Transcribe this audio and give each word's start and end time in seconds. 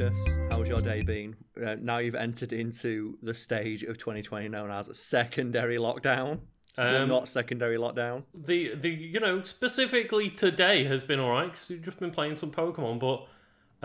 Marcus, 0.00 0.26
how's 0.48 0.66
your 0.66 0.80
day 0.80 1.02
been? 1.02 1.36
Uh, 1.62 1.76
now 1.78 1.98
you've 1.98 2.14
entered 2.14 2.54
into 2.54 3.18
the 3.22 3.34
stage 3.34 3.82
of 3.82 3.98
2020 3.98 4.48
known 4.48 4.70
as 4.70 4.88
secondary 4.98 5.76
lockdown. 5.76 6.40
Um, 6.78 7.08
not 7.08 7.28
secondary 7.28 7.76
lockdown. 7.76 8.22
The 8.32 8.74
the 8.76 8.88
you 8.88 9.20
know 9.20 9.42
specifically 9.42 10.30
today 10.30 10.84
has 10.84 11.04
been 11.04 11.20
alright 11.20 11.52
because 11.52 11.68
we've 11.68 11.82
just 11.82 12.00
been 12.00 12.12
playing 12.12 12.36
some 12.36 12.50
Pokemon, 12.50 12.98
but 12.98 13.26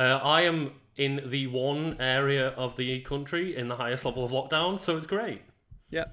uh, 0.02 0.20
I 0.24 0.44
am 0.44 0.76
in 0.96 1.22
the 1.26 1.48
one 1.48 1.98
area 2.00 2.50
of 2.50 2.78
the 2.78 3.02
country 3.02 3.54
in 3.54 3.68
the 3.68 3.76
highest 3.76 4.06
level 4.06 4.24
of 4.24 4.32
lockdown, 4.32 4.80
so 4.80 4.96
it's 4.96 5.08
great. 5.08 5.42
Yeah. 5.90 6.06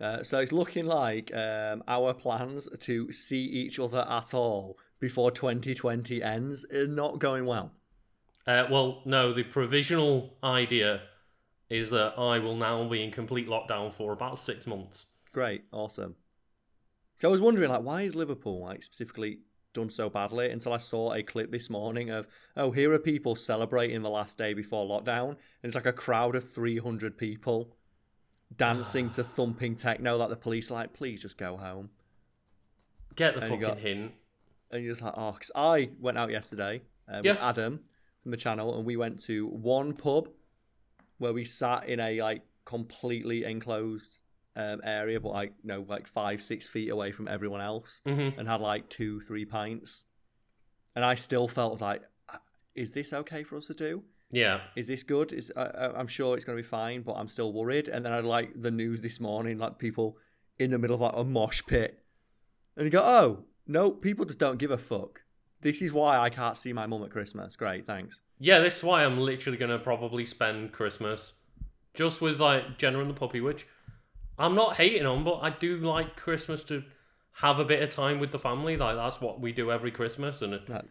Uh, 0.00 0.22
so 0.22 0.38
it's 0.38 0.52
looking 0.52 0.86
like 0.86 1.34
um, 1.34 1.82
our 1.86 2.14
plans 2.14 2.66
to 2.80 3.12
see 3.12 3.42
each 3.42 3.78
other 3.78 4.06
at 4.08 4.32
all 4.32 4.78
before 5.00 5.30
2020 5.30 6.22
ends 6.22 6.64
are 6.72 6.86
not 6.86 7.18
going 7.18 7.44
well. 7.44 7.72
Uh, 8.46 8.66
well, 8.70 9.02
no, 9.04 9.32
the 9.32 9.42
provisional 9.42 10.36
idea 10.42 11.02
is 11.70 11.90
that 11.90 12.14
I 12.18 12.38
will 12.38 12.56
now 12.56 12.86
be 12.88 13.02
in 13.02 13.10
complete 13.10 13.48
lockdown 13.48 13.92
for 13.92 14.12
about 14.12 14.38
six 14.38 14.66
months. 14.66 15.06
Great, 15.32 15.64
awesome. 15.72 16.16
So 17.20 17.28
I 17.28 17.30
was 17.30 17.40
wondering, 17.40 17.70
like, 17.70 17.82
why 17.82 18.02
is 18.02 18.14
Liverpool 18.14 18.60
like 18.60 18.82
specifically 18.82 19.38
done 19.72 19.88
so 19.88 20.10
badly? 20.10 20.50
Until 20.50 20.72
I 20.72 20.76
saw 20.76 21.14
a 21.14 21.22
clip 21.22 21.50
this 21.50 21.70
morning 21.70 22.10
of, 22.10 22.26
oh, 22.56 22.70
here 22.70 22.92
are 22.92 22.98
people 22.98 23.34
celebrating 23.34 24.02
the 24.02 24.10
last 24.10 24.36
day 24.36 24.52
before 24.52 24.86
lockdown, 24.86 25.30
and 25.30 25.38
it's 25.62 25.74
like 25.74 25.86
a 25.86 25.92
crowd 25.92 26.36
of 26.36 26.48
three 26.48 26.78
hundred 26.78 27.16
people 27.16 27.74
dancing 28.56 29.08
to 29.10 29.24
thumping 29.24 29.74
techno. 29.74 30.18
That 30.18 30.28
the 30.28 30.36
police 30.36 30.70
are 30.70 30.74
like, 30.74 30.92
please 30.92 31.22
just 31.22 31.38
go 31.38 31.56
home. 31.56 31.88
Get 33.16 33.34
the 33.34 33.40
and 33.40 33.48
fucking 33.48 33.60
got, 33.60 33.78
hint. 33.78 34.12
And 34.70 34.84
you're 34.84 34.92
just 34.92 35.02
like, 35.02 35.14
oh, 35.16 35.32
because 35.32 35.50
I 35.54 35.90
went 36.00 36.18
out 36.18 36.30
yesterday 36.30 36.82
uh, 37.08 37.20
with. 37.24 37.38
Adam 37.40 37.80
the 38.30 38.36
channel, 38.36 38.76
and 38.76 38.84
we 38.84 38.96
went 38.96 39.20
to 39.24 39.46
one 39.48 39.92
pub 39.94 40.28
where 41.18 41.32
we 41.32 41.44
sat 41.44 41.88
in 41.88 42.00
a 42.00 42.20
like 42.20 42.42
completely 42.64 43.44
enclosed 43.44 44.20
um, 44.56 44.80
area, 44.84 45.20
but 45.20 45.32
like 45.32 45.52
you 45.62 45.68
know, 45.68 45.84
like 45.88 46.06
five 46.06 46.42
six 46.42 46.66
feet 46.66 46.90
away 46.90 47.12
from 47.12 47.28
everyone 47.28 47.60
else, 47.60 48.00
mm-hmm. 48.06 48.38
and 48.38 48.48
had 48.48 48.60
like 48.60 48.88
two 48.88 49.20
three 49.20 49.44
pints. 49.44 50.04
And 50.96 51.04
I 51.04 51.16
still 51.16 51.48
felt 51.48 51.80
like, 51.80 52.02
uh, 52.28 52.38
is 52.74 52.92
this 52.92 53.12
okay 53.12 53.42
for 53.42 53.56
us 53.56 53.66
to 53.66 53.74
do? 53.74 54.04
Yeah. 54.30 54.60
Is 54.76 54.86
this 54.86 55.02
good? 55.02 55.32
Is 55.32 55.52
uh, 55.56 55.92
I'm 55.96 56.06
sure 56.06 56.36
it's 56.36 56.44
going 56.44 56.56
to 56.56 56.62
be 56.62 56.68
fine, 56.68 57.02
but 57.02 57.14
I'm 57.14 57.28
still 57.28 57.52
worried. 57.52 57.88
And 57.88 58.04
then 58.04 58.12
I 58.12 58.20
like 58.20 58.60
the 58.60 58.70
news 58.70 59.00
this 59.00 59.20
morning, 59.20 59.58
like 59.58 59.78
people 59.78 60.18
in 60.58 60.70
the 60.70 60.78
middle 60.78 60.94
of 60.94 61.00
like 61.00 61.14
a 61.16 61.24
mosh 61.24 61.62
pit, 61.66 61.98
and 62.76 62.84
you 62.84 62.90
go, 62.90 63.02
oh 63.02 63.44
no, 63.66 63.90
people 63.90 64.24
just 64.24 64.38
don't 64.38 64.58
give 64.58 64.70
a 64.70 64.78
fuck. 64.78 65.22
This 65.64 65.80
is 65.80 65.94
why 65.94 66.18
I 66.18 66.28
can't 66.28 66.58
see 66.58 66.74
my 66.74 66.86
mum 66.86 67.02
at 67.04 67.10
Christmas. 67.10 67.56
Great, 67.56 67.86
thanks. 67.86 68.20
Yeah, 68.38 68.58
this 68.60 68.76
is 68.76 68.84
why 68.84 69.02
I'm 69.02 69.18
literally 69.18 69.56
gonna 69.56 69.78
probably 69.78 70.26
spend 70.26 70.72
Christmas 70.72 71.32
just 71.94 72.20
with 72.20 72.38
like 72.38 72.76
Jenna 72.76 73.00
and 73.00 73.08
the 73.08 73.14
puppy, 73.14 73.40
which 73.40 73.66
I'm 74.38 74.54
not 74.54 74.76
hating 74.76 75.06
on, 75.06 75.24
but 75.24 75.38
I 75.38 75.48
do 75.48 75.78
like 75.78 76.16
Christmas 76.16 76.64
to 76.64 76.84
have 77.38 77.58
a 77.58 77.64
bit 77.64 77.82
of 77.82 77.90
time 77.90 78.20
with 78.20 78.30
the 78.30 78.38
family. 78.38 78.76
Like 78.76 78.96
that's 78.96 79.22
what 79.22 79.40
we 79.40 79.52
do 79.52 79.72
every 79.72 79.90
Christmas, 79.90 80.42
and 80.42 80.52
it, 80.52 80.66
that... 80.66 80.84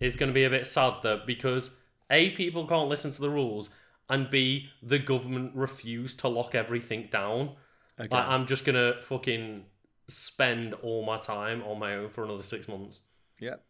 it's 0.00 0.16
going 0.16 0.30
to 0.30 0.34
be 0.34 0.44
a 0.44 0.50
bit 0.50 0.66
sad 0.66 0.94
that 1.02 1.26
because 1.26 1.68
a 2.10 2.30
people 2.30 2.66
can't 2.66 2.88
listen 2.88 3.10
to 3.10 3.20
the 3.20 3.28
rules, 3.28 3.68
and 4.08 4.30
b 4.30 4.70
the 4.82 4.98
government 4.98 5.54
refuse 5.54 6.14
to 6.14 6.28
lock 6.28 6.54
everything 6.54 7.10
down. 7.12 7.56
Okay. 8.00 8.08
Like, 8.10 8.26
I'm 8.26 8.46
just 8.46 8.64
gonna 8.64 8.94
fucking 9.02 9.64
spend 10.08 10.72
all 10.72 11.04
my 11.04 11.18
time 11.18 11.62
on 11.64 11.78
my 11.78 11.96
own 11.96 12.08
for 12.08 12.24
another 12.24 12.42
six 12.42 12.66
months. 12.66 13.02
Yep. 13.40 13.62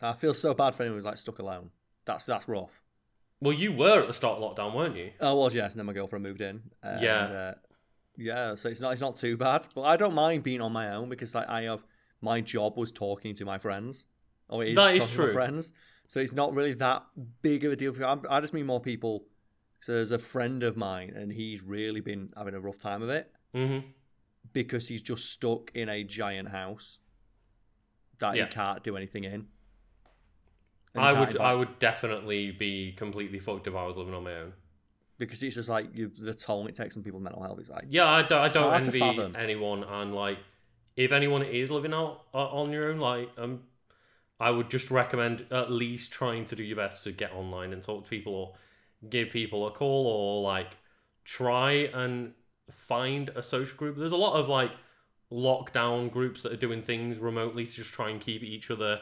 I 0.00 0.12
feel 0.12 0.34
so 0.34 0.54
bad 0.54 0.74
for 0.74 0.82
anyone 0.82 0.98
who's 0.98 1.04
like 1.04 1.18
stuck 1.18 1.38
alone. 1.38 1.70
That's 2.04 2.24
that's 2.24 2.48
rough. 2.48 2.82
Well, 3.40 3.52
you 3.52 3.72
were 3.72 4.00
at 4.00 4.08
the 4.08 4.14
start 4.14 4.40
of 4.40 4.56
lockdown, 4.56 4.74
weren't 4.74 4.96
you? 4.96 5.10
I 5.20 5.32
was, 5.32 5.54
yes. 5.54 5.72
And 5.72 5.78
then 5.78 5.86
my 5.86 5.92
girlfriend 5.92 6.22
moved 6.22 6.40
in. 6.40 6.62
And, 6.82 7.02
yeah. 7.02 7.20
Uh, 7.20 7.54
yeah. 8.16 8.54
So 8.54 8.68
it's 8.68 8.80
not 8.80 8.92
it's 8.92 9.02
not 9.02 9.16
too 9.16 9.36
bad, 9.36 9.66
but 9.74 9.82
I 9.82 9.96
don't 9.96 10.14
mind 10.14 10.42
being 10.42 10.60
on 10.60 10.72
my 10.72 10.94
own 10.94 11.08
because 11.08 11.34
like, 11.34 11.48
I 11.48 11.62
have 11.62 11.84
my 12.20 12.40
job 12.40 12.76
was 12.76 12.90
talking 12.90 13.34
to 13.34 13.44
my 13.44 13.58
friends. 13.58 14.06
Oh, 14.48 14.60
it 14.60 14.70
is 14.70 14.76
that 14.76 14.96
is 14.96 15.12
true. 15.12 15.32
friends. 15.32 15.72
So 16.06 16.20
it's 16.20 16.32
not 16.32 16.54
really 16.54 16.74
that 16.74 17.04
big 17.42 17.64
of 17.64 17.72
a 17.72 17.76
deal 17.76 17.92
for 17.92 18.00
me. 18.00 18.22
I 18.30 18.40
just 18.40 18.54
mean 18.54 18.66
more 18.66 18.80
people. 18.80 19.24
So 19.80 19.92
there's 19.92 20.12
a 20.12 20.18
friend 20.18 20.62
of 20.62 20.76
mine, 20.76 21.12
and 21.14 21.30
he's 21.30 21.62
really 21.62 22.00
been 22.00 22.30
having 22.36 22.54
a 22.54 22.60
rough 22.60 22.78
time 22.78 23.02
of 23.02 23.10
it 23.10 23.30
mm-hmm. 23.54 23.86
because 24.52 24.88
he's 24.88 25.02
just 25.02 25.30
stuck 25.30 25.70
in 25.74 25.88
a 25.88 26.02
giant 26.02 26.48
house 26.48 26.98
that 28.18 28.36
yeah. 28.36 28.46
he 28.46 28.50
can't 28.50 28.82
do 28.82 28.96
anything 28.96 29.24
in. 29.24 29.46
I 30.98 31.12
would. 31.12 31.38
I 31.38 31.54
would 31.54 31.78
definitely 31.78 32.52
be 32.52 32.92
completely 32.92 33.38
fucked 33.38 33.66
if 33.66 33.74
I 33.74 33.86
was 33.86 33.96
living 33.96 34.14
on 34.14 34.24
my 34.24 34.34
own. 34.34 34.52
Because 35.18 35.42
it's 35.42 35.54
just 35.54 35.68
like 35.68 35.86
you, 35.94 36.10
the 36.18 36.34
toll 36.34 36.66
it 36.66 36.74
takes 36.74 36.96
on 36.96 37.02
people's 37.02 37.22
mental 37.22 37.42
health 37.42 37.58
is 37.58 37.70
like 37.70 37.86
yeah 37.88 38.06
I 38.06 38.22
don't, 38.22 38.38
I 38.38 38.48
don't 38.50 38.74
envy 38.74 39.18
anyone 39.34 39.82
and 39.82 40.14
like 40.14 40.36
if 40.94 41.10
anyone 41.10 41.42
is 41.42 41.70
living 41.70 41.94
out 41.94 42.24
uh, 42.34 42.48
on 42.48 42.70
your 42.70 42.90
own 42.90 42.98
like 42.98 43.30
um 43.38 43.60
I 44.38 44.50
would 44.50 44.70
just 44.70 44.90
recommend 44.90 45.46
at 45.50 45.70
least 45.70 46.12
trying 46.12 46.44
to 46.46 46.56
do 46.56 46.62
your 46.62 46.76
best 46.76 47.04
to 47.04 47.12
get 47.12 47.32
online 47.32 47.72
and 47.72 47.82
talk 47.82 48.04
to 48.04 48.10
people 48.10 48.34
or 48.34 48.54
give 49.08 49.30
people 49.30 49.66
a 49.66 49.70
call 49.70 50.06
or 50.06 50.42
like 50.42 50.76
try 51.24 51.72
and 51.72 52.32
find 52.70 53.30
a 53.30 53.42
social 53.42 53.76
group. 53.76 53.96
There's 53.96 54.12
a 54.12 54.16
lot 54.16 54.38
of 54.38 54.48
like 54.48 54.72
lockdown 55.32 56.10
groups 56.10 56.42
that 56.42 56.52
are 56.52 56.56
doing 56.56 56.82
things 56.82 57.18
remotely 57.18 57.64
to 57.66 57.72
just 57.72 57.92
try 57.92 58.10
and 58.10 58.20
keep 58.20 58.42
each 58.42 58.70
other 58.70 59.00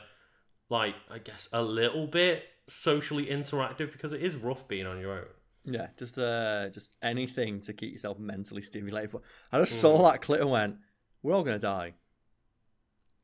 like 0.70 0.94
I 1.10 1.19
guess 1.19 1.48
a 1.52 1.62
little 1.62 2.06
bit 2.06 2.44
socially 2.69 3.26
interactive 3.26 3.92
because 3.92 4.12
it 4.12 4.22
is 4.22 4.36
rough 4.36 4.66
being 4.66 4.86
on 4.86 4.98
your 4.98 5.12
own. 5.12 5.26
Yeah, 5.66 5.88
just 5.97 6.19
uh, 6.19 6.69
just 6.70 6.94
anything 7.02 7.60
to 7.62 7.72
keep 7.72 7.92
yourself 7.92 8.19
mentally 8.19 8.62
stimulated. 8.62 9.14
I 9.50 9.58
just 9.60 9.78
mm. 9.78 9.80
saw 9.80 10.10
that 10.10 10.20
clip 10.20 10.41
and 10.41 10.50
went, 10.50 10.76
"We're 11.22 11.34
all 11.34 11.42
gonna 11.42 11.58
die." 11.58 11.94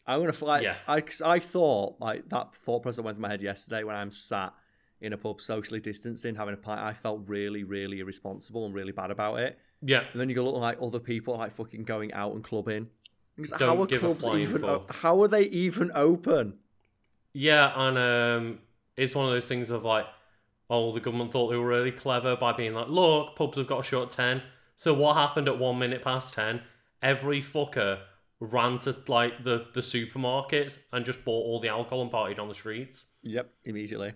I'm 0.06 0.20
gonna 0.20 0.32
fly. 0.32 0.60
Yeah. 0.60 0.76
I 0.88 1.02
I 1.24 1.38
thought 1.38 1.96
like 2.00 2.28
that 2.30 2.54
thought 2.56 2.82
process 2.82 3.04
went 3.04 3.16
through 3.16 3.22
my 3.22 3.28
head 3.28 3.42
yesterday 3.42 3.84
when 3.84 3.94
I'm 3.94 4.10
sat 4.10 4.54
in 5.00 5.12
a 5.12 5.16
pub 5.16 5.40
socially 5.40 5.80
distancing 5.80 6.34
having 6.34 6.54
a 6.54 6.56
pint. 6.56 6.80
I 6.80 6.94
felt 6.94 7.28
really 7.28 7.64
really 7.64 8.00
irresponsible 8.00 8.64
and 8.64 8.74
really 8.74 8.92
bad 8.92 9.10
about 9.10 9.38
it. 9.38 9.58
Yeah. 9.82 10.04
And 10.12 10.20
then 10.20 10.28
you 10.28 10.34
go 10.34 10.44
look 10.44 10.56
like 10.56 10.78
other 10.80 10.98
people 10.98 11.36
like 11.36 11.54
fucking 11.54 11.84
going 11.84 12.12
out 12.12 12.34
and 12.34 12.42
clubbing. 12.42 12.88
Don't 13.36 13.60
how 13.60 13.82
are 13.82 13.86
clubs 13.86 14.26
even? 14.26 14.64
How 14.90 15.22
are 15.22 15.28
they 15.28 15.44
even 15.44 15.90
open? 15.94 16.58
Yeah, 17.32 17.72
and 17.76 17.98
um, 17.98 18.58
it's 18.96 19.14
one 19.14 19.26
of 19.26 19.32
those 19.32 19.46
things 19.46 19.70
of 19.70 19.84
like, 19.84 20.06
oh, 20.68 20.92
the 20.92 21.00
government 21.00 21.32
thought 21.32 21.50
they 21.50 21.56
were 21.56 21.66
really 21.66 21.92
clever 21.92 22.36
by 22.36 22.52
being 22.52 22.74
like, 22.74 22.88
look, 22.88 23.36
pubs 23.36 23.58
have 23.58 23.66
got 23.66 23.80
a 23.80 23.82
shut 23.82 24.10
10. 24.10 24.42
So 24.76 24.94
what 24.94 25.16
happened 25.16 25.48
at 25.48 25.58
one 25.58 25.78
minute 25.78 26.02
past 26.02 26.34
10? 26.34 26.62
Every 27.02 27.40
fucker 27.42 28.00
ran 28.40 28.78
to 28.78 28.96
like 29.08 29.44
the, 29.44 29.66
the 29.74 29.80
supermarkets 29.80 30.78
and 30.92 31.04
just 31.04 31.24
bought 31.24 31.44
all 31.44 31.60
the 31.60 31.68
alcohol 31.68 32.02
and 32.02 32.10
partied 32.10 32.38
on 32.38 32.48
the 32.48 32.54
streets. 32.54 33.06
Yep, 33.22 33.50
immediately. 33.64 34.14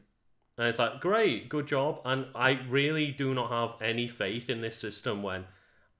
And 0.57 0.69
it's 0.69 0.79
like, 0.79 1.01
great, 1.01 1.49
good 1.49 1.67
job. 1.67 2.01
And 2.05 2.27
I 2.35 2.61
really 2.69 3.11
do 3.11 3.35
not 3.35 3.51
have 3.51 3.83
any 3.87 4.07
faith 4.07 4.49
in 4.49 4.61
this 4.61 4.79
system 4.79 5.23
when 5.23 5.45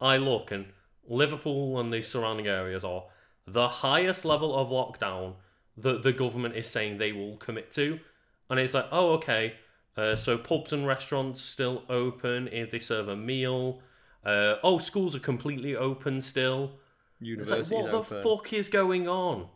I 0.01 0.17
look 0.17 0.51
and 0.51 0.67
Liverpool 1.07 1.79
and 1.79 1.93
the 1.93 2.03
surrounding 2.03 2.47
areas 2.47 2.85
are 2.85 3.05
the 3.47 3.69
highest 3.69 4.25
level 4.25 4.55
of 4.55 4.69
lockdown 4.69 5.35
that 5.77 6.03
the 6.03 6.13
government 6.13 6.57
is 6.57 6.69
saying 6.69 6.99
they 6.99 7.13
will 7.13 7.37
commit 7.37 7.71
to. 7.73 8.01
And 8.49 8.61
it's 8.61 8.75
like, 8.75 8.87
oh, 8.93 9.13
okay, 9.15 9.55
uh, 9.97 10.17
so 10.17 10.37
pubs 10.37 10.73
and 10.73 10.87
restaurants 10.87 11.43
still 11.43 11.83
open 11.89 12.49
if 12.49 12.71
they 12.71 12.79
serve 12.79 13.09
a 13.09 13.17
meal. 13.17 13.81
Uh, 14.25 14.57
oh, 14.63 14.79
schools 14.79 15.15
are 15.15 15.21
completely 15.21 15.77
open 15.77 16.21
still. 16.21 16.73
Universities 17.21 17.71
like, 17.71 17.85
what 17.85 17.95
open. 17.95 18.17
the 18.17 18.23
fuck 18.23 18.53
is 18.53 18.69
going 18.69 19.09
on? 19.09 19.49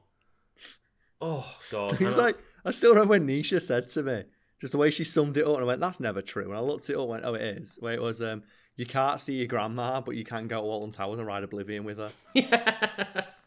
Oh 1.20 1.56
god! 1.70 2.00
It's 2.00 2.16
like 2.16 2.38
I 2.64 2.70
still 2.70 2.90
remember 2.90 3.10
when 3.10 3.26
Nisha 3.26 3.60
said 3.60 3.88
to 3.88 4.02
me, 4.02 4.22
just 4.60 4.72
the 4.72 4.78
way 4.78 4.90
she 4.90 5.04
summed 5.04 5.36
it 5.36 5.46
up, 5.46 5.54
and 5.54 5.64
I 5.64 5.66
went, 5.66 5.80
"That's 5.80 6.00
never 6.00 6.22
true." 6.22 6.44
And 6.44 6.54
I 6.54 6.60
looked 6.60 6.88
it 6.88 6.94
up, 6.94 7.00
and 7.00 7.08
went, 7.08 7.24
"Oh, 7.24 7.34
it 7.34 7.42
is." 7.42 7.76
Where 7.80 7.94
it 7.94 8.00
was, 8.00 8.22
um, 8.22 8.44
you 8.76 8.86
can't 8.86 9.18
see 9.18 9.34
your 9.34 9.48
grandma, 9.48 10.00
but 10.00 10.14
you 10.14 10.24
can 10.24 10.46
go 10.46 10.60
to 10.60 10.66
Alton 10.66 10.92
Towers 10.92 11.18
and 11.18 11.26
ride 11.26 11.42
Oblivion 11.42 11.84
with 11.84 11.98
her. 11.98 12.12
Yeah. 12.34 13.24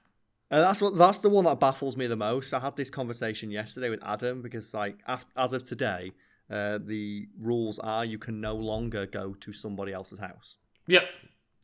And 0.51 0.61
that's 0.61 0.81
what 0.81 0.97
that's 0.97 1.19
the 1.19 1.29
one 1.29 1.45
that 1.45 1.59
baffles 1.59 1.95
me 1.95 2.07
the 2.07 2.17
most. 2.17 2.53
I 2.53 2.59
had 2.59 2.75
this 2.75 2.89
conversation 2.89 3.49
yesterday 3.49 3.89
with 3.89 4.03
Adam 4.03 4.41
because, 4.41 4.73
like, 4.73 4.99
as 5.37 5.53
of 5.53 5.63
today, 5.63 6.11
uh, 6.51 6.77
the 6.83 7.29
rules 7.39 7.79
are 7.79 8.03
you 8.03 8.19
can 8.19 8.41
no 8.41 8.55
longer 8.55 9.05
go 9.05 9.33
to 9.39 9.53
somebody 9.53 9.93
else's 9.93 10.19
house. 10.19 10.57
Yep, 10.87 11.03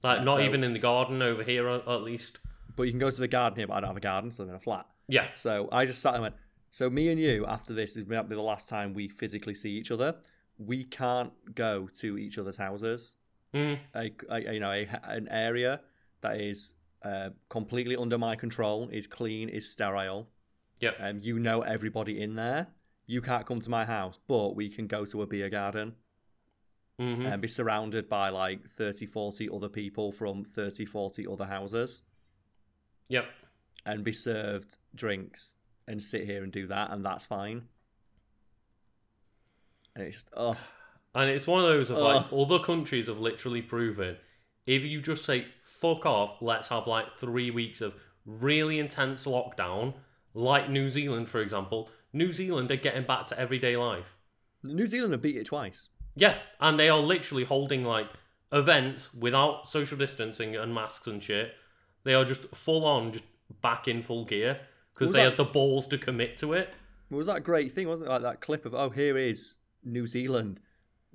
like 0.04 0.24
not 0.24 0.38
so, 0.38 0.42
even 0.42 0.64
in 0.64 0.72
the 0.72 0.80
garden 0.80 1.22
over 1.22 1.44
here, 1.44 1.68
at 1.68 2.02
least. 2.02 2.40
But 2.78 2.84
you 2.84 2.92
can 2.92 3.00
go 3.00 3.12
to 3.12 3.20
the 3.20 3.28
garden 3.28 3.58
here, 3.58 3.68
but 3.68 3.74
I 3.74 3.80
don't 3.82 3.90
have 3.90 3.98
a 3.98 4.00
garden, 4.00 4.32
so 4.32 4.44
I'm 4.44 4.50
in 4.50 4.56
a 4.56 4.60
flat. 4.60 4.86
Yeah. 5.10 5.28
So 5.36 5.68
I 5.72 5.86
just 5.86 6.02
sat 6.02 6.14
and 6.14 6.24
went. 6.24 6.36
So 6.72 6.90
me 6.90 7.10
and 7.10 7.20
you, 7.20 7.46
after 7.46 7.74
this, 7.74 7.98
is 7.98 8.06
be 8.06 8.16
the 8.16 8.42
last 8.42 8.70
time 8.70 8.94
we 8.94 9.10
physically 9.10 9.54
see 9.54 9.72
each 9.72 9.92
other. 9.92 10.16
We 10.58 10.84
can't 10.84 11.34
go 11.56 11.90
to 11.96 12.18
each 12.18 12.38
other's 12.38 12.58
houses. 12.58 13.16
Mm. 13.54 13.80
A, 13.96 14.12
a, 14.30 14.54
you 14.54 14.60
know, 14.60 14.72
a, 14.72 14.88
an 15.04 15.28
area 15.30 15.82
that 16.22 16.40
is 16.40 16.74
uh, 17.04 17.30
completely 17.50 17.96
under 17.96 18.18
my 18.18 18.36
control, 18.36 18.90
is 18.92 19.08
clean, 19.08 19.50
is 19.50 19.72
sterile. 19.72 20.28
Yeah. 20.80 20.92
Um, 21.00 21.20
you 21.22 21.40
know 21.40 21.62
everybody 21.62 22.22
in 22.22 22.36
there. 22.36 22.68
You 23.06 23.22
can't 23.22 23.46
come 23.46 23.60
to 23.62 23.70
my 23.70 23.86
house, 23.86 24.20
but 24.28 24.56
we 24.56 24.70
can 24.70 24.88
go 24.88 25.06
to 25.06 25.22
a 25.22 25.28
beer 25.28 25.50
garden. 25.50 25.96
Mm-hmm. 27.00 27.28
and 27.28 27.40
be 27.40 27.48
surrounded 27.48 28.10
by 28.10 28.30
like 28.30 28.68
30, 28.68 29.06
40 29.06 29.50
other 29.54 29.70
people 29.70 30.12
from 30.12 30.44
30, 30.44 30.84
40 30.86 31.28
other 31.28 31.46
houses 31.46 32.02
Yep. 33.10 33.26
and 33.86 34.04
be 34.04 34.12
served 34.12 34.78
drinks 34.96 35.58
and 35.88 36.02
sit 36.02 36.26
here 36.26 36.42
and 36.42 36.52
do 36.52 36.66
that, 36.66 36.90
and 36.90 37.06
that's 37.06 37.24
fine. 37.24 37.68
And 39.96 40.06
it's 40.06 40.26
oh, 40.36 40.58
And 41.14 41.30
it's 41.30 41.46
one 41.46 41.64
of 41.64 41.70
those 41.70 41.92
of 41.92 41.98
like 41.98 42.26
other 42.34 42.58
countries 42.58 43.06
have 43.08 43.20
literally 43.20 43.62
proven 43.62 44.18
if 44.66 44.84
you 44.84 45.00
just 45.00 45.24
say 45.24 45.46
fuck 45.80 46.06
off, 46.06 46.42
let's 46.42 46.68
have 46.70 46.88
like 46.88 47.18
three 47.20 47.52
weeks 47.52 47.82
of 47.82 47.94
really 48.26 48.80
intense 48.80 49.26
lockdown, 49.26 49.94
like 50.34 50.70
New 50.70 50.90
Zealand 50.90 51.30
for 51.30 51.42
example. 51.42 51.90
New 52.14 52.32
Zealand 52.34 52.72
are 52.72 52.76
getting 52.78 53.06
back 53.06 53.28
to 53.28 53.40
everyday 53.40 53.78
life. 53.78 54.16
New 54.64 54.88
Zealand 54.88 55.14
have 55.14 55.22
beat 55.22 55.36
it 55.38 55.46
twice. 55.46 55.90
Yeah, 56.16 56.38
and 56.60 56.80
they 56.80 56.90
are 56.90 57.00
literally 57.00 57.44
holding 57.44 57.84
like 57.84 58.08
events 58.52 59.14
without 59.14 59.68
social 59.68 59.98
distancing 59.98 60.56
and 60.56 60.74
masks 60.74 61.08
and 61.08 61.22
shit. 61.22 61.54
They 62.04 62.14
are 62.14 62.26
just 62.26 62.44
full 62.56 62.86
on, 62.86 63.12
just 63.14 63.26
back 63.62 63.88
in 63.88 64.02
full 64.02 64.26
gear 64.26 64.62
because 64.94 65.12
they 65.12 65.20
that- 65.24 65.32
had 65.32 65.38
the 65.38 65.44
balls 65.46 65.88
to 65.90 65.98
commit 65.98 66.38
to 66.38 66.54
it. 66.54 66.74
It 67.10 67.16
was 67.16 67.28
that 67.28 67.44
great 67.44 67.72
thing, 67.72 67.88
wasn't 67.88 68.10
it? 68.10 68.14
Like 68.14 68.22
that 68.24 68.42
clip 68.42 68.66
of, 68.66 68.74
oh, 68.74 68.90
here 68.90 69.18
is 69.18 69.56
New 69.84 70.08
Zealand, 70.08 70.60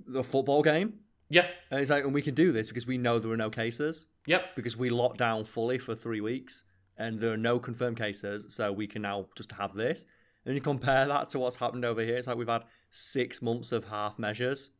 the 0.07 0.23
football 0.25 0.63
game. 0.63 1.01
Yeah, 1.33 1.47
And 1.71 1.81
it's 1.81 1.91
like, 1.91 2.05
and 2.05 2.13
we 2.13 2.21
can 2.21 2.35
do 2.35 2.53
this 2.53 2.69
because 2.69 2.87
we 2.87 2.99
know 2.99 3.19
there 3.19 3.33
are 3.33 3.37
no 3.39 3.49
cases, 3.49 4.09
yep, 4.27 4.55
because 4.55 4.77
we 4.77 4.91
locked 4.91 5.17
down 5.19 5.45
fully 5.45 5.79
for 5.79 5.95
three 5.95 6.21
weeks 6.21 6.65
and 6.99 7.21
there 7.21 7.33
are 7.33 7.39
no 7.39 7.59
confirmed 7.59 7.97
cases, 7.97 8.55
so 8.55 8.71
we 8.71 8.87
can 8.87 9.01
now 9.03 9.27
just 9.35 9.51
have 9.53 9.75
this. 9.75 10.05
And 10.45 10.55
you 10.55 10.61
compare 10.61 11.07
that 11.07 11.29
to 11.29 11.39
what's 11.39 11.57
happened 11.57 11.87
over 11.87 12.03
here, 12.03 12.17
it's 12.17 12.27
like 12.27 12.37
we've 12.37 12.49
had 12.49 12.65
six 12.91 13.41
months 13.41 13.73
of 13.73 13.85
half 13.89 14.19
measures. 14.19 14.71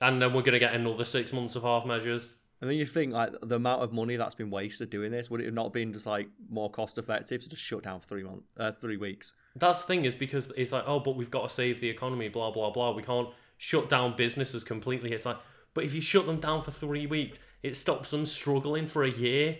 and 0.00 0.22
then 0.22 0.32
we're 0.32 0.42
gonna 0.42 0.58
get 0.60 0.74
another 0.74 1.04
six 1.04 1.32
months 1.32 1.56
of 1.56 1.62
half 1.64 1.84
measures. 1.84 2.34
And 2.60 2.70
then 2.70 2.78
you 2.78 2.86
think 2.86 3.12
like 3.12 3.32
the 3.42 3.56
amount 3.56 3.82
of 3.82 3.92
money 3.92 4.14
that's 4.14 4.36
been 4.36 4.50
wasted 4.50 4.90
doing 4.90 5.10
this, 5.10 5.28
would 5.28 5.40
it 5.40 5.46
have 5.46 5.54
not 5.54 5.72
been 5.72 5.92
just 5.92 6.06
like 6.06 6.28
more 6.48 6.70
cost 6.70 6.96
effective 6.98 7.42
to 7.42 7.48
just 7.48 7.62
shut 7.62 7.82
down 7.82 7.98
for 7.98 8.06
three 8.06 8.22
months, 8.22 8.44
uh, 8.56 8.70
three 8.70 8.96
weeks? 8.96 9.34
That's 9.56 9.80
the 9.80 9.88
thing 9.88 10.04
is 10.04 10.14
because 10.14 10.52
it's 10.56 10.70
like, 10.70 10.84
oh, 10.86 11.00
but 11.00 11.16
we've 11.16 11.30
got 11.32 11.48
to 11.48 11.52
save 11.52 11.80
the 11.80 11.88
economy, 11.90 12.28
blah 12.28 12.52
blah 12.52 12.70
blah. 12.70 12.92
We 12.92 13.02
can't 13.02 13.28
shut 13.64 13.88
down 13.88 14.16
businesses 14.16 14.64
completely. 14.64 15.12
It's 15.12 15.24
like, 15.24 15.36
but 15.72 15.84
if 15.84 15.94
you 15.94 16.00
shut 16.00 16.26
them 16.26 16.40
down 16.40 16.64
for 16.64 16.72
three 16.72 17.06
weeks, 17.06 17.38
it 17.62 17.76
stops 17.76 18.10
them 18.10 18.26
struggling 18.26 18.88
for 18.88 19.04
a 19.04 19.10
year. 19.10 19.58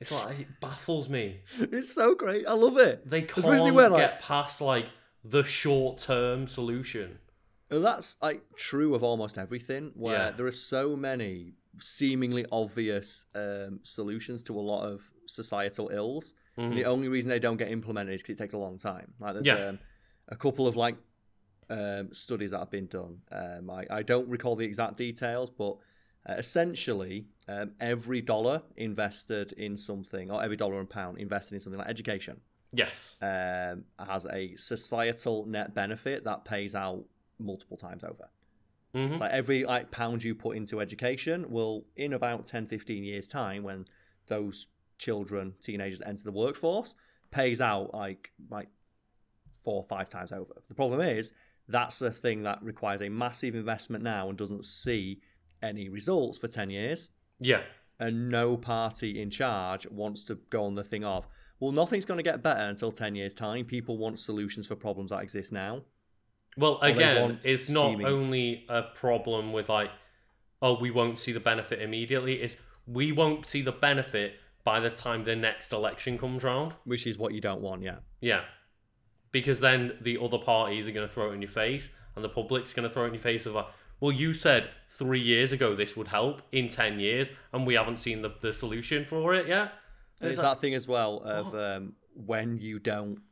It's 0.00 0.10
like 0.10 0.40
it 0.40 0.46
baffles 0.62 1.08
me. 1.10 1.40
It's 1.60 1.92
so 1.92 2.14
great. 2.14 2.46
I 2.46 2.54
love 2.54 2.78
it. 2.78 3.08
They 3.08 3.20
can't 3.20 3.38
Especially 3.38 3.70
when, 3.70 3.92
like- 3.92 4.00
get 4.00 4.22
past 4.22 4.62
like 4.62 4.86
the 5.22 5.44
short 5.44 5.98
term 5.98 6.48
solution. 6.48 7.18
And 7.70 7.84
that's 7.84 8.16
like 8.22 8.42
true 8.56 8.94
of 8.94 9.02
almost 9.02 9.36
everything, 9.36 9.92
where 9.94 10.18
Yeah. 10.18 10.30
there 10.30 10.46
are 10.46 10.50
so 10.74 10.96
many 10.96 11.54
seemingly 11.80 12.46
obvious 12.50 13.26
um, 13.34 13.80
solutions 13.82 14.42
to 14.44 14.58
a 14.58 14.60
lot 14.72 14.84
of 14.86 15.10
societal 15.26 15.90
ills. 15.92 16.32
Mhm. 16.58 16.74
The 16.76 16.84
only 16.86 17.08
reason 17.08 17.28
they 17.28 17.38
don't 17.38 17.56
get 17.58 17.70
implemented 17.70 18.14
is 18.14 18.22
because 18.22 18.36
it 18.38 18.42
takes 18.42 18.54
a 18.54 18.58
long 18.58 18.78
time. 18.78 19.12
Like 19.20 19.34
there's 19.34 19.46
Yeah. 19.46 19.68
um, 19.68 19.78
a 20.28 20.36
couple 20.36 20.66
of 20.66 20.76
like 20.76 20.96
um, 21.70 22.12
studies 22.12 22.50
that 22.52 22.58
have 22.58 22.70
been 22.70 22.86
done. 22.86 23.18
Um, 23.32 23.70
I, 23.70 23.84
I 23.90 24.02
don't 24.02 24.28
recall 24.28 24.56
the 24.56 24.64
exact 24.64 24.96
details, 24.96 25.50
but 25.50 25.76
uh, 26.28 26.34
essentially, 26.34 27.26
um, 27.48 27.72
every 27.80 28.20
dollar 28.20 28.62
invested 28.76 29.52
in 29.52 29.76
something, 29.76 30.30
or 30.30 30.42
every 30.42 30.56
dollar 30.56 30.80
and 30.80 30.88
pound 30.88 31.18
invested 31.18 31.54
in 31.54 31.60
something 31.60 31.78
like 31.78 31.88
education, 31.88 32.40
Yes. 32.72 33.16
um, 33.22 33.84
has 33.98 34.26
a 34.30 34.56
societal 34.56 35.46
net 35.46 35.74
benefit 35.74 36.24
that 36.24 36.44
pays 36.44 36.74
out 36.74 37.04
multiple 37.38 37.76
times 37.76 38.04
over. 38.04 38.28
hmm 38.94 39.16
like 39.16 39.32
every 39.32 39.64
like 39.64 39.90
pound 39.90 40.22
you 40.22 40.34
put 40.34 40.56
into 40.56 40.80
education 40.80 41.50
will, 41.50 41.84
in 41.96 42.12
about 42.12 42.46
10, 42.46 42.66
15 42.66 43.04
years' 43.04 43.28
time, 43.28 43.62
when 43.62 43.84
those 44.28 44.68
children, 44.98 45.54
teenagers 45.60 46.00
enter 46.06 46.24
the 46.24 46.32
workforce, 46.32 46.94
pays 47.30 47.60
out 47.60 47.92
like 47.92 48.32
like 48.48 48.68
four 49.64 49.76
or 49.76 49.84
five 49.84 50.08
times 50.08 50.32
over. 50.32 50.54
The 50.68 50.74
problem 50.74 51.00
is 51.00 51.32
that's 51.68 52.02
a 52.02 52.10
thing 52.10 52.42
that 52.42 52.62
requires 52.62 53.00
a 53.00 53.08
massive 53.08 53.54
investment 53.54 54.04
now 54.04 54.28
and 54.28 54.36
doesn't 54.36 54.64
see 54.64 55.20
any 55.62 55.88
results 55.88 56.38
for 56.38 56.48
10 56.48 56.70
years. 56.70 57.10
Yeah. 57.40 57.62
And 57.98 58.28
no 58.28 58.56
party 58.56 59.20
in 59.20 59.30
charge 59.30 59.86
wants 59.88 60.24
to 60.24 60.36
go 60.50 60.64
on 60.64 60.74
the 60.74 60.84
thing 60.84 61.04
of, 61.04 61.26
well, 61.60 61.72
nothing's 61.72 62.04
going 62.04 62.18
to 62.18 62.24
get 62.24 62.42
better 62.42 62.62
until 62.64 62.92
10 62.92 63.14
years' 63.14 63.34
time. 63.34 63.64
People 63.64 63.96
want 63.96 64.18
solutions 64.18 64.66
for 64.66 64.74
problems 64.74 65.10
that 65.10 65.22
exist 65.22 65.52
now. 65.52 65.82
Well, 66.56 66.78
again, 66.82 67.40
it's 67.42 67.68
not 67.68 67.90
seeming- 67.90 68.06
only 68.06 68.66
a 68.68 68.82
problem 68.82 69.52
with 69.52 69.68
like, 69.68 69.90
oh, 70.60 70.78
we 70.78 70.90
won't 70.90 71.18
see 71.18 71.32
the 71.32 71.40
benefit 71.40 71.80
immediately. 71.80 72.42
It's 72.42 72.56
we 72.86 73.12
won't 73.12 73.46
see 73.46 73.62
the 73.62 73.72
benefit 73.72 74.34
by 74.62 74.80
the 74.80 74.90
time 74.90 75.24
the 75.24 75.36
next 75.36 75.72
election 75.72 76.18
comes 76.18 76.42
round. 76.44 76.74
Which 76.84 77.06
is 77.06 77.18
what 77.18 77.32
you 77.34 77.40
don't 77.40 77.60
want, 77.60 77.82
yeah. 77.82 77.98
Yeah. 78.20 78.42
Because 79.34 79.58
then 79.58 79.98
the 80.00 80.16
other 80.22 80.38
parties 80.38 80.86
are 80.86 80.92
going 80.92 81.08
to 81.08 81.12
throw 81.12 81.32
it 81.32 81.34
in 81.34 81.42
your 81.42 81.50
face, 81.50 81.88
and 82.14 82.24
the 82.24 82.28
public's 82.28 82.72
going 82.72 82.88
to 82.88 82.94
throw 82.94 83.02
it 83.02 83.08
in 83.08 83.14
your 83.14 83.20
face 83.20 83.46
of 83.46 83.54
like, 83.54 83.66
well, 83.98 84.12
you 84.12 84.32
said 84.32 84.70
three 84.88 85.20
years 85.20 85.50
ago 85.50 85.74
this 85.74 85.96
would 85.96 86.06
help 86.06 86.42
in 86.52 86.68
10 86.68 87.00
years, 87.00 87.32
and 87.52 87.66
we 87.66 87.74
haven't 87.74 87.98
seen 87.98 88.22
the, 88.22 88.32
the 88.40 88.52
solution 88.54 89.04
for 89.04 89.34
it 89.34 89.48
yet. 89.48 89.72
And 90.20 90.30
It's 90.30 90.34
it's 90.34 90.38
like- 90.38 90.54
that 90.54 90.60
thing 90.60 90.74
as 90.74 90.86
well 90.86 91.20
of 91.24 91.52
um, 91.52 91.94
when 92.14 92.58
you 92.58 92.78
don't, 92.78 93.22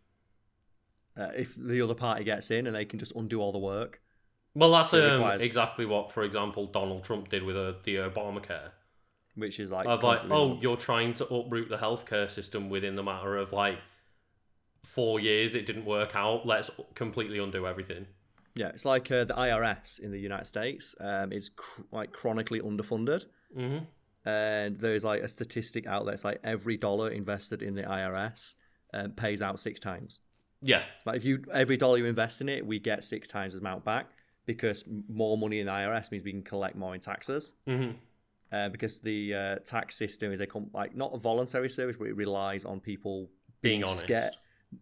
uh, 1.16 1.28
if 1.36 1.54
the 1.54 1.80
other 1.80 1.94
party 1.94 2.24
gets 2.24 2.50
in 2.50 2.66
and 2.66 2.74
they 2.74 2.84
can 2.84 2.98
just 2.98 3.14
undo 3.14 3.40
all 3.40 3.52
the 3.52 3.58
work. 3.60 4.00
Well, 4.56 4.72
that's 4.72 4.92
um, 4.92 5.00
requires- 5.02 5.40
exactly 5.40 5.86
what, 5.86 6.10
for 6.10 6.24
example, 6.24 6.66
Donald 6.66 7.04
Trump 7.04 7.28
did 7.28 7.44
with 7.44 7.56
uh, 7.56 7.74
the 7.84 7.94
Obamacare. 7.96 8.70
Which 9.36 9.60
is 9.60 9.70
like, 9.70 9.86
Of 9.86 10.02
like, 10.02 10.28
oh, 10.30 10.58
you're 10.60 10.76
trying 10.76 11.14
to 11.14 11.26
uproot 11.32 11.68
the 11.68 11.78
healthcare 11.78 12.28
system 12.28 12.68
within 12.68 12.96
the 12.96 13.04
matter 13.04 13.36
of 13.36 13.52
like 13.52 13.78
four 14.84 15.20
years. 15.20 15.54
It 15.54 15.66
didn't 15.66 15.84
work 15.84 16.14
out. 16.14 16.46
Let's 16.46 16.70
completely 16.94 17.38
undo 17.38 17.66
everything. 17.66 18.06
yeah, 18.54 18.68
it's 18.68 18.84
like 18.84 19.10
uh, 19.10 19.24
the 19.24 19.34
IRS 19.34 19.98
in 20.00 20.10
the 20.10 20.18
United 20.20 20.46
States 20.46 20.94
um, 21.00 21.32
is 21.32 21.48
cr- 21.56 21.82
like 21.90 22.12
chronically 22.12 22.60
underfunded. 22.60 23.24
hmm 23.54 23.78
And 24.24 24.78
there's 24.78 25.04
like 25.04 25.22
a 25.22 25.28
statistic 25.28 25.86
out 25.86 26.04
there. 26.04 26.14
It's 26.14 26.24
like 26.24 26.40
every 26.44 26.76
dollar 26.76 27.10
invested 27.10 27.62
in 27.62 27.74
the 27.74 27.82
IRS 27.84 28.56
um, 28.92 29.12
pays 29.12 29.40
out 29.42 29.58
six 29.60 29.80
times. 29.80 30.20
Yeah, 30.64 30.84
Like 31.06 31.16
if 31.16 31.24
you 31.24 31.42
every 31.52 31.76
dollar 31.76 31.98
you 31.98 32.06
invest 32.06 32.40
in 32.40 32.48
it, 32.48 32.64
we 32.64 32.78
get 32.78 33.02
six 33.02 33.26
times 33.26 33.54
the 33.54 33.60
amount 33.60 33.84
back 33.84 34.06
because 34.46 34.84
more 35.08 35.36
money 35.36 35.58
in 35.60 35.66
the 35.66 35.72
IRS 35.72 36.10
means 36.12 36.22
we 36.24 36.30
can 36.32 36.42
collect 36.42 36.76
more 36.76 36.94
in 36.94 37.00
taxes. 37.00 37.54
hmm 37.66 37.92
uh, 38.52 38.68
because 38.68 39.00
the 39.00 39.34
uh, 39.34 39.56
tax 39.64 39.96
system 39.96 40.30
is 40.30 40.40
a 40.40 40.46
com- 40.46 40.68
like 40.74 40.94
not 40.94 41.10
a 41.14 41.18
voluntary 41.18 41.70
service, 41.70 41.96
but 41.96 42.06
it 42.08 42.14
relies 42.16 42.66
on 42.66 42.80
people 42.80 43.30
Being 43.62 43.82
honest. 43.82 44.00
scared, 44.00 44.34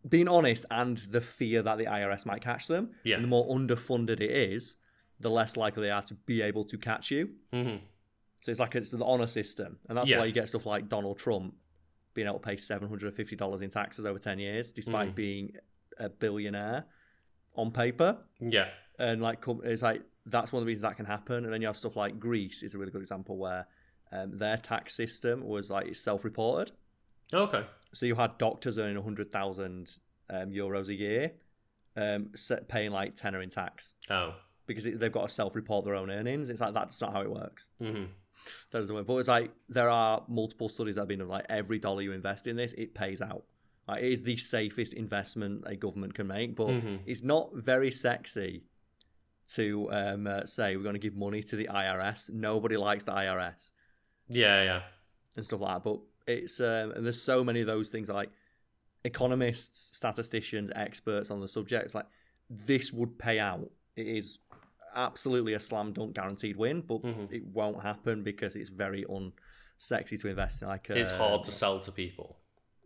being 0.09 0.29
honest, 0.29 0.67
and 0.71 0.97
the 0.99 1.21
fear 1.21 1.63
that 1.63 1.79
the 1.79 1.85
IRS 1.87 2.25
might 2.27 2.43
catch 2.43 2.67
them. 2.67 2.91
Yeah. 3.05 3.17
And 3.17 3.25
the 3.25 3.29
more 3.29 3.47
underfunded 3.57 4.21
it 4.21 4.31
is, 4.31 4.77
the 5.19 5.31
less 5.31 5.57
likely 5.57 5.83
they 5.83 5.91
are 5.91 6.03
to 6.03 6.15
be 6.15 6.43
able 6.43 6.65
to 6.67 6.79
catch 6.79 7.11
you. 7.11 7.31
hmm 7.53 7.77
So 8.43 8.51
it's 8.51 8.61
like 8.61 8.75
it's 8.75 8.93
an 8.93 9.03
honor 9.03 9.27
system, 9.27 9.79
and 9.89 9.97
that's 9.99 10.11
Yeah. 10.11 10.19
why 10.19 10.25
you 10.27 10.33
get 10.33 10.49
stuff 10.49 10.67
like 10.67 10.89
Donald 10.89 11.19
Trump 11.19 11.55
being 12.15 12.27
able 12.27 12.39
to 12.39 12.45
pay 12.45 12.57
seven 12.57 12.89
hundred 12.89 13.09
and 13.09 13.17
fifty 13.17 13.37
dollars 13.37 13.61
in 13.61 13.71
taxes 13.71 14.05
over 14.07 14.19
ten 14.19 14.39
years, 14.39 14.73
despite 14.73 15.11
Mm. 15.11 15.15
being 15.15 15.53
a 15.99 16.09
billionaire 16.09 16.87
on 17.57 17.71
paper 17.71 18.17
yeah, 18.41 18.69
and 18.99 19.21
like 19.21 19.45
it's 19.65 19.83
like 19.83 20.03
that's 20.27 20.53
one 20.53 20.61
of 20.61 20.65
the 20.65 20.69
reasons 20.69 20.83
that 20.83 20.97
can 20.97 21.05
happen. 21.07 21.45
And 21.45 21.53
then 21.53 21.61
you 21.61 21.67
have 21.67 21.77
stuff 21.77 21.97
like 21.97 22.19
Greece 22.19 22.63
is 22.63 22.75
a 22.75 22.79
really 22.79 22.93
good 22.93 23.01
example 23.03 23.37
where 23.37 23.67
um, 24.13 24.39
their 24.39 24.57
tax 24.57 24.95
system 24.95 25.43
was 25.45 25.71
like 25.71 25.95
self-reported. 25.95 26.73
Okay, 27.33 27.65
So 27.93 28.07
you 28.07 28.15
had 28.15 28.39
doctors 28.39 28.79
earning 28.79 29.03
hundred 29.03 29.31
thousand 29.31 29.97
um, 30.29 30.51
euros 30.51 30.89
a 30.89 30.95
year, 30.95 31.33
um, 31.97 32.31
set, 32.35 32.69
paying 32.69 32.91
like 32.93 33.15
tenner 33.15 33.41
in 33.43 33.49
tax 33.51 33.95
oh, 34.11 34.35
because 34.67 34.87
it, 34.87 34.99
they've 35.01 35.13
got 35.13 35.29
to 35.29 35.35
self-report 35.35 35.85
their 35.85 35.95
own 35.97 36.11
earnings. 36.11 36.51
It's 36.51 36.61
like 36.61 36.75
that's 36.75 37.01
not 37.01 37.13
how 37.13 37.23
it 37.23 37.31
works. 37.31 37.69
hmm 37.81 38.05
That 38.71 38.79
doesn't 38.81 38.95
work. 38.95 39.07
But 39.07 39.17
it's 39.17 39.29
like 39.29 39.51
there 39.69 39.91
are 39.91 40.23
multiple 40.29 40.69
studies 40.69 40.95
that 40.95 41.03
have 41.03 41.09
been 41.09 41.19
done. 41.19 41.29
Like 41.29 41.47
every 41.49 41.79
dollar 41.79 42.03
you 42.03 42.13
invest 42.13 42.47
in 42.47 42.57
this, 42.57 42.73
it 42.75 42.95
pays 42.95 43.21
out. 43.21 43.45
Like 43.89 44.03
it 44.05 44.13
is 44.13 44.23
the 44.23 44.37
safest 44.37 44.93
investment 44.95 45.65
a 45.67 45.75
government 45.75 46.15
can 46.15 46.29
make, 46.29 46.55
but 46.55 46.69
Mhm. 46.69 47.01
it's 47.07 47.23
not 47.25 47.51
very 47.55 47.91
sexy 47.91 48.63
to 49.55 49.89
um, 49.91 50.27
uh, 50.29 50.47
say 50.47 50.77
we're 50.77 50.85
going 50.85 50.95
to 50.95 51.01
give 51.01 51.17
money 51.17 51.43
to 51.43 51.57
the 51.57 51.67
IRS. 51.69 52.31
Nobody 52.31 52.77
likes 52.77 53.05
the 53.05 53.13
IRS 53.13 53.73
yeah, 54.29 54.63
yeah, 54.63 54.83
and 55.37 55.45
stuff 55.45 55.61
like 55.61 55.75
that. 55.75 55.83
But 55.83 55.99
it's 56.31 56.61
um, 56.61 56.93
and 56.93 57.05
there's 57.05 57.21
so 57.21 57.43
many 57.45 57.61
of 57.61 57.67
those 57.67 57.91
things 57.91 58.09
like 58.09 58.31
economists, 59.05 59.97
statisticians, 59.97 60.71
experts 60.75 61.31
on 61.31 61.41
the 61.41 61.49
subject. 61.49 61.95
Like 61.95 62.07
this 62.49 62.93
would 62.93 63.19
pay 63.19 63.39
out. 63.39 63.71
It 63.97 64.07
is 64.07 64.39
absolutely 64.95 65.55
a 65.55 65.61
slam 65.61 65.93
dunk 65.93 66.15
guaranteed 66.15 66.57
win, 66.57 66.81
but 66.83 67.03
Mhm. 67.03 67.31
it 67.33 67.45
won't 67.47 67.83
happen 67.83 68.23
because 68.23 68.57
it's 68.57 68.69
very 68.71 69.05
unsexy 69.05 70.21
to 70.21 70.29
invest 70.29 70.63
in. 70.63 70.69
Like 70.69 70.91
it's 70.91 71.13
uh, 71.13 71.17
hard 71.19 71.45
to 71.45 71.53
sell 71.53 71.81
to 71.81 71.93
people. 71.93 72.37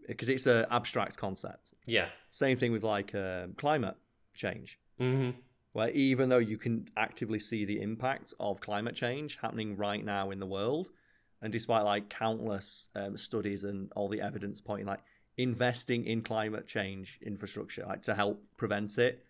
because 0.06 0.28
it's 0.28 0.46
an 0.46 0.66
abstract 0.70 1.16
concept. 1.16 1.72
Yeah, 1.86 2.10
Same 2.30 2.58
thing 2.58 2.72
with 2.72 2.84
like 2.84 3.14
um, 3.14 3.54
climate 3.54 3.96
change. 4.34 4.78
hmm 4.98 5.30
where 5.72 5.90
even 5.90 6.28
though 6.28 6.38
you 6.52 6.56
can 6.56 6.86
actively 6.96 7.38
see 7.40 7.64
the 7.64 7.80
impact 7.80 8.32
of 8.38 8.60
climate 8.60 8.94
change 8.94 9.38
happening 9.42 9.76
right 9.76 10.04
now 10.04 10.30
in 10.30 10.38
the 10.38 10.46
world, 10.46 10.90
and 11.44 11.52
despite 11.52 11.84
like 11.84 12.08
countless 12.08 12.88
um, 12.96 13.16
studies 13.16 13.62
and 13.64 13.92
all 13.94 14.08
the 14.08 14.20
evidence 14.20 14.60
pointing 14.60 14.86
like 14.86 15.00
investing 15.36 16.06
in 16.06 16.22
climate 16.22 16.66
change 16.66 17.20
infrastructure 17.24 17.84
like 17.86 18.02
to 18.02 18.14
help 18.14 18.42
prevent 18.56 18.98
it 18.98 19.22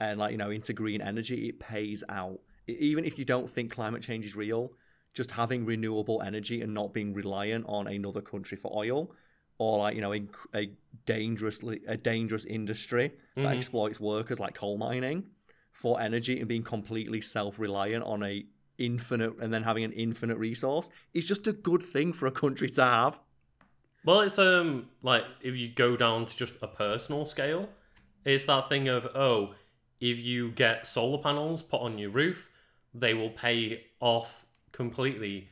and 0.00 0.18
like 0.18 0.32
you 0.32 0.38
know 0.38 0.50
into 0.50 0.72
green 0.72 1.00
energy 1.00 1.48
it 1.48 1.60
pays 1.60 2.02
out 2.08 2.40
even 2.66 3.04
if 3.04 3.18
you 3.18 3.24
don't 3.24 3.48
think 3.50 3.70
climate 3.70 4.02
change 4.02 4.24
is 4.24 4.34
real 4.34 4.72
just 5.14 5.30
having 5.30 5.64
renewable 5.64 6.22
energy 6.22 6.62
and 6.62 6.72
not 6.72 6.92
being 6.92 7.12
reliant 7.12 7.64
on 7.68 7.86
another 7.86 8.20
country 8.20 8.56
for 8.56 8.74
oil 8.74 9.10
or 9.58 9.78
like 9.78 9.94
you 9.94 10.00
know 10.00 10.14
a, 10.14 10.22
a 10.54 10.70
dangerously 11.04 11.80
a 11.86 11.96
dangerous 11.96 12.46
industry 12.46 13.12
that 13.34 13.42
mm-hmm. 13.42 13.58
exploits 13.58 14.00
workers 14.00 14.40
like 14.40 14.54
coal 14.54 14.78
mining 14.78 15.22
for 15.72 16.00
energy 16.00 16.38
and 16.38 16.48
being 16.48 16.62
completely 16.62 17.20
self-reliant 17.20 18.02
on 18.04 18.22
a 18.22 18.44
infinite 18.78 19.34
and 19.40 19.52
then 19.52 19.64
having 19.64 19.84
an 19.84 19.92
infinite 19.92 20.38
resource 20.38 20.88
is 21.12 21.26
just 21.26 21.46
a 21.46 21.52
good 21.52 21.82
thing 21.82 22.12
for 22.12 22.26
a 22.26 22.30
country 22.32 22.68
to 22.68 22.82
have 22.82 23.20
well, 24.04 24.20
it's 24.20 24.38
um 24.38 24.88
like 25.02 25.24
if 25.42 25.54
you 25.54 25.68
go 25.68 25.96
down 25.96 26.26
to 26.26 26.36
just 26.36 26.54
a 26.62 26.66
personal 26.66 27.26
scale, 27.26 27.68
it's 28.24 28.46
that 28.46 28.68
thing 28.68 28.88
of 28.88 29.06
oh, 29.14 29.54
if 30.00 30.18
you 30.18 30.50
get 30.50 30.86
solar 30.86 31.18
panels 31.18 31.62
put 31.62 31.80
on 31.80 31.98
your 31.98 32.10
roof, 32.10 32.48
they 32.94 33.14
will 33.14 33.30
pay 33.30 33.84
off 34.00 34.46
completely 34.72 35.48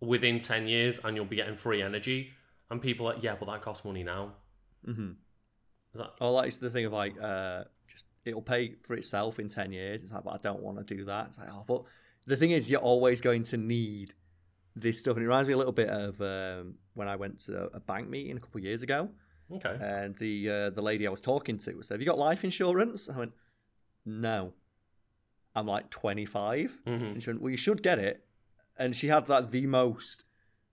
within 0.00 0.40
ten 0.40 0.68
years, 0.68 1.00
and 1.02 1.16
you'll 1.16 1.26
be 1.26 1.36
getting 1.36 1.56
free 1.56 1.82
energy. 1.82 2.30
And 2.70 2.80
people 2.80 3.06
are 3.06 3.14
like, 3.14 3.22
yeah, 3.22 3.36
but 3.38 3.46
that 3.46 3.60
costs 3.60 3.84
money 3.84 4.02
now. 4.02 4.32
Mm-hmm. 4.88 5.10
That... 5.94 6.12
Oh, 6.18 6.40
that's 6.40 6.56
the 6.56 6.70
thing 6.70 6.86
of 6.86 6.92
like, 6.94 7.20
uh, 7.20 7.64
just 7.86 8.06
it'll 8.24 8.40
pay 8.40 8.76
for 8.82 8.94
itself 8.94 9.38
in 9.38 9.48
ten 9.48 9.72
years. 9.72 10.02
It's 10.02 10.12
like, 10.12 10.24
but 10.24 10.34
I 10.34 10.38
don't 10.38 10.62
want 10.62 10.78
to 10.78 10.94
do 10.94 11.04
that. 11.04 11.26
It's 11.26 11.38
like, 11.38 11.48
oh, 11.52 11.64
but 11.66 11.82
the 12.26 12.36
thing 12.36 12.50
is, 12.50 12.70
you're 12.70 12.80
always 12.80 13.20
going 13.20 13.42
to 13.44 13.56
need 13.56 14.14
this 14.74 14.98
stuff, 14.98 15.16
and 15.16 15.24
it 15.24 15.26
reminds 15.26 15.48
me 15.48 15.54
a 15.54 15.56
little 15.56 15.72
bit 15.72 15.88
of 15.88 16.20
um, 16.20 16.74
when 16.94 17.08
I 17.08 17.16
went 17.16 17.40
to 17.40 17.68
a 17.72 17.80
bank 17.80 18.08
meeting 18.08 18.36
a 18.36 18.40
couple 18.40 18.58
of 18.58 18.64
years 18.64 18.82
ago. 18.82 19.08
Okay. 19.52 19.76
And 19.80 20.16
the 20.16 20.50
uh, 20.50 20.70
the 20.70 20.82
lady 20.82 21.06
I 21.06 21.10
was 21.10 21.20
talking 21.20 21.58
to 21.58 21.82
said, 21.82 21.94
"Have 21.94 22.00
you 22.00 22.06
got 22.06 22.18
life 22.18 22.44
insurance?" 22.44 23.08
I 23.08 23.18
went, 23.18 23.32
"No." 24.04 24.52
I'm 25.54 25.66
like 25.66 25.90
25, 25.90 26.78
mm-hmm. 26.86 27.04
and 27.04 27.22
she 27.22 27.28
went, 27.28 27.42
"Well, 27.42 27.50
you 27.50 27.58
should 27.58 27.82
get 27.82 27.98
it." 27.98 28.24
And 28.78 28.96
she 28.96 29.08
had 29.08 29.28
like 29.28 29.50
the 29.50 29.66
most 29.66 30.24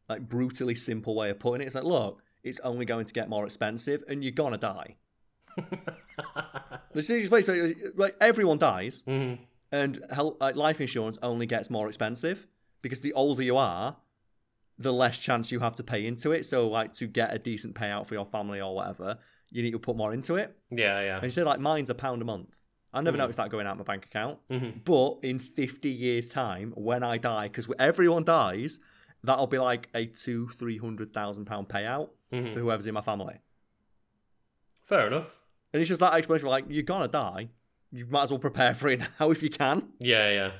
like 0.07 0.27
brutally 0.27 0.75
simple 0.75 1.15
way 1.15 1.29
of 1.29 1.39
putting 1.39 1.61
it. 1.61 1.65
It's 1.65 1.75
like, 1.75 1.83
look, 1.83 2.21
it's 2.43 2.59
only 2.61 2.85
going 2.85 3.05
to 3.05 3.13
get 3.13 3.29
more 3.29 3.45
expensive, 3.45 4.03
and 4.07 4.23
you're 4.23 4.31
gonna 4.31 4.57
die. 4.57 4.95
the 6.93 7.01
serious 7.01 7.29
place, 7.29 7.49
like 7.95 8.15
everyone 8.21 8.57
dies, 8.57 9.03
mm-hmm. 9.07 9.43
And 9.71 10.03
health, 10.11 10.37
like, 10.39 10.55
life 10.55 10.81
insurance 10.81 11.17
only 11.21 11.45
gets 11.45 11.69
more 11.69 11.87
expensive 11.87 12.47
because 12.81 13.01
the 13.01 13.13
older 13.13 13.43
you 13.43 13.57
are, 13.57 13.97
the 14.77 14.93
less 14.93 15.17
chance 15.17 15.51
you 15.51 15.59
have 15.59 15.75
to 15.75 15.83
pay 15.83 16.05
into 16.05 16.31
it. 16.31 16.45
So, 16.45 16.67
like, 16.69 16.93
to 16.93 17.07
get 17.07 17.33
a 17.33 17.39
decent 17.39 17.75
payout 17.75 18.07
for 18.07 18.13
your 18.15 18.25
family 18.25 18.61
or 18.61 18.75
whatever, 18.75 19.17
you 19.49 19.61
need 19.61 19.71
to 19.71 19.79
put 19.79 19.95
more 19.95 20.13
into 20.13 20.35
it. 20.35 20.55
Yeah, 20.71 21.01
yeah. 21.01 21.15
And 21.15 21.25
you 21.25 21.31
said, 21.31 21.45
like, 21.45 21.59
mine's 21.59 21.89
a 21.89 21.95
pound 21.95 22.21
a 22.21 22.25
month. 22.25 22.55
I 22.93 23.01
never 23.01 23.17
mm. 23.17 23.19
noticed 23.19 23.37
that 23.37 23.49
going 23.49 23.67
out 23.67 23.77
my 23.77 23.83
bank 23.83 24.05
account. 24.05 24.39
Mm-hmm. 24.49 24.79
But 24.83 25.19
in 25.21 25.37
50 25.37 25.89
years' 25.89 26.29
time, 26.29 26.73
when 26.75 27.03
I 27.03 27.17
die, 27.17 27.47
because 27.47 27.67
everyone 27.77 28.23
dies, 28.23 28.79
that'll 29.23 29.47
be 29.47 29.59
like 29.59 29.89
a 29.93 30.05
two, 30.05 30.47
three 30.49 30.77
hundred 30.77 31.13
thousand 31.13 31.45
pound 31.45 31.67
payout 31.69 32.09
mm-hmm. 32.31 32.53
for 32.53 32.59
whoever's 32.59 32.87
in 32.87 32.93
my 32.93 33.01
family. 33.01 33.35
Fair 34.85 35.07
enough. 35.07 35.37
And 35.73 35.81
it's 35.81 35.89
just 35.89 36.01
that 36.01 36.13
explanation 36.13 36.49
like, 36.49 36.65
you're 36.67 36.83
gonna 36.83 37.07
die. 37.07 37.49
You 37.91 38.05
might 38.05 38.23
as 38.23 38.31
well 38.31 38.39
prepare 38.39 38.73
for 38.73 38.89
it 38.89 39.01
now 39.19 39.31
if 39.31 39.41
you 39.43 39.49
can. 39.49 39.89
Yeah, 39.99 40.29
yeah. 40.29 40.51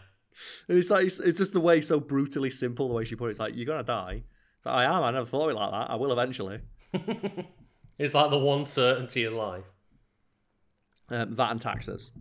And 0.67 0.77
It's 0.77 0.89
like 0.89 1.05
it's, 1.05 1.19
it's, 1.19 1.37
just 1.37 1.53
the 1.53 1.59
way 1.59 1.81
so 1.81 1.99
brutally 1.99 2.49
simple 2.49 2.87
the 2.87 2.93
way 2.93 3.03
she 3.03 3.15
put 3.15 3.27
it. 3.27 3.31
It's 3.31 3.39
like 3.39 3.55
you're 3.55 3.65
gonna 3.65 3.83
die. 3.83 4.23
It's 4.57 4.65
like 4.65 4.75
I 4.75 4.83
am. 4.85 5.03
I 5.03 5.11
never 5.11 5.25
thought 5.25 5.43
of 5.45 5.51
it 5.51 5.59
like 5.59 5.71
that. 5.71 5.91
I 5.91 5.95
will 5.95 6.11
eventually. 6.11 6.59
it's 7.97 8.13
like 8.13 8.31
the 8.31 8.39
one 8.39 8.65
certainty 8.65 9.25
in 9.25 9.35
life. 9.35 9.65
Um, 11.11 11.35
that 11.35 11.51
and 11.51 11.61
taxes 11.61 12.11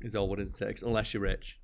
is 0.00 0.14
all 0.14 0.28
what 0.28 0.40
it 0.40 0.52
takes, 0.54 0.82
unless 0.82 1.14
you're 1.14 1.22
rich. 1.22 1.60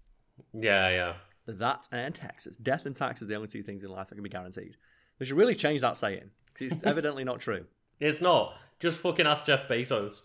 Yeah, 0.52 0.88
yeah. 0.90 1.14
That 1.46 1.88
and 1.90 2.14
taxes. 2.14 2.56
Death 2.56 2.86
and 2.86 2.94
taxes 2.94 3.26
are 3.26 3.28
the 3.28 3.34
only 3.34 3.48
two 3.48 3.62
things 3.62 3.82
in 3.82 3.90
life 3.90 4.08
that 4.08 4.14
can 4.14 4.22
be 4.22 4.30
guaranteed. 4.30 4.76
They 5.18 5.24
should 5.24 5.36
really 5.36 5.54
change 5.54 5.80
that 5.80 5.96
saying 5.96 6.30
because 6.46 6.72
it's 6.72 6.82
evidently 6.84 7.24
not 7.24 7.40
true. 7.40 7.64
It's 7.98 8.20
not. 8.20 8.54
Just 8.78 8.98
fucking 8.98 9.26
ask 9.26 9.46
Jeff 9.46 9.68
Bezos. 9.68 10.22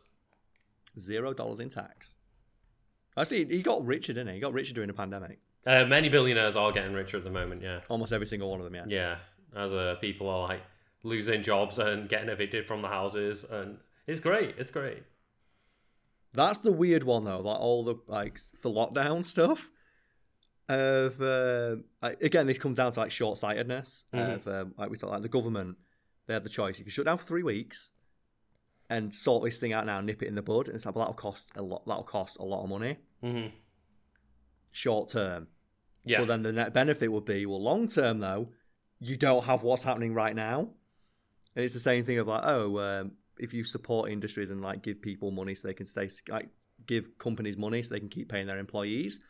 Zero 0.98 1.34
dollars 1.34 1.60
in 1.60 1.70
tax. 1.70 2.16
Actually, 3.18 3.46
he 3.46 3.62
got 3.62 3.86
richer, 3.86 4.14
didn't 4.14 4.30
he? 4.30 4.34
He 4.36 4.40
got 4.40 4.54
richer 4.54 4.74
during 4.74 4.88
the 4.88 4.94
pandemic. 4.94 5.40
Uh, 5.66 5.86
many 5.86 6.10
billionaires 6.10 6.56
are 6.56 6.72
getting 6.72 6.94
richer 6.94 7.18
at 7.18 7.24
the 7.24 7.30
moment. 7.30 7.62
Yeah, 7.62 7.82
almost 7.90 8.12
every 8.12 8.28
single 8.28 8.50
one 8.50 8.60
of 8.60 8.66
them. 8.66 8.76
Yes. 8.76 8.86
Yeah, 8.90 9.18
as 9.56 9.74
uh, 9.74 9.96
people 10.02 10.30
are 10.30 10.48
like 10.48 10.62
losing 11.04 11.44
jobs 11.44 11.80
and 11.80 12.10
getting 12.10 12.30
evicted 12.30 12.68
from 12.68 12.82
the 12.82 12.88
houses, 12.88 13.46
and 13.50 13.78
it's 14.08 14.20
great. 14.20 14.56
It's 14.58 14.72
great. 14.72 15.04
That's 16.34 16.60
the 16.60 16.72
weird 16.72 17.04
one 17.04 17.24
though. 17.24 17.40
Like 17.40 17.60
all 17.60 17.84
the 17.84 17.96
like 18.08 18.40
the 18.62 18.70
lockdown 18.70 19.26
stuff. 19.26 19.70
Of 20.70 21.22
uh, 21.22 21.76
like, 22.02 22.22
again, 22.22 22.48
this 22.48 22.58
comes 22.58 22.78
down 22.78 22.92
to 22.94 23.00
like 23.00 23.12
short 23.12 23.38
sightedness. 23.38 24.06
Mm-hmm. 24.14 24.32
Of 24.32 24.48
um, 24.48 24.74
like 24.78 24.90
we 24.90 24.98
talk 24.98 25.12
like 25.12 25.22
the 25.22 25.30
government, 25.30 25.78
they 26.26 26.34
have 26.34 26.44
the 26.44 26.50
choice. 26.50 26.80
You 26.80 26.86
can 26.86 26.92
shut 26.92 27.06
down 27.06 27.18
for 27.18 27.26
three 27.26 27.44
weeks, 27.44 27.92
and 28.90 29.14
sort 29.14 29.44
this 29.44 29.60
thing 29.60 29.74
out 29.74 29.86
now, 29.86 30.02
nip 30.02 30.22
it 30.22 30.28
in 30.28 30.36
the 30.36 30.42
bud. 30.42 30.68
And 30.68 30.76
it's 30.76 30.86
like, 30.86 30.96
well, 30.96 31.06
that'll 31.06 31.16
cost 31.16 31.52
a 31.56 31.62
lot. 31.62 31.86
That'll 31.88 32.04
cost 32.04 32.40
a 32.40 32.44
lot 32.44 32.64
of 32.64 32.70
money, 32.70 32.98
mm-hmm. 33.24 33.56
short 34.72 35.10
term. 35.10 35.48
Yeah. 36.06 36.20
But 36.20 36.28
then 36.28 36.44
the 36.44 36.52
net 36.52 36.74
benefit 36.74 37.12
would 37.12 37.26
be, 37.26 37.46
well, 37.46 37.62
long 37.62 37.88
term 37.88 38.20
though, 38.20 38.50
you 39.00 39.16
don't 39.16 39.46
have 39.46 39.64
what's 39.64 39.84
happening 39.84 40.14
right 40.14 40.36
now. 40.36 40.70
And 41.56 41.64
it's 41.64 41.74
the 41.74 41.80
same 41.80 42.04
thing 42.04 42.18
of 42.18 42.28
like, 42.28 42.44
oh, 42.44 42.80
um, 42.80 43.12
if 43.38 43.54
you 43.54 43.64
support 43.64 44.12
industries 44.12 44.50
and 44.50 44.62
like 44.62 44.82
give 44.82 45.02
people 45.02 45.32
money 45.32 45.56
so 45.56 45.68
they 45.68 45.74
can 45.74 45.86
stay, 45.86 46.10
like 46.30 46.50
give 46.86 47.18
companies 47.18 47.58
money 47.58 47.82
so 47.82 47.94
they 47.94 48.00
can 48.00 48.10
keep 48.10 48.30
paying 48.30 48.48
their 48.48 48.58
employees, 48.58 49.22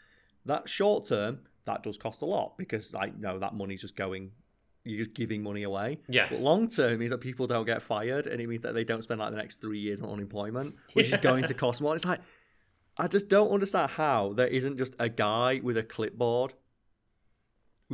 that 0.46 0.68
short 0.68 1.06
term 1.06 1.40
that 1.66 1.84
does 1.84 1.98
cost 1.98 2.22
a 2.22 2.26
lot 2.26 2.58
because 2.58 2.94
like 2.94 3.18
no, 3.18 3.40
that 3.40 3.54
money's 3.54 3.82
just 3.82 3.96
going 3.96 4.32
you're 4.86 5.00
just 5.00 5.14
giving 5.14 5.42
money 5.42 5.64
away. 5.64 6.00
Yeah. 6.08 6.28
But 6.30 6.42
long 6.42 6.68
term 6.68 7.00
means 7.00 7.12
that 7.12 7.20
people 7.20 7.48
don't 7.48 7.66
get 7.66 7.82
fired, 7.82 8.28
and 8.28 8.42
it 8.42 8.48
means 8.48 8.62
that 8.62 8.74
they 8.74 8.84
don't 8.84 9.02
spend 9.02 9.20
like 9.20 9.32
the 9.32 9.38
next 9.38 9.62
three 9.62 9.80
years 9.80 10.02
on 10.02 10.10
unemployment, 10.10 10.76
which 10.94 11.10
yeah. 11.10 11.16
is 11.16 11.22
going 11.22 11.46
to 11.46 11.54
cost 11.54 11.82
more. 11.82 11.96
It's 11.96 12.06
like 12.06 12.20
I 12.98 13.08
just 13.08 13.28
don't 13.28 13.50
understand 13.50 13.92
how 13.92 14.34
there 14.34 14.48
isn't 14.48 14.78
just 14.78 14.96
a 15.00 15.10
guy 15.10 15.62
with 15.64 15.78
a 15.78 15.84
clipboard, 15.84 16.54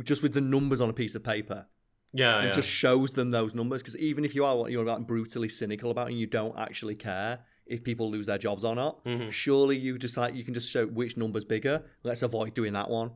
just 0.02 0.22
with 0.22 0.34
the 0.34 0.40
numbers 0.40 0.80
on 0.80 0.90
a 0.90 0.92
piece 0.92 1.14
of 1.14 1.22
paper. 1.22 1.66
Yeah, 2.12 2.38
and 2.38 2.46
yeah. 2.46 2.52
just 2.52 2.68
shows 2.68 3.12
them 3.12 3.30
those 3.30 3.54
numbers 3.54 3.82
because 3.82 3.96
even 3.96 4.24
if 4.24 4.34
you 4.34 4.44
are 4.44 4.56
what 4.56 4.72
you're 4.72 4.84
like 4.84 5.06
brutally 5.06 5.48
cynical 5.48 5.92
about 5.92 6.08
and 6.08 6.18
you 6.18 6.26
don't 6.26 6.58
actually 6.58 6.96
care 6.96 7.40
if 7.66 7.84
people 7.84 8.10
lose 8.10 8.26
their 8.26 8.38
jobs 8.38 8.64
or 8.64 8.74
not, 8.74 9.04
mm-hmm. 9.04 9.30
surely 9.30 9.78
you 9.78 9.96
just 9.96 10.16
like 10.16 10.34
you 10.34 10.42
can 10.42 10.52
just 10.52 10.68
show 10.68 10.86
which 10.86 11.16
number's 11.16 11.44
bigger. 11.44 11.84
Let's 12.02 12.22
avoid 12.22 12.52
doing 12.52 12.72
that 12.72 12.90
one. 12.90 13.12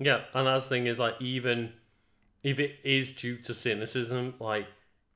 Yeah, 0.00 0.22
and 0.34 0.44
that's 0.44 0.64
the 0.64 0.70
thing 0.70 0.86
is 0.88 0.98
like 0.98 1.14
even 1.20 1.72
if 2.44 2.60
it 2.60 2.78
is 2.84 3.10
due 3.10 3.38
to 3.38 3.54
cynicism, 3.54 4.34
like 4.38 4.66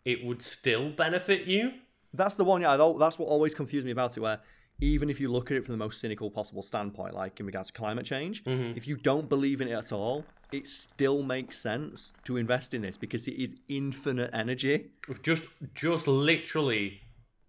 it 0.05 0.25
would 0.25 0.43
still 0.43 0.91
benefit 0.91 1.47
you. 1.47 1.73
That's 2.15 2.35
the 2.35 2.45
one. 2.45 2.63
Yeah, 2.63 2.77
that's 2.99 3.19
what 3.19 3.29
always 3.29 3.55
confused 3.55 3.85
me 3.85 3.93
about 3.93 4.17
it. 4.17 4.21
Where 4.21 4.41
even 4.81 5.11
if 5.11 5.21
you 5.21 5.31
look 5.31 5.51
at 5.51 5.59
it 5.59 5.65
from 5.65 5.73
the 5.73 5.79
most 5.79 6.01
cynical 6.01 6.31
possible 6.31 6.63
standpoint, 6.63 7.15
like 7.15 7.39
in 7.39 7.47
regards 7.47 7.69
to 7.69 7.75
climate 7.75 8.07
change, 8.07 8.43
mm-hmm. 8.45 8.77
if 8.77 8.89
you 8.89 8.97
don't 8.97 9.29
believe 9.29 9.61
in 9.61 9.69
it 9.69 9.73
at 9.73 9.93
all, 9.93 10.25
it 10.51 10.67
still 10.67 11.23
makes 11.23 11.59
sense 11.59 12.15
to 12.25 12.39
invest 12.39 12.73
in 12.73 12.81
this 12.81 12.97
because 12.97 13.29
it 13.29 13.35
is 13.35 13.57
infinite 13.69 14.31
energy. 14.33 14.87
Just, 15.23 15.45
just 15.75 16.09
literally 16.09 17.03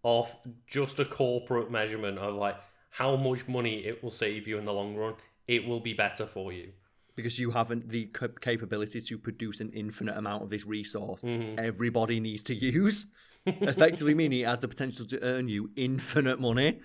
off 0.04 0.36
just 0.68 1.00
a 1.00 1.06
corporate 1.06 1.72
measurement 1.72 2.18
of 2.18 2.36
like 2.36 2.56
how 2.90 3.16
much 3.16 3.48
money 3.48 3.86
it 3.86 4.04
will 4.04 4.12
save 4.12 4.48
you 4.48 4.58
in 4.58 4.66
the 4.66 4.74
long 4.74 4.96
run. 4.96 5.14
It 5.48 5.66
will 5.66 5.80
be 5.80 5.94
better 5.94 6.26
for 6.28 6.52
you 6.52 6.74
because 7.20 7.40
you 7.40 7.52
haven't 7.52 7.90
the 7.90 8.10
capability 8.42 9.02
to 9.02 9.18
produce 9.18 9.60
an 9.60 9.72
infinite 9.74 10.18
amount 10.18 10.44
of 10.44 10.50
this 10.50 10.66
resource 10.66 11.22
mm-hmm. 11.22 11.60
everybody 11.60 12.20
needs 12.20 12.44
to 12.44 12.56
use. 12.56 13.08
Effectively 13.46 14.14
meaning 14.22 14.42
it 14.42 14.48
has 14.48 14.60
the 14.60 14.68
potential 14.68 15.06
to 15.08 15.22
earn 15.24 15.48
you 15.48 15.72
infinite 15.76 16.40
money. 16.40 16.80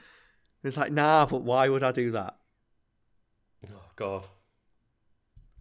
It's 0.62 0.76
like, 0.76 0.92
nah, 0.92 1.26
but 1.26 1.42
why 1.42 1.68
would 1.68 1.82
I 1.82 1.92
do 1.92 2.12
that? 2.12 2.36
Oh 3.70 3.90
God. 3.96 4.26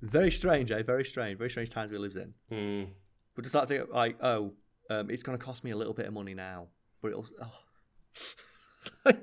Very 0.01 0.31
strange, 0.31 0.71
eh? 0.71 0.83
Very 0.83 1.05
strange. 1.05 1.37
Very 1.37 1.49
strange 1.49 1.69
times 1.69 1.91
we 1.91 1.97
live 1.97 2.15
in. 2.15 2.33
Mm. 2.51 2.87
But 3.35 3.43
just 3.43 3.53
that 3.53 3.67
thing 3.67 3.85
like, 3.91 4.17
oh, 4.21 4.53
um, 4.89 5.09
it's 5.09 5.23
going 5.23 5.37
to 5.37 5.43
cost 5.43 5.63
me 5.63 5.71
a 5.71 5.77
little 5.77 5.93
bit 5.93 6.05
of 6.05 6.13
money 6.13 6.33
now, 6.33 6.67
but 7.01 7.09
it'll. 7.09 7.25
Oh. 7.41 7.51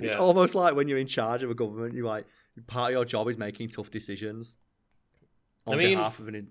it's 0.00 0.14
yeah. 0.14 0.18
almost 0.18 0.54
like 0.54 0.74
when 0.74 0.88
you're 0.88 0.98
in 0.98 1.06
charge 1.06 1.42
of 1.42 1.50
a 1.50 1.54
government, 1.54 1.94
you're 1.94 2.06
like 2.06 2.26
part 2.66 2.90
of 2.90 2.94
your 2.94 3.04
job 3.04 3.28
is 3.28 3.38
making 3.38 3.70
tough 3.70 3.90
decisions 3.90 4.56
on 5.68 5.74
I 5.74 5.76
mean, 5.76 5.96
behalf 5.96 6.18
of 6.18 6.28
an. 6.28 6.48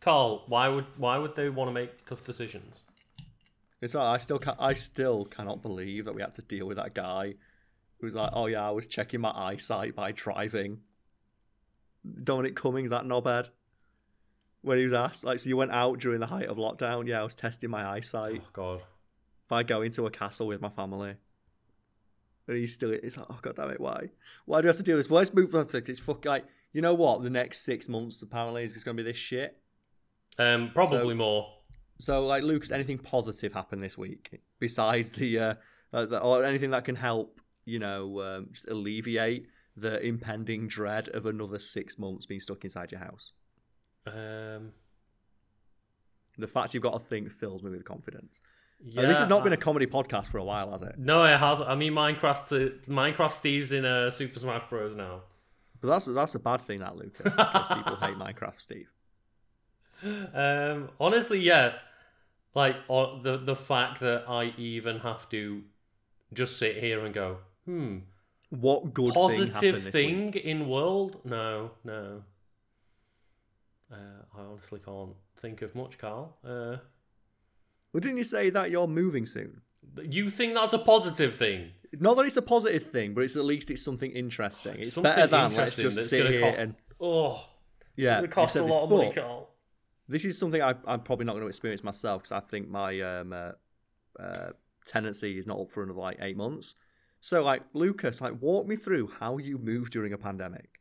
Carl, 0.00 0.44
why 0.48 0.68
would 0.68 0.86
why 0.96 1.18
would 1.18 1.36
they 1.36 1.48
want 1.48 1.68
to 1.68 1.72
make 1.72 2.04
tough 2.06 2.24
decisions? 2.24 2.82
It's 3.80 3.94
like 3.94 4.04
I 4.04 4.18
still 4.18 4.38
can 4.38 4.54
I 4.58 4.74
still 4.74 5.24
cannot 5.24 5.62
believe 5.62 6.04
that 6.04 6.14
we 6.14 6.22
had 6.22 6.34
to 6.34 6.42
deal 6.42 6.66
with 6.66 6.76
that 6.76 6.94
guy 6.94 7.34
who 7.98 8.06
was 8.06 8.14
like, 8.14 8.30
oh 8.32 8.46
yeah, 8.46 8.66
I 8.66 8.70
was 8.70 8.86
checking 8.86 9.20
my 9.20 9.30
eyesight 9.30 9.94
by 9.94 10.12
driving. 10.12 10.80
Dominic 12.24 12.56
Cummings, 12.56 12.90
that 12.90 13.04
knobhead. 13.04 13.48
When 14.62 14.78
he 14.78 14.84
was 14.84 14.92
asked, 14.92 15.24
like, 15.24 15.40
so 15.40 15.48
you 15.48 15.56
went 15.56 15.72
out 15.72 15.98
during 15.98 16.20
the 16.20 16.26
height 16.26 16.46
of 16.46 16.56
lockdown? 16.56 17.06
Yeah, 17.06 17.20
I 17.20 17.24
was 17.24 17.34
testing 17.34 17.70
my 17.70 17.84
eyesight. 17.84 18.42
Oh 18.44 18.48
God. 18.52 18.80
If 19.46 19.52
I 19.52 19.62
go 19.62 19.82
into 19.82 20.06
a 20.06 20.10
castle 20.10 20.46
with 20.46 20.60
my 20.60 20.68
family. 20.68 21.14
And 22.48 22.56
he's 22.56 22.74
still, 22.74 22.90
it's 22.90 23.16
like, 23.16 23.26
oh 23.30 23.38
god 23.40 23.56
damn 23.56 23.70
it, 23.70 23.80
why? 23.80 24.10
Why 24.46 24.60
do 24.60 24.66
we 24.66 24.68
have 24.68 24.76
to 24.76 24.82
do 24.82 24.96
this? 24.96 25.08
Well, 25.08 25.18
let's 25.18 25.32
move 25.32 25.54
on 25.54 25.66
to 25.68 25.78
It's 25.78 26.00
fuck 26.00 26.24
like, 26.24 26.44
you 26.72 26.80
know 26.80 26.94
what? 26.94 27.22
The 27.22 27.30
next 27.30 27.60
six 27.60 27.88
months 27.88 28.22
apparently 28.22 28.62
is 28.64 28.72
just 28.72 28.84
going 28.84 28.96
to 28.96 29.02
be 29.02 29.08
this 29.08 29.16
shit. 29.18 29.58
Um, 30.38 30.70
probably 30.72 30.98
So- 31.10 31.14
more. 31.14 31.48
So, 31.98 32.26
like, 32.26 32.42
Lucas, 32.42 32.70
anything 32.72 32.98
positive 32.98 33.52
happened 33.52 33.82
this 33.82 33.96
week 33.96 34.40
besides 34.58 35.12
the, 35.12 35.38
uh, 35.38 35.54
uh 35.92 36.06
the 36.06 36.18
or 36.20 36.44
anything 36.44 36.70
that 36.70 36.84
can 36.84 36.96
help, 36.96 37.40
you 37.64 37.78
know, 37.78 38.20
um, 38.20 38.48
just 38.50 38.66
alleviate 38.66 39.46
the 39.76 40.04
impending 40.04 40.66
dread 40.66 41.08
of 41.10 41.26
another 41.26 41.58
six 41.60 41.98
months 41.98 42.26
being 42.26 42.40
stuck 42.40 42.64
inside 42.64 42.90
your 42.90 43.00
house? 43.00 43.32
Um, 44.06 44.72
The 46.38 46.48
fact 46.48 46.74
you've 46.74 46.82
got 46.82 46.94
to 46.94 46.98
think 46.98 47.30
fills 47.30 47.62
me 47.62 47.70
with 47.70 47.84
confidence. 47.84 48.40
yeah, 48.82 49.02
Uh, 49.02 49.06
this 49.06 49.18
has 49.20 49.28
not 49.28 49.44
been 49.44 49.52
a 49.52 49.56
comedy 49.56 49.86
podcast 49.86 50.26
for 50.28 50.38
a 50.38 50.44
while, 50.44 50.72
has 50.72 50.82
it? 50.82 50.98
No, 50.98 51.22
it 51.24 51.36
has. 51.38 51.60
I 51.60 51.74
mean, 51.76 51.92
Minecraft. 51.92 52.52
Uh, 52.52 52.90
Minecraft 52.90 53.32
Steve's 53.32 53.70
in 53.70 53.84
uh, 53.84 54.10
Super 54.10 54.40
Smash 54.40 54.68
Bros. 54.68 54.96
now. 54.96 55.22
But 55.82 55.88
that's 55.88 56.04
that's 56.06 56.34
a 56.36 56.38
bad 56.38 56.60
thing, 56.62 56.78
that 56.78 56.96
Luca, 56.96 57.24
because 57.24 57.76
people 57.76 57.96
hate 57.96 58.16
Minecraft, 58.16 58.60
Steve. 58.60 58.88
Um, 60.32 60.90
honestly, 60.98 61.40
yeah. 61.40 61.74
Like 62.54 62.86
the 62.88 63.40
the 63.42 63.56
fact 63.56 64.00
that 64.00 64.24
I 64.28 64.54
even 64.56 65.00
have 65.00 65.28
to 65.30 65.62
just 66.32 66.56
sit 66.58 66.76
here 66.76 67.04
and 67.04 67.12
go, 67.14 67.38
hmm, 67.64 67.98
What 68.50 68.94
good 68.94 69.12
positive 69.14 69.82
thing, 69.82 70.32
thing, 70.32 70.34
in 70.34 70.68
world? 70.68 71.20
No, 71.24 71.72
no. 71.84 72.22
Uh, 73.92 74.22
I 74.36 74.40
honestly 74.40 74.80
can't 74.84 75.14
think 75.40 75.62
of 75.62 75.74
much, 75.74 75.98
Carl. 75.98 76.36
Uh, 76.44 76.76
Well, 77.92 78.00
didn't 78.00 78.18
you 78.18 78.24
say 78.24 78.50
that 78.50 78.70
you're 78.70 78.86
moving 78.86 79.26
soon? 79.26 79.62
You 80.02 80.30
think 80.30 80.54
that's 80.54 80.72
a 80.72 80.78
positive 80.78 81.36
thing? 81.36 81.72
Not 81.98 82.16
that 82.16 82.24
it's 82.24 82.36
a 82.36 82.42
positive 82.42 82.82
thing, 82.84 83.12
but 83.14 83.22
it's 83.24 83.36
at 83.36 83.44
least 83.44 83.70
it's 83.70 83.82
something 83.82 84.10
interesting. 84.12 84.76
It's 84.78 84.94
Something 84.94 85.12
better 85.12 85.26
than 85.26 85.52
let's 85.52 85.76
just 85.76 86.08
sit 86.08 86.26
here 86.26 86.40
cost- 86.40 86.58
and 86.58 86.74
Oh, 87.00 87.44
yeah. 87.96 88.20
it 88.22 88.32
said 88.32 88.60
a 88.60 88.64
this, 88.64 88.70
lot 88.72 88.84
of 88.84 88.90
money, 88.90 89.12
Carl. 89.12 89.50
This 90.08 90.24
is 90.24 90.38
something 90.38 90.62
I, 90.62 90.74
I'm 90.86 91.00
probably 91.00 91.26
not 91.26 91.32
going 91.32 91.42
to 91.42 91.48
experience 91.48 91.84
myself 91.84 92.22
because 92.22 92.32
I 92.32 92.40
think 92.40 92.68
my 92.68 93.00
um, 93.00 93.32
uh, 93.32 93.52
uh, 94.18 94.50
tenancy 94.86 95.36
is 95.36 95.46
not 95.46 95.58
up 95.60 95.70
for 95.70 95.82
another 95.82 96.00
like 96.00 96.18
eight 96.20 96.36
months. 96.36 96.74
So, 97.20 97.42
like 97.42 97.62
Lucas, 97.72 98.20
like 98.20 98.40
walk 98.40 98.66
me 98.66 98.76
through 98.76 99.12
how 99.20 99.38
you 99.38 99.58
moved 99.58 99.92
during 99.92 100.12
a 100.12 100.18
pandemic. 100.18 100.80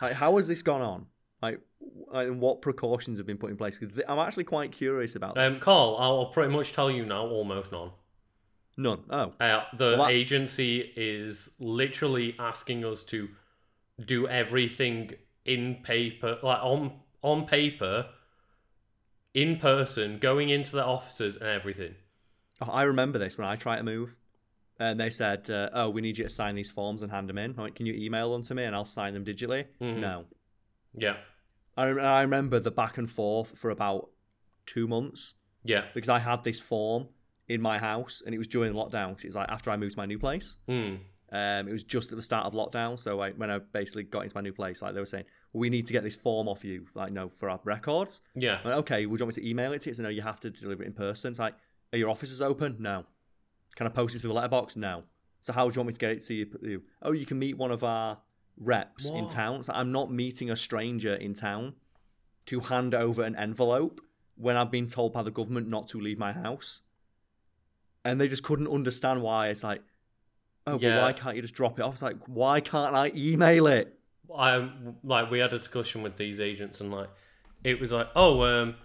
Like, 0.00 0.14
how 0.14 0.36
has 0.36 0.48
this 0.48 0.62
gone 0.62 0.80
on? 0.82 1.06
Like, 1.42 1.60
and 2.12 2.40
what 2.40 2.62
precautions 2.62 3.18
have 3.18 3.26
been 3.26 3.36
put 3.38 3.50
in 3.50 3.56
place? 3.56 3.78
'Cause 3.78 3.92
th- 3.94 4.06
I'm 4.08 4.18
actually 4.18 4.44
quite 4.44 4.70
curious 4.72 5.16
about. 5.16 5.36
Um. 5.36 5.58
Carl, 5.58 5.96
I'll 5.98 6.26
pretty 6.26 6.52
much 6.52 6.72
tell 6.72 6.90
you 6.90 7.04
now, 7.04 7.26
almost 7.26 7.72
none. 7.72 7.90
None. 8.78 9.04
Oh, 9.10 9.34
Uh, 9.40 9.64
the 9.76 9.84
Well, 9.98 10.04
that- 10.04 10.10
agency 10.12 10.92
is 10.96 11.50
literally 11.58 12.34
asking 12.38 12.84
us 12.84 13.02
to 13.04 13.28
do 14.02 14.26
everything 14.28 15.14
in 15.44 15.82
paper, 15.82 16.38
like 16.42 16.60
on 16.62 17.00
on 17.22 17.46
paper, 17.46 18.08
in 19.34 19.56
person, 19.58 20.18
going 20.18 20.48
into 20.50 20.72
the 20.72 20.84
offices 20.84 21.36
and 21.36 21.46
everything. 21.46 21.94
Oh, 22.60 22.70
I 22.70 22.82
remember 22.84 23.18
this 23.18 23.38
when 23.38 23.46
I 23.46 23.56
tried 23.56 23.76
to 23.76 23.82
move. 23.84 24.16
And 24.78 24.98
they 24.98 25.10
said, 25.10 25.48
uh, 25.50 25.70
"Oh, 25.72 25.90
we 25.90 26.00
need 26.00 26.18
you 26.18 26.24
to 26.24 26.30
sign 26.30 26.54
these 26.56 26.70
forms 26.70 27.02
and 27.02 27.12
hand 27.12 27.28
them 27.28 27.38
in. 27.38 27.54
Like, 27.54 27.74
can 27.76 27.86
you 27.86 27.94
email 27.94 28.32
them 28.32 28.42
to 28.42 28.54
me 28.54 28.64
and 28.64 28.74
I'll 28.74 28.84
sign 28.84 29.14
them 29.14 29.24
digitally?" 29.24 29.66
Mhm. 29.80 29.98
No. 29.98 30.24
Yeah, 30.94 31.18
I, 31.76 31.84
I 31.84 32.22
remember 32.22 32.60
the 32.60 32.70
back 32.70 32.98
and 32.98 33.08
forth 33.10 33.56
for 33.56 33.70
about 33.70 34.10
two 34.66 34.86
months 34.86 35.34
yeah, 35.64 35.84
because 35.94 36.08
I 36.08 36.18
had 36.18 36.44
this 36.44 36.60
form 36.60 37.08
in 37.48 37.60
my 37.60 37.78
house 37.78 38.22
and 38.24 38.34
it 38.34 38.38
was 38.38 38.46
during 38.46 38.72
lockdown 38.72 39.10
because 39.10 39.24
it 39.24 39.28
was 39.28 39.36
like 39.36 39.48
after 39.48 39.70
I 39.70 39.76
moved 39.76 39.92
to 39.92 39.98
my 39.98 40.06
new 40.06 40.18
place. 40.18 40.56
mm. 40.68 40.98
Um, 41.32 41.66
it 41.66 41.72
was 41.72 41.82
just 41.82 42.12
at 42.12 42.16
the 42.16 42.22
start 42.22 42.44
of 42.44 42.52
lockdown, 42.52 42.98
so 42.98 43.16
like 43.16 43.36
when 43.36 43.50
I 43.50 43.58
basically 43.58 44.02
got 44.02 44.24
into 44.24 44.36
my 44.36 44.42
new 44.42 44.52
place, 44.52 44.82
like 44.82 44.92
they 44.92 45.00
were 45.00 45.06
saying, 45.06 45.24
"We 45.54 45.70
need 45.70 45.86
to 45.86 45.92
get 45.94 46.02
this 46.02 46.14
form 46.14 46.46
off 46.46 46.62
you, 46.62 46.84
like 46.94 47.10
no, 47.10 47.30
for 47.30 47.48
our 47.48 47.58
records." 47.64 48.20
yeah. 48.34 48.58
I 48.62 48.68
went, 48.68 48.78
okay, 48.80 49.06
would 49.06 49.18
you 49.18 49.24
want 49.24 49.38
me 49.38 49.42
to 49.42 49.48
email 49.48 49.72
it 49.72 49.80
to 49.80 49.88
you? 49.88 49.94
So 49.94 50.02
no, 50.02 50.10
you 50.10 50.20
have 50.20 50.40
to 50.40 50.50
deliver 50.50 50.82
it 50.82 50.88
in 50.88 50.92
person. 50.92 51.30
It's 51.30 51.40
like, 51.40 51.54
are 51.90 51.98
your 51.98 52.10
offices 52.10 52.42
open? 52.42 52.76
No. 52.80 53.06
Can 53.76 53.86
I 53.86 53.90
post 53.90 54.14
it 54.14 54.18
through 54.18 54.28
the 54.28 54.34
letterbox? 54.34 54.76
No. 54.76 55.04
So 55.40 55.54
how 55.54 55.66
do 55.66 55.74
you 55.74 55.80
want 55.80 55.86
me 55.86 55.92
to 55.94 55.98
get 55.98 56.10
it 56.10 56.20
to 56.24 56.34
you? 56.34 56.82
Oh, 57.00 57.12
you 57.12 57.24
can 57.24 57.38
meet 57.38 57.56
one 57.56 57.70
of 57.70 57.82
our 57.82 58.18
reps 58.62 59.08
in 59.10 59.22
What? 59.24 59.30
town. 59.30 59.60
It's 59.60 59.68
like, 59.68 59.76
I'm 59.78 59.92
not 59.92 60.10
meeting 60.12 60.50
a 60.50 60.56
stranger 60.56 61.14
in 61.14 61.34
town 61.34 61.74
to 62.46 62.60
hand 62.60 62.94
over 62.94 63.22
an 63.22 63.36
envelope 63.36 64.00
when 64.36 64.56
I've 64.56 64.70
been 64.70 64.86
told 64.86 65.12
by 65.12 65.22
the 65.22 65.30
government 65.30 65.68
not 65.68 65.88
to 65.88 66.00
leave 66.00 66.18
my 66.18 66.32
house. 66.32 66.82
And 68.04 68.20
they 68.20 68.28
just 68.28 68.42
couldn't 68.42 68.68
understand 68.68 69.22
why. 69.22 69.48
It's 69.48 69.62
like, 69.62 69.82
oh, 70.66 70.78
Yeah. 70.78 70.96
but 70.96 71.02
why 71.02 71.12
can't 71.12 71.36
you 71.36 71.42
just 71.42 71.54
drop 71.54 71.78
it 71.78 71.82
off? 71.82 71.94
It's 71.94 72.02
like, 72.02 72.16
why 72.26 72.60
can't 72.60 72.94
I 72.96 73.12
email 73.14 73.66
it? 73.66 73.98
I 74.34 74.70
like 75.04 75.30
we 75.30 75.40
had 75.40 75.52
a 75.52 75.58
discussion 75.58 76.00
with 76.02 76.16
these 76.16 76.40
agents 76.40 76.80
and 76.80 76.90
like 76.90 77.10
it 77.64 77.78
was 77.80 77.92
like, 77.92 78.08
oh, 78.16 78.42
um, 78.42 78.76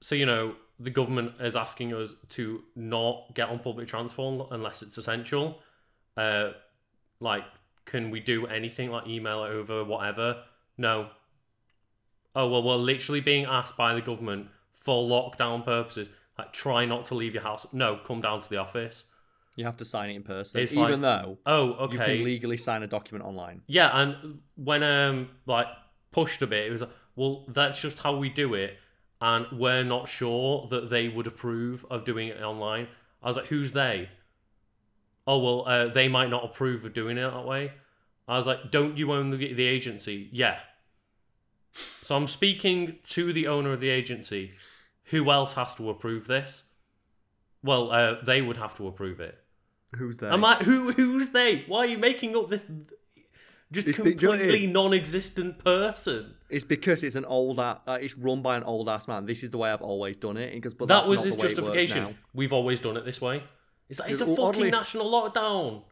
so 0.00 0.14
you 0.14 0.24
know 0.24 0.54
the 0.78 0.90
government 0.90 1.32
is 1.40 1.56
asking 1.56 1.92
us 1.94 2.14
to 2.28 2.62
not 2.76 3.34
get 3.34 3.48
on 3.48 3.58
public 3.58 3.88
transport 3.88 4.48
unless 4.52 4.82
it's 4.82 4.96
essential. 4.98 5.58
Uh, 6.16 6.50
like, 7.20 7.44
can 7.86 8.10
we 8.10 8.20
do 8.20 8.46
anything 8.46 8.90
like 8.90 9.06
email 9.06 9.44
it 9.44 9.48
over, 9.50 9.84
whatever? 9.84 10.42
No. 10.78 11.08
Oh 12.36 12.48
well, 12.48 12.62
we're 12.62 12.76
literally 12.76 13.20
being 13.20 13.44
asked 13.44 13.76
by 13.76 13.94
the 13.94 14.00
government 14.00 14.48
for 14.74 15.08
lockdown 15.08 15.64
purposes. 15.64 16.08
Like, 16.38 16.52
try 16.52 16.84
not 16.84 17.06
to 17.06 17.14
leave 17.14 17.32
your 17.34 17.44
house. 17.44 17.64
No, 17.72 17.96
come 18.04 18.20
down 18.20 18.40
to 18.42 18.50
the 18.50 18.56
office. 18.56 19.04
You 19.56 19.64
have 19.66 19.76
to 19.76 19.84
sign 19.84 20.10
it 20.10 20.16
in 20.16 20.24
person, 20.24 20.60
It's 20.62 20.72
even 20.72 21.00
like- 21.00 21.00
though 21.00 21.38
Oh, 21.46 21.72
okay. 21.84 21.92
you 21.92 21.98
can 22.00 22.24
legally 22.24 22.56
sign 22.56 22.82
a 22.82 22.88
document 22.88 23.24
online. 23.24 23.62
Yeah, 23.68 23.90
and 23.96 24.40
when 24.56 24.82
um 24.82 25.28
like 25.46 25.66
pushed 26.10 26.42
a 26.42 26.46
bit, 26.46 26.66
it 26.66 26.70
was 26.72 26.80
like, 26.80 26.90
well, 27.14 27.44
that's 27.48 27.80
just 27.80 28.00
how 28.00 28.16
we 28.16 28.28
do 28.30 28.54
it, 28.54 28.76
and 29.20 29.46
we're 29.52 29.84
not 29.84 30.08
sure 30.08 30.66
that 30.72 30.90
they 30.90 31.06
would 31.08 31.28
approve 31.28 31.86
of 31.88 32.04
doing 32.04 32.28
it 32.28 32.42
online. 32.42 32.88
I 33.22 33.28
was 33.28 33.36
like, 33.36 33.46
who's 33.46 33.70
they? 33.72 34.08
Oh 35.26 35.38
well, 35.38 35.64
uh, 35.66 35.88
they 35.88 36.08
might 36.08 36.28
not 36.30 36.44
approve 36.44 36.84
of 36.84 36.92
doing 36.94 37.16
it 37.18 37.30
that 37.30 37.46
way. 37.46 37.72
I 38.26 38.38
was 38.38 38.46
like, 38.46 38.70
don't 38.70 38.96
you 38.96 39.12
own 39.12 39.30
the, 39.30 39.52
the 39.54 39.64
agency? 39.66 40.28
Yeah. 40.32 40.58
So 42.02 42.16
I'm 42.16 42.28
speaking 42.28 42.98
to 43.08 43.32
the 43.32 43.46
owner 43.46 43.72
of 43.72 43.80
the 43.80 43.90
agency. 43.90 44.52
Who 45.06 45.30
else 45.30 45.54
has 45.54 45.74
to 45.76 45.90
approve 45.90 46.26
this? 46.26 46.62
Well, 47.62 47.90
uh, 47.90 48.16
they 48.24 48.42
would 48.42 48.56
have 48.58 48.76
to 48.76 48.86
approve 48.86 49.20
it. 49.20 49.38
Who's 49.96 50.18
there? 50.18 50.32
Am 50.32 50.44
I 50.44 50.56
who? 50.56 50.92
Who's 50.92 51.30
they? 51.30 51.64
Why 51.66 51.78
are 51.80 51.86
you 51.86 51.98
making 51.98 52.36
up 52.36 52.48
this 52.48 52.64
just 53.72 53.88
It's 53.88 53.98
big- 53.98 54.18
do 54.18 54.26
you 54.26 54.28
know 54.28 54.30
what 54.32 54.40
it 54.40 54.42
completely 54.44 54.66
is? 54.68 54.72
non-existent 54.72 55.64
person? 55.64 56.34
It's 56.48 56.64
because 56.64 57.02
it's 57.02 57.16
an 57.16 57.24
old, 57.24 57.58
uh, 57.58 57.76
it's 58.00 58.16
run 58.16 58.40
by 58.42 58.56
an 58.56 58.62
old 58.62 58.88
ass 58.88 59.08
man. 59.08 59.26
This 59.26 59.42
is 59.42 59.50
the 59.50 59.58
way 59.58 59.70
I've 59.70 59.82
always 59.82 60.16
done 60.16 60.36
it. 60.36 60.54
Because 60.54 60.74
but 60.74 60.88
that 60.88 60.94
that's 60.96 61.08
was 61.08 61.20
not 61.20 61.26
his 61.26 61.34
the 61.36 61.40
way 61.42 61.48
justification. 61.48 62.18
We've 62.32 62.52
always 62.52 62.80
done 62.80 62.96
it 62.96 63.04
this 63.04 63.20
way. 63.20 63.42
It's 63.94 64.00
like 64.00 64.10
it's 64.10 64.22
a 64.22 64.26
fucking 64.26 64.44
oddly- 64.44 64.70
national 64.72 65.08
lockdown. 65.10 65.82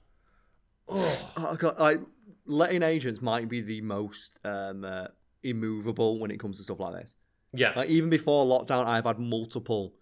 Oh, 0.89 1.33
Oh, 1.37 1.55
God, 1.57 1.79
like 1.79 2.01
letting 2.47 2.83
agents 2.83 3.23
might 3.23 3.49
be 3.49 3.61
the 3.61 3.81
most 3.81 4.41
um, 4.45 4.85
uh, 4.85 5.07
immovable 5.45 6.19
when 6.19 6.33
it 6.33 6.39
comes 6.41 6.57
to 6.59 6.65
stuff 6.65 6.81
like 6.81 7.01
this. 7.01 7.15
yeah, 7.53 7.73
Like 7.77 7.89
even 7.91 8.11
before 8.11 8.45
lockdown, 8.45 8.87
I've 8.87 9.05
had 9.05 9.21
multiple, 9.21 9.95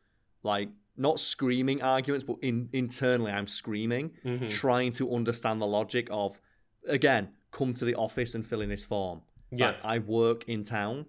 like 0.42 0.70
not 0.96 1.20
screaming 1.20 1.82
arguments, 1.82 2.24
but 2.24 2.36
in 2.40 2.70
internally 2.72 3.30
I'm 3.32 3.46
screaming, 3.46 4.12
Mhm. 4.24 4.48
trying 4.48 4.92
to 4.92 5.14
understand 5.14 5.60
the 5.60 5.66
logic 5.66 6.08
of, 6.10 6.40
again, 6.86 7.34
come 7.50 7.74
to 7.74 7.84
the 7.84 7.94
office 7.96 8.34
and 8.34 8.46
fill 8.46 8.62
in 8.62 8.70
this 8.70 8.84
form. 8.84 9.20
It's 9.50 9.60
Yeah. 9.60 9.68
like, 9.72 9.84
I 9.84 9.98
work 9.98 10.48
in 10.48 10.62
town. 10.62 11.06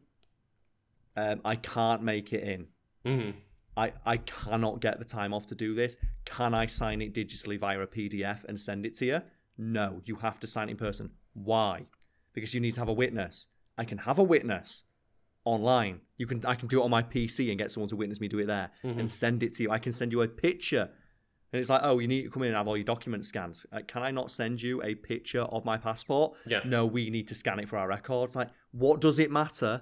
Um, 1.15 1.39
I 1.45 1.55
can't 1.55 2.03
make 2.03 2.33
it 2.33 2.43
in. 2.43 2.67
Mhm. 3.05 3.33
I, 3.77 3.93
I 4.05 4.17
cannot 4.17 4.81
get 4.81 4.99
the 4.99 5.05
time 5.05 5.33
off 5.33 5.47
to 5.47 5.55
do 5.55 5.73
this. 5.73 5.97
Can 6.25 6.53
I 6.53 6.65
sign 6.65 7.01
it 7.01 7.13
digitally 7.13 7.59
via 7.59 7.79
a 7.79 7.87
PDF 7.87 8.43
and 8.45 8.59
send 8.59 8.85
it 8.85 8.95
to 8.97 9.05
you? 9.05 9.21
No, 9.57 10.01
you 10.05 10.17
have 10.17 10.39
to 10.41 10.47
sign 10.47 10.67
it 10.67 10.71
in 10.71 10.77
person. 10.77 11.11
Why? 11.33 11.85
Because 12.33 12.53
you 12.53 12.59
need 12.59 12.73
to 12.73 12.81
have 12.81 12.89
a 12.89 12.93
witness. 12.93 13.47
I 13.77 13.85
can 13.85 13.99
have 13.99 14.19
a 14.19 14.23
witness 14.23 14.83
online. 15.45 16.01
You 16.17 16.27
can 16.27 16.45
I 16.45 16.55
can 16.55 16.67
do 16.67 16.81
it 16.81 16.83
on 16.83 16.91
my 16.91 17.03
PC 17.03 17.49
and 17.49 17.57
get 17.57 17.71
someone 17.71 17.89
to 17.89 17.95
witness 17.95 18.19
me 18.19 18.27
do 18.27 18.39
it 18.39 18.47
there 18.47 18.71
mm-hmm. 18.83 18.99
and 18.99 19.09
send 19.09 19.43
it 19.43 19.53
to 19.55 19.63
you. 19.63 19.71
I 19.71 19.79
can 19.79 19.91
send 19.91 20.11
you 20.11 20.21
a 20.21 20.27
picture. 20.27 20.89
And 21.53 21.59
it's 21.59 21.69
like, 21.69 21.81
oh, 21.83 21.99
you 21.99 22.07
need 22.07 22.23
to 22.23 22.29
come 22.29 22.43
in 22.43 22.49
and 22.49 22.55
have 22.55 22.67
all 22.67 22.77
your 22.77 22.85
documents 22.85 23.27
scanned. 23.27 23.61
Like, 23.73 23.83
uh, 23.83 23.85
can 23.85 24.03
I 24.03 24.11
not 24.11 24.31
send 24.31 24.61
you 24.61 24.81
a 24.83 24.95
picture 24.95 25.41
of 25.41 25.65
my 25.65 25.77
passport? 25.77 26.37
Yeah. 26.45 26.61
No, 26.63 26.85
we 26.85 27.09
need 27.09 27.27
to 27.27 27.35
scan 27.35 27.59
it 27.59 27.67
for 27.67 27.77
our 27.77 27.89
records. 27.89 28.37
Like, 28.37 28.49
what 28.71 29.01
does 29.01 29.19
it 29.19 29.31
matter 29.31 29.81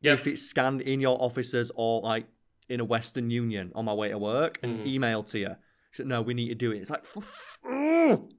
Yeah. 0.00 0.12
if 0.12 0.28
it's 0.28 0.42
scanned 0.42 0.80
in 0.82 1.00
your 1.00 1.20
offices 1.20 1.72
or 1.74 2.00
like 2.02 2.26
in 2.70 2.80
a 2.80 2.84
Western 2.84 3.30
Union 3.30 3.72
on 3.74 3.84
my 3.84 3.92
way 3.92 4.08
to 4.08 4.18
work 4.18 4.58
and 4.62 4.80
Mm. 4.80 4.94
emailed 4.94 5.26
to 5.32 5.38
you. 5.38 5.56
So 5.92 6.04
no, 6.04 6.22
we 6.22 6.34
need 6.34 6.48
to 6.48 6.54
do 6.54 6.70
it. 6.72 6.78
It's 6.78 6.90
like, 6.90 7.04
ugh. 7.16 8.32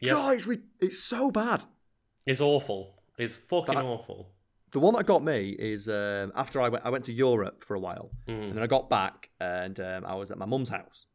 Yep. 0.00 0.14
God, 0.14 0.34
it's, 0.34 0.48
it's 0.80 0.98
so 1.02 1.30
bad. 1.30 1.64
It's 2.26 2.40
awful. 2.40 3.02
It's 3.16 3.34
fucking 3.34 3.78
awful. 3.78 4.32
The 4.72 4.80
one 4.80 4.94
that 4.94 5.06
got 5.06 5.22
me 5.24 5.50
is 5.58 5.88
um, 5.88 6.32
after 6.34 6.60
I 6.60 6.68
went, 6.68 6.84
I 6.84 6.90
went 6.90 7.04
to 7.04 7.12
Europe 7.12 7.64
for 7.64 7.74
a 7.76 7.80
while, 7.80 8.10
mm. 8.28 8.48
and 8.48 8.52
then 8.52 8.62
I 8.62 8.66
got 8.66 8.90
back 8.90 9.30
and 9.40 9.78
um, 9.80 10.04
I 10.04 10.14
was 10.16 10.30
at 10.30 10.36
my 10.36 10.44
mum's 10.44 10.68
house. 10.68 11.06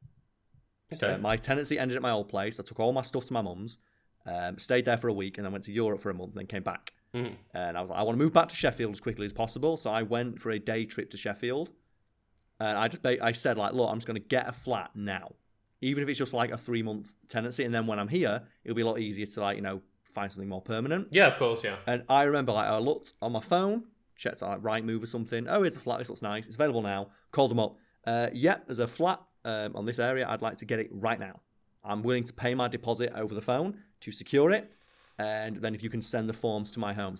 Okay. 0.92 0.98
So 0.98 1.18
my 1.18 1.36
tenancy 1.38 1.78
ended 1.78 1.96
at 1.96 2.02
my 2.02 2.12
old 2.12 2.30
place. 2.30 2.60
I 2.60 2.64
took 2.64 2.80
all 2.80 2.94
my 2.94 3.02
stuff 3.02 3.26
to 3.26 3.34
my 3.34 3.42
mum's, 3.42 3.78
um, 4.26 4.58
stayed 4.58 4.86
there 4.86 4.98
for 4.98 5.10
a 5.10 5.14
week, 5.14 5.38
and 5.38 5.46
then 5.46 5.52
went 5.52 5.66
to 5.66 5.72
Europe 5.72 6.02
for 6.02 6.10
a 6.10 6.14
month, 6.14 6.32
and 6.32 6.40
then 6.40 6.48
came 6.48 6.64
back. 6.64 6.94
Mm. 7.14 7.36
And 7.54 7.78
I 7.78 7.82
was 7.82 7.90
like, 7.90 8.00
I 8.00 8.04
want 8.04 8.18
to 8.18 8.24
move 8.24 8.34
back 8.34 8.48
to 8.48 8.56
Sheffield 8.56 8.94
as 8.94 9.02
quickly 9.02 9.26
as 9.26 9.34
possible. 9.34 9.76
So 9.78 9.92
I 9.92 10.04
went 10.04 10.40
for 10.40 10.52
a 10.52 10.60
day 10.60 10.86
trip 10.86 11.10
to 11.12 11.18
Sheffield, 11.18 11.72
and 12.62 12.78
I 12.78 12.88
just 12.88 13.06
I 13.06 13.32
said 13.32 13.58
like, 13.58 13.74
look, 13.74 13.89
I'm 13.89 13.97
just 13.97 14.08
going 14.08 14.21
to 14.21 14.28
get 14.28 14.47
a 14.47 14.52
flat 14.52 14.91
now, 14.93 15.34
even 15.82 16.04
if 16.04 16.10
it's 16.10 16.19
just 16.19 16.34
like 16.34 16.52
a 16.52 16.58
three 16.58 16.84
month 16.84 17.12
tenancy, 17.28 17.63
and 17.63 17.74
then 17.74 17.88
when 17.88 18.00
I'm 18.00 18.08
here, 18.08 18.43
it'll 18.63 18.76
be 18.76 18.84
a 18.84 18.86
lot 18.86 19.00
easier 19.00 19.26
to 19.26 19.41
like 19.41 19.56
you 19.56 19.63
know 19.63 19.82
find 20.04 20.32
something 20.32 20.50
more 20.50 20.62
permanent. 20.62 21.08
Yeah, 21.12 21.28
of 21.28 21.38
course, 21.38 21.63
yeah. 21.63 21.78
And 21.88 22.04
I 22.08 22.24
remember 22.24 22.52
like 22.52 22.67
I 22.67 22.78
looked 22.78 23.13
on 23.21 23.32
my 23.32 23.39
phone, 23.39 23.86
checked 24.15 24.43
out 24.43 24.63
like 24.63 24.84
Rightmove 24.84 25.02
or 25.02 25.08
something. 25.08 25.47
Oh, 25.47 25.63
here's 25.63 25.76
a 25.76 25.80
flat. 25.80 26.00
This 26.00 26.10
looks 26.10 26.21
nice. 26.21 26.45
It's 26.45 26.56
available 26.56 26.84
now. 26.84 27.08
Called 27.32 27.50
them 27.50 27.60
up. 27.60 27.78
Uh, 28.06 28.30
yeah, 28.32 28.58
there's 28.67 28.80
a 28.80 28.88
flat 28.88 29.21
um, 29.43 29.76
on 29.76 29.86
this 29.86 29.97
area. 29.97 30.28
I'd 30.30 30.43
like 30.43 30.58
to 30.58 30.65
get 30.65 30.80
it 30.80 30.89
right 30.91 31.19
now. 31.19 31.39
I'm 31.84 32.04
willing 32.04 32.26
to 32.26 32.34
pay 32.34 32.54
my 32.54 32.67
deposit 32.67 33.12
over 33.15 33.34
the 33.34 33.41
phone 33.41 33.80
to 34.02 34.12
secure 34.12 34.52
it, 34.52 34.71
and 35.17 35.58
then 35.58 35.74
if 35.74 35.82
you 35.82 35.89
can 35.89 36.04
send 36.04 36.30
the 36.30 36.34
forms 36.34 36.69
to 36.71 36.80
my 36.80 36.93
home. 36.93 37.15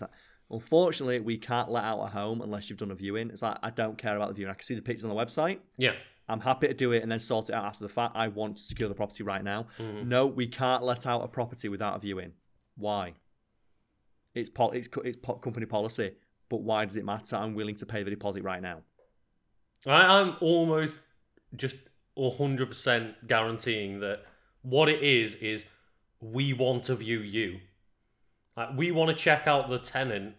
Unfortunately, 0.52 1.20
we 1.20 1.38
can't 1.38 1.70
let 1.70 1.84
out 1.84 2.00
a 2.02 2.08
home 2.08 2.42
unless 2.42 2.70
you've 2.70 2.80
done 2.80 2.92
a 2.92 2.96
viewing. 2.96 3.30
It's 3.30 3.42
like 3.42 3.58
I 3.64 3.70
don't 3.70 3.98
care 3.98 4.16
about 4.16 4.30
the 4.30 4.34
viewing. 4.36 4.52
I 4.52 4.54
can 4.54 4.64
see 4.64 4.76
the 4.76 4.82
pictures 4.82 5.06
on 5.06 5.10
the 5.10 5.16
website. 5.16 5.60
Yeah. 5.78 5.94
I'm 6.30 6.40
happy 6.40 6.68
to 6.68 6.74
do 6.74 6.92
it 6.92 7.04
and 7.04 7.12
then 7.12 7.20
sort 7.20 7.50
it 7.50 7.56
out 7.56 7.66
after 7.66 7.84
the 7.84 7.90
fact. 7.90 8.16
I 8.16 8.28
want 8.30 8.58
to 8.58 8.64
secure 8.64 8.88
the 8.88 8.96
property 8.96 9.24
right 9.24 9.44
now. 9.44 9.68
Mm. 9.80 10.08
No, 10.08 10.28
we 10.28 10.48
can't 10.48 10.84
let 10.84 11.06
out 11.06 11.24
a 11.24 11.28
property 11.28 11.68
without 11.68 11.96
a 11.96 12.00
viewing. 12.00 12.34
Why? 12.78 13.16
It's 14.34 14.50
pol- 14.50 14.72
it's 14.72 14.88
it's 15.04 15.18
po- 15.18 15.36
company 15.36 15.66
policy, 15.66 16.12
but 16.48 16.62
why 16.62 16.86
does 16.86 16.96
it 16.96 17.04
matter? 17.04 17.36
I'm 17.36 17.54
willing 17.54 17.76
to 17.76 17.86
pay 17.86 18.04
the 18.04 18.10
deposit 18.10 18.44
right 18.44 18.62
now. 18.62 18.82
I, 19.86 20.20
I'm 20.20 20.38
almost 20.40 21.02
just 21.56 21.76
100% 22.18 23.28
guaranteeing 23.28 24.00
that 24.00 24.24
what 24.62 24.88
it 24.88 25.02
is 25.04 25.36
is 25.36 25.66
we 26.22 26.54
want 26.54 26.84
to 26.86 26.96
view 26.96 27.20
you. 27.20 27.60
Like 28.56 28.78
we 28.78 28.92
want 28.92 29.10
to 29.10 29.16
check 29.18 29.48
out 29.48 29.70
the 29.70 29.80
tenant 29.80 30.36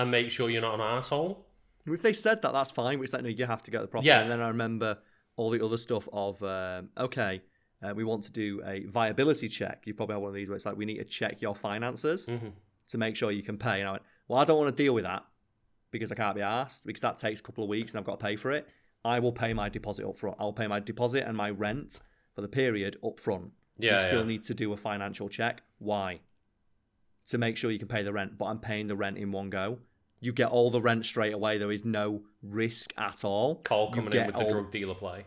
and 0.00 0.10
make 0.10 0.30
sure 0.30 0.50
you're 0.50 0.62
not 0.62 0.74
an 0.74 0.80
asshole. 0.80 1.46
If 1.86 2.02
they 2.02 2.12
said 2.12 2.42
that, 2.42 2.52
that's 2.52 2.70
fine. 2.70 2.98
Which 2.98 3.12
like, 3.12 3.22
no, 3.22 3.28
you 3.28 3.46
have 3.46 3.62
to 3.64 3.70
get 3.70 3.82
the 3.82 3.88
property. 3.88 4.08
Yeah. 4.08 4.20
And 4.20 4.30
then 4.30 4.40
I 4.40 4.48
remember 4.48 4.98
all 5.36 5.50
the 5.50 5.64
other 5.64 5.76
stuff 5.76 6.08
of 6.12 6.42
um, 6.42 6.90
okay, 6.98 7.42
uh, 7.82 7.94
we 7.94 8.04
want 8.04 8.24
to 8.24 8.32
do 8.32 8.62
a 8.64 8.84
viability 8.84 9.48
check. 9.48 9.82
You 9.86 9.94
probably 9.94 10.14
have 10.14 10.22
one 10.22 10.28
of 10.28 10.34
these 10.34 10.48
where 10.48 10.56
it's 10.56 10.66
like 10.66 10.76
we 10.76 10.84
need 10.84 10.98
to 10.98 11.04
check 11.04 11.40
your 11.40 11.54
finances 11.54 12.28
mm-hmm. 12.28 12.48
to 12.88 12.98
make 12.98 13.16
sure 13.16 13.30
you 13.30 13.42
can 13.42 13.56
pay. 13.56 13.80
And 13.80 13.88
I 13.88 13.92
went, 13.92 14.02
well, 14.28 14.38
I 14.38 14.44
don't 14.44 14.58
want 14.58 14.76
to 14.76 14.82
deal 14.82 14.94
with 14.94 15.04
that 15.04 15.24
because 15.90 16.12
I 16.12 16.14
can't 16.14 16.36
be 16.36 16.42
asked 16.42 16.86
because 16.86 17.02
that 17.02 17.18
takes 17.18 17.40
a 17.40 17.42
couple 17.42 17.64
of 17.64 17.70
weeks 17.70 17.92
and 17.92 17.98
I've 17.98 18.04
got 18.04 18.20
to 18.20 18.24
pay 18.24 18.36
for 18.36 18.50
it. 18.50 18.68
I 19.04 19.18
will 19.18 19.32
pay 19.32 19.54
my 19.54 19.68
deposit 19.68 20.06
up 20.06 20.16
front. 20.16 20.36
I'll 20.38 20.52
pay 20.52 20.66
my 20.66 20.78
deposit 20.78 21.24
and 21.26 21.36
my 21.36 21.50
rent 21.50 22.00
for 22.34 22.42
the 22.42 22.48
period 22.48 22.96
up 23.04 23.18
front. 23.18 23.52
Yeah, 23.78 23.94
you 23.94 24.00
still 24.00 24.20
yeah. 24.20 24.26
need 24.26 24.42
to 24.44 24.54
do 24.54 24.72
a 24.74 24.76
financial 24.76 25.28
check. 25.30 25.62
Why? 25.78 26.20
To 27.28 27.38
make 27.38 27.56
sure 27.56 27.70
you 27.70 27.78
can 27.78 27.88
pay 27.88 28.02
the 28.02 28.12
rent, 28.12 28.36
but 28.36 28.46
I'm 28.46 28.58
paying 28.58 28.88
the 28.88 28.96
rent 28.96 29.16
in 29.16 29.32
one 29.32 29.48
go. 29.48 29.78
You 30.20 30.32
get 30.32 30.48
all 30.48 30.70
the 30.70 30.80
rent 30.80 31.06
straight 31.06 31.32
away. 31.32 31.58
There 31.58 31.72
is 31.72 31.84
no 31.84 32.22
risk 32.42 32.92
at 32.98 33.24
all. 33.24 33.56
Call 33.56 33.90
coming 33.90 34.12
in 34.12 34.26
with 34.26 34.36
all... 34.36 34.44
the 34.44 34.50
drug 34.50 34.70
dealer 34.70 34.94
play. 34.94 35.24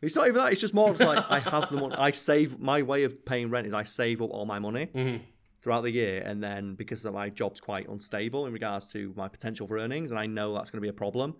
It's 0.00 0.16
not 0.16 0.28
even 0.28 0.38
that. 0.38 0.52
It's 0.52 0.60
just 0.60 0.72
more 0.72 0.94
like 0.94 1.24
I 1.28 1.40
have 1.40 1.68
the 1.70 1.76
money. 1.76 1.94
I 1.98 2.10
save. 2.12 2.58
My 2.58 2.80
way 2.82 3.04
of 3.04 3.24
paying 3.24 3.50
rent 3.50 3.66
is 3.66 3.74
I 3.74 3.82
save 3.82 4.22
up 4.22 4.30
all 4.30 4.46
my 4.46 4.58
money 4.58 4.86
mm-hmm. 4.86 5.22
throughout 5.60 5.82
the 5.82 5.90
year, 5.90 6.22
and 6.24 6.42
then 6.42 6.74
because 6.74 7.04
my 7.04 7.28
job's 7.28 7.60
quite 7.60 7.88
unstable 7.88 8.46
in 8.46 8.52
regards 8.52 8.86
to 8.92 9.12
my 9.16 9.28
potential 9.28 9.66
for 9.66 9.78
earnings, 9.78 10.10
and 10.10 10.18
I 10.18 10.26
know 10.26 10.54
that's 10.54 10.70
going 10.70 10.78
to 10.78 10.82
be 10.82 10.88
a 10.88 10.94
problem 10.94 11.34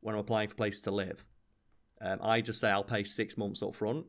when 0.00 0.14
I'm 0.14 0.20
applying 0.20 0.48
for 0.48 0.56
places 0.56 0.80
to 0.82 0.90
live. 0.90 1.24
Um, 2.00 2.18
I 2.22 2.40
just 2.40 2.58
say 2.58 2.70
I'll 2.70 2.82
pay 2.82 3.04
six 3.04 3.36
months 3.36 3.62
up 3.62 3.76
front, 3.76 4.06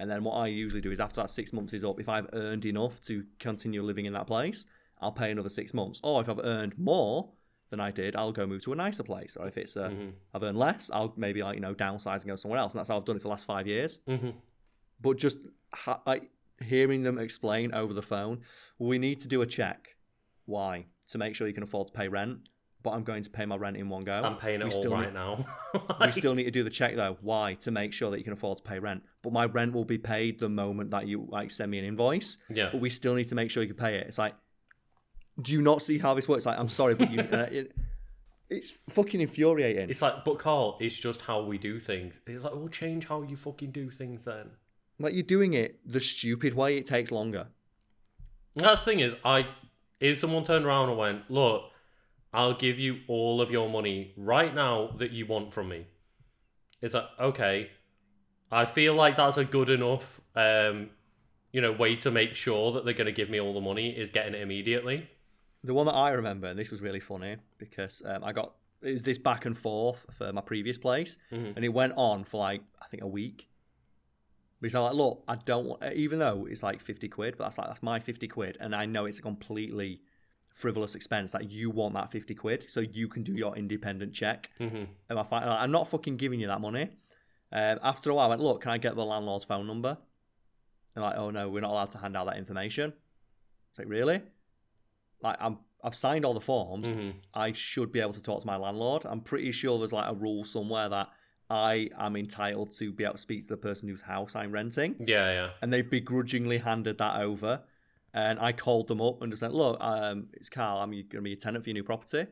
and 0.00 0.10
then 0.10 0.24
what 0.24 0.32
I 0.32 0.48
usually 0.48 0.80
do 0.80 0.90
is 0.90 0.98
after 0.98 1.20
that 1.20 1.30
six 1.30 1.52
months 1.52 1.74
is 1.74 1.84
up, 1.84 2.00
if 2.00 2.08
I've 2.08 2.28
earned 2.32 2.64
enough 2.64 3.00
to 3.02 3.24
continue 3.38 3.82
living 3.82 4.06
in 4.06 4.14
that 4.14 4.26
place, 4.26 4.66
I'll 5.00 5.12
pay 5.12 5.30
another 5.30 5.48
six 5.48 5.72
months. 5.72 6.00
Or 6.02 6.20
if 6.20 6.28
I've 6.28 6.40
earned 6.42 6.76
more 6.76 7.30
than 7.70 7.80
I 7.80 7.90
did, 7.90 8.16
I'll 8.16 8.32
go 8.32 8.46
move 8.46 8.62
to 8.64 8.72
a 8.72 8.76
nicer 8.76 9.02
place. 9.02 9.36
Or 9.38 9.46
if 9.46 9.56
it's 9.56 9.76
uh, 9.76 9.88
mm-hmm. 9.88 10.10
I've 10.32 10.42
earned 10.42 10.58
less, 10.58 10.90
I'll 10.92 11.12
maybe 11.16 11.42
like 11.42 11.54
you 11.54 11.60
know 11.60 11.74
downsize 11.74 12.20
and 12.20 12.26
go 12.26 12.36
somewhere 12.36 12.58
else. 12.58 12.72
And 12.72 12.78
that's 12.78 12.88
how 12.88 12.96
I've 12.96 13.04
done 13.04 13.16
it 13.16 13.20
for 13.20 13.24
the 13.24 13.30
last 13.30 13.46
five 13.46 13.66
years. 13.66 14.00
Mm-hmm. 14.08 14.30
But 15.00 15.18
just 15.18 15.44
ha- 15.72 16.02
like 16.06 16.30
hearing 16.62 17.02
them 17.02 17.18
explain 17.18 17.74
over 17.74 17.92
the 17.92 18.02
phone, 18.02 18.40
we 18.78 18.98
need 18.98 19.18
to 19.20 19.28
do 19.28 19.42
a 19.42 19.46
check. 19.46 19.96
Why? 20.46 20.86
To 21.08 21.18
make 21.18 21.34
sure 21.34 21.46
you 21.46 21.54
can 21.54 21.62
afford 21.62 21.88
to 21.88 21.92
pay 21.92 22.08
rent 22.08 22.48
but 22.84 22.90
I'm 22.90 23.02
going 23.02 23.22
to 23.22 23.30
pay 23.30 23.46
my 23.46 23.56
rent 23.56 23.78
in 23.78 23.88
one 23.88 24.04
go. 24.04 24.12
I'm 24.12 24.36
paying 24.36 24.60
it 24.60 24.64
we 24.64 24.70
all 24.70 24.76
still 24.78 24.92
right 24.92 25.06
need, 25.06 25.14
now. 25.14 25.44
we 26.00 26.12
still 26.12 26.34
need 26.34 26.44
to 26.44 26.50
do 26.50 26.62
the 26.62 26.70
check 26.70 26.94
though. 26.94 27.16
Why? 27.22 27.54
To 27.54 27.70
make 27.70 27.94
sure 27.94 28.10
that 28.10 28.18
you 28.18 28.24
can 28.24 28.34
afford 28.34 28.58
to 28.58 28.62
pay 28.62 28.78
rent. 28.78 29.02
But 29.22 29.32
my 29.32 29.46
rent 29.46 29.72
will 29.72 29.86
be 29.86 29.96
paid 29.96 30.38
the 30.38 30.50
moment 30.50 30.90
that 30.90 31.08
you 31.08 31.26
like 31.30 31.50
send 31.50 31.70
me 31.70 31.78
an 31.78 31.86
invoice. 31.86 32.38
Yeah. 32.50 32.68
But 32.70 32.82
we 32.82 32.90
still 32.90 33.14
need 33.14 33.24
to 33.28 33.34
make 33.34 33.50
sure 33.50 33.62
you 33.62 33.70
can 33.70 33.82
pay 33.82 33.96
it. 33.96 34.06
It's 34.06 34.18
like, 34.18 34.34
do 35.40 35.52
you 35.52 35.62
not 35.62 35.82
see 35.82 35.98
how 35.98 36.14
this 36.14 36.28
works? 36.28 36.46
Like, 36.46 36.58
I'm 36.58 36.68
sorry, 36.68 36.94
but 36.94 37.10
you. 37.10 37.20
Uh, 37.20 37.48
it, 37.50 37.76
it's 38.50 38.76
fucking 38.90 39.20
infuriating. 39.20 39.90
It's 39.90 40.02
like, 40.02 40.24
but 40.24 40.38
Carl, 40.38 40.76
it's 40.80 40.94
just 40.94 41.22
how 41.22 41.42
we 41.42 41.58
do 41.58 41.80
things. 41.80 42.20
It's 42.26 42.44
like, 42.44 42.54
we'll 42.54 42.68
change 42.68 43.06
how 43.06 43.22
you 43.22 43.36
fucking 43.36 43.72
do 43.72 43.90
things 43.90 44.24
then. 44.24 44.50
Like 44.98 45.14
you're 45.14 45.22
doing 45.22 45.54
it 45.54 45.80
the 45.84 46.00
stupid 46.00 46.54
way. 46.54 46.76
It 46.76 46.84
takes 46.84 47.10
longer. 47.10 47.48
That's 48.54 48.84
the 48.84 48.92
thing 48.92 49.00
is, 49.00 49.14
I 49.24 49.48
if 49.98 50.18
someone 50.18 50.44
turned 50.44 50.66
around 50.66 50.90
and 50.90 50.98
went, 50.98 51.30
look 51.30 51.70
I'll 52.34 52.58
give 52.58 52.80
you 52.80 52.98
all 53.06 53.40
of 53.40 53.52
your 53.52 53.70
money 53.70 54.12
right 54.16 54.52
now 54.52 54.90
that 54.98 55.12
you 55.12 55.24
want 55.24 55.54
from 55.54 55.68
me. 55.68 55.86
It's 56.82 56.92
like, 56.92 57.06
okay, 57.18 57.70
I 58.50 58.64
feel 58.64 58.94
like 58.94 59.16
that's 59.16 59.36
a 59.36 59.44
good 59.44 59.70
enough, 59.70 60.20
um, 60.34 60.90
you 61.52 61.60
know, 61.60 61.70
way 61.70 61.94
to 61.94 62.10
make 62.10 62.34
sure 62.34 62.72
that 62.72 62.84
they're 62.84 62.92
going 62.92 63.06
to 63.06 63.12
give 63.12 63.30
me 63.30 63.40
all 63.40 63.54
the 63.54 63.60
money 63.60 63.90
is 63.90 64.10
getting 64.10 64.34
it 64.34 64.42
immediately. 64.42 65.08
The 65.64 65.74
one 65.74 65.86
that 65.86 65.94
I 65.94 66.10
remember, 66.10 66.46
and 66.46 66.58
this 66.58 66.70
was 66.70 66.80
really 66.80 67.00
funny 67.00 67.36
because 67.58 68.02
um, 68.04 68.22
I 68.22 68.32
got 68.32 68.52
it 68.82 68.92
was 68.92 69.02
this 69.02 69.18
back 69.18 69.46
and 69.46 69.56
forth 69.56 70.04
for 70.12 70.32
my 70.32 70.42
previous 70.42 70.78
place, 70.78 71.18
mm-hmm. 71.32 71.56
and 71.56 71.64
it 71.64 71.70
went 71.70 71.94
on 71.96 72.24
for 72.24 72.38
like 72.38 72.62
I 72.80 72.86
think 72.86 73.02
a 73.02 73.08
week. 73.08 73.48
Because 74.60 74.76
I'm 74.76 74.82
like, 74.82 74.94
look, 74.94 75.24
I 75.28 75.36
don't 75.36 75.66
want, 75.66 75.82
even 75.92 76.18
though 76.18 76.46
it's 76.48 76.62
like 76.62 76.80
fifty 76.80 77.08
quid, 77.08 77.36
but 77.36 77.44
that's 77.44 77.58
like 77.58 77.66
that's 77.66 77.82
my 77.82 77.98
fifty 77.98 78.28
quid, 78.28 78.58
and 78.60 78.74
I 78.74 78.86
know 78.86 79.06
it's 79.06 79.18
a 79.18 79.22
completely 79.22 80.00
frivolous 80.54 80.94
expense 80.94 81.32
that 81.32 81.50
you 81.50 81.68
want 81.68 81.94
that 81.94 82.12
50 82.12 82.32
quid 82.36 82.70
so 82.70 82.78
you 82.80 83.08
can 83.08 83.24
do 83.24 83.34
your 83.34 83.56
independent 83.56 84.14
check. 84.14 84.50
Mm-hmm. 84.60 84.84
And 85.10 85.18
I 85.18 85.24
find, 85.24 85.44
I'm 85.44 85.72
not 85.72 85.88
fucking 85.88 86.16
giving 86.16 86.38
you 86.38 86.46
that 86.46 86.60
money. 86.60 86.90
Um, 87.52 87.80
after 87.82 88.10
a 88.10 88.14
while, 88.14 88.26
I 88.26 88.28
went, 88.30 88.40
look, 88.40 88.62
can 88.62 88.70
I 88.70 88.78
get 88.78 88.94
the 88.94 89.04
landlord's 89.04 89.44
phone 89.44 89.66
number? 89.66 89.98
And 90.94 91.04
like, 91.04 91.16
oh 91.16 91.30
no, 91.30 91.48
we're 91.48 91.60
not 91.60 91.70
allowed 91.70 91.90
to 91.90 91.98
hand 91.98 92.16
out 92.16 92.26
that 92.26 92.36
information. 92.36 92.92
It's 93.70 93.78
like, 93.80 93.88
really? 93.88 94.22
Like, 95.24 95.36
I'm, 95.40 95.58
I've 95.82 95.94
signed 95.94 96.24
all 96.24 96.34
the 96.34 96.40
forms. 96.40 96.92
Mm-hmm. 96.92 97.18
I 97.34 97.52
should 97.52 97.90
be 97.90 98.00
able 98.00 98.12
to 98.12 98.22
talk 98.22 98.40
to 98.42 98.46
my 98.46 98.56
landlord. 98.56 99.04
I'm 99.06 99.20
pretty 99.20 99.50
sure 99.50 99.78
there's 99.78 99.92
like 99.92 100.08
a 100.08 100.14
rule 100.14 100.44
somewhere 100.44 100.88
that 100.88 101.08
I 101.50 101.90
am 101.98 102.16
entitled 102.16 102.72
to 102.78 102.92
be 102.92 103.04
able 103.04 103.14
to 103.14 103.20
speak 103.20 103.42
to 103.42 103.48
the 103.48 103.56
person 103.56 103.88
whose 103.88 104.02
house 104.02 104.36
I'm 104.36 104.52
renting. 104.52 104.94
Yeah, 105.06 105.32
yeah. 105.32 105.50
And 105.62 105.72
they 105.72 105.82
begrudgingly 105.82 106.58
handed 106.58 106.98
that 106.98 107.20
over. 107.20 107.62
And 108.12 108.38
I 108.38 108.52
called 108.52 108.86
them 108.86 109.00
up 109.00 109.22
and 109.22 109.32
just 109.32 109.40
said, 109.40 109.52
look, 109.52 109.76
um, 109.80 110.28
it's 110.34 110.48
Carl. 110.48 110.78
I'm 110.78 110.90
going 110.90 111.08
to 111.10 111.20
be 111.20 111.32
a 111.32 111.36
tenant 111.36 111.64
for 111.64 111.70
your 111.70 111.74
new 111.74 111.82
property. 111.82 112.20
And 112.20 112.28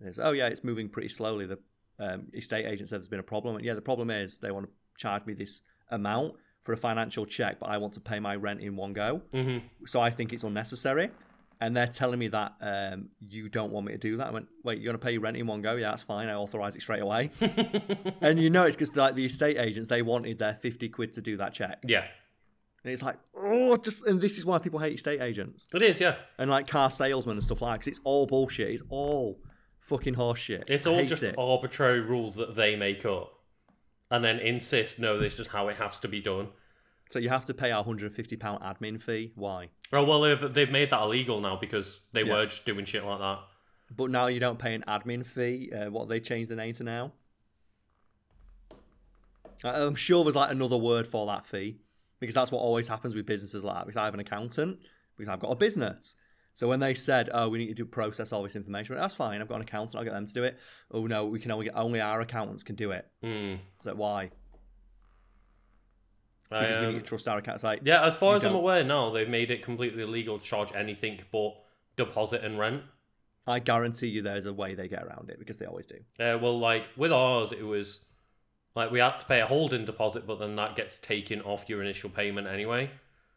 they 0.00 0.12
said, 0.12 0.26
oh, 0.26 0.32
yeah, 0.32 0.48
it's 0.48 0.64
moving 0.64 0.88
pretty 0.88 1.08
slowly. 1.08 1.46
The 1.46 1.58
um, 1.98 2.26
estate 2.34 2.66
agent 2.66 2.88
said 2.88 2.98
there's 3.00 3.08
been 3.08 3.20
a 3.20 3.22
problem. 3.22 3.56
And 3.56 3.64
yeah, 3.64 3.74
the 3.74 3.80
problem 3.80 4.10
is 4.10 4.40
they 4.40 4.50
want 4.50 4.66
to 4.66 4.72
charge 4.96 5.24
me 5.26 5.34
this 5.34 5.62
amount 5.90 6.34
for 6.64 6.72
a 6.72 6.76
financial 6.76 7.24
check, 7.24 7.60
but 7.60 7.66
I 7.66 7.78
want 7.78 7.94
to 7.94 8.00
pay 8.00 8.18
my 8.18 8.34
rent 8.34 8.60
in 8.60 8.76
one 8.76 8.92
go. 8.92 9.22
Mm-hmm. 9.32 9.66
So 9.86 10.00
I 10.00 10.10
think 10.10 10.32
it's 10.32 10.42
unnecessary. 10.42 11.10
And 11.60 11.76
they're 11.76 11.86
telling 11.86 12.18
me 12.18 12.28
that 12.28 12.54
um, 12.60 13.10
you 13.20 13.50
don't 13.50 13.70
want 13.70 13.86
me 13.86 13.92
to 13.92 13.98
do 13.98 14.16
that. 14.16 14.28
I 14.28 14.30
went, 14.30 14.48
wait, 14.64 14.78
you're 14.78 14.92
going 14.92 14.98
to 14.98 15.04
pay 15.04 15.12
your 15.12 15.20
rent 15.20 15.36
in 15.36 15.46
one 15.46 15.60
go? 15.60 15.76
Yeah, 15.76 15.90
that's 15.90 16.02
fine. 16.02 16.28
I 16.28 16.34
authorise 16.34 16.74
it 16.74 16.80
straight 16.80 17.02
away. 17.02 17.30
and 18.22 18.40
you 18.40 18.48
know 18.48 18.62
it's 18.62 18.76
because 18.76 18.96
like 18.96 19.14
the 19.14 19.26
estate 19.26 19.58
agents, 19.58 19.88
they 19.88 20.00
wanted 20.00 20.38
their 20.38 20.54
50 20.54 20.88
quid 20.88 21.12
to 21.14 21.20
do 21.20 21.36
that 21.36 21.52
check. 21.52 21.80
Yeah. 21.86 22.04
And 22.82 22.92
it's 22.92 23.02
like, 23.02 23.18
oh, 23.36 23.76
just 23.76 24.06
and 24.06 24.22
this 24.22 24.38
is 24.38 24.46
why 24.46 24.58
people 24.58 24.78
hate 24.78 24.94
estate 24.94 25.20
agents. 25.20 25.68
It 25.74 25.82
is, 25.82 26.00
yeah. 26.00 26.14
And 26.38 26.50
like 26.50 26.66
car 26.66 26.90
salesmen 26.90 27.36
and 27.36 27.44
stuff 27.44 27.60
like 27.60 27.80
because 27.80 27.88
it's 27.88 28.00
all 28.04 28.26
bullshit. 28.26 28.70
It's 28.70 28.82
all 28.88 29.38
fucking 29.80 30.14
horseshit. 30.14 30.70
It's 30.70 30.86
all 30.86 31.04
just 31.04 31.22
it. 31.22 31.34
arbitrary 31.36 32.00
rules 32.00 32.36
that 32.36 32.56
they 32.56 32.74
make 32.76 33.04
up 33.04 33.34
and 34.10 34.24
then 34.24 34.38
insist, 34.38 34.98
no, 34.98 35.18
this 35.18 35.38
is 35.38 35.48
how 35.48 35.68
it 35.68 35.76
has 35.76 35.98
to 36.00 36.08
be 36.08 36.20
done. 36.20 36.48
So 37.10 37.18
you 37.18 37.28
have 37.28 37.44
to 37.46 37.54
pay 37.54 37.72
our 37.72 37.82
hundred 37.84 38.06
and 38.06 38.14
fifty 38.14 38.36
pound 38.36 38.62
admin 38.62 39.00
fee. 39.00 39.32
Why? 39.34 39.70
Oh 39.92 40.04
well, 40.04 40.20
they've, 40.20 40.54
they've 40.54 40.70
made 40.70 40.90
that 40.90 41.02
illegal 41.02 41.40
now 41.40 41.58
because 41.60 42.00
they 42.12 42.22
yeah. 42.22 42.32
were 42.32 42.46
just 42.46 42.64
doing 42.64 42.84
shit 42.84 43.04
like 43.04 43.18
that. 43.18 43.40
But 43.94 44.10
now 44.10 44.28
you 44.28 44.38
don't 44.38 44.58
pay 44.58 44.74
an 44.74 44.84
admin 44.86 45.26
fee. 45.26 45.72
Uh, 45.72 45.90
what 45.90 46.08
they 46.08 46.20
changed 46.20 46.50
the 46.50 46.56
name 46.56 46.72
to 46.74 46.84
now? 46.84 47.12
I'm 49.64 49.96
sure 49.96 50.24
there's 50.24 50.36
like 50.36 50.52
another 50.52 50.76
word 50.76 51.06
for 51.06 51.26
that 51.26 51.46
fee 51.46 51.80
because 52.20 52.34
that's 52.34 52.52
what 52.52 52.60
always 52.60 52.86
happens 52.86 53.14
with 53.14 53.26
businesses 53.26 53.64
like 53.64 53.74
that. 53.74 53.86
Because 53.86 53.96
I 53.96 54.04
have 54.04 54.14
an 54.14 54.20
accountant, 54.20 54.78
because 55.16 55.28
I've 55.28 55.40
got 55.40 55.50
a 55.50 55.56
business. 55.56 56.14
So 56.52 56.68
when 56.68 56.78
they 56.78 56.94
said, 56.94 57.28
"Oh, 57.32 57.48
we 57.48 57.58
need 57.58 57.76
to 57.76 57.84
process 57.84 58.32
all 58.32 58.44
this 58.44 58.54
information," 58.54 58.94
went, 58.94 59.02
that's 59.02 59.14
fine. 59.14 59.40
I've 59.40 59.48
got 59.48 59.56
an 59.56 59.62
accountant. 59.62 59.96
I'll 59.96 60.04
get 60.04 60.12
them 60.12 60.26
to 60.26 60.34
do 60.34 60.44
it. 60.44 60.58
Oh 60.92 61.06
no, 61.06 61.26
we 61.26 61.40
can 61.40 61.50
only 61.50 61.66
get 61.66 61.76
only 61.76 62.00
our 62.00 62.20
accountants 62.20 62.62
can 62.62 62.76
do 62.76 62.92
it. 62.92 63.08
Mm. 63.24 63.58
So 63.80 63.94
why? 63.94 64.30
Because 66.50 66.76
I, 66.76 66.80
we 66.80 66.86
um, 66.86 66.92
need 66.94 67.00
to 67.00 67.06
trust 67.06 67.28
our 67.28 67.38
accounts. 67.38 67.62
Like 67.62 67.80
yeah, 67.84 68.04
as 68.04 68.16
far 68.16 68.36
as 68.36 68.44
I'm 68.44 68.54
aware 68.54 68.82
now, 68.84 69.10
they've 69.10 69.28
made 69.28 69.50
it 69.50 69.62
completely 69.62 70.02
illegal 70.02 70.38
to 70.38 70.44
charge 70.44 70.70
anything 70.74 71.20
but 71.32 71.54
deposit 71.96 72.44
and 72.44 72.58
rent. 72.58 72.82
I 73.46 73.58
guarantee 73.58 74.08
you, 74.08 74.22
there's 74.22 74.44
a 74.44 74.52
way 74.52 74.74
they 74.74 74.88
get 74.88 75.02
around 75.04 75.30
it 75.30 75.38
because 75.38 75.58
they 75.58 75.66
always 75.66 75.86
do. 75.86 75.96
Uh, 76.18 76.38
well, 76.38 76.58
like 76.58 76.84
with 76.96 77.12
ours, 77.12 77.52
it 77.52 77.62
was 77.62 78.00
like 78.74 78.90
we 78.90 78.98
had 78.98 79.18
to 79.18 79.26
pay 79.26 79.40
a 79.40 79.46
holding 79.46 79.84
deposit, 79.84 80.26
but 80.26 80.38
then 80.38 80.56
that 80.56 80.76
gets 80.76 80.98
taken 80.98 81.40
off 81.42 81.68
your 81.68 81.82
initial 81.82 82.10
payment 82.10 82.46
anyway. 82.46 82.90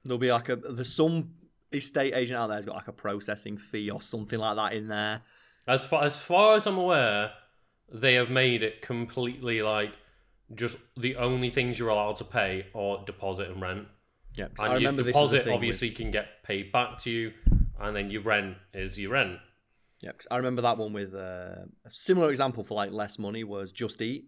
There'll 0.03 0.17
be 0.17 0.31
like 0.31 0.49
a 0.49 0.55
there's 0.55 0.93
some 0.93 1.35
estate 1.71 2.13
agent 2.13 2.39
out 2.39 2.47
there 2.47 2.57
has 2.57 2.65
got 2.65 2.75
like 2.75 2.87
a 2.87 2.93
processing 2.93 3.57
fee 3.57 3.89
or 3.89 4.01
something 4.01 4.39
like 4.39 4.55
that 4.55 4.73
in 4.73 4.87
there. 4.87 5.21
As 5.67 5.85
far 5.85 6.03
as 6.03 6.17
far 6.17 6.55
as 6.55 6.67
I'm 6.67 6.77
aware, 6.77 7.31
they 7.91 8.15
have 8.15 8.29
made 8.29 8.63
it 8.63 8.81
completely 8.81 9.61
like 9.61 9.93
just 10.55 10.77
the 10.97 11.15
only 11.15 11.49
things 11.49 11.79
you're 11.79 11.89
allowed 11.89 12.17
to 12.17 12.23
pay 12.25 12.67
are 12.75 13.03
deposit 13.05 13.49
and 13.49 13.61
rent. 13.61 13.87
Yeah, 14.37 14.45
And 14.45 14.59
I 14.59 14.65
your 14.67 14.75
remember 14.75 15.03
this 15.03 15.15
deposit 15.15 15.47
obviously 15.47 15.91
can 15.91 16.11
get 16.11 16.43
paid 16.43 16.71
back 16.71 16.99
to 16.99 17.11
you, 17.11 17.33
and 17.79 17.95
then 17.95 18.09
your 18.09 18.21
rent 18.23 18.57
is 18.73 18.97
your 18.97 19.11
rent. 19.11 19.39
Yeah, 20.01 20.11
'cause 20.11 20.27
I 20.31 20.37
remember 20.37 20.61
that 20.63 20.77
one 20.77 20.91
with 20.91 21.13
uh, 21.13 21.65
a 21.85 21.91
similar 21.91 22.29
example 22.29 22.63
for 22.63 22.73
like 22.73 22.91
less 22.91 23.17
money 23.19 23.43
was 23.43 23.71
Just 23.71 24.01
Eat, 24.01 24.25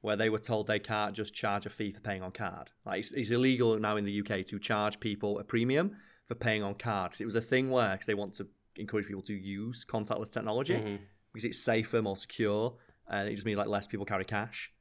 where 0.00 0.16
they 0.16 0.30
were 0.30 0.38
told 0.38 0.68
they 0.68 0.78
can't 0.78 1.14
just 1.14 1.34
charge 1.34 1.66
a 1.66 1.70
fee 1.70 1.90
for 1.92 2.00
paying 2.00 2.22
on 2.22 2.30
card. 2.32 2.70
Like 2.86 3.00
it's, 3.00 3.12
it's 3.12 3.30
illegal 3.30 3.78
now 3.78 3.96
in 3.96 4.04
the 4.04 4.20
UK 4.20 4.46
to 4.46 4.58
charge 4.58 5.00
people 5.00 5.38
a 5.40 5.44
premium 5.44 5.96
for 6.28 6.34
paying 6.36 6.62
on 6.62 6.74
card. 6.76 7.10
'Cause 7.12 7.20
it 7.20 7.24
was 7.26 7.34
a 7.34 7.40
thing 7.40 7.68
where 7.70 7.96
cause 7.96 8.06
they 8.06 8.14
want 8.14 8.32
to 8.34 8.48
encourage 8.76 9.06
people 9.06 9.22
to 9.22 9.34
use 9.34 9.84
contactless 9.84 10.32
technology 10.32 10.74
Mhm. 10.76 10.98
because 11.32 11.44
it's 11.44 11.58
safer, 11.58 12.00
more 12.00 12.16
secure, 12.16 12.78
and 13.08 13.28
it 13.28 13.34
just 13.34 13.44
means 13.44 13.58
like 13.58 13.66
less 13.68 13.86
people 13.88 14.06
carry 14.06 14.24
cash, 14.24 14.72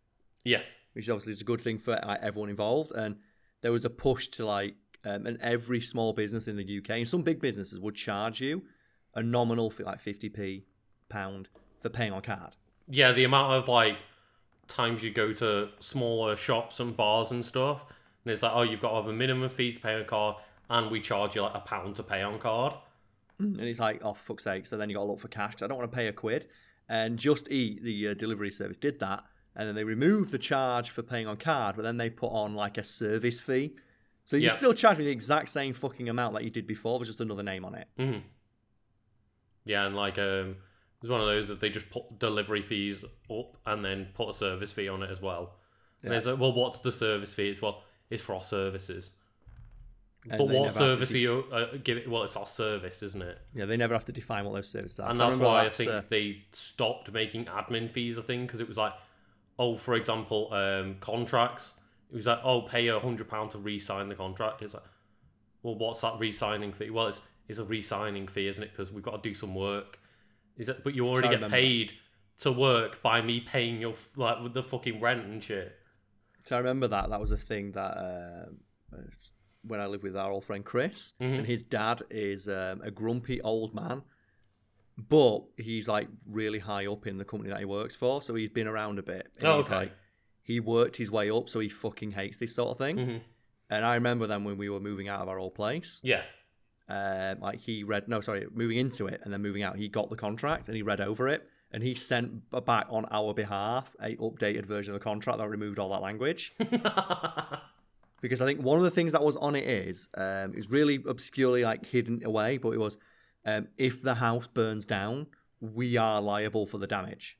Yeah, 0.45 0.61
which 0.97 1.11
obviously 1.11 1.31
is 1.31 1.41
a 1.41 1.45
good 1.45 1.61
thing 1.61 1.77
for 1.77 1.91
like, 2.03 2.19
everyone 2.23 2.49
involved. 2.49 2.91
And 2.91 3.17
there 3.61 3.71
was 3.71 3.85
a 3.85 3.89
push 3.89 4.29
to 4.29 4.45
like, 4.47 4.73
um, 5.05 5.27
and 5.27 5.39
every 5.41 5.79
small 5.79 6.11
business 6.11 6.47
in 6.47 6.57
the 6.57 6.79
UK 6.79 6.89
and 6.89 7.07
some 7.07 7.21
big 7.21 7.39
businesses 7.39 7.79
would 7.79 7.93
charge 7.93 8.41
you 8.41 8.63
a 9.13 9.21
nominal 9.21 9.69
fee, 9.69 9.83
like 9.83 10.03
50p 10.03 10.63
pound 11.07 11.49
for 11.81 11.89
paying 11.89 12.11
on 12.11 12.23
card. 12.23 12.55
yeah. 12.89 13.11
The 13.11 13.25
amount 13.25 13.53
of 13.53 13.67
like 13.67 13.97
times 14.67 15.03
you 15.03 15.11
go 15.11 15.33
to 15.33 15.69
smaller 15.79 16.35
shops 16.35 16.79
and 16.79 16.97
bars 16.97 17.29
and 17.29 17.45
stuff, 17.45 17.85
and 18.25 18.33
it's 18.33 18.41
like, 18.41 18.53
oh, 18.55 18.63
you've 18.63 18.81
got 18.81 18.89
to 18.89 18.95
have 18.95 19.07
a 19.07 19.13
minimum 19.13 19.49
fee 19.49 19.73
to 19.73 19.79
pay 19.79 19.93
on 19.93 20.05
card, 20.05 20.37
and 20.67 20.89
we 20.89 20.99
charge 20.99 21.35
you 21.35 21.43
like 21.43 21.53
a 21.53 21.59
pound 21.59 21.95
to 21.97 22.03
pay 22.03 22.23
on 22.23 22.39
card. 22.39 22.73
And 23.37 23.61
it's 23.61 23.79
like, 23.79 24.03
oh, 24.03 24.15
fuck's 24.15 24.45
sake. 24.45 24.65
So 24.65 24.77
then 24.77 24.89
you 24.89 24.95
got 24.95 25.03
to 25.03 25.11
look 25.11 25.19
for 25.19 25.27
cash 25.27 25.51
because 25.51 25.61
I 25.61 25.67
don't 25.67 25.77
want 25.77 25.91
to 25.91 25.95
pay 25.95 26.07
a 26.07 26.11
quid. 26.11 26.47
And 26.89 27.19
Just 27.19 27.51
Eat, 27.51 27.83
the 27.83 28.09
uh, 28.09 28.13
delivery 28.15 28.49
service, 28.49 28.77
did 28.77 28.99
that. 28.99 29.23
And 29.57 29.67
then 29.67 29.73
they 29.75 29.83
remove 29.83 30.29
the 30.31 30.37
charge 30.37 30.91
for 30.91 31.01
paying 31.01 31.25
on 31.27 31.35
card, 31.37 31.75
but 31.75 31.81
then 31.81 31.97
they 31.97 32.11
put 32.11 32.27
on 32.27 32.53
like 32.53 32.77
a 32.77 32.83
service 32.83 33.39
fee. 33.39 33.73
So 34.23 34.37
you 34.37 34.43
Yeah. 34.43 34.49
still 34.49 34.73
charge 34.73 34.99
me 34.99 35.05
the 35.05 35.11
exact 35.11 35.49
same 35.49 35.73
fucking 35.73 36.07
amount 36.07 36.35
that 36.35 36.43
you 36.43 36.49
did 36.51 36.67
before, 36.67 36.99
with 36.99 37.07
just 37.07 37.21
another 37.21 37.43
name 37.43 37.65
on 37.65 37.73
it. 37.73 37.87
hmm 37.97 38.19
Yeah, 39.65 39.85
and 39.87 39.95
like 39.95 40.17
um, 40.19 40.57
it's 41.01 41.09
one 41.09 41.21
of 41.21 41.27
those 41.27 41.47
that 41.47 41.59
they 41.59 41.69
just 41.69 41.89
put 41.89 42.19
delivery 42.19 42.61
fees 42.61 43.03
up 43.31 43.57
and 43.65 43.83
then 43.83 44.09
put 44.13 44.29
a 44.29 44.33
service 44.33 44.71
fee 44.71 44.87
on 44.87 45.01
it 45.03 45.09
as 45.09 45.21
well. 45.21 45.55
And 46.03 46.11
Yeah. 46.11 46.17
it's 46.17 46.27
like, 46.27 46.39
well, 46.39 46.53
what's 46.53 46.79
the 46.79 46.91
service 46.91 47.33
fee? 47.33 47.49
It's 47.49 47.61
well, 47.61 47.83
it's 48.09 48.21
for 48.23 48.35
our 48.35 48.43
services. 48.43 49.11
And 50.29 50.37
but 50.37 50.47
what 50.49 50.53
never 50.53 50.63
have 50.67 50.73
to 50.73 50.79
service 50.79 51.11
are 51.13 51.17
you 51.17 51.45
uh, 51.51 51.77
give 51.83 51.97
it? 51.97 52.09
Well, 52.09 52.23
it's 52.23 52.35
our 52.35 52.45
service, 52.45 53.01
isn't 53.01 53.21
it? 53.21 53.39
Yeah, 53.55 53.65
they 53.65 53.77
never 53.77 53.93
have 53.93 54.05
to 54.05 54.11
define 54.11 54.45
what 54.45 54.53
those 54.53 54.69
services 54.69 54.99
are. 54.99 55.09
And 55.09 55.19
that's 55.19 55.33
remember 55.33 55.45
why 55.45 55.65
I 55.65 55.69
think 55.69 55.89
uh, 55.89 56.01
they 56.09 56.43
stopped 56.53 57.11
making 57.11 57.45
admin 57.45 57.89
fees 57.89 58.17
a 58.17 58.23
thing 58.23 58.45
because 58.45 58.59
it 58.59 58.67
was 58.67 58.77
like, 58.77 58.93
oh, 59.59 59.77
for 59.77 59.95
example, 59.95 60.53
um, 60.53 60.95
contracts. 60.99 61.73
It 62.11 62.15
was 62.15 62.25
like, 62.27 62.39
oh, 62.43 62.61
pay 62.61 62.87
a 62.87 62.99
hundred 62.99 63.27
pound 63.29 63.51
to 63.51 63.57
re-sign 63.57 64.07
the 64.09 64.15
contract. 64.15 64.61
It's 64.61 64.73
like, 64.73 64.83
well, 65.63 65.75
what's 65.75 66.01
that 66.01 66.13
re-signing 66.19 66.71
fee? 66.73 66.89
Well, 66.89 67.07
it's 67.07 67.21
it's 67.49 67.59
a 67.59 67.63
re-signing 67.65 68.27
fee, 68.27 68.47
isn't 68.47 68.63
it? 68.63 68.71
Because 68.71 68.91
we've 68.91 69.03
got 69.03 69.21
to 69.21 69.29
do 69.29 69.33
some 69.35 69.55
work. 69.55 69.99
Is 70.57 70.69
it? 70.69 70.83
But 70.83 70.95
you 70.95 71.07
already 71.07 71.27
get 71.29 71.35
remember. 71.35 71.55
paid 71.57 71.93
to 72.39 72.51
work 72.51 73.01
by 73.01 73.21
me 73.21 73.41
paying 73.41 73.81
your 73.81 73.93
like 74.15 74.41
with 74.41 74.53
the 74.53 74.63
fucking 74.63 75.01
rent 75.01 75.25
and 75.25 75.43
shit. 75.43 75.75
So 76.45 76.55
I 76.55 76.59
remember 76.59 76.87
that. 76.87 77.09
That 77.09 77.19
was 77.19 77.31
a 77.31 77.37
thing 77.37 77.71
that 77.73 77.97
um, 77.97 78.57
uh, 78.93 79.01
when 79.63 79.81
I 79.81 79.85
lived 79.87 80.03
with 80.03 80.15
our 80.15 80.31
old 80.31 80.45
friend 80.45 80.63
Chris, 80.63 81.13
Mhm. 81.21 81.39
and 81.39 81.45
his 81.47 81.63
dad 81.63 82.01
is 82.09 82.47
um, 82.47 82.81
a 82.83 82.91
grumpy 82.91 83.41
old 83.41 83.73
man, 83.75 84.01
but 84.97 85.41
he's 85.57 85.87
like 85.87 86.07
really 86.29 86.59
high 86.59 86.87
up 86.87 87.05
in 87.07 87.17
the 87.17 87.25
company 87.25 87.49
that 87.51 87.59
he 87.59 87.65
works 87.65 87.95
for, 87.95 88.21
so 88.21 88.33
he's 88.35 88.49
been 88.49 88.67
around 88.67 88.99
a 88.99 89.03
bit. 89.03 89.27
And 89.37 89.47
Oh, 89.47 89.57
he's 89.57 89.65
okay. 89.67 89.75
like, 89.75 89.91
he 90.43 90.59
worked 90.59 90.95
his 90.97 91.11
way 91.11 91.29
up, 91.29 91.49
so 91.49 91.59
he 91.59 91.69
fucking 91.69 92.11
hates 92.11 92.37
this 92.37 92.55
sort 92.55 92.69
of 92.71 92.77
thing. 92.77 92.97
Mhm. 92.97 93.21
And 93.69 93.85
I 93.85 93.95
remember 93.95 94.27
then 94.27 94.43
when 94.43 94.57
we 94.57 94.69
were 94.69 94.79
moving 94.79 95.07
out 95.09 95.21
of 95.21 95.27
our 95.29 95.37
old 95.39 95.53
place, 95.55 95.99
Yeah. 96.03 96.23
um, 96.89 97.41
like 97.41 97.59
he 97.59 97.83
read 97.83 98.07
no, 98.07 98.21
sorry, 98.21 98.47
moving 98.53 98.77
into 98.77 99.07
it 99.07 99.19
and 99.23 99.33
then 99.33 99.41
moving 99.41 99.61
out, 99.61 99.75
he 99.77 99.87
got 99.89 100.09
the 100.09 100.15
contract 100.15 100.67
and 100.69 100.75
he 100.75 100.81
read 100.81 101.01
over 101.01 101.27
it. 101.27 101.47
And 101.69 101.83
he 101.83 101.95
sent 101.95 102.49
back 102.65 102.87
on 102.89 103.05
our 103.11 103.33
behalf 103.33 103.93
a 104.01 104.15
updated 104.15 104.65
version 104.65 104.93
of 104.93 104.99
the 105.01 105.03
contract 105.03 105.39
that 105.39 105.49
removed 105.49 105.79
all 105.79 105.89
that 105.89 106.01
language 106.01 106.53
because 108.21 108.39
I 108.41 108.45
think 108.45 108.61
one 108.61 108.77
of 108.77 108.85
the 108.85 108.89
things 108.91 109.11
that 109.11 109.21
was 109.21 109.35
on 109.35 109.53
it 109.55 109.67
is 109.67 110.09
um, 110.15 110.53
it's 110.55 110.69
really 110.69 111.03
obscurely 111.05 111.63
like 111.63 111.85
hidden 111.85 112.23
away, 112.25 112.57
but 112.57 112.69
it 112.71 112.77
was 112.79 112.97
um, 113.45 113.67
if 113.77 114.01
the 114.01 114.15
house 114.15 114.47
burns 114.47 114.85
down, 114.85 115.27
we 115.61 115.97
are 115.97 116.21
liable 116.21 116.65
for 116.67 116.77
the 116.77 116.87
damage, 116.87 117.37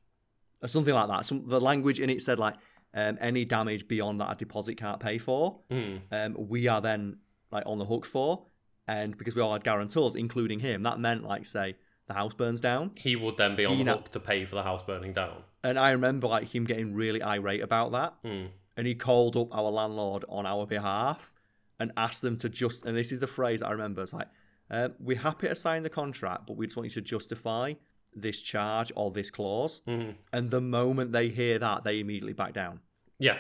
or 0.62 0.68
something 0.68 0.94
like 0.94 1.08
that. 1.10 1.26
Some 1.26 1.46
the 1.48 1.60
language 1.62 2.00
in 2.00 2.10
it 2.10 2.22
said 2.22 2.40
like 2.40 2.56
um, 2.94 3.18
any 3.22 3.46
damage 3.46 3.88
beyond 3.88 4.20
that 4.22 4.32
a 4.32 4.36
deposit 4.36 4.76
can't 4.76 5.00
pay 5.00 5.18
for, 5.18 5.60
Mm. 5.72 6.02
um, 6.12 6.36
we 6.38 6.68
are 6.68 6.82
then 6.82 7.18
like 7.52 7.64
on 7.66 7.78
the 7.78 7.86
hook 7.86 8.06
for, 8.06 8.46
and 8.88 9.18
because 9.18 9.36
we 9.36 9.42
all 9.42 9.54
had 9.54 9.64
guarantors, 9.64 10.16
including 10.16 10.60
him, 10.60 10.84
that 10.84 11.00
meant 11.00 11.24
like 11.24 11.46
say 11.46 11.76
the 12.08 12.14
house 12.14 12.34
burns 12.34 12.62
down, 12.62 12.92
He 12.96 13.16
would 13.18 13.36
then 13.38 13.56
be 13.58 13.66
on 13.66 13.74
He 13.74 13.80
the 13.80 13.84
na- 13.86 13.98
hook 13.98 14.12
to 14.14 14.20
pay 14.20 14.46
for 14.46 14.56
the 14.56 14.64
house 14.64 14.82
burning 14.84 15.14
down. 15.14 15.44
and 15.64 15.78
I 15.78 15.92
remember 15.92 16.28
like 16.28 16.54
him 16.56 16.64
getting 16.64 16.94
really 16.94 17.22
irate 17.22 17.62
about 17.62 17.92
that. 17.92 18.14
Mm. 18.24 18.48
and 18.78 18.88
he 18.88 18.96
called 18.96 19.36
up 19.36 19.54
our 19.54 19.70
landlord 19.72 20.24
on 20.30 20.46
our 20.46 20.66
behalf 20.66 21.34
and 21.80 21.92
asked 21.98 22.22
them 22.22 22.38
to 22.38 22.48
just 22.50 22.86
and 22.86 22.96
this 22.96 23.12
is 23.12 23.20
the 23.20 23.28
phrase 23.28 23.62
I 23.62 23.72
remember 23.72 24.02
it's 24.02 24.14
like 24.14 24.28
uh, 24.72 24.90
we're 25.00 25.18
happy 25.18 25.48
to 25.48 25.56
sign 25.56 25.84
the 25.84 25.90
contract 25.90 26.46
but 26.48 26.58
we 26.58 26.66
just 26.66 26.76
want 26.78 26.86
you 26.86 26.90
to 26.92 27.02
justify 27.02 27.74
this 28.16 28.42
charge 28.42 28.92
or 28.96 29.12
this 29.12 29.30
clause 29.32 29.82
Mhm. 29.88 30.16
and 30.34 30.50
the 30.52 30.62
moment 30.62 31.12
they 31.12 31.30
hear 31.30 31.60
that 31.60 31.84
they 31.84 32.00
immediately 32.00 32.34
back 32.34 32.54
down 32.54 32.80
Yeah. 33.20 33.40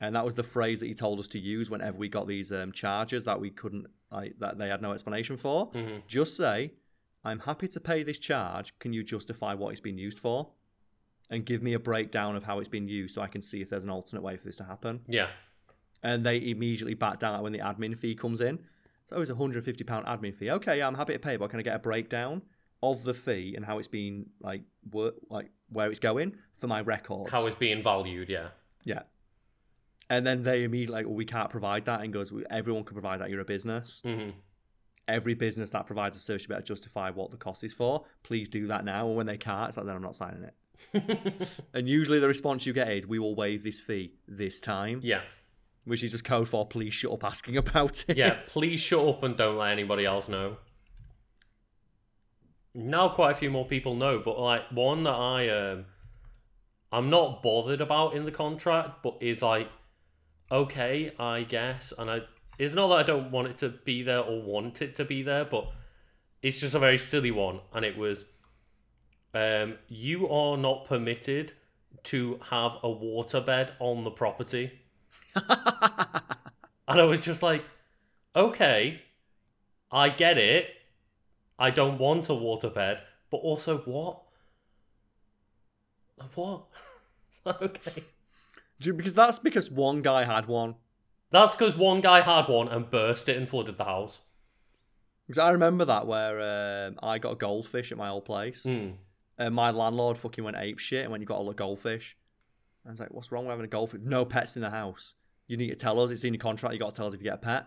and 0.00 0.14
that 0.16 0.24
was 0.24 0.34
the 0.34 0.42
phrase 0.42 0.80
that 0.80 0.86
he 0.86 0.94
told 0.94 1.18
us 1.20 1.28
to 1.28 1.38
use 1.38 1.70
whenever 1.70 1.96
we 1.96 2.08
got 2.08 2.26
these 2.26 2.52
um, 2.52 2.72
charges 2.72 3.24
that 3.24 3.40
we 3.40 3.50
couldn't 3.50 3.86
like 4.10 4.38
that 4.40 4.58
they 4.58 4.68
had 4.68 4.82
no 4.82 4.92
explanation 4.92 5.36
for 5.36 5.70
Mhm. 5.72 6.06
just 6.06 6.36
say 6.36 6.72
i'm 7.24 7.40
happy 7.40 7.68
to 7.68 7.80
pay 7.80 8.02
this 8.02 8.18
charge 8.18 8.78
can 8.78 8.92
you 8.92 9.02
justify 9.02 9.54
what 9.54 9.70
it's 9.70 9.80
been 9.80 9.98
used 9.98 10.18
for 10.18 10.52
and 11.30 11.46
give 11.46 11.62
me 11.62 11.72
a 11.72 11.78
breakdown 11.78 12.36
of 12.36 12.44
how 12.44 12.58
it's 12.58 12.68
been 12.68 12.88
used 12.88 13.14
so 13.14 13.22
i 13.22 13.26
can 13.28 13.40
see 13.40 13.62
if 13.62 13.70
there's 13.70 13.84
an 13.84 13.90
alternate 13.90 14.22
way 14.22 14.36
for 14.36 14.44
this 14.44 14.56
to 14.58 14.64
happen 14.64 15.00
Yeah. 15.08 15.30
and 16.02 16.26
they 16.26 16.36
immediately 16.50 16.94
back 16.94 17.18
down 17.20 17.42
when 17.42 17.52
the 17.52 17.60
admin 17.60 17.96
fee 17.96 18.14
comes 18.16 18.40
in. 18.40 18.58
So 19.14 19.20
it's 19.20 19.30
a 19.30 19.34
hundred 19.34 19.64
fifty 19.64 19.84
pound 19.84 20.06
admin 20.06 20.34
fee. 20.34 20.50
Okay, 20.50 20.78
yeah, 20.78 20.86
I'm 20.86 20.94
happy 20.94 21.12
to 21.12 21.18
pay, 21.18 21.36
but 21.36 21.50
can 21.50 21.58
I 21.60 21.62
get 21.62 21.76
a 21.76 21.78
breakdown 21.78 22.42
of 22.82 23.04
the 23.04 23.14
fee 23.14 23.54
and 23.56 23.64
how 23.64 23.78
it's 23.78 23.88
been 23.88 24.26
like 24.40 24.62
work, 24.90 25.14
like 25.28 25.50
where 25.68 25.90
it's 25.90 26.00
going 26.00 26.36
for 26.56 26.66
my 26.66 26.80
records? 26.80 27.30
How 27.30 27.46
it's 27.46 27.56
being 27.56 27.82
valued. 27.82 28.28
Yeah. 28.28 28.48
yeah. 28.84 29.02
And 30.10 30.26
then 30.26 30.42
they 30.42 30.64
immediately 30.64 30.94
like, 30.94 31.06
well, 31.06 31.14
we 31.14 31.24
can't 31.24 31.50
provide 31.50 31.84
that, 31.86 32.00
and 32.00 32.12
goes, 32.12 32.32
"Well, 32.32 32.44
everyone 32.50 32.84
can 32.84 32.94
provide 32.94 33.20
that. 33.20 33.30
You're 33.30 33.40
a 33.40 33.44
business. 33.44 34.00
hmm 34.04 34.30
Every 35.08 35.34
business 35.34 35.72
that 35.72 35.84
provides 35.86 36.16
a 36.16 36.20
service, 36.20 36.42
you 36.42 36.48
better 36.48 36.62
justify 36.62 37.10
what 37.10 37.32
the 37.32 37.36
cost 37.36 37.64
is 37.64 37.72
for. 37.72 38.04
Please 38.22 38.48
do 38.48 38.68
that 38.68 38.84
now. 38.84 39.08
And 39.08 39.16
when 39.16 39.26
they 39.26 39.36
can't, 39.36 39.68
it's 39.68 39.76
like 39.76 39.84
then 39.84 39.96
I'm 39.96 40.02
not 40.02 40.14
signing 40.14 40.44
it. 40.44 41.48
and 41.74 41.88
usually 41.88 42.20
the 42.20 42.28
response 42.28 42.66
you 42.66 42.72
get 42.72 42.88
is, 42.90 43.06
"We 43.06 43.18
will 43.18 43.34
waive 43.34 43.62
this 43.64 43.80
fee 43.80 44.14
this 44.28 44.60
time," 44.60 45.00
Yeah. 45.02 45.22
Which 45.84 46.02
is 46.02 46.12
just 46.12 46.24
code 46.24 46.48
for 46.48 46.66
"Please 46.66 46.94
shut 46.94 47.12
up 47.12 47.24
asking 47.24 47.56
about 47.56 48.04
it." 48.08 48.16
Yeah. 48.16 48.40
Please 48.44 48.80
shut 48.80 49.06
up 49.06 49.22
and 49.22 49.36
don't 49.36 49.56
let 49.56 49.72
anybody 49.72 50.04
else 50.04 50.28
know. 50.28 50.56
Now 52.74 53.10
quite 53.10 53.32
a 53.32 53.34
few 53.34 53.50
more 53.50 53.66
people 53.66 53.94
know, 53.94 54.18
but 54.24 54.38
like 54.38 54.62
one 54.70 55.04
that 55.04 55.10
I 55.10 55.48
um 55.48 55.86
I'm 56.90 57.10
not 57.10 57.42
bothered 57.42 57.80
about 57.80 58.14
in 58.14 58.24
the 58.24 58.30
contract, 58.30 59.02
but 59.02 59.16
is 59.20 59.42
like 59.42 59.68
okay, 60.50 61.12
I 61.18 61.42
guess, 61.42 61.92
and 61.98 62.10
I 62.10 62.20
it's 62.58 62.74
not 62.74 62.88
that 62.88 62.98
I 62.98 63.02
don't 63.02 63.30
want 63.30 63.48
it 63.48 63.58
to 63.58 63.70
be 63.70 64.02
there 64.02 64.20
or 64.20 64.42
want 64.42 64.82
it 64.82 64.94
to 64.96 65.04
be 65.04 65.22
there, 65.22 65.44
but 65.44 65.72
it's 66.42 66.60
just 66.60 66.74
a 66.74 66.78
very 66.78 66.98
silly 66.98 67.30
one, 67.30 67.60
and 67.72 67.84
it 67.84 67.96
was 67.96 68.26
um 69.34 69.78
you 69.88 70.28
are 70.28 70.56
not 70.56 70.86
permitted 70.86 71.52
to 72.04 72.40
have 72.50 72.72
a 72.82 72.88
waterbed 72.88 73.70
on 73.80 74.04
the 74.04 74.10
property. 74.10 74.81
and 76.88 77.00
I 77.00 77.04
was 77.04 77.20
just 77.20 77.42
like, 77.42 77.64
okay, 78.34 79.02
I 79.90 80.08
get 80.08 80.38
it. 80.38 80.66
I 81.58 81.70
don't 81.70 81.98
want 81.98 82.28
a 82.28 82.32
waterbed, 82.32 83.00
but 83.30 83.36
also 83.38 83.78
what? 83.78 84.22
What? 86.34 86.64
okay. 87.46 88.04
Do 88.80 88.92
because 88.92 89.14
that's 89.14 89.38
because 89.38 89.70
one 89.70 90.02
guy 90.02 90.24
had 90.24 90.46
one. 90.46 90.76
That's 91.30 91.54
because 91.56 91.76
one 91.76 92.00
guy 92.00 92.20
had 92.20 92.48
one 92.48 92.68
and 92.68 92.90
burst 92.90 93.28
it 93.28 93.36
and 93.36 93.48
flooded 93.48 93.78
the 93.78 93.84
house. 93.84 94.20
Because 95.26 95.38
I 95.38 95.50
remember 95.50 95.84
that 95.84 96.06
where 96.06 96.88
um, 96.88 96.98
I 97.02 97.18
got 97.18 97.32
a 97.32 97.36
goldfish 97.36 97.90
at 97.90 97.98
my 97.98 98.08
old 98.08 98.24
place. 98.24 98.64
Mm. 98.64 98.94
And 99.38 99.54
my 99.54 99.70
landlord 99.70 100.18
fucking 100.18 100.44
went 100.44 100.58
ape 100.58 100.78
shit 100.78 101.04
and 101.04 101.12
when 101.12 101.20
you 101.20 101.26
got 101.26 101.38
all 101.38 101.46
the 101.46 101.54
goldfish. 101.54 102.16
I 102.86 102.90
was 102.90 103.00
like, 103.00 103.12
what's 103.12 103.32
wrong 103.32 103.46
with 103.46 103.52
having 103.52 103.64
a 103.64 103.68
goldfish? 103.68 104.02
No 104.04 104.24
pets 104.24 104.56
in 104.56 104.62
the 104.62 104.70
house. 104.70 105.14
You 105.52 105.58
need 105.58 105.68
to 105.68 105.76
tell 105.76 106.00
us. 106.00 106.10
It's 106.10 106.24
in 106.24 106.32
your 106.32 106.40
contract. 106.40 106.72
You 106.72 106.80
got 106.80 106.94
to 106.94 106.96
tell 106.96 107.06
us 107.06 107.12
if 107.12 107.20
you 107.20 107.24
get 107.24 107.34
a 107.34 107.36
pet. 107.36 107.66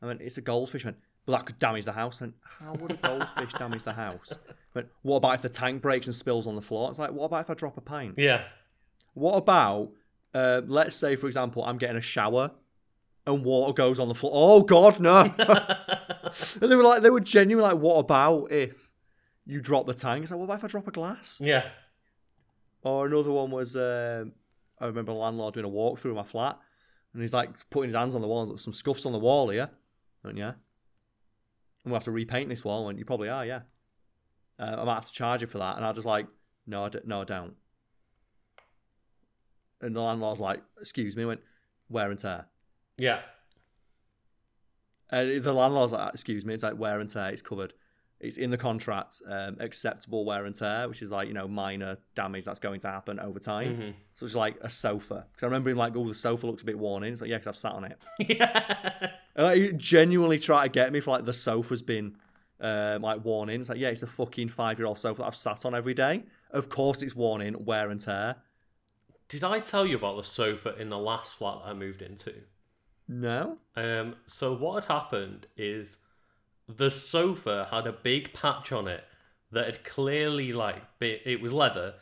I 0.00 0.06
went, 0.06 0.22
it's 0.22 0.38
a 0.38 0.40
goldfish. 0.40 0.86
I 0.86 0.88
went, 0.88 0.96
but 1.26 1.32
that 1.32 1.44
could 1.44 1.58
damage 1.58 1.84
the 1.84 1.92
house. 1.92 2.22
And 2.22 2.32
how 2.42 2.72
would 2.72 2.92
a 2.92 2.94
goldfish 2.94 3.52
damage 3.52 3.82
the 3.82 3.92
house? 3.92 4.32
I 4.48 4.54
went, 4.74 4.88
what 5.02 5.16
about 5.16 5.34
if 5.34 5.42
the 5.42 5.50
tank 5.50 5.82
breaks 5.82 6.06
and 6.06 6.16
spills 6.16 6.46
on 6.46 6.54
the 6.54 6.62
floor? 6.62 6.88
It's 6.88 6.98
like, 6.98 7.12
what 7.12 7.26
about 7.26 7.42
if 7.42 7.50
I 7.50 7.54
drop 7.54 7.76
a 7.76 7.82
pint? 7.82 8.14
Yeah. 8.16 8.44
What 9.12 9.34
about, 9.34 9.90
uh, 10.32 10.62
let's 10.66 10.96
say, 10.96 11.16
for 11.16 11.26
example, 11.26 11.62
I'm 11.62 11.76
getting 11.76 11.98
a 11.98 12.00
shower 12.00 12.52
and 13.26 13.44
water 13.44 13.74
goes 13.74 13.98
on 13.98 14.08
the 14.08 14.14
floor. 14.14 14.32
Oh 14.34 14.62
God, 14.62 14.98
no! 14.98 15.20
and 15.38 16.70
they 16.70 16.76
were 16.76 16.82
like, 16.82 17.02
they 17.02 17.10
were 17.10 17.20
genuinely 17.20 17.74
like, 17.74 17.82
what 17.82 17.96
about 17.96 18.50
if 18.50 18.90
you 19.44 19.60
drop 19.60 19.84
the 19.84 19.92
tank? 19.92 20.22
It's 20.22 20.30
like, 20.30 20.38
what 20.38 20.44
about 20.46 20.60
if 20.60 20.64
I 20.64 20.68
drop 20.68 20.88
a 20.88 20.92
glass? 20.92 21.42
Yeah. 21.44 21.68
Or 22.80 23.04
another 23.04 23.32
one 23.32 23.50
was, 23.50 23.76
uh, 23.76 24.24
I 24.80 24.86
remember 24.86 25.12
a 25.12 25.14
landlord 25.14 25.52
doing 25.52 25.66
a 25.66 25.68
walk 25.68 25.98
through 25.98 26.14
my 26.14 26.22
flat, 26.22 26.58
and 27.18 27.24
he's 27.24 27.34
like 27.34 27.50
putting 27.68 27.88
his 27.88 27.96
hands 27.96 28.14
on 28.14 28.20
the 28.20 28.28
wall, 28.28 28.56
some 28.58 28.72
scuffs 28.72 29.04
on 29.04 29.10
the 29.10 29.18
wall 29.18 29.50
here. 29.50 29.68
Went, 30.22 30.38
yeah. 30.38 30.50
I'm 30.50 31.86
gonna 31.86 31.96
have 31.96 32.04
to 32.04 32.12
repaint 32.12 32.48
this 32.48 32.64
wall. 32.64 32.88
And 32.88 32.96
you 32.96 33.04
probably 33.04 33.28
are, 33.28 33.44
yeah. 33.44 33.62
Uh, 34.56 34.76
I 34.78 34.84
might 34.84 34.94
have 34.94 35.06
to 35.06 35.12
charge 35.12 35.40
you 35.40 35.48
for 35.48 35.58
that. 35.58 35.74
And 35.76 35.84
I 35.84 35.90
was 35.90 36.06
like, 36.06 36.28
no, 36.68 36.84
I 36.84 36.90
d- 36.90 37.00
no, 37.04 37.22
I 37.22 37.24
don't. 37.24 37.54
And 39.80 39.96
the 39.96 40.00
landlord's 40.00 40.38
like, 40.38 40.62
excuse 40.80 41.16
me, 41.16 41.24
went, 41.24 41.40
wear 41.88 42.08
and 42.08 42.20
tear. 42.20 42.46
Yeah. 42.98 43.22
And 45.10 45.42
the 45.42 45.52
landlord's 45.52 45.90
like, 45.90 46.12
excuse 46.12 46.44
me, 46.46 46.54
it's 46.54 46.62
like 46.62 46.78
wear 46.78 47.00
and 47.00 47.10
tear, 47.10 47.30
it's 47.30 47.42
covered. 47.42 47.74
It's 48.20 48.36
in 48.36 48.50
the 48.50 48.58
contract, 48.58 49.22
um, 49.28 49.56
acceptable 49.60 50.24
wear 50.24 50.44
and 50.44 50.54
tear, 50.54 50.88
which 50.88 51.02
is 51.02 51.12
like, 51.12 51.28
you 51.28 51.34
know, 51.34 51.46
minor 51.46 51.98
damage 52.16 52.46
that's 52.46 52.58
going 52.58 52.80
to 52.80 52.88
happen 52.88 53.20
over 53.20 53.38
time. 53.38 53.76
Mm-hmm. 53.76 53.90
So 54.14 54.26
it's 54.26 54.34
like 54.34 54.56
a 54.60 54.68
sofa. 54.68 55.26
Because 55.30 55.44
I 55.44 55.46
remember 55.46 55.70
him 55.70 55.76
like, 55.76 55.96
oh, 55.96 56.08
the 56.08 56.14
sofa 56.14 56.46
looks 56.46 56.62
a 56.62 56.64
bit 56.64 56.78
worn 56.78 57.04
in. 57.04 57.12
It's 57.12 57.22
like, 57.22 57.30
yeah, 57.30 57.36
because 57.36 57.46
I've 57.46 57.56
sat 57.56 57.72
on 57.72 57.84
it. 57.84 57.98
yeah. 58.18 59.10
And, 59.36 59.46
like, 59.46 59.56
he 59.56 59.72
genuinely 59.72 60.40
try 60.40 60.64
to 60.64 60.68
get 60.68 60.92
me 60.92 60.98
for 60.98 61.12
like 61.12 61.26
the 61.26 61.32
sofa's 61.32 61.80
been 61.80 62.16
um, 62.60 63.02
like 63.02 63.24
worn 63.24 63.50
in. 63.50 63.60
It's 63.60 63.70
like, 63.70 63.78
yeah, 63.78 63.88
it's 63.88 64.02
a 64.02 64.08
fucking 64.08 64.48
five 64.48 64.78
year 64.78 64.86
old 64.86 64.98
sofa 64.98 65.22
that 65.22 65.26
I've 65.28 65.36
sat 65.36 65.64
on 65.64 65.74
every 65.74 65.94
day. 65.94 66.24
Of 66.50 66.68
course 66.68 67.02
it's 67.02 67.14
worn 67.14 67.40
in, 67.40 67.64
wear 67.64 67.90
and 67.90 68.00
tear. 68.00 68.36
Did 69.28 69.44
I 69.44 69.60
tell 69.60 69.86
you 69.86 69.96
about 69.96 70.16
the 70.16 70.24
sofa 70.24 70.74
in 70.76 70.88
the 70.88 70.98
last 70.98 71.34
flat 71.34 71.60
that 71.62 71.70
I 71.70 71.74
moved 71.74 72.02
into? 72.02 72.34
No. 73.06 73.58
Um, 73.76 74.16
so 74.26 74.54
what 74.54 74.82
had 74.82 74.92
happened 74.92 75.46
is 75.56 75.98
the 76.68 76.90
sofa 76.90 77.68
had 77.70 77.86
a 77.86 77.92
big 77.92 78.32
patch 78.34 78.72
on 78.72 78.86
it 78.86 79.04
that 79.50 79.66
had 79.66 79.84
clearly 79.84 80.52
like 80.52 80.98
been, 80.98 81.18
it 81.24 81.40
was 81.40 81.52
leather, 81.52 81.94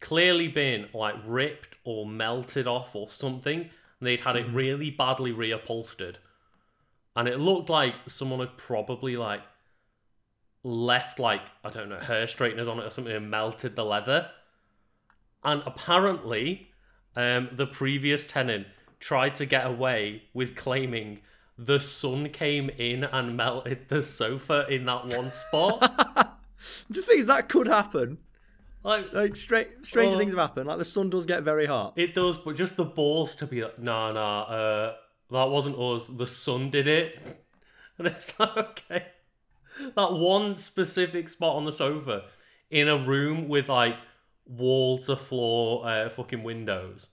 clearly 0.00 0.48
been 0.48 0.86
like 0.94 1.14
ripped 1.26 1.76
or 1.84 2.06
melted 2.06 2.66
off 2.66 2.96
or 2.96 3.10
something. 3.10 3.60
And 3.60 4.06
they'd 4.06 4.22
had 4.22 4.36
it 4.36 4.46
really 4.50 4.90
badly 4.90 5.32
reupholstered, 5.32 6.16
and 7.16 7.26
it 7.26 7.40
looked 7.40 7.68
like 7.68 7.94
someone 8.06 8.38
had 8.38 8.56
probably 8.56 9.16
like 9.16 9.42
left 10.62 11.18
like 11.18 11.40
I 11.64 11.70
don't 11.70 11.88
know 11.88 11.98
hair 11.98 12.26
straighteners 12.26 12.68
on 12.68 12.78
it 12.78 12.84
or 12.84 12.90
something 12.90 13.12
and 13.12 13.30
melted 13.30 13.74
the 13.74 13.84
leather. 13.84 14.30
And 15.42 15.62
apparently, 15.66 16.70
um, 17.16 17.48
the 17.52 17.66
previous 17.66 18.26
tenant 18.26 18.68
tried 19.00 19.34
to 19.36 19.46
get 19.46 19.66
away 19.66 20.22
with 20.32 20.54
claiming 20.54 21.20
the 21.58 21.80
sun 21.80 22.28
came 22.30 22.70
in 22.70 23.02
and 23.04 23.36
melted 23.36 23.88
the 23.88 24.02
sofa 24.02 24.66
in 24.68 24.84
that 24.86 25.06
one 25.06 25.30
spot. 25.30 26.34
The 26.90 27.02
thing 27.02 27.18
is, 27.20 27.26
that 27.26 27.48
could 27.48 27.68
happen. 27.68 28.18
like 28.82 29.12
Like, 29.12 29.36
stra- 29.36 29.66
stranger 29.82 30.10
Well- 30.10 30.18
things 30.18 30.32
have 30.32 30.40
happened. 30.40 30.66
Like, 30.66 30.78
the 30.78 30.84
sun 30.84 31.08
does 31.08 31.24
get 31.26 31.42
very 31.44 31.66
hot. 31.66 31.92
it 31.96 32.14
does, 32.16 32.36
but 32.38 32.56
just 32.56 32.76
the 32.76 32.84
balls 32.84 33.36
to 33.36 33.46
be 33.46 33.62
like, 33.62 33.78
nah, 33.78 34.10
nah, 34.12 34.42
uh, 34.42 34.94
that 35.30 35.44
wasn't 35.50 35.78
us. 35.78 36.06
The 36.08 36.26
sun 36.26 36.70
did 36.70 36.86
it. 36.86 37.18
And 37.98 38.06
it's 38.08 38.38
like, 38.38 38.56
okay, 38.56 39.06
that 39.96 40.12
one 40.12 40.56
specific 40.58 41.28
spot 41.28 41.56
on 41.56 41.64
the 41.64 41.72
sofa 41.72 42.24
in 42.70 42.88
a 42.88 42.96
room 42.96 43.48
with 43.48 43.68
like 43.68 43.96
wall 44.46 44.98
to 44.98 45.16
floor 45.16 45.84
uh, 45.86 46.08
fucking 46.08 46.42
windows. 46.44 47.08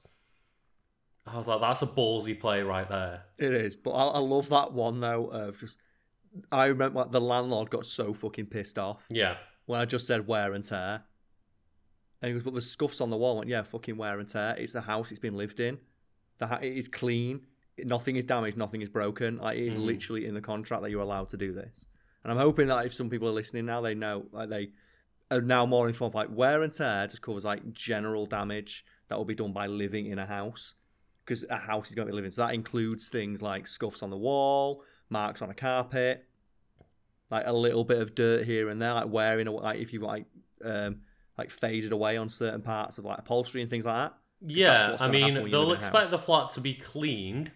I 1.28 1.38
was 1.38 1.48
like, 1.48 1.60
that's 1.62 1.82
a 1.82 1.88
ballsy 1.88 2.40
play 2.40 2.62
right 2.62 2.88
there. 2.88 3.24
It 3.38 3.52
is, 3.54 3.76
but 3.76 3.92
I, 3.92 4.04
I 4.16 4.20
love 4.20 4.50
that 4.50 4.74
one 4.74 5.00
though. 5.00 5.26
Of 5.28 5.60
just, 5.60 5.78
I 6.52 6.66
remember 6.66 7.00
like, 7.00 7.12
the 7.12 7.22
landlord 7.22 7.70
got 7.70 7.86
so 7.86 8.14
fucking 8.14 8.46
pissed 8.48 8.78
off 8.78 9.06
Yeah. 9.10 9.38
when 9.66 9.80
I 9.80 9.86
just 9.86 10.06
said 10.06 10.28
wear 10.28 10.54
and 10.54 10.64
tear, 10.64 11.02
and 12.22 12.30
he 12.30 12.34
goes, 12.34 12.44
"But 12.44 12.54
the 12.54 12.62
scuffs 12.62 13.02
on 13.02 13.10
the 13.10 13.18
wall." 13.18 13.36
I 13.36 13.40
went, 13.40 13.50
"Yeah, 13.50 13.64
fucking 13.64 13.98
wear 13.98 14.20
and 14.20 14.30
tear. 14.30 14.56
It's 14.58 14.76
a 14.76 14.82
house. 14.82 15.12
It's 15.12 15.20
been 15.20 15.36
lived 15.36 15.60
in. 15.60 15.80
The 16.38 16.48
ha- 16.48 16.60
it 16.62 16.74
is 16.78 16.88
clean. 16.88 17.42
Nothing 17.80 18.16
is 18.18 18.24
damaged. 18.26 18.56
Nothing 18.58 18.82
is 18.82 18.90
broken. 18.90 19.38
Like 19.38 19.58
it 19.58 19.68
is 19.68 19.76
Mm. 19.76 19.86
literally 19.86 20.26
in 20.26 20.34
the 20.34 20.42
contract 20.42 20.84
that 20.84 20.92
you're 20.92 21.02
allowed 21.02 21.30
to 21.30 21.38
do 21.38 21.54
this." 21.54 21.88
And 22.24 22.32
I'm 22.32 22.38
hoping 22.40 22.68
that 22.68 22.86
if 22.86 22.94
some 22.94 23.10
people 23.10 23.28
are 23.28 23.32
listening 23.34 23.66
now, 23.66 23.82
they 23.82 23.96
know 23.96 24.26
like 24.32 24.50
they 24.50 24.72
are 25.32 25.42
now 25.42 25.66
more 25.66 25.88
informed. 25.88 26.14
Like 26.16 26.30
wear 26.32 26.62
and 26.64 26.72
tear 26.72 27.08
just 27.08 27.22
covers 27.22 27.46
like 27.46 27.74
general 27.74 28.26
damage 28.28 28.86
that 29.10 29.18
will 29.18 29.26
be 29.26 29.36
done 29.36 29.54
by 29.54 29.68
living 29.68 30.06
in 30.08 30.18
a 30.20 30.26
house 30.26 30.76
because 31.26 31.44
a 31.50 31.58
house 31.58 31.90
is 31.90 31.96
going 31.96 32.08
to 32.08 32.12
be 32.12 32.16
living. 32.16 32.32
So 32.32 32.44
that 32.46 32.54
includes 32.54 33.10
things 33.10 33.42
like 33.42 33.68
scuffs 33.68 34.04
on 34.04 34.10
the 34.10 34.18
wall, 34.18 34.84
marks 35.10 35.42
on 35.42 35.50
a 35.50 35.56
carpet, 35.56 36.26
like 37.32 37.48
a 37.48 37.54
little 37.54 37.84
bit 37.84 38.00
of 38.00 38.14
dirt 38.14 38.46
here 38.46 38.70
and 38.70 38.82
there, 38.82 38.94
like 38.94 39.10
wearing, 39.10 39.48
like 39.48 39.80
if 39.80 39.92
you 39.92 40.02
like, 40.02 40.26
um, 40.64 40.98
like 41.38 41.50
faded 41.50 41.92
away 41.92 42.18
on 42.18 42.30
certain 42.30 42.62
parts 42.62 42.98
of 42.98 43.06
like 43.06 43.20
upholstery 43.20 43.62
and 43.62 43.70
things 43.70 43.86
like 43.86 43.96
that. 43.96 44.14
Yeah, 44.42 44.98
I 45.00 45.08
mean, 45.08 45.34
they'll 45.34 45.66
live 45.66 45.80
in 45.80 45.84
a 45.84 45.88
expect 45.88 46.12
the 46.12 46.20
flat 46.20 46.52
to 46.52 46.62
be 46.62 46.76
cleaned. 46.76 47.52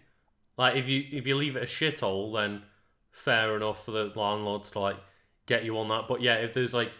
Like 0.58 0.76
if 0.76 0.88
you 0.88 1.04
if 1.12 1.26
you 1.26 1.36
leave 1.36 1.56
it 1.56 1.62
a 1.62 1.66
shithole, 1.66 2.34
then 2.34 2.62
fair 3.12 3.56
enough 3.56 3.84
for 3.84 3.92
the 3.92 4.12
landlords 4.14 4.70
to 4.72 4.80
like 4.80 4.96
get 5.46 5.64
you 5.64 5.78
on 5.78 5.88
that. 5.88 6.06
But 6.08 6.20
yeah, 6.20 6.34
if 6.36 6.52
there's 6.52 6.74
like 6.74 6.90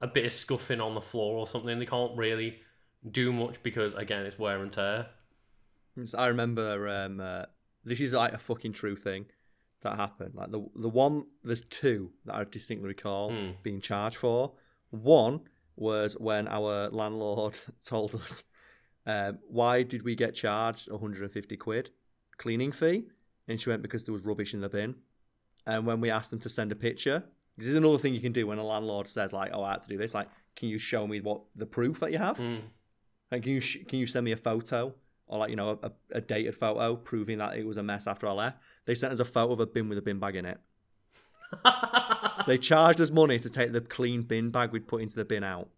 a 0.00 0.06
bit 0.06 0.26
of 0.26 0.32
scuffing 0.32 0.80
on 0.80 0.94
the 0.94 1.00
floor 1.00 1.36
or 1.36 1.46
something, 1.46 1.78
they 1.78 1.86
can't 1.86 2.16
really 2.16 2.60
do 3.08 3.32
much 3.32 3.62
because 3.62 3.94
again, 3.94 4.26
it's 4.26 4.38
wear 4.38 4.62
and 4.62 4.72
tear. 4.72 5.06
So 6.04 6.18
I 6.18 6.26
remember 6.28 6.88
um, 6.88 7.20
uh, 7.20 7.44
this 7.84 8.00
is 8.00 8.12
like 8.12 8.32
a 8.32 8.38
fucking 8.38 8.72
true 8.72 8.96
thing 8.96 9.26
that 9.82 9.96
happened. 9.96 10.34
Like 10.34 10.50
the 10.50 10.64
the 10.76 10.88
one, 10.88 11.26
there's 11.44 11.62
two 11.62 12.10
that 12.24 12.34
I 12.34 12.44
distinctly 12.44 12.88
recall 12.88 13.30
Hmm. 13.30 13.50
being 13.62 13.80
charged 13.80 14.16
for. 14.16 14.52
One 14.90 15.40
was 15.76 16.14
when 16.18 16.48
our 16.48 16.88
landlord 16.90 17.58
told 17.84 18.14
us, 18.14 18.44
um, 19.06 19.38
"Why 19.48 19.82
did 19.82 20.02
we 20.02 20.14
get 20.14 20.34
charged 20.34 20.90
150 20.90 21.56
quid 21.56 21.90
cleaning 22.38 22.72
fee?" 22.72 23.04
And 23.48 23.60
she 23.60 23.68
went 23.70 23.82
because 23.82 24.04
there 24.04 24.12
was 24.12 24.22
rubbish 24.24 24.54
in 24.54 24.60
the 24.60 24.68
bin. 24.68 24.94
And 25.66 25.86
when 25.86 26.00
we 26.00 26.10
asked 26.10 26.30
them 26.30 26.40
to 26.40 26.48
send 26.48 26.72
a 26.72 26.76
picture, 26.76 27.22
this 27.56 27.68
is 27.68 27.74
another 27.74 27.98
thing 27.98 28.14
you 28.14 28.20
can 28.20 28.32
do 28.32 28.46
when 28.46 28.58
a 28.58 28.64
landlord 28.64 29.06
says 29.08 29.32
like, 29.32 29.50
"Oh, 29.52 29.62
I 29.62 29.72
had 29.72 29.82
to 29.82 29.88
do 29.88 29.98
this." 29.98 30.14
Like, 30.14 30.28
can 30.56 30.68
you 30.68 30.78
show 30.78 31.06
me 31.06 31.20
what 31.20 31.42
the 31.54 31.66
proof 31.66 32.00
that 32.00 32.12
you 32.12 32.18
have? 32.18 32.38
Hmm. 32.38 32.56
Like, 33.30 33.42
can 33.42 33.52
you 33.52 33.60
sh- 33.60 33.84
can 33.88 33.98
you 33.98 34.06
send 34.06 34.24
me 34.24 34.32
a 34.32 34.36
photo 34.36 34.94
or 35.32 35.38
like 35.38 35.50
you 35.50 35.56
know 35.56 35.78
a, 35.82 35.90
a 36.12 36.20
dated 36.20 36.54
photo 36.54 36.94
proving 36.94 37.38
that 37.38 37.56
it 37.56 37.66
was 37.66 37.78
a 37.78 37.82
mess 37.82 38.06
after 38.06 38.28
I 38.28 38.32
left? 38.32 38.58
They 38.84 38.94
sent 38.94 39.12
us 39.12 39.18
a 39.18 39.24
photo 39.24 39.54
of 39.54 39.60
a 39.60 39.66
bin 39.66 39.88
with 39.88 39.98
a 39.98 40.02
bin 40.02 40.18
bag 40.18 40.36
in 40.36 40.44
it. 40.44 40.60
They 42.46 42.58
charged 42.58 43.00
us 43.00 43.10
money 43.12 43.38
to 43.38 43.48
take 43.48 43.72
the 43.72 43.80
clean 43.80 44.22
bin 44.22 44.50
bag 44.50 44.72
we'd 44.72 44.88
put 44.88 45.00
into 45.02 45.14
the 45.16 45.24
bin 45.24 45.44
out. 45.44 45.68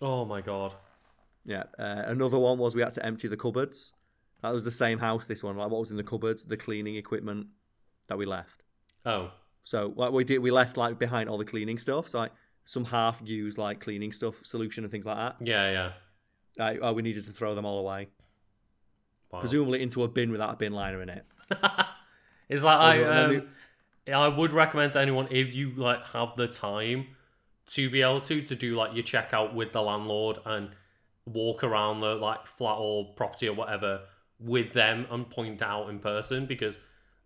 oh 0.00 0.24
my 0.24 0.40
god. 0.40 0.74
Yeah. 1.44 1.64
Uh, 1.78 2.02
another 2.06 2.38
one 2.38 2.58
was 2.58 2.74
we 2.74 2.82
had 2.82 2.92
to 2.94 3.04
empty 3.04 3.28
the 3.28 3.36
cupboards. 3.36 3.92
That 4.42 4.52
was 4.52 4.64
the 4.64 4.70
same 4.70 4.98
house. 4.98 5.26
This 5.26 5.44
one, 5.44 5.56
like 5.56 5.70
what 5.70 5.78
was 5.78 5.90
in 5.90 5.96
the 5.96 6.02
cupboards, 6.02 6.44
the 6.44 6.56
cleaning 6.56 6.96
equipment 6.96 7.46
that 8.08 8.18
we 8.18 8.24
left. 8.24 8.62
Oh. 9.06 9.30
So 9.62 9.88
what 9.88 10.12
we 10.12 10.24
did, 10.24 10.38
we 10.38 10.50
left 10.50 10.76
like 10.76 10.98
behind 10.98 11.28
all 11.28 11.38
the 11.38 11.44
cleaning 11.44 11.78
stuff. 11.78 12.08
So 12.08 12.18
like 12.18 12.32
some 12.64 12.86
half 12.86 13.20
used 13.24 13.58
like 13.58 13.78
cleaning 13.80 14.10
stuff, 14.10 14.34
solution 14.42 14.84
and 14.84 14.90
things 14.90 15.06
like 15.06 15.16
that. 15.18 15.36
Yeah, 15.40 15.70
yeah. 15.70 15.92
Like, 16.58 16.78
oh, 16.82 16.92
we 16.92 17.02
needed 17.02 17.24
to 17.24 17.32
throw 17.32 17.54
them 17.54 17.64
all 17.64 17.78
away, 17.80 18.08
Wow. 19.30 19.40
presumably 19.40 19.82
into 19.82 20.02
a 20.04 20.08
bin 20.08 20.30
without 20.30 20.54
a 20.54 20.56
bin 20.56 20.72
liner 20.72 21.02
in 21.02 21.08
it. 21.08 21.24
It's 22.48 22.62
like 22.62 22.78
I 22.78 23.02
um, 23.04 23.48
I 24.12 24.28
would 24.28 24.52
recommend 24.52 24.92
to 24.92 25.00
anyone 25.00 25.28
if 25.30 25.54
you 25.54 25.70
like 25.70 26.04
have 26.12 26.36
the 26.36 26.46
time 26.46 27.06
to 27.68 27.88
be 27.88 28.02
able 28.02 28.20
to 28.20 28.42
to 28.42 28.54
do 28.54 28.76
like 28.76 28.94
your 28.94 29.02
checkout 29.02 29.54
with 29.54 29.72
the 29.72 29.80
landlord 29.80 30.38
and 30.44 30.68
walk 31.24 31.64
around 31.64 32.00
the 32.00 32.14
like 32.16 32.46
flat 32.46 32.76
or 32.78 33.14
property 33.14 33.48
or 33.48 33.54
whatever 33.54 34.02
with 34.38 34.74
them 34.74 35.06
and 35.10 35.30
point 35.30 35.62
out 35.62 35.88
in 35.88 35.98
person 36.00 36.44
because 36.44 36.76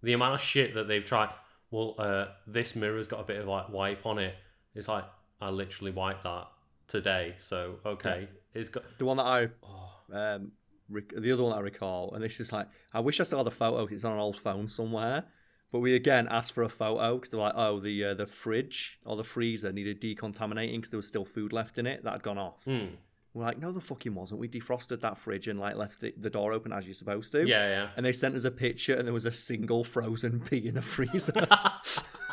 the 0.04 0.12
amount 0.12 0.34
of 0.36 0.40
shit 0.40 0.72
that 0.74 0.86
they've 0.86 1.04
tried 1.04 1.30
well, 1.72 1.96
uh, 1.98 2.26
this 2.46 2.76
mirror's 2.76 3.08
got 3.08 3.20
a 3.20 3.24
bit 3.24 3.40
of 3.40 3.48
like 3.48 3.68
wipe 3.70 4.06
on 4.06 4.20
it. 4.20 4.36
It's 4.76 4.86
like 4.86 5.04
I 5.40 5.50
literally 5.50 5.90
wiped 5.90 6.22
that 6.22 6.46
today, 6.88 7.36
so 7.38 7.76
okay, 7.86 8.28
yeah. 8.30 8.60
it's 8.60 8.68
got 8.68 8.84
the 8.98 9.04
one 9.04 9.18
that 9.18 9.26
I, 9.26 9.48
oh. 9.62 10.16
um, 10.18 10.52
rec- 10.88 11.14
the 11.16 11.32
other 11.32 11.44
one 11.44 11.52
I 11.52 11.60
recall, 11.60 12.14
and 12.14 12.24
this 12.24 12.40
is 12.40 12.52
like 12.52 12.68
I 12.92 13.00
wish 13.00 13.20
I 13.20 13.24
still 13.24 13.38
had 13.38 13.46
the 13.46 13.52
photo. 13.52 13.86
It's 13.86 14.04
on 14.04 14.12
an 14.12 14.18
old 14.18 14.36
phone 14.36 14.66
somewhere. 14.68 15.24
But 15.70 15.80
we 15.80 15.94
again 15.94 16.28
asked 16.30 16.52
for 16.52 16.62
a 16.62 16.68
photo 16.68 17.16
because 17.16 17.30
they're 17.30 17.40
like, 17.40 17.52
oh, 17.54 17.78
the 17.78 18.04
uh, 18.04 18.14
the 18.14 18.26
fridge 18.26 18.98
or 19.04 19.16
the 19.16 19.24
freezer 19.24 19.70
needed 19.70 20.00
decontaminating 20.00 20.76
because 20.76 20.90
there 20.90 20.98
was 20.98 21.06
still 21.06 21.26
food 21.26 21.52
left 21.52 21.78
in 21.78 21.86
it 21.86 22.04
that 22.04 22.12
had 22.12 22.22
gone 22.22 22.38
off. 22.38 22.64
Mm. 22.64 22.92
We're 23.34 23.44
like, 23.44 23.58
no, 23.58 23.72
the 23.72 23.80
fucking 23.80 24.14
wasn't. 24.14 24.40
We 24.40 24.48
defrosted 24.48 25.00
that 25.02 25.18
fridge 25.18 25.46
and 25.46 25.60
like 25.60 25.76
left 25.76 26.02
it, 26.02 26.20
the 26.20 26.30
door 26.30 26.52
open 26.54 26.72
as 26.72 26.86
you're 26.86 26.94
supposed 26.94 27.32
to. 27.32 27.46
Yeah, 27.46 27.68
yeah. 27.68 27.88
And 27.96 28.04
they 28.04 28.12
sent 28.12 28.34
us 28.34 28.44
a 28.44 28.50
picture, 28.50 28.94
and 28.94 29.06
there 29.06 29.12
was 29.12 29.26
a 29.26 29.32
single 29.32 29.84
frozen 29.84 30.40
pea 30.40 30.66
in 30.66 30.74
the 30.74 30.82
freezer. 30.82 31.32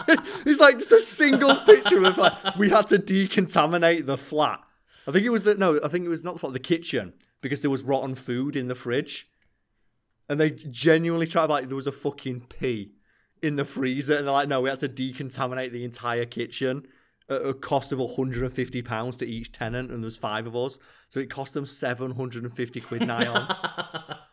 it's 0.07 0.59
like 0.59 0.77
just 0.77 0.91
a 0.91 0.99
single 0.99 1.55
picture 1.57 2.03
of 2.03 2.17
like 2.17 2.55
we 2.57 2.69
had 2.69 2.87
to 2.87 2.97
decontaminate 2.97 4.05
the 4.05 4.17
flat. 4.17 4.61
I 5.07 5.11
think 5.11 5.25
it 5.25 5.29
was 5.29 5.43
the 5.43 5.55
no, 5.55 5.79
I 5.83 5.87
think 5.87 6.05
it 6.05 6.09
was 6.09 6.23
not 6.23 6.33
the 6.35 6.39
flat, 6.39 6.53
the 6.53 6.59
kitchen 6.59 7.13
because 7.41 7.61
there 7.61 7.69
was 7.69 7.83
rotten 7.83 8.15
food 8.15 8.55
in 8.55 8.67
the 8.67 8.75
fridge, 8.75 9.29
and 10.27 10.39
they 10.39 10.51
genuinely 10.51 11.27
tried 11.27 11.49
like 11.49 11.67
there 11.67 11.75
was 11.75 11.87
a 11.87 11.91
fucking 11.91 12.41
pea 12.49 12.91
in 13.41 13.55
the 13.55 13.65
freezer, 13.65 14.17
and 14.17 14.27
they're 14.27 14.33
like, 14.33 14.47
no, 14.47 14.61
we 14.61 14.69
had 14.69 14.79
to 14.79 14.89
decontaminate 14.89 15.71
the 15.71 15.85
entire 15.85 16.25
kitchen 16.25 16.87
at 17.29 17.45
a 17.45 17.53
cost 17.53 17.91
of 17.91 17.99
150 17.99 18.81
pounds 18.81 19.17
to 19.17 19.25
each 19.25 19.51
tenant, 19.51 19.91
and 19.91 20.03
there's 20.03 20.17
five 20.17 20.47
of 20.47 20.55
us, 20.55 20.79
so 21.09 21.19
it 21.19 21.29
cost 21.29 21.53
them 21.53 21.65
750 21.65 22.81
quid 22.81 23.07
nigh 23.07 23.55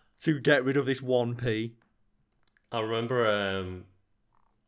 to 0.21 0.41
get 0.41 0.65
rid 0.65 0.77
of 0.77 0.87
this 0.87 1.03
one 1.03 1.35
p. 1.35 1.75
I 2.71 2.81
remember, 2.81 3.29
um, 3.29 3.85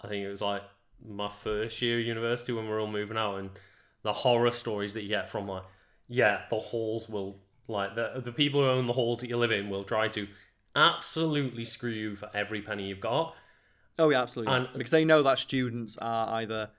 I 0.01 0.09
think 0.09 0.24
it 0.24 0.28
was 0.28 0.42
like 0.42 0.62
my 1.07 1.30
first 1.30 1.80
year 1.82 2.00
of 2.00 2.07
university 2.07 2.52
when 2.52 2.68
we're 2.68 2.80
all 2.80 2.86
moving 2.86 3.16
out, 3.16 3.36
and 3.36 3.50
the 4.02 4.12
horror 4.12 4.52
stories 4.52 4.94
that 4.94 5.02
you 5.02 5.09
get 5.09 5.28
from 5.28 5.48
like, 5.48 5.64
yeah, 6.09 6.42
the 6.50 6.59
halls 6.59 7.09
will 7.09 7.36
like 7.68 7.94
the 7.94 8.20
the 8.22 8.32
people 8.32 8.61
who 8.61 8.68
own 8.68 8.86
the 8.86 8.92
halls 8.92 9.20
that 9.20 9.28
you 9.28 9.36
live 9.36 9.52
in 9.52 9.70
will 9.70 9.84
try 9.84 10.09
to 10.09 10.26
absolutely 10.76 11.64
screw 11.64 11.90
you 11.90 12.16
for 12.16 12.28
every 12.34 12.61
penny 12.61 12.88
you've 12.88 13.00
got 13.00 13.34
Oh 13.98 14.11
yeah, 14.11 14.22
absolutely. 14.22 14.55
And, 14.55 14.68
because 14.76 14.90
they 14.90 15.05
know 15.05 15.22
that 15.22 15.38
students 15.38 15.98
are 15.98 16.40
either 16.40 16.70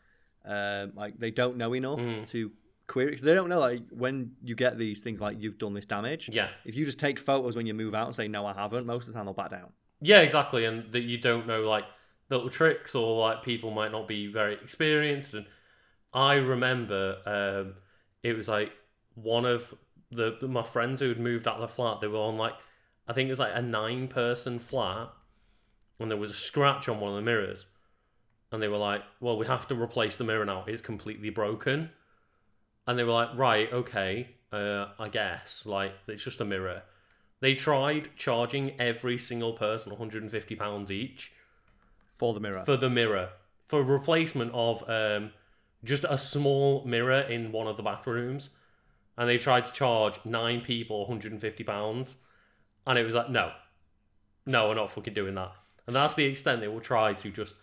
uh, 0.47 0.88
like 0.95 1.17
they 1.17 1.32
don't 1.32 1.57
know 1.57 1.73
enough 1.73 1.99
mm. 1.99 2.28
to 2.30 2.51
query 2.88 3.09
because 3.09 3.23
they 3.23 3.34
don't 3.34 3.49
know 3.49 3.59
like 3.59 3.84
when 3.89 4.34
you 4.43 4.53
get 4.53 4.78
these 4.78 5.01
things 5.01 5.21
like 5.21 5.38
you've 5.39 5.57
done 5.57 5.73
this 5.73 5.86
damage. 5.86 6.30
Yeah. 6.32 6.49
If 6.65 6.76
you 6.76 6.86
just 6.86 6.99
take 6.99 7.19
photos 7.19 7.55
when 7.55 7.65
you 7.65 7.73
move 7.73 7.95
out 7.95 8.07
and 8.07 8.15
say 8.15 8.28
no, 8.28 8.45
I 8.45 8.53
haven't, 8.53 8.86
most 8.86 9.07
of 9.07 9.13
the 9.13 9.17
time 9.17 9.26
they'll 9.26 9.34
back 9.34 9.51
down. 9.51 9.69
Yeah, 10.01 10.19
exactly, 10.19 10.65
and 10.65 10.91
that 10.91 11.01
you 11.01 11.17
don't 11.17 11.47
know 11.47 11.61
like 11.61 11.86
little 12.30 12.49
tricks 12.49 12.95
or 12.95 13.19
like 13.19 13.43
people 13.43 13.71
might 13.71 13.91
not 13.91 14.07
be 14.07 14.28
very 14.28 14.53
experienced. 14.55 15.34
And 15.34 15.45
I 16.13 16.36
remember 16.36 17.17
um, 17.26 17.76
it 18.23 18.36
was 18.36 18.47
like 18.47 18.71
one 19.15 19.45
of 19.45 19.73
the 20.11 20.38
my 20.41 20.63
friends 20.63 21.01
who 21.01 21.09
had 21.09 21.19
moved 21.19 21.47
out 21.47 21.55
of 21.55 21.61
the 21.61 21.67
flat. 21.67 22.01
They 22.01 22.07
were 22.07 22.19
on 22.19 22.38
like 22.38 22.53
I 23.07 23.13
think 23.13 23.28
it 23.28 23.32
was 23.32 23.39
like 23.39 23.53
a 23.53 23.61
nine 23.61 24.07
person 24.07 24.59
flat 24.59 25.09
and 25.99 26.11
there 26.11 26.17
was 26.17 26.32
a 26.32 26.36
scratch 26.36 26.89
on 26.89 26.99
one 26.99 27.11
of 27.11 27.15
the 27.15 27.21
mirrors. 27.21 27.65
And 28.51 28.61
they 28.61 28.67
were 28.67 28.78
like, 28.78 29.01
well, 29.19 29.38
we 29.38 29.47
have 29.47 29.67
to 29.69 29.76
replace 29.76 30.15
the 30.15 30.23
mirror 30.23 30.45
now. 30.45 30.65
It's 30.67 30.82
completely 30.82 31.30
broken. 31.30 31.89
And 32.88 32.97
they 32.97 33.03
were 33.03 33.11
like, 33.11 33.30
right, 33.36 33.71
okay, 33.71 34.30
uh, 34.51 34.88
I 34.99 35.09
guess. 35.09 35.65
Like, 35.65 35.93
it's 36.07 36.23
just 36.23 36.41
a 36.41 36.45
mirror. 36.45 36.84
They 37.41 37.55
tried 37.55 38.09
charging 38.15 38.80
every 38.80 39.17
single 39.17 39.53
person 39.53 39.93
£150 39.93 40.91
each. 40.91 41.32
For 42.18 42.34
the 42.34 42.39
mirror. 42.39 42.63
For 42.66 42.78
the 42.78 42.89
mirror. 42.89 43.30
For 43.68 43.84
replacement 43.84 44.51
of 44.53 44.88
um, 44.89 45.32
just 45.84 46.05
a 46.07 46.18
small 46.18 46.84
mirror 46.86 47.22
in 47.22 47.51
one 47.51 47.68
of 47.68 47.78
the 47.78 47.84
bathrooms. 47.84 48.49
And 49.18 49.30
they 49.30 49.38
tried 49.38 49.66
to 49.66 49.74
charge 49.74 50.20
nine 50.26 50.61
people 50.61 51.07
£150. 51.07 52.16
And 52.88 52.99
it 52.99 53.03
was 53.03 53.16
like, 53.16 53.30
no. 53.30 53.51
No, 54.45 54.70
we're 54.70 54.76
not 54.76 54.91
fucking 54.91 55.13
doing 55.13 55.36
that. 55.36 55.53
And 55.88 55.95
that's 55.95 56.16
the 56.16 56.26
extent 56.26 56.61
they 56.61 56.68
will 56.68 56.82
try 56.82 57.13
to 57.13 57.32
just 57.32 57.55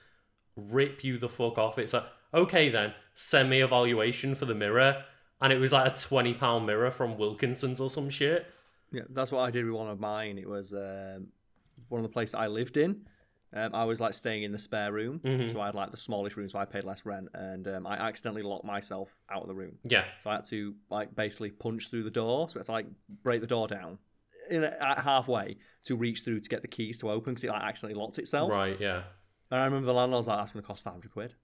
rip 0.57 1.05
you 1.05 1.19
the 1.19 1.29
fuck 1.29 1.59
off. 1.59 1.79
It's 1.79 1.93
like, 1.93 2.05
okay 2.33 2.71
then, 2.71 2.95
send 3.15 3.51
me 3.51 3.61
a 3.61 3.69
valuation 3.69 4.35
for 4.35 4.47
the 4.47 4.55
mirror. 4.55 5.05
And 5.41 5.53
it 5.53 5.59
was 5.59 5.73
like 5.73 5.87
a 5.87 5.95
£20 5.95 6.65
mirror 6.65 6.91
from 6.91 7.19
Wilkinson's 7.19 7.81
or 7.81 7.91
some 7.91 8.11
shit. 8.11 8.47
Yeah, 8.93 9.03
that's 9.11 9.33
what 9.33 9.41
I 9.41 9.51
did 9.51 9.65
with 9.65 9.75
one 9.75 9.89
of 9.89 9.99
mine. 9.99 10.39
It 10.39 10.49
was 10.49 10.73
um, 10.73 11.29
one 11.89 11.99
of 11.99 12.03
the 12.03 12.13
places 12.13 12.35
I 12.35 12.47
lived 12.47 12.77
in. 12.77 13.07
Um, 13.55 13.75
I 13.75 13.85
was 13.85 14.01
like 14.01 14.15
staying 14.15 14.45
in 14.45 14.53
the 14.53 14.59
spare 14.59 14.93
room, 14.93 15.21
mm-hmm. 15.23 15.51
so 15.51 15.61
I 15.61 15.67
had 15.67 15.75
like 15.75 15.91
the 15.91 15.97
smallest 15.97 16.37
room, 16.37 16.49
so 16.49 16.59
I 16.59 16.65
paid 16.65 16.85
less 16.85 17.05
rent, 17.05 17.29
and 17.35 17.69
um, 17.69 17.87
I 17.87 17.97
accidentally 17.97 18.43
locked 18.43 18.65
myself 18.65 19.15
out 19.31 19.43
of 19.43 19.49
the 19.49 19.55
room. 19.55 19.77
Yeah. 19.85 20.05
So 20.21 20.31
I 20.31 20.35
had 20.35 20.45
to 20.45 20.75
like 20.91 21.15
basically 21.15 21.51
punch 21.51 21.91
through 21.91 22.05
the 22.05 22.11
door, 22.11 22.49
so 22.49 22.59
it's 22.59 22.71
like 22.71 22.87
break 23.23 23.43
the 23.43 23.47
door 23.47 23.69
down, 23.69 23.99
in 24.49 24.65
at 24.65 25.03
halfway 25.03 25.59
to 25.85 25.97
reach 25.97 26.23
through 26.23 26.41
to 26.41 26.49
get 26.49 26.63
the 26.63 26.69
keys 26.69 26.99
to 27.01 27.11
open 27.11 27.35
because 27.35 27.45
it 27.45 27.51
like 27.51 27.63
accidentally 27.63 28.01
locked 28.01 28.19
itself. 28.19 28.51
Right. 28.51 28.81
Yeah. 28.81 29.03
And 29.51 29.61
I 29.61 29.65
remember 29.67 29.87
the 29.87 29.93
landlord 29.93 30.21
was 30.21 30.29
like, 30.29 30.39
"That's 30.39 30.53
going 30.53 30.63
to 30.63 30.67
cost 30.67 30.83
five 30.83 30.95
hundred 30.95 31.13
quid." 31.13 31.35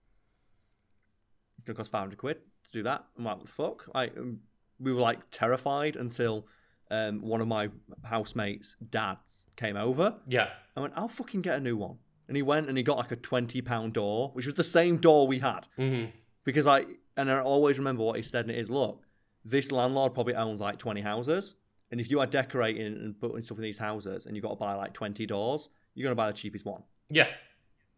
It's 1.58 1.66
going 1.66 1.74
to 1.74 1.78
cost 1.78 1.90
five 1.90 2.00
hundred 2.00 2.18
quid 2.18 2.38
to 2.64 2.72
do 2.72 2.82
that. 2.84 3.04
I'm 3.18 3.24
like, 3.24 3.36
"What 3.36 3.46
the 3.46 3.52
fuck?" 3.52 3.94
Like, 3.94 4.16
um, 4.16 4.40
we 4.80 4.94
were 4.94 5.00
like 5.02 5.18
terrified 5.30 5.96
until 5.96 6.46
um, 6.90 7.20
one 7.20 7.40
of 7.40 7.48
my 7.48 7.68
housemates' 8.04 8.76
dads 8.90 9.46
came 9.56 9.76
over. 9.76 10.16
Yeah. 10.26 10.48
I 10.76 10.80
went, 10.80 10.94
"I'll 10.96 11.08
fucking 11.08 11.42
get 11.42 11.56
a 11.56 11.60
new 11.60 11.76
one." 11.76 11.98
And 12.28 12.36
he 12.36 12.42
went 12.42 12.68
and 12.68 12.76
he 12.76 12.82
got 12.82 12.98
like 12.98 13.12
a 13.12 13.16
twenty 13.16 13.60
pound 13.60 13.94
door, 13.94 14.30
which 14.34 14.46
was 14.46 14.54
the 14.54 14.64
same 14.64 14.98
door 14.98 15.26
we 15.26 15.38
had. 15.38 15.66
Mm-hmm. 15.78 16.10
Because 16.44 16.66
I 16.66 16.84
and 17.16 17.30
I 17.30 17.40
always 17.40 17.78
remember 17.78 18.02
what 18.02 18.16
he 18.16 18.22
said, 18.22 18.46
and 18.46 18.50
it 18.50 18.58
is, 18.58 18.70
"Look, 18.70 19.02
this 19.44 19.72
landlord 19.72 20.14
probably 20.14 20.34
owns 20.34 20.60
like 20.60 20.78
twenty 20.78 21.00
houses." 21.00 21.54
And 21.90 22.00
if 22.00 22.10
you 22.10 22.20
are 22.20 22.26
decorating 22.26 22.86
and 22.86 23.18
putting 23.18 23.42
stuff 23.42 23.58
in 23.58 23.62
these 23.62 23.78
houses 23.78 24.26
and 24.26 24.36
you've 24.36 24.42
got 24.42 24.50
to 24.50 24.56
buy 24.56 24.74
like 24.74 24.92
20 24.92 25.24
doors, 25.26 25.70
you're 25.94 26.04
going 26.04 26.12
to 26.12 26.16
buy 26.16 26.26
the 26.26 26.36
cheapest 26.36 26.64
one. 26.64 26.82
Yeah. 27.08 27.28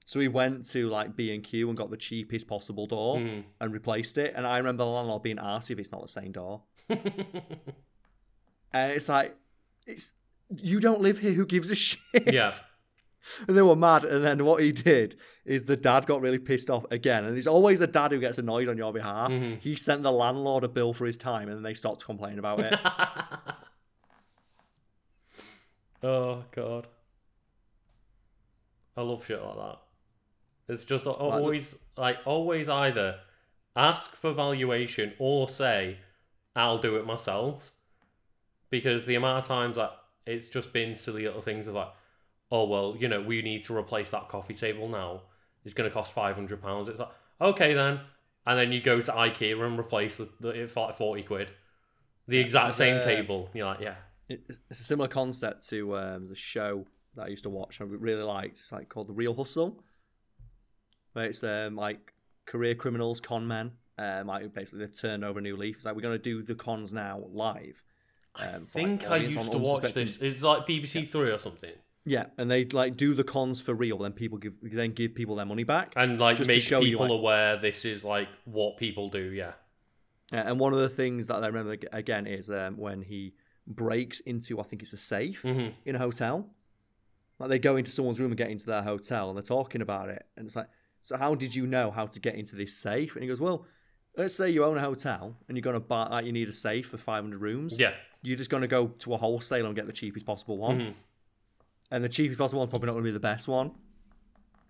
So 0.06 0.18
we 0.18 0.28
went 0.28 0.64
to 0.70 0.88
like 0.88 1.16
B&Q 1.16 1.68
and 1.68 1.76
got 1.76 1.90
the 1.90 1.96
cheapest 1.96 2.48
possible 2.48 2.86
door 2.86 3.18
mm. 3.18 3.44
and 3.60 3.72
replaced 3.72 4.18
it. 4.18 4.34
And 4.36 4.46
I 4.46 4.58
remember 4.58 4.84
the 4.84 4.90
landlord 4.90 5.22
being 5.22 5.38
asked 5.40 5.70
if 5.70 5.78
it's 5.78 5.92
not 5.92 6.02
the 6.02 6.08
same 6.08 6.32
door. 6.32 6.62
and 8.72 8.92
it's 8.92 9.08
like, 9.08 9.36
it's 9.86 10.14
you 10.56 10.80
don't 10.80 11.00
live 11.00 11.18
here. 11.18 11.32
Who 11.32 11.46
gives 11.46 11.70
a 11.70 11.74
shit? 11.86 12.32
Yeah. 12.32 12.50
And 13.46 13.56
they 13.56 13.62
were 13.62 13.76
mad. 13.76 14.04
And 14.04 14.24
then 14.24 14.44
what 14.44 14.62
he 14.62 14.72
did 14.72 15.16
is 15.44 15.64
the 15.64 15.76
dad 15.76 16.06
got 16.06 16.20
really 16.22 16.38
pissed 16.38 16.70
off 16.70 16.86
again. 16.90 17.24
And 17.24 17.34
there's 17.34 17.46
always 17.46 17.80
a 17.80 17.86
dad 17.86 18.12
who 18.12 18.20
gets 18.20 18.38
annoyed 18.38 18.68
on 18.68 18.78
your 18.78 18.92
behalf. 18.92 19.30
Mm-hmm. 19.30 19.56
He 19.60 19.76
sent 19.76 20.02
the 20.02 20.12
landlord 20.12 20.64
a 20.64 20.68
bill 20.68 20.94
for 20.94 21.04
his 21.04 21.16
time 21.18 21.48
and 21.48 21.56
then 21.58 21.62
they 21.62 21.74
stopped 21.74 22.04
complaining 22.04 22.38
about 22.38 22.60
it. 22.60 22.78
Oh 26.02 26.44
god. 26.52 26.86
I 28.96 29.02
love 29.02 29.24
shit 29.26 29.42
like 29.42 29.56
that. 29.56 29.78
It's 30.68 30.84
just 30.84 31.06
always 31.06 31.76
like 31.96 32.18
always 32.24 32.68
either 32.68 33.16
ask 33.76 34.14
for 34.14 34.32
valuation 34.32 35.12
or 35.18 35.48
say 35.48 35.98
I'll 36.56 36.78
do 36.78 36.96
it 36.96 37.06
myself. 37.06 37.72
Because 38.70 39.06
the 39.06 39.16
amount 39.16 39.38
of 39.38 39.48
times 39.48 39.76
that 39.76 39.92
it's 40.26 40.48
just 40.48 40.72
been 40.72 40.94
silly 40.94 41.24
little 41.24 41.42
things 41.42 41.66
of 41.66 41.74
like, 41.74 41.92
oh 42.50 42.64
well, 42.64 42.96
you 42.98 43.08
know, 43.08 43.20
we 43.20 43.42
need 43.42 43.64
to 43.64 43.76
replace 43.76 44.10
that 44.12 44.28
coffee 44.28 44.54
table 44.54 44.88
now. 44.88 45.22
It's 45.64 45.74
going 45.74 45.90
to 45.90 45.92
cost 45.92 46.12
five 46.12 46.36
hundred 46.36 46.62
pounds. 46.62 46.88
It's 46.88 46.98
like 46.98 47.10
okay 47.40 47.74
then, 47.74 48.00
and 48.46 48.58
then 48.58 48.72
you 48.72 48.80
go 48.80 49.00
to 49.00 49.12
IKEA 49.12 49.60
and 49.64 49.78
replace 49.78 50.20
it 50.20 50.70
for 50.70 50.86
like 50.86 50.96
forty 50.96 51.22
quid, 51.22 51.50
the 52.28 52.38
exact 52.38 52.74
same 52.74 52.98
uh, 52.98 53.04
table. 53.04 53.50
You're 53.52 53.66
like, 53.66 53.80
yeah, 53.80 53.96
it's 54.28 54.58
a 54.70 54.74
similar 54.84 55.08
concept 55.08 55.68
to 55.70 55.96
um, 55.96 56.28
the 56.28 56.34
show 56.36 56.86
that 57.16 57.24
I 57.24 57.28
used 57.28 57.42
to 57.42 57.50
watch. 57.50 57.80
I 57.80 57.84
really 57.84 58.22
liked. 58.22 58.58
It's 58.58 58.72
like 58.72 58.88
called 58.88 59.08
The 59.08 59.12
Real 59.12 59.34
Hustle. 59.34 59.82
Where 61.12 61.24
it's 61.24 61.42
um, 61.42 61.74
like 61.74 62.14
career 62.46 62.76
criminals, 62.76 63.20
con 63.20 63.46
men. 63.46 63.72
Um, 63.98 64.28
like 64.28 64.54
basically 64.54 64.86
they 64.86 64.92
turn 64.92 65.24
over 65.24 65.40
a 65.40 65.42
new 65.42 65.56
leaf. 65.56 65.76
It's 65.76 65.84
like 65.84 65.96
we're 65.96 66.02
going 66.02 66.16
to 66.16 66.22
do 66.22 66.40
the 66.42 66.54
cons 66.54 66.94
now 66.94 67.22
live. 67.32 67.82
Um, 68.36 68.46
I 68.46 68.58
think 68.58 69.02
like, 69.02 69.10
I 69.10 69.16
used 69.16 69.52
to 69.52 69.58
watch 69.58 69.92
this. 69.92 70.18
It's 70.20 70.42
like 70.42 70.66
BBC 70.66 71.02
yeah. 71.02 71.06
Three 71.06 71.30
or 71.30 71.38
something. 71.38 71.72
Yeah, 72.04 72.26
and 72.38 72.50
they 72.50 72.64
like 72.64 72.96
do 72.96 73.14
the 73.14 73.24
cons 73.24 73.60
for 73.60 73.74
real. 73.74 73.98
Then 73.98 74.12
people 74.12 74.38
give 74.38 74.56
then 74.62 74.92
give 74.92 75.14
people 75.14 75.36
their 75.36 75.46
money 75.46 75.64
back 75.64 75.92
and 75.96 76.18
like 76.18 76.38
make 76.46 76.62
people 76.62 76.86
you, 76.86 76.98
like, 76.98 77.10
aware 77.10 77.56
this 77.58 77.84
is 77.84 78.04
like 78.04 78.28
what 78.44 78.78
people 78.78 79.10
do. 79.10 79.32
Yeah. 79.32 79.52
yeah. 80.32 80.48
And 80.48 80.58
one 80.58 80.72
of 80.72 80.80
the 80.80 80.88
things 80.88 81.26
that 81.26 81.36
I 81.36 81.46
remember 81.46 81.76
again 81.92 82.26
is 82.26 82.50
um, 82.50 82.78
when 82.78 83.02
he 83.02 83.34
breaks 83.66 84.20
into 84.20 84.60
I 84.60 84.62
think 84.62 84.82
it's 84.82 84.94
a 84.94 84.98
safe 84.98 85.42
mm-hmm. 85.42 85.74
in 85.84 85.94
a 85.94 85.98
hotel. 85.98 86.48
Like 87.38 87.50
they 87.50 87.58
go 87.58 87.76
into 87.76 87.90
someone's 87.90 88.18
room 88.18 88.30
and 88.30 88.38
get 88.38 88.50
into 88.50 88.66
their 88.66 88.82
hotel 88.82 89.28
and 89.28 89.36
they're 89.36 89.42
talking 89.42 89.82
about 89.82 90.08
it, 90.08 90.26
and 90.36 90.46
it's 90.46 90.56
like, 90.56 90.68
so 91.00 91.16
how 91.16 91.34
did 91.34 91.54
you 91.54 91.66
know 91.66 91.90
how 91.90 92.06
to 92.06 92.20
get 92.20 92.34
into 92.34 92.56
this 92.56 92.76
safe? 92.76 93.14
And 93.14 93.22
he 93.22 93.28
goes, 93.28 93.40
well, 93.40 93.66
let's 94.16 94.34
say 94.34 94.50
you 94.50 94.64
own 94.64 94.76
a 94.76 94.80
hotel 94.80 95.36
and 95.48 95.56
you're 95.56 95.62
gonna 95.62 95.80
buy 95.80 96.08
like 96.08 96.26
you 96.26 96.32
need 96.32 96.48
a 96.48 96.52
safe 96.52 96.88
for 96.88 96.98
500 96.98 97.40
rooms. 97.40 97.78
Yeah, 97.78 97.92
you're 98.22 98.36
just 98.36 98.50
gonna 98.50 98.66
go 98.68 98.88
to 98.88 99.14
a 99.14 99.16
wholesaler 99.16 99.66
and 99.66 99.74
get 99.76 99.86
the 99.86 99.92
cheapest 99.92 100.26
possible 100.26 100.58
one, 100.58 100.78
mm-hmm. 100.78 100.90
and 101.90 102.04
the 102.04 102.08
cheapest 102.08 102.38
possible 102.38 102.60
one's 102.60 102.70
probably 102.70 102.86
not 102.86 102.92
gonna 102.94 103.04
be 103.04 103.10
the 103.10 103.20
best 103.20 103.48
one. 103.48 103.72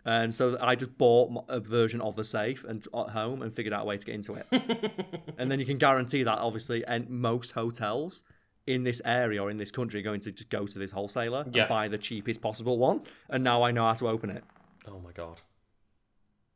And 0.05 0.35
so 0.35 0.57
I 0.61 0.77
just 0.77 0.97
bought 0.97 1.45
a 1.49 1.61
version 1.61 2.01
of 2.01 2.17
the 2.17 2.25
safe 2.25 2.65
and 2.65 2.87
at 2.95 3.11
home 3.11 3.43
and 3.43 3.55
figured 3.55 3.75
out 3.75 3.83
a 3.83 3.85
way 3.85 3.99
to 3.99 4.07
get 4.07 4.15
into 4.15 4.35
it. 4.35 4.47
and 5.39 5.51
then 5.51 5.61
you 5.61 5.67
can 5.67 5.77
guarantee 5.77 6.23
that 6.23 6.39
obviously, 6.39 6.85
and 6.87 7.09
most 7.11 7.53
hotels 7.53 8.23
in 8.67 8.83
this 8.83 9.03
area 9.05 9.43
or 9.43 9.51
in 9.51 9.59
this 9.59 9.71
country 9.71 10.01
are 10.01 10.03
going 10.03 10.21
to 10.21 10.33
just 10.33 10.49
go 10.49 10.67
to 10.67 10.79
this 10.79 10.93
wholesaler 10.93 11.45
Yeah. 11.53 11.63
and 11.63 11.69
buy 11.69 11.89
the 11.89 11.99
cheapest 11.99 12.41
possible 12.41 12.79
one. 12.79 13.03
And 13.29 13.45
now 13.45 13.63
I 13.63 13.73
know 13.73 13.85
how 13.85 13.95
to 13.95 14.09
open 14.09 14.31
it. 14.31 14.45
Oh 14.89 15.01
my 15.01 15.13
god. 15.13 15.41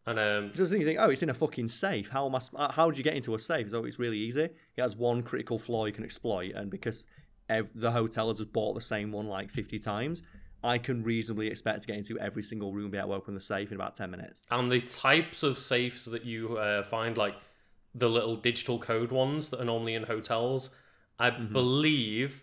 And 0.07 0.18
um, 0.18 0.52
Just 0.55 0.70
think, 0.70 0.80
you 0.80 0.86
think, 0.86 0.98
oh, 1.00 1.09
it's 1.11 1.22
in 1.22 1.30
a 1.30 1.34
fucking 1.34 1.68
safe. 1.68 2.09
How 2.11 2.26
am 2.26 2.34
I? 2.34 2.40
uh, 2.57 2.72
How 2.72 2.90
did 2.90 2.98
you 2.98 3.05
get 3.05 3.14
into 3.14 3.34
a 3.34 3.38
safe? 3.38 3.70
So 3.70 3.84
it's 3.84 3.98
really 3.98 4.18
easy. 4.18 4.42
It 4.42 4.80
has 4.80 4.96
one 4.96 5.22
critical 5.22 5.59
flaw 5.59 5.86
you 5.86 5.92
can 5.92 6.05
exploit, 6.05 6.52
and 6.55 6.70
because 6.70 7.07
ev- 7.48 7.70
the 7.74 7.90
hotel 7.92 8.28
has 8.28 8.38
just 8.38 8.52
bought 8.52 8.74
the 8.74 8.80
same 8.82 9.12
one 9.12 9.26
like 9.28 9.50
fifty 9.50 9.78
times, 9.78 10.22
I 10.62 10.76
can 10.78 11.02
reasonably 11.02 11.46
expect 11.48 11.82
to 11.82 11.86
get 11.86 11.96
into 11.96 12.18
every 12.18 12.42
single 12.42 12.72
room, 12.72 12.90
be 12.90 12.98
able 12.98 13.09
to 13.11 13.14
open 13.14 13.34
the 13.34 13.40
safe 13.40 13.70
in 13.70 13.76
about 13.76 13.94
ten 13.94 14.11
minutes. 14.11 14.44
and 14.50 14.70
the 14.70 14.80
types 14.80 15.42
of 15.42 15.59
safes 15.59 16.05
that 16.05 16.24
you 16.24 16.59
uh, 16.59 16.82
find, 16.82 17.16
like 17.16 17.34
the 17.94 18.09
little 18.11 18.36
digital 18.36 18.78
code 18.78 19.11
ones 19.11 19.48
that 19.50 19.61
are 19.61 19.64
normally 19.64 19.94
in 19.94 20.02
hotels, 20.02 20.68
I 21.18 21.30
believe 21.30 22.42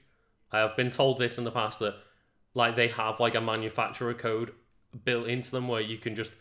I 0.52 0.60
have 0.60 0.76
been 0.76 0.90
told 0.90 1.20
this 1.20 1.38
in 1.38 1.44
the 1.44 1.52
past 1.52 1.80
that 1.80 1.96
like 2.54 2.76
they 2.76 2.88
have 2.88 3.20
like 3.20 3.36
a 3.36 3.42
manufacturer 3.42 4.14
code 4.14 4.52
built 5.06 5.28
into 5.28 5.52
them 5.52 5.68
where 5.68 5.82
you 5.82 5.98
can 5.98 6.16
just 6.16 6.32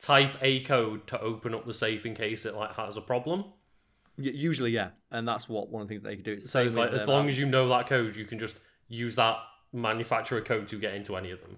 type 0.00 0.34
a 0.40 0.60
code 0.60 1.06
to 1.08 1.20
open 1.20 1.54
up 1.54 1.66
the 1.66 1.74
safe 1.74 2.06
in 2.06 2.14
case 2.14 2.46
it 2.46 2.54
like 2.54 2.74
has 2.74 2.96
a 2.96 3.00
problem. 3.00 3.44
Y- 4.18 4.32
usually, 4.34 4.70
yeah, 4.70 4.90
and 5.10 5.26
that's 5.28 5.48
what 5.48 5.68
one 5.70 5.82
of 5.82 5.88
the 5.88 5.92
things 5.92 6.02
that 6.02 6.08
they 6.08 6.16
can 6.16 6.24
do. 6.24 6.32
It's 6.32 6.44
the 6.44 6.50
So 6.50 6.66
it's 6.66 6.76
like 6.76 6.92
as 6.92 7.02
um, 7.02 7.08
long 7.08 7.28
as 7.28 7.38
you 7.38 7.46
know 7.46 7.68
that 7.68 7.86
code, 7.86 8.16
you 8.16 8.24
can 8.24 8.38
just 8.38 8.56
use 8.88 9.14
that 9.16 9.36
manufacturer 9.72 10.40
code 10.40 10.68
to 10.68 10.78
get 10.78 10.94
into 10.94 11.16
any 11.16 11.30
of 11.30 11.40
them. 11.42 11.56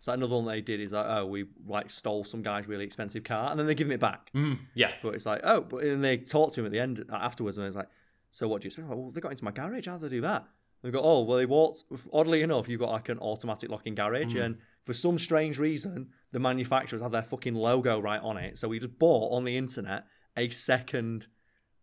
So 0.00 0.12
another 0.12 0.34
one 0.34 0.44
they 0.44 0.60
did 0.60 0.80
is 0.80 0.92
like, 0.92 1.06
oh, 1.08 1.24
we 1.24 1.46
like 1.66 1.88
stole 1.88 2.24
some 2.24 2.42
guy's 2.42 2.68
really 2.68 2.84
expensive 2.84 3.24
car, 3.24 3.50
and 3.50 3.58
then 3.58 3.66
they 3.66 3.74
give 3.74 3.86
him 3.86 3.92
it 3.92 4.00
back. 4.00 4.30
Mm, 4.34 4.58
yeah. 4.74 4.92
But 5.02 5.14
it's 5.14 5.26
like, 5.26 5.40
oh, 5.44 5.62
but 5.62 5.82
and 5.82 6.04
they 6.04 6.18
talk 6.18 6.52
to 6.52 6.60
him 6.60 6.66
at 6.66 6.72
the 6.72 6.80
end 6.80 7.04
afterwards, 7.10 7.56
and 7.58 7.66
it's 7.66 7.76
like, 7.76 7.88
so 8.30 8.46
what 8.46 8.62
do 8.62 8.66
you 8.66 8.70
say? 8.70 8.82
Well, 8.82 9.10
they 9.10 9.20
got 9.20 9.32
into 9.32 9.44
my 9.44 9.50
garage. 9.50 9.86
How 9.86 9.96
did 9.96 10.10
they 10.10 10.16
do 10.16 10.20
that? 10.22 10.46
They 10.82 10.90
go, 10.90 11.00
oh, 11.00 11.22
well, 11.22 11.38
they 11.38 11.46
walked. 11.46 11.84
Oddly 12.12 12.42
enough, 12.42 12.68
you've 12.68 12.80
got 12.80 12.90
like 12.90 13.08
an 13.08 13.18
automatic 13.18 13.70
locking 13.70 13.94
garage, 13.94 14.34
and 14.34 14.58
for 14.84 14.92
some 14.92 15.18
strange 15.18 15.58
reason, 15.58 16.08
the 16.32 16.38
manufacturers 16.38 17.02
have 17.02 17.12
their 17.12 17.22
fucking 17.22 17.54
logo 17.54 17.98
right 18.00 18.20
on 18.22 18.36
it. 18.36 18.58
So 18.58 18.68
we 18.68 18.78
just 18.78 18.98
bought 18.98 19.32
on 19.36 19.44
the 19.44 19.56
internet 19.56 20.04
a 20.36 20.48
second 20.50 21.26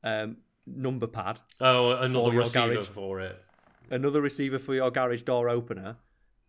um, 0.04 0.38
number 0.68 1.08
pad, 1.08 1.40
Oh, 1.60 1.92
another 1.92 2.32
your 2.34 2.42
receiver 2.44 2.74
garage. 2.76 2.90
for 2.90 3.20
it. 3.22 3.42
another 3.90 4.22
receiver 4.22 4.60
for 4.60 4.74
your 4.76 4.92
garage 4.92 5.24
door 5.24 5.50
opener, 5.50 5.98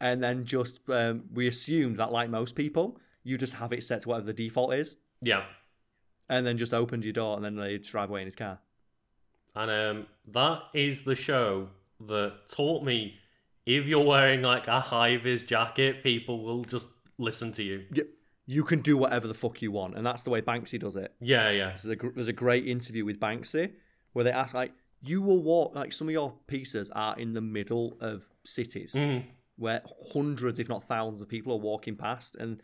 and 0.00 0.22
then 0.22 0.44
just 0.44 0.80
um, 0.90 1.24
we 1.32 1.46
assumed 1.46 1.96
that, 1.96 2.12
like 2.12 2.28
most 2.30 2.54
people, 2.54 2.98
you 3.24 3.38
just 3.38 3.54
have 3.54 3.72
it 3.72 3.82
set 3.84 4.02
to 4.02 4.08
whatever 4.08 4.26
the 4.26 4.32
default 4.32 4.74
is, 4.74 4.96
Yeah. 5.20 5.44
and 6.28 6.44
then 6.46 6.58
just 6.58 6.74
opened 6.74 7.04
your 7.04 7.12
door, 7.12 7.36
and 7.36 7.44
then 7.44 7.56
they 7.56 7.78
drive 7.78 8.10
away 8.10 8.20
in 8.20 8.26
his 8.26 8.36
car. 8.36 8.58
And 9.54 9.70
um, 9.70 10.06
that 10.32 10.62
is 10.74 11.02
the 11.02 11.14
show 11.14 11.68
that 12.08 12.32
taught 12.50 12.82
me 12.84 13.14
if 13.66 13.86
you're 13.86 14.04
wearing 14.04 14.42
like 14.42 14.66
a 14.68 14.80
high 14.80 15.16
vis 15.16 15.42
jacket, 15.42 16.02
people 16.02 16.42
will 16.44 16.64
just 16.64 16.86
listen 17.18 17.52
to 17.52 17.62
you. 17.62 17.84
you, 17.94 18.06
you 18.46 18.64
can 18.64 18.80
do 18.80 18.96
whatever 18.96 19.28
the 19.28 19.34
fuck 19.34 19.62
you 19.62 19.70
want, 19.70 19.96
and 19.96 20.04
that's 20.06 20.24
the 20.24 20.30
way 20.30 20.40
Banksy 20.42 20.78
does 20.78 20.96
it. 20.96 21.14
Yeah, 21.20 21.50
yeah. 21.50 21.66
There's 21.68 21.86
a, 21.86 21.96
gr- 21.96 22.10
there's 22.14 22.28
a 22.28 22.32
great 22.32 22.66
interview 22.66 23.04
with 23.04 23.20
Banksy 23.20 23.72
where 24.12 24.24
they 24.24 24.32
ask 24.32 24.54
like, 24.54 24.72
you 25.00 25.22
will 25.22 25.42
walk 25.42 25.74
like 25.74 25.92
some 25.92 26.08
of 26.08 26.12
your 26.12 26.34
pieces 26.46 26.90
are 26.94 27.16
in 27.18 27.32
the 27.32 27.40
middle 27.40 27.96
of 28.00 28.28
cities 28.44 28.94
Mm. 28.94 29.24
where 29.56 29.82
hundreds, 30.12 30.58
if 30.58 30.68
not 30.68 30.84
thousands, 30.84 31.22
of 31.22 31.28
people 31.28 31.52
are 31.52 31.58
walking 31.58 31.96
past, 31.96 32.36
and 32.36 32.62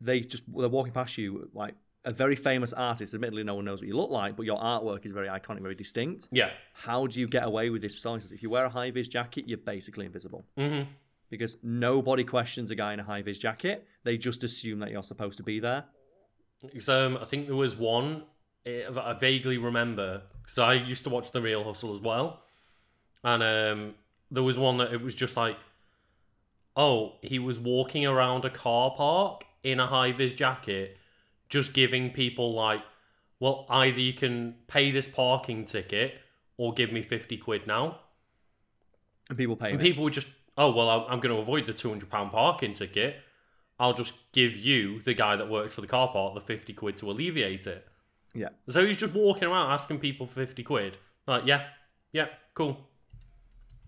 they 0.00 0.20
just 0.20 0.44
they're 0.54 0.68
walking 0.68 0.92
past 0.92 1.16
you 1.18 1.48
like 1.54 1.74
a 2.06 2.12
very 2.12 2.36
famous 2.36 2.72
artist. 2.72 3.12
Admittedly, 3.12 3.44
no 3.44 3.56
one 3.56 3.64
knows 3.66 3.80
what 3.80 3.88
you 3.88 3.96
look 3.96 4.10
like, 4.10 4.36
but 4.36 4.46
your 4.46 4.58
artwork 4.58 5.04
is 5.04 5.12
very 5.12 5.28
iconic, 5.28 5.60
very 5.60 5.74
distinct. 5.74 6.28
Yeah. 6.30 6.50
How 6.72 7.06
do 7.06 7.20
you 7.20 7.28
get 7.28 7.44
away 7.44 7.68
with 7.68 7.82
this? 7.82 8.00
Selling? 8.00 8.22
If 8.32 8.42
you 8.42 8.48
wear 8.48 8.64
a 8.64 8.70
high 8.70 8.90
vis 8.90 9.08
jacket, 9.08 9.44
you're 9.46 9.58
basically 9.58 10.06
invisible 10.06 10.44
hmm 10.56 10.82
because 11.30 11.56
nobody 11.62 12.24
questions 12.24 12.70
a 12.70 12.74
guy 12.74 12.92
in 12.92 13.00
a 13.00 13.02
high 13.02 13.22
vis 13.22 13.38
jacket. 13.38 13.86
They 14.04 14.16
just 14.16 14.44
assume 14.44 14.78
that 14.80 14.90
you're 14.90 15.02
supposed 15.02 15.38
to 15.38 15.42
be 15.42 15.60
there. 15.60 15.84
So 16.80 17.06
um, 17.06 17.18
I 17.20 17.24
think 17.24 17.46
there 17.46 17.56
was 17.56 17.74
one 17.74 18.22
eh, 18.64 18.88
that 18.90 19.04
I 19.04 19.12
vaguely 19.12 19.58
remember 19.58 20.22
because 20.42 20.58
I 20.58 20.74
used 20.74 21.04
to 21.04 21.10
watch 21.10 21.32
The 21.32 21.42
Real 21.42 21.64
Hustle 21.64 21.94
as 21.94 22.00
well, 22.00 22.42
and 23.24 23.42
um, 23.42 23.94
there 24.30 24.42
was 24.42 24.58
one 24.58 24.78
that 24.78 24.92
it 24.92 25.02
was 25.02 25.14
just 25.14 25.36
like, 25.36 25.56
oh, 26.76 27.14
he 27.22 27.38
was 27.38 27.58
walking 27.58 28.06
around 28.06 28.44
a 28.44 28.50
car 28.50 28.92
park 28.96 29.44
in 29.62 29.80
a 29.80 29.86
high 29.86 30.12
vis 30.12 30.34
jacket, 30.34 30.96
just 31.48 31.72
giving 31.74 32.10
people 32.10 32.52
like, 32.54 32.80
well, 33.40 33.66
either 33.68 34.00
you 34.00 34.12
can 34.12 34.54
pay 34.66 34.90
this 34.90 35.08
parking 35.08 35.64
ticket 35.64 36.14
or 36.56 36.72
give 36.74 36.92
me 36.92 37.02
fifty 37.02 37.36
quid 37.36 37.66
now, 37.66 38.00
And 39.28 39.36
people 39.38 39.56
pay. 39.56 39.70
and 39.70 39.76
him. 39.76 39.80
people 39.82 40.04
would 40.04 40.12
just, 40.12 40.28
oh 40.56 40.70
well, 40.74 40.88
I'm, 40.88 41.12
I'm 41.14 41.20
going 41.20 41.34
to 41.34 41.40
avoid 41.40 41.66
the 41.66 41.72
two 41.72 41.88
hundred 41.88 42.10
pound 42.10 42.30
parking 42.32 42.72
ticket. 42.74 43.16
I'll 43.78 43.92
just 43.94 44.14
give 44.32 44.56
you 44.56 45.00
the 45.02 45.12
guy 45.12 45.36
that 45.36 45.50
works 45.50 45.74
for 45.74 45.82
the 45.82 45.86
car 45.86 46.08
park 46.08 46.34
the 46.34 46.40
fifty 46.40 46.72
quid 46.72 46.96
to 46.98 47.10
alleviate 47.10 47.66
it. 47.66 47.86
Yeah. 48.34 48.48
So 48.68 48.84
he's 48.86 48.96
just 48.96 49.12
walking 49.14 49.44
around 49.48 49.70
asking 49.70 49.98
people 49.98 50.26
for 50.26 50.34
50 50.34 50.62
quid. 50.62 50.98
Like, 51.26 51.44
yeah, 51.46 51.68
yeah, 52.12 52.26
cool. 52.52 52.86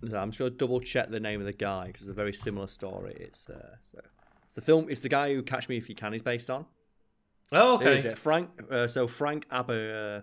So 0.08 0.16
I'm 0.16 0.30
just 0.30 0.38
gonna 0.38 0.50
double 0.52 0.80
check 0.80 1.10
the 1.10 1.20
name 1.20 1.40
of 1.40 1.46
the 1.46 1.52
guy 1.52 1.88
because 1.88 2.02
it's 2.02 2.10
a 2.10 2.14
very 2.14 2.32
similar 2.32 2.66
story. 2.66 3.14
It's 3.20 3.48
uh, 3.50 3.76
so 3.82 3.98
it's 4.46 4.54
the 4.54 4.60
film. 4.62 4.86
It's 4.88 5.00
the 5.00 5.08
guy 5.10 5.34
who 5.34 5.42
Catch 5.42 5.68
Me 5.68 5.76
If 5.76 5.88
You 5.88 5.94
Can 5.94 6.14
is 6.14 6.22
based 6.22 6.48
on. 6.50 6.64
Oh, 7.52 7.78
Who 7.78 7.88
is 7.90 8.04
okay. 8.04 8.12
it? 8.12 8.18
Frank. 8.18 8.50
Uh, 8.70 8.86
so 8.86 9.06
Frank 9.06 9.46
Ab- 9.50 9.70
uh, 9.70 10.20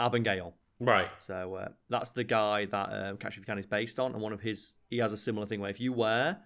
Abagnale. 0.00 0.52
Right. 0.80 1.08
So 1.18 1.54
uh, 1.54 1.68
that's 1.88 2.10
the 2.10 2.24
guy 2.24 2.64
that 2.66 2.88
um, 2.92 3.16
Catch 3.16 3.34
If 3.34 3.38
You 3.38 3.44
Can 3.44 3.58
is 3.58 3.66
based 3.66 3.98
on, 4.00 4.12
and 4.12 4.20
one 4.22 4.32
of 4.32 4.40
his 4.40 4.76
he 4.88 4.98
has 4.98 5.12
a 5.12 5.16
similar 5.16 5.46
thing 5.46 5.60
where 5.60 5.70
if 5.70 5.80
you 5.80 5.92
wear 5.92 6.38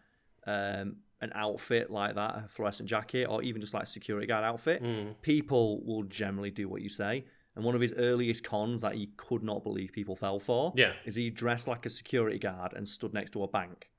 um, 0.47 0.97
an 1.21 1.33
outfit 1.35 1.91
like 1.91 2.15
that, 2.15 2.45
a 2.45 2.49
fluorescent 2.49 2.89
jacket, 2.89 3.25
or 3.27 3.43
even 3.43 3.61
just 3.61 3.75
like 3.75 3.85
a 3.85 3.87
security 3.87 4.27
guard 4.27 4.45
outfit, 4.45 4.83
Mm. 4.83 5.15
people 5.23 5.83
will 5.85 6.03
generally 6.05 6.51
do 6.51 6.69
what 6.69 6.83
you 6.83 6.89
say. 6.89 7.25
And 7.57 7.65
one 7.65 7.75
of 7.75 7.81
his 7.81 7.93
earliest 7.95 8.45
cons 8.45 8.83
that 8.83 8.95
he 8.95 9.09
could 9.17 9.43
not 9.43 9.65
believe 9.65 9.91
people 9.93 10.15
fell 10.15 10.39
for 10.39 10.73
Yeah. 10.77 10.93
is 11.05 11.17
he 11.17 11.29
dressed 11.31 11.67
like 11.67 11.87
a 11.87 11.89
security 11.89 12.39
guard 12.39 12.73
and 12.75 12.87
stood 12.89 13.13
next 13.13 13.33
to 13.33 13.43
a 13.43 13.49
bank. 13.49 13.91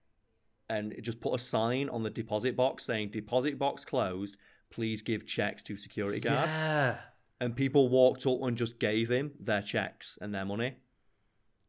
And 0.70 0.94
it 0.94 1.02
just 1.02 1.20
put 1.20 1.34
a 1.34 1.40
sign 1.40 1.90
on 1.90 2.04
the 2.04 2.10
deposit 2.10 2.56
box 2.56 2.86
saying, 2.86 3.10
Deposit 3.10 3.58
box 3.60 3.84
closed, 3.84 4.38
please 4.70 5.02
give 5.02 5.26
checks 5.26 5.64
to 5.64 5.76
security 5.78 6.20
guard. 6.20 6.50
Yeah. 6.50 6.98
And 7.42 7.56
people 7.56 7.88
walked 7.90 8.26
up 8.28 8.42
and 8.42 8.58
just 8.58 8.80
gave 8.80 9.10
him 9.10 9.32
their 9.40 9.62
checks 9.62 10.18
and 10.22 10.34
their 10.36 10.46
money. 10.46 10.76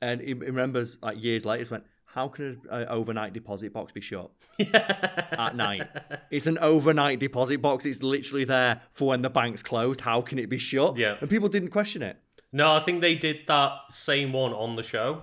And 0.03 0.21
he 0.21 0.35
remembers, 0.35 0.99
like 1.03 1.23
years 1.23 1.45
later, 1.47 1.63
he 1.65 1.71
went, 1.71 1.85
How 2.07 2.29
can 2.29 2.61
an 2.71 2.83
uh, 2.83 2.87
overnight 2.89 3.33
deposit 3.35 3.73
box 3.73 3.93
be 3.93 4.01
shut 4.01 4.31
at 4.73 5.55
night? 5.55 5.87
It's 6.31 6.47
an 6.47 6.59
overnight 6.59 7.21
deposit 7.21 7.61
box. 7.63 7.87
It's 7.87 8.03
literally 8.03 8.45
there 8.45 8.81
for 8.93 9.09
when 9.09 9.23
the 9.23 9.31
bank's 9.31 9.63
closed. 9.63 10.01
How 10.01 10.21
can 10.23 10.39
it 10.39 10.49
be 10.49 10.59
shut? 10.59 10.97
Yeah. 10.97 11.17
And 11.21 11.29
people 11.31 11.49
didn't 11.49 11.71
question 11.71 12.03
it. 12.03 12.17
No, 12.53 12.73
I 12.75 12.81
think 12.81 13.01
they 13.01 13.15
did 13.15 13.41
that 13.47 13.73
same 13.93 14.33
one 14.33 14.53
on 14.53 14.75
the 14.77 14.83
show. 14.83 15.23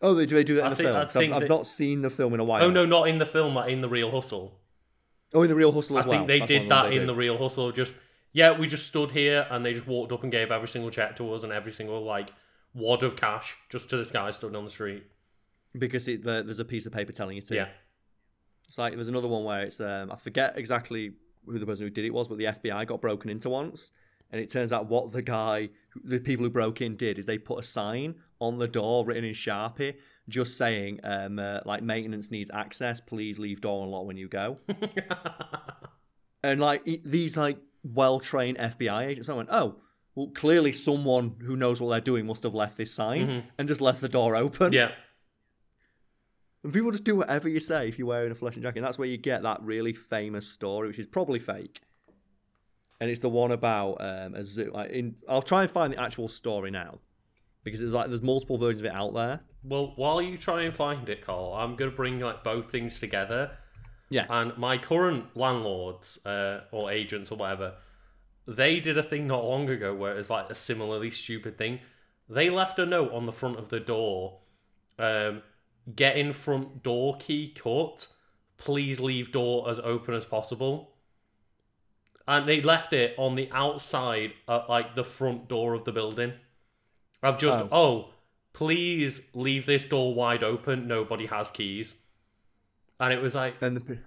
Oh, 0.00 0.14
they 0.14 0.26
do 0.26 0.34
they 0.36 0.44
do 0.44 0.54
that 0.54 0.60
in 0.62 0.66
I 0.66 0.70
the 0.70 0.76
think- 0.76 0.86
film? 0.88 0.96
I 0.96 1.04
'Cause 1.04 1.16
I've, 1.16 1.20
think 1.22 1.32
I've 1.34 1.40
that- 1.42 1.48
not 1.48 1.66
seen 1.66 2.02
the 2.02 2.10
film 2.10 2.34
in 2.34 2.40
a 2.40 2.44
while. 2.44 2.64
Oh, 2.64 2.70
no, 2.70 2.84
not 2.84 3.08
in 3.08 3.18
the 3.18 3.26
film, 3.26 3.54
but 3.54 3.68
in 3.70 3.80
The 3.80 3.88
Real 3.88 4.10
Hustle. 4.10 4.58
Oh, 5.34 5.42
in 5.42 5.48
the 5.48 5.54
Real 5.56 5.72
Hustle 5.72 5.98
as 5.98 6.04
I 6.04 6.08
well. 6.08 6.18
think 6.18 6.28
they 6.28 6.38
That's 6.40 6.50
one 6.50 6.60
did 6.60 6.70
the 6.70 6.74
ones 6.74 6.82
that 6.84 6.90
they 6.90 6.96
in 6.96 7.02
do. 7.02 7.06
The 7.06 7.14
Real 7.14 7.38
Hustle. 7.38 7.72
Just, 7.72 7.94
yeah, 8.32 8.58
we 8.58 8.66
just 8.66 8.86
stood 8.88 9.10
here 9.12 9.46
and 9.50 9.64
they 9.64 9.74
just 9.74 9.86
walked 9.86 10.12
up 10.12 10.22
and 10.22 10.32
gave 10.32 10.50
every 10.50 10.68
single 10.68 10.90
check 10.90 11.16
to 11.16 11.32
us 11.34 11.42
and 11.42 11.52
every 11.52 11.72
single, 11.72 12.02
like, 12.02 12.30
wad 12.74 13.02
of 13.02 13.16
cash 13.16 13.54
just 13.68 13.90
to 13.90 13.96
this 13.96 14.10
guy 14.10 14.30
stood 14.30 14.54
on 14.54 14.64
the 14.64 14.70
street. 14.70 15.04
because 15.78 16.08
it, 16.08 16.22
the, 16.22 16.42
there's 16.42 16.60
a 16.60 16.64
piece 16.64 16.86
of 16.86 16.92
paper 16.92 17.12
telling 17.12 17.36
you 17.36 17.42
to. 17.42 17.54
Yeah. 17.54 17.68
It's 18.66 18.78
like 18.78 18.94
there's 18.94 19.08
another 19.08 19.28
one 19.28 19.44
where 19.44 19.62
it's 19.62 19.80
um, 19.80 20.12
I 20.12 20.16
forget 20.16 20.58
exactly 20.58 21.12
who 21.46 21.58
the 21.58 21.64
person 21.66 21.84
who 21.86 21.90
did 21.90 22.04
it 22.04 22.12
was, 22.12 22.28
but 22.28 22.36
the 22.38 22.44
FBI 22.44 22.86
got 22.86 23.00
broken 23.00 23.30
into 23.30 23.48
once, 23.48 23.92
and 24.30 24.40
it 24.40 24.50
turns 24.50 24.72
out 24.72 24.86
what 24.90 25.10
the 25.12 25.22
guy, 25.22 25.70
the 26.04 26.18
people 26.18 26.44
who 26.44 26.50
broke 26.50 26.82
in 26.82 26.94
did 26.96 27.18
is 27.18 27.24
they 27.24 27.38
put 27.38 27.58
a 27.58 27.62
sign 27.62 28.14
on 28.40 28.58
the 28.58 28.68
door 28.68 29.04
written 29.04 29.24
in 29.24 29.34
Sharpie, 29.34 29.96
just 30.28 30.56
saying 30.56 31.00
um, 31.04 31.38
uh, 31.38 31.60
like 31.64 31.82
maintenance 31.82 32.30
needs 32.30 32.50
access, 32.52 33.00
please 33.00 33.38
leave 33.38 33.60
door 33.60 33.84
unlocked 33.84 34.06
when 34.06 34.16
you 34.16 34.28
go. 34.28 34.58
and 36.42 36.60
like 36.60 36.84
these 37.04 37.36
like 37.36 37.58
well 37.82 38.20
trained 38.20 38.58
FBI 38.58 39.06
agents, 39.06 39.28
I 39.28 39.34
went, 39.34 39.48
oh. 39.52 39.76
Well, 40.14 40.32
clearly, 40.34 40.72
someone 40.72 41.36
who 41.44 41.54
knows 41.54 41.80
what 41.80 41.90
they're 41.90 42.00
doing 42.00 42.26
must 42.26 42.42
have 42.42 42.52
left 42.52 42.76
this 42.76 42.92
sign 42.92 43.44
and 43.56 43.68
just 43.68 43.80
left 43.80 44.00
the 44.00 44.08
door 44.08 44.34
open. 44.34 44.72
yeah. 44.72 44.90
And 46.64 46.72
people 46.72 46.90
just 46.90 47.04
do 47.04 47.14
whatever 47.14 47.48
you 47.48 47.60
say 47.60 47.88
if 47.88 47.98
you're 47.98 48.08
wearing 48.08 48.32
a 48.32 48.34
fluorescent 48.34 48.64
jacket. 48.64 48.78
And 48.78 48.86
that's 48.86 48.98
where 48.98 49.06
you 49.06 49.16
get 49.16 49.42
that 49.44 49.62
really 49.62 49.92
famous 49.92 50.48
story, 50.48 50.88
which 50.88 50.98
is 50.98 51.06
probably 51.06 51.38
fake. 51.38 51.82
And 53.00 53.08
it's 53.10 53.20
the 53.20 53.28
one 53.28 53.52
about 53.52 53.98
um, 54.00 54.34
a 54.34 54.44
zoo. 54.44 54.72
Like 54.74 54.90
in, 54.90 55.14
I'll 55.28 55.40
try 55.40 55.62
and 55.62 55.70
find 55.70 55.92
the 55.92 56.00
actual 56.00 56.26
story 56.26 56.72
now, 56.72 56.98
because 57.68 57.82
it's 57.82 57.92
like 57.92 58.08
there's 58.08 58.22
multiple 58.22 58.58
versions 58.58 58.80
of 58.80 58.86
it 58.86 58.92
out 58.92 59.14
there. 59.14 59.40
Well, 59.62 59.92
while 59.96 60.20
you 60.22 60.36
try 60.36 60.62
and 60.62 60.74
find 60.74 61.08
it, 61.08 61.24
Carl, 61.24 61.54
I'm 61.54 61.76
gonna 61.76 61.90
bring 61.90 62.20
like 62.20 62.42
both 62.42 62.70
things 62.70 62.98
together. 62.98 63.52
Yes. 64.10 64.26
And 64.30 64.56
my 64.56 64.78
current 64.78 65.36
landlords 65.36 66.18
uh, 66.24 66.60
or 66.72 66.90
agents 66.90 67.30
or 67.30 67.36
whatever, 67.36 67.74
they 68.46 68.80
did 68.80 68.96
a 68.96 69.02
thing 69.02 69.26
not 69.26 69.44
long 69.44 69.68
ago 69.68 69.94
where 69.94 70.14
it 70.14 70.16
was 70.16 70.30
like 70.30 70.48
a 70.48 70.54
similarly 70.54 71.10
stupid 71.10 71.58
thing. 71.58 71.80
They 72.28 72.50
left 72.50 72.78
a 72.78 72.86
note 72.86 73.12
on 73.12 73.26
the 73.26 73.32
front 73.32 73.58
of 73.58 73.68
the 73.68 73.80
door, 73.80 74.38
um, 74.98 75.42
getting 75.94 76.32
front 76.32 76.82
door 76.82 77.16
key 77.18 77.50
cut. 77.50 78.06
Please 78.56 78.98
leave 78.98 79.32
door 79.32 79.70
as 79.70 79.78
open 79.78 80.14
as 80.14 80.24
possible. 80.24 80.94
And 82.26 82.48
they 82.48 82.60
left 82.60 82.92
it 82.92 83.14
on 83.16 83.36
the 83.36 83.48
outside 83.52 84.32
at 84.48 84.68
like 84.68 84.94
the 84.94 85.04
front 85.04 85.48
door 85.48 85.74
of 85.74 85.84
the 85.84 85.92
building. 85.92 86.34
I've 87.22 87.38
just 87.38 87.58
oh. 87.58 87.68
oh, 87.72 88.10
please 88.52 89.22
leave 89.34 89.66
this 89.66 89.86
door 89.86 90.14
wide 90.14 90.42
open. 90.42 90.86
Nobody 90.86 91.26
has 91.26 91.50
keys. 91.50 91.94
And 93.00 93.12
it 93.12 93.22
was 93.22 93.34
like, 93.34 93.54
and 93.60 93.76
the... 93.76 93.98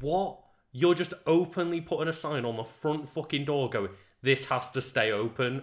what? 0.00 0.40
You're 0.72 0.94
just 0.94 1.14
openly 1.26 1.80
putting 1.80 2.08
a 2.08 2.12
sign 2.12 2.44
on 2.44 2.56
the 2.56 2.64
front 2.64 3.08
fucking 3.08 3.46
door 3.46 3.70
going, 3.70 3.90
this 4.22 4.46
has 4.46 4.70
to 4.70 4.82
stay 4.82 5.10
open. 5.10 5.62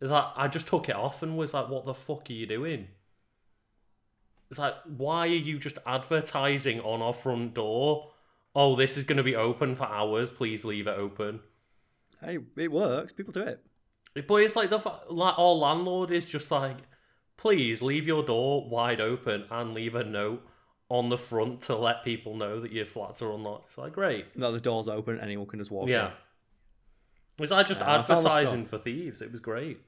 It's 0.00 0.10
like, 0.10 0.24
I 0.36 0.48
just 0.48 0.66
took 0.66 0.88
it 0.88 0.96
off 0.96 1.22
and 1.22 1.36
was 1.36 1.54
like, 1.54 1.68
what 1.68 1.84
the 1.84 1.94
fuck 1.94 2.28
are 2.30 2.32
you 2.32 2.46
doing? 2.46 2.88
It's 4.50 4.58
like, 4.58 4.74
why 4.84 5.26
are 5.26 5.26
you 5.26 5.58
just 5.58 5.78
advertising 5.86 6.80
on 6.80 7.02
our 7.02 7.14
front 7.14 7.54
door? 7.54 8.10
Oh, 8.54 8.76
this 8.76 8.96
is 8.96 9.04
going 9.04 9.16
to 9.16 9.22
be 9.22 9.36
open 9.36 9.76
for 9.76 9.84
hours. 9.84 10.30
Please 10.30 10.64
leave 10.64 10.86
it 10.86 10.96
open. 10.96 11.40
Hey, 12.20 12.38
it 12.56 12.70
works. 12.70 13.12
People 13.12 13.32
do 13.32 13.42
it. 13.42 13.64
But 14.14 14.36
it's 14.36 14.56
like 14.56 14.70
the 14.70 14.78
like 15.10 15.38
our 15.38 15.52
landlord 15.52 16.12
is 16.12 16.28
just 16.28 16.50
like, 16.50 16.78
please 17.36 17.82
leave 17.82 18.06
your 18.06 18.24
door 18.24 18.68
wide 18.68 19.00
open 19.00 19.44
and 19.50 19.74
leave 19.74 19.94
a 19.94 20.04
note 20.04 20.42
on 20.88 21.08
the 21.08 21.18
front 21.18 21.62
to 21.62 21.76
let 21.76 22.04
people 22.04 22.36
know 22.36 22.60
that 22.60 22.70
your 22.70 22.84
flats 22.84 23.22
are 23.22 23.32
unlocked. 23.32 23.70
It's 23.70 23.78
like 23.78 23.92
great. 23.92 24.36
No, 24.36 24.52
the 24.52 24.60
door's 24.60 24.88
open, 24.88 25.18
anyone 25.20 25.46
can 25.46 25.58
just 25.58 25.70
walk 25.70 25.84
in. 25.84 25.94
yeah. 25.94 26.06
in. 26.06 26.12
Was 27.38 27.50
I 27.50 27.64
just 27.64 27.80
advertising 27.80 28.66
for 28.66 28.78
thieves? 28.78 29.20
It 29.20 29.32
was 29.32 29.40
great. 29.40 29.80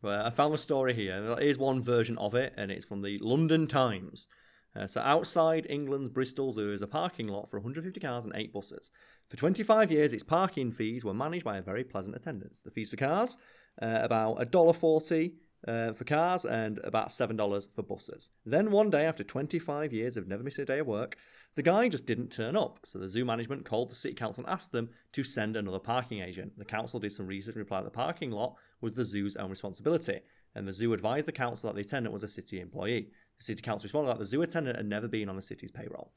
Well, 0.00 0.24
I 0.24 0.30
found 0.30 0.54
a 0.54 0.58
story 0.58 0.94
here. 0.94 1.36
Here's 1.38 1.58
one 1.58 1.82
version 1.82 2.16
of 2.16 2.34
it, 2.34 2.54
and 2.56 2.70
it's 2.70 2.86
from 2.86 3.02
the 3.02 3.18
London 3.18 3.66
Times. 3.66 4.28
Uh, 4.76 4.86
so, 4.86 5.00
outside 5.00 5.66
England's 5.68 6.08
Bristol 6.08 6.52
Zoo 6.52 6.72
is 6.72 6.82
a 6.82 6.86
parking 6.86 7.26
lot 7.26 7.50
for 7.50 7.58
150 7.58 7.98
cars 8.00 8.24
and 8.24 8.34
eight 8.36 8.52
buses. 8.52 8.92
For 9.28 9.36
25 9.36 9.90
years, 9.90 10.12
its 10.12 10.22
parking 10.22 10.70
fees 10.70 11.04
were 11.04 11.14
managed 11.14 11.44
by 11.44 11.58
a 11.58 11.62
very 11.62 11.84
pleasant 11.84 12.16
attendance. 12.16 12.60
The 12.60 12.70
fees 12.70 12.90
for 12.90 12.96
cars, 12.96 13.36
uh, 13.82 13.98
about 14.02 14.38
$1.40 14.38 15.32
uh, 15.66 15.92
for 15.92 16.04
cars 16.04 16.44
and 16.44 16.78
about 16.84 17.08
$7 17.08 17.68
for 17.74 17.82
buses. 17.82 18.30
Then 18.46 18.70
one 18.70 18.90
day, 18.90 19.04
after 19.04 19.24
25 19.24 19.92
years 19.92 20.16
of 20.16 20.28
never 20.28 20.42
missing 20.42 20.62
a 20.62 20.66
day 20.66 20.78
of 20.78 20.86
work, 20.86 21.16
the 21.56 21.62
guy 21.62 21.88
just 21.88 22.06
didn't 22.06 22.30
turn 22.30 22.56
up. 22.56 22.78
So 22.84 22.98
the 22.98 23.08
zoo 23.08 23.24
management 23.24 23.64
called 23.64 23.90
the 23.90 23.94
city 23.94 24.14
council 24.14 24.44
and 24.44 24.52
asked 24.52 24.72
them 24.72 24.90
to 25.12 25.24
send 25.24 25.56
another 25.56 25.78
parking 25.78 26.20
agent. 26.20 26.56
The 26.56 26.64
council 26.64 27.00
did 27.00 27.12
some 27.12 27.26
research 27.26 27.54
and 27.54 27.60
replied 27.60 27.84
the 27.84 27.90
parking 27.90 28.30
lot 28.30 28.54
was 28.80 28.92
the 28.92 29.04
zoo's 29.04 29.36
own 29.36 29.50
responsibility. 29.50 30.20
And 30.54 30.66
the 30.66 30.72
zoo 30.72 30.92
advised 30.92 31.26
the 31.26 31.32
council 31.32 31.68
that 31.68 31.74
the 31.74 31.82
attendant 31.82 32.12
was 32.12 32.24
a 32.24 32.28
city 32.28 32.60
employee. 32.60 33.08
The 33.40 33.44
city 33.44 33.62
council 33.62 33.86
responded 33.86 34.12
that 34.12 34.18
the 34.18 34.24
zoo 34.24 34.42
attendant 34.42 34.76
had 34.76 34.86
never 34.86 35.08
been 35.08 35.28
on 35.28 35.36
the 35.36 35.42
city's 35.42 35.70
payroll. 35.70 36.12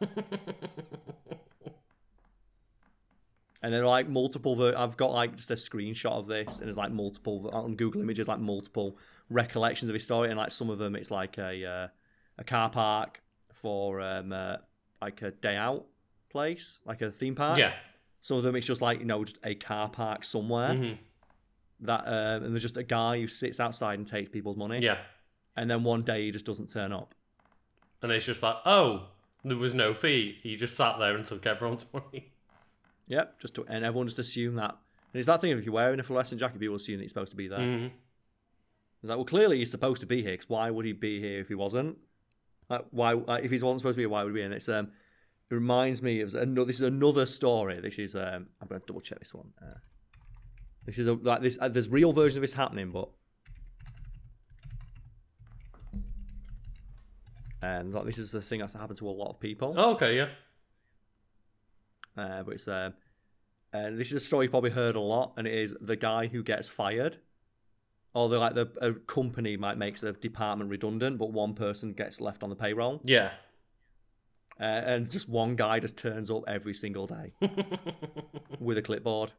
and 3.62 3.74
then 3.74 3.84
like 3.84 4.08
multiple 4.08 4.54
ver- 4.54 4.76
i've 4.76 4.96
got 4.96 5.10
like 5.10 5.34
just 5.34 5.50
a 5.50 5.54
screenshot 5.54 6.12
of 6.12 6.28
this 6.28 6.58
and 6.58 6.68
there's 6.68 6.78
like 6.78 6.92
multiple 6.92 7.50
on 7.52 7.74
google 7.74 8.00
images 8.00 8.28
like 8.28 8.38
multiple 8.38 8.96
recollections 9.28 9.88
of 9.88 9.94
his 9.94 10.04
story 10.04 10.28
and 10.28 10.38
like 10.38 10.52
some 10.52 10.70
of 10.70 10.78
them 10.78 10.94
it's 10.94 11.10
like 11.10 11.36
a 11.38 11.64
uh, 11.64 11.88
a 12.38 12.44
car 12.44 12.70
park 12.70 13.20
for 13.52 14.00
um 14.00 14.32
uh, 14.32 14.56
like 15.02 15.20
a 15.22 15.32
day 15.32 15.56
out 15.56 15.86
place 16.30 16.80
like 16.86 17.02
a 17.02 17.10
theme 17.10 17.34
park 17.34 17.58
yeah 17.58 17.72
some 18.20 18.36
of 18.36 18.42
them 18.42 18.54
it's 18.54 18.66
just 18.66 18.82
like 18.82 19.00
you 19.00 19.04
know 19.04 19.24
just 19.24 19.38
a 19.44 19.54
car 19.54 19.88
park 19.88 20.22
somewhere 20.22 20.70
mm-hmm. 20.70 20.94
that 21.80 22.06
uh, 22.06 22.44
and 22.44 22.52
there's 22.52 22.62
just 22.62 22.76
a 22.76 22.84
guy 22.84 23.18
who 23.18 23.26
sits 23.26 23.58
outside 23.58 23.98
and 23.98 24.06
takes 24.06 24.28
people's 24.28 24.56
money 24.56 24.78
yeah 24.80 24.98
and 25.58 25.70
then 25.70 25.82
one 25.82 26.02
day 26.02 26.24
he 26.24 26.30
just 26.30 26.46
doesn't 26.46 26.68
turn 26.68 26.92
up 26.92 27.14
and 28.02 28.10
it's 28.12 28.26
just 28.26 28.42
like 28.42 28.56
oh 28.64 29.08
there 29.44 29.56
was 29.56 29.74
no 29.74 29.94
fee 29.94 30.38
he 30.42 30.56
just 30.56 30.76
sat 30.76 30.98
there 30.98 31.14
and 31.14 31.24
took 31.24 31.46
everyone's 31.46 31.84
money 31.92 32.32
Yep, 33.08 33.40
just 33.40 33.54
to, 33.54 33.64
and 33.68 33.84
everyone 33.84 34.06
just 34.06 34.18
assumed 34.18 34.58
that. 34.58 34.76
And 35.12 35.18
it's 35.18 35.26
that 35.26 35.40
thing 35.40 35.52
of 35.52 35.58
if 35.58 35.64
you're 35.64 35.74
wearing 35.74 35.98
a 35.98 36.02
fluorescent 36.02 36.40
jacket, 36.40 36.60
people 36.60 36.76
assume 36.76 36.98
that 36.98 37.04
you're 37.04 37.08
supposed 37.08 37.30
to 37.30 37.36
be 37.36 37.48
there. 37.48 37.58
Mm-hmm. 37.58 37.86
It's 37.86 39.08
like, 39.08 39.16
well, 39.16 39.24
clearly 39.24 39.58
he's 39.58 39.70
supposed 39.70 40.00
to 40.00 40.06
be 40.06 40.22
here. 40.22 40.36
Cause 40.36 40.48
why 40.48 40.70
would 40.70 40.84
he 40.84 40.92
be 40.92 41.20
here 41.20 41.40
if 41.40 41.48
he 41.48 41.54
wasn't? 41.54 41.96
Like, 42.68 42.84
why? 42.90 43.12
Like, 43.12 43.44
if 43.44 43.50
he 43.50 43.56
wasn't 43.56 43.80
supposed 43.80 43.94
to 43.94 43.98
be 43.98 44.02
here, 44.02 44.08
why 44.10 44.24
would 44.24 44.34
he 44.34 44.40
be? 44.40 44.42
And 44.42 44.52
it's 44.52 44.68
um, 44.68 44.90
it 45.50 45.54
reminds 45.54 46.02
me 46.02 46.20
of 46.20 46.34
another. 46.34 46.66
This 46.66 46.76
is 46.76 46.82
another 46.82 47.24
story. 47.24 47.80
This 47.80 47.98
is 47.98 48.14
um, 48.14 48.48
I'm 48.60 48.68
gonna 48.68 48.82
double 48.86 49.00
check 49.00 49.20
this 49.20 49.32
one. 49.32 49.52
Uh, 49.62 49.78
this 50.84 50.98
is 50.98 51.06
a 51.06 51.14
like 51.14 51.40
this. 51.40 51.56
Uh, 51.58 51.68
there's 51.68 51.88
real 51.88 52.12
versions 52.12 52.36
of 52.36 52.42
this 52.42 52.52
happening, 52.52 52.90
but 52.90 53.08
and 57.62 57.92
like 57.92 58.04
this 58.04 58.18
is 58.18 58.32
the 58.32 58.40
thing 58.40 58.60
that's 58.60 58.74
happened 58.74 58.98
to 58.98 59.08
a 59.08 59.10
lot 59.10 59.30
of 59.30 59.40
people. 59.40 59.74
Oh, 59.76 59.92
okay, 59.92 60.16
yeah. 60.16 60.28
Uh, 62.16 62.42
but 62.42 62.54
it's 62.54 62.68
uh, 62.68 62.90
uh, 63.72 63.90
this 63.90 64.08
is 64.08 64.14
a 64.14 64.20
story 64.20 64.46
you've 64.46 64.52
probably 64.52 64.70
heard 64.70 64.96
a 64.96 65.00
lot, 65.00 65.34
and 65.36 65.46
it 65.46 65.54
is 65.54 65.74
the 65.80 65.96
guy 65.96 66.26
who 66.26 66.42
gets 66.42 66.68
fired. 66.68 67.18
Or 68.14 68.28
the 68.28 68.38
like 68.38 68.54
the 68.54 68.68
a 68.80 68.94
company 68.94 69.56
might 69.56 69.76
makes 69.76 70.02
a 70.02 70.12
department 70.12 70.70
redundant, 70.70 71.18
but 71.18 71.32
one 71.32 71.54
person 71.54 71.92
gets 71.92 72.20
left 72.20 72.42
on 72.42 72.48
the 72.48 72.56
payroll. 72.56 73.00
Yeah. 73.04 73.32
Uh, 74.60 74.64
and 74.64 75.10
just 75.10 75.28
one 75.28 75.54
guy 75.54 75.78
just 75.78 75.96
turns 75.96 76.30
up 76.30 76.42
every 76.48 76.74
single 76.74 77.06
day 77.06 77.32
with 78.58 78.76
a 78.76 78.82
clipboard. 78.82 79.30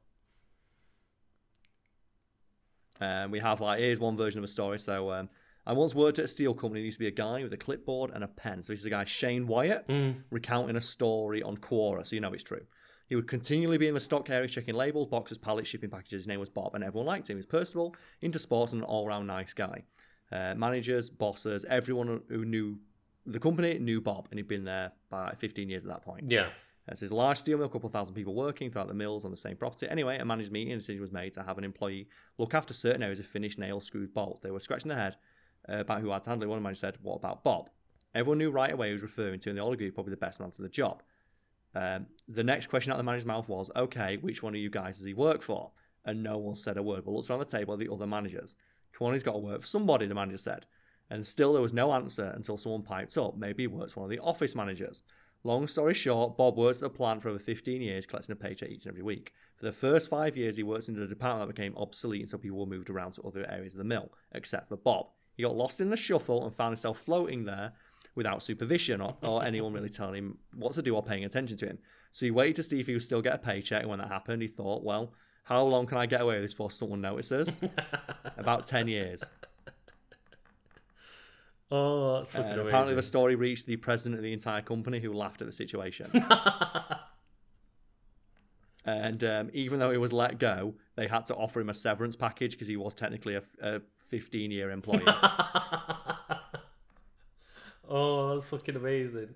And 3.01 3.25
um, 3.25 3.31
we 3.31 3.39
have 3.39 3.59
like 3.59 3.79
here's 3.79 3.99
one 3.99 4.15
version 4.15 4.39
of 4.39 4.43
a 4.43 4.47
story. 4.47 4.77
So 4.77 5.11
um, 5.11 5.29
I 5.65 5.73
once 5.73 5.93
worked 5.93 6.19
at 6.19 6.25
a 6.25 6.27
steel 6.27 6.53
company. 6.53 6.81
There 6.81 6.85
used 6.85 6.97
to 6.97 7.03
be 7.03 7.07
a 7.07 7.11
guy 7.11 7.43
with 7.43 7.53
a 7.53 7.57
clipboard 7.57 8.11
and 8.13 8.23
a 8.23 8.27
pen. 8.27 8.63
So 8.63 8.73
this 8.73 8.79
is 8.79 8.85
a 8.85 8.89
guy, 8.89 9.03
Shane 9.05 9.47
Wyatt, 9.47 9.87
mm. 9.89 10.15
recounting 10.31 10.75
a 10.75 10.81
story 10.81 11.43
on 11.43 11.57
Quora. 11.57 12.05
So 12.05 12.15
you 12.15 12.21
know 12.21 12.33
it's 12.33 12.43
true. 12.43 12.61
He 13.07 13.15
would 13.15 13.27
continually 13.27 13.77
be 13.77 13.87
in 13.87 13.95
the 13.95 13.99
stock 13.99 14.29
area 14.29 14.47
checking 14.47 14.75
labels, 14.75 15.07
boxes, 15.07 15.37
pallets, 15.37 15.67
shipping 15.67 15.89
packages. 15.89 16.21
His 16.21 16.27
name 16.27 16.39
was 16.39 16.49
Bob, 16.49 16.75
and 16.75 16.83
everyone 16.83 17.07
liked 17.07 17.29
him. 17.29 17.35
He 17.35 17.39
was 17.39 17.45
personable, 17.47 17.95
into 18.21 18.37
sports, 18.37 18.73
and 18.73 18.83
an 18.83 18.87
all 18.87 19.07
round 19.07 19.25
nice 19.25 19.53
guy. 19.53 19.83
Uh, 20.31 20.53
managers, 20.55 21.09
bosses, 21.09 21.65
everyone 21.65 22.21
who 22.29 22.45
knew 22.45 22.77
the 23.25 23.39
company 23.39 23.79
knew 23.79 23.99
Bob, 23.99 24.27
and 24.29 24.39
he'd 24.39 24.47
been 24.47 24.63
there 24.63 24.91
by 25.09 25.33
15 25.37 25.69
years 25.69 25.85
at 25.85 25.91
that 25.91 26.03
point. 26.03 26.29
Yeah. 26.29 26.49
It's 26.87 27.01
his 27.01 27.11
large 27.11 27.37
steel 27.37 27.57
mill, 27.57 27.67
a 27.67 27.69
couple 27.69 27.89
thousand 27.89 28.15
people 28.15 28.33
working 28.33 28.71
throughout 28.71 28.87
the 28.87 28.95
mills 28.95 29.23
on 29.23 29.31
the 29.31 29.37
same 29.37 29.55
property. 29.55 29.87
Anyway, 29.87 30.17
a 30.17 30.25
managed 30.25 30.51
meeting, 30.51 30.73
a 30.73 30.77
decision 30.77 31.01
was 31.01 31.11
made 31.11 31.33
to 31.33 31.43
have 31.43 31.59
an 31.59 31.63
employee 31.63 32.07
look 32.39 32.55
after 32.55 32.73
certain 32.73 33.03
areas 33.03 33.19
of 33.19 33.27
finished 33.27 33.59
nail 33.59 33.79
screwed 33.79 34.13
bolts. 34.13 34.39
They 34.39 34.49
were 34.49 34.59
scratching 34.59 34.89
their 34.89 34.97
head 34.97 35.13
uh, 35.13 35.17
about 35.69 36.01
who 36.01 36.09
had 36.09 36.23
to 36.23 36.29
handle 36.29 36.47
it. 36.47 36.49
One 36.49 36.57
of 36.57 36.63
manager 36.63 36.79
said, 36.79 36.97
What 37.01 37.15
about 37.15 37.43
Bob? 37.43 37.69
Everyone 38.15 38.39
knew 38.39 38.51
right 38.51 38.71
away 38.71 38.87
he 38.87 38.93
was 38.93 39.03
referring 39.03 39.39
to, 39.41 39.49
and 39.49 39.57
they 39.57 39.61
all 39.61 39.73
agreed 39.73 39.93
probably 39.93 40.11
the 40.11 40.17
best 40.17 40.39
man 40.39 40.51
for 40.51 40.61
the 40.61 40.69
job. 40.69 41.03
Um, 41.75 42.07
the 42.27 42.43
next 42.43 42.67
question 42.67 42.91
out 42.91 42.95
of 42.95 42.99
the 42.99 43.03
manager's 43.03 43.25
mouth 43.25 43.47
was, 43.47 43.69
Okay, 43.75 44.17
which 44.17 44.41
one 44.41 44.55
of 44.55 44.59
you 44.59 44.69
guys 44.69 44.97
does 44.97 45.05
he 45.05 45.13
work 45.13 45.41
for? 45.41 45.71
And 46.05 46.23
no 46.23 46.37
one 46.37 46.55
said 46.55 46.77
a 46.77 46.83
word, 46.83 47.05
but 47.05 47.11
looked 47.11 47.29
around 47.29 47.39
the 47.39 47.45
table 47.45 47.73
at 47.73 47.79
the 47.79 47.91
other 47.91 48.07
managers. 48.07 48.55
Kwani's 48.97 49.23
got 49.23 49.33
to 49.33 49.39
work 49.39 49.61
for 49.61 49.67
somebody, 49.67 50.07
the 50.07 50.15
manager 50.15 50.37
said. 50.37 50.65
And 51.09 51.25
still 51.25 51.53
there 51.53 51.61
was 51.61 51.73
no 51.73 51.93
answer 51.93 52.31
until 52.35 52.57
someone 52.57 52.83
piped 52.83 53.17
up. 53.17 53.37
Maybe 53.37 53.63
he 53.63 53.67
works 53.67 53.93
for 53.93 54.01
one 54.01 54.11
of 54.11 54.17
the 54.17 54.23
office 54.23 54.55
managers. 54.55 55.01
Long 55.43 55.67
story 55.67 55.93
short, 55.93 56.37
Bob 56.37 56.57
works 56.57 56.81
at 56.81 56.91
the 56.91 56.97
plant 56.97 57.21
for 57.21 57.29
over 57.29 57.39
15 57.39 57.81
years, 57.81 58.05
collecting 58.05 58.33
a 58.33 58.35
paycheck 58.35 58.69
each 58.69 58.85
and 58.85 58.91
every 58.91 59.03
week. 59.03 59.33
For 59.55 59.65
the 59.65 59.71
first 59.71 60.09
five 60.09 60.35
years, 60.35 60.57
he 60.57 60.63
worked 60.63 60.89
in 60.89 61.01
a 61.01 61.07
department 61.07 61.47
that 61.47 61.55
became 61.55 61.77
obsolete, 61.77 62.21
and 62.21 62.29
so 62.29 62.37
people 62.37 62.59
were 62.59 62.65
moved 62.65 62.89
around 62.89 63.13
to 63.13 63.21
other 63.21 63.49
areas 63.49 63.73
of 63.73 63.77
the 63.77 63.85
mill, 63.85 64.11
except 64.33 64.67
for 64.67 64.75
Bob. 64.75 65.07
He 65.39 65.43
got 65.43 65.55
lost 65.55 65.79
in 65.79 65.89
the 65.89 65.95
shuffle 65.95 66.43
and 66.43 66.53
found 66.53 66.71
himself 66.71 66.99
floating 66.99 67.45
there 67.45 67.71
without 68.13 68.43
supervision 68.43 68.99
or, 68.99 69.15
or 69.21 69.41
anyone 69.41 69.71
really 69.71 69.87
telling 69.87 70.15
him 70.15 70.37
what 70.53 70.73
to 70.73 70.81
do 70.81 70.93
or 70.93 71.01
paying 71.01 71.23
attention 71.23 71.55
to 71.55 71.65
him. 71.65 71.77
So 72.11 72.25
he 72.25 72.31
waited 72.31 72.57
to 72.57 72.63
see 72.63 72.81
if 72.81 72.87
he 72.87 72.91
would 72.91 73.03
still 73.03 73.21
get 73.21 73.35
a 73.35 73.37
paycheck. 73.37 73.83
And 73.83 73.89
when 73.89 73.99
that 73.99 74.09
happened, 74.09 74.41
he 74.41 74.49
thought, 74.49 74.83
well, 74.83 75.13
how 75.45 75.63
long 75.63 75.85
can 75.85 75.97
I 75.97 76.07
get 76.07 76.19
away 76.19 76.33
with 76.33 76.43
this 76.43 76.53
before 76.53 76.71
someone 76.71 76.99
notices? 76.99 77.55
About 78.37 78.65
10 78.65 78.89
years. 78.89 79.23
Oh, 81.71 82.19
that's 82.19 82.35
uh, 82.35 82.39
apparently 82.67 82.95
the 82.95 83.01
story 83.01 83.35
reached 83.35 83.65
the 83.65 83.77
president 83.77 84.19
of 84.19 84.23
the 84.23 84.33
entire 84.33 84.61
company 84.61 84.99
who 84.99 85.13
laughed 85.13 85.39
at 85.39 85.47
the 85.47 85.53
situation. 85.53 86.11
and 88.85 89.23
um, 89.23 89.49
even 89.53 89.79
though 89.79 89.91
he 89.91 89.97
was 89.97 90.13
let 90.13 90.39
go, 90.39 90.75
they 90.95 91.07
had 91.07 91.25
to 91.25 91.35
offer 91.35 91.59
him 91.59 91.69
a 91.69 91.73
severance 91.73 92.15
package 92.15 92.51
because 92.51 92.67
he 92.67 92.77
was 92.77 92.93
technically 92.93 93.35
a, 93.35 93.43
a 93.61 93.81
15 93.97 94.51
year 94.51 94.71
employee. 94.71 95.03
oh, 97.87 98.33
that's 98.33 98.49
fucking 98.49 98.75
amazing. 98.75 99.29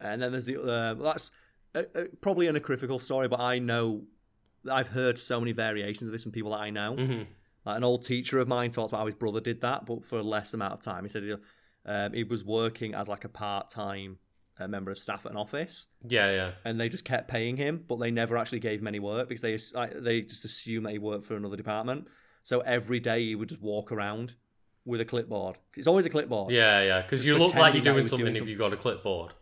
And 0.00 0.22
then 0.22 0.32
there's 0.32 0.46
the 0.46 0.62
uh, 0.62 0.94
that's 0.94 1.30
a, 1.74 1.86
a, 1.94 2.04
probably 2.20 2.46
an 2.46 2.56
equivocal 2.56 2.98
story, 2.98 3.28
but 3.28 3.40
I 3.40 3.58
know 3.58 4.04
I've 4.70 4.88
heard 4.88 5.18
so 5.18 5.40
many 5.40 5.52
variations 5.52 6.08
of 6.08 6.12
this 6.12 6.22
from 6.22 6.32
people 6.32 6.50
that 6.52 6.60
I 6.60 6.70
know. 6.70 6.96
Mm-hmm. 6.96 7.22
Like 7.64 7.76
an 7.76 7.84
old 7.84 8.02
teacher 8.02 8.38
of 8.38 8.48
mine 8.48 8.70
talks 8.70 8.92
about 8.92 9.00
how 9.00 9.06
his 9.06 9.14
brother 9.14 9.40
did 9.40 9.62
that, 9.62 9.86
but 9.86 10.04
for 10.04 10.18
a 10.18 10.22
less 10.22 10.54
amount 10.54 10.74
of 10.74 10.80
time. 10.80 11.04
He 11.04 11.08
said 11.08 11.24
Um, 11.84 12.12
he 12.12 12.24
was 12.24 12.44
working 12.44 12.94
as 12.94 13.08
like 13.08 13.24
a 13.24 13.28
part 13.28 13.70
time 13.70 14.18
uh, 14.58 14.68
member 14.68 14.90
of 14.90 14.98
staff 14.98 15.24
at 15.26 15.32
an 15.32 15.36
office. 15.36 15.86
Yeah, 16.06 16.30
yeah. 16.30 16.50
And 16.64 16.80
they 16.80 16.88
just 16.88 17.04
kept 17.04 17.28
paying 17.28 17.56
him, 17.56 17.84
but 17.86 17.98
they 17.98 18.10
never 18.10 18.36
actually 18.36 18.60
gave 18.60 18.80
him 18.80 18.86
any 18.86 18.98
work 18.98 19.28
because 19.28 19.42
they 19.42 19.56
they 20.00 20.22
just 20.22 20.44
assumed 20.44 20.86
that 20.86 20.92
he 20.92 20.98
worked 20.98 21.24
for 21.24 21.36
another 21.36 21.56
department. 21.56 22.08
So 22.42 22.60
every 22.60 23.00
day 23.00 23.24
he 23.24 23.34
would 23.34 23.48
just 23.48 23.60
walk 23.60 23.92
around 23.92 24.34
with 24.84 25.00
a 25.00 25.04
clipboard. 25.04 25.58
It's 25.76 25.86
always 25.86 26.06
a 26.06 26.10
clipboard. 26.10 26.52
Yeah, 26.52 26.82
yeah. 26.82 27.02
Because 27.02 27.24
you 27.24 27.36
look 27.36 27.54
like 27.54 27.74
you're 27.74 27.82
doing 27.82 28.06
something 28.06 28.26
doing 28.26 28.36
if 28.36 28.48
you've 28.48 28.58
got 28.58 28.72
a 28.72 28.76
clipboard. 28.76 29.32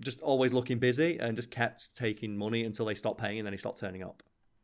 Just 0.00 0.20
always 0.20 0.52
looking 0.52 0.78
busy 0.78 1.18
and 1.18 1.36
just 1.36 1.50
kept 1.50 1.94
taking 1.94 2.36
money 2.36 2.64
until 2.64 2.86
they 2.86 2.94
stopped 2.94 3.20
paying 3.20 3.38
and 3.38 3.46
then 3.46 3.52
he 3.52 3.58
stopped 3.58 3.78
turning 3.78 4.02
up. 4.02 4.22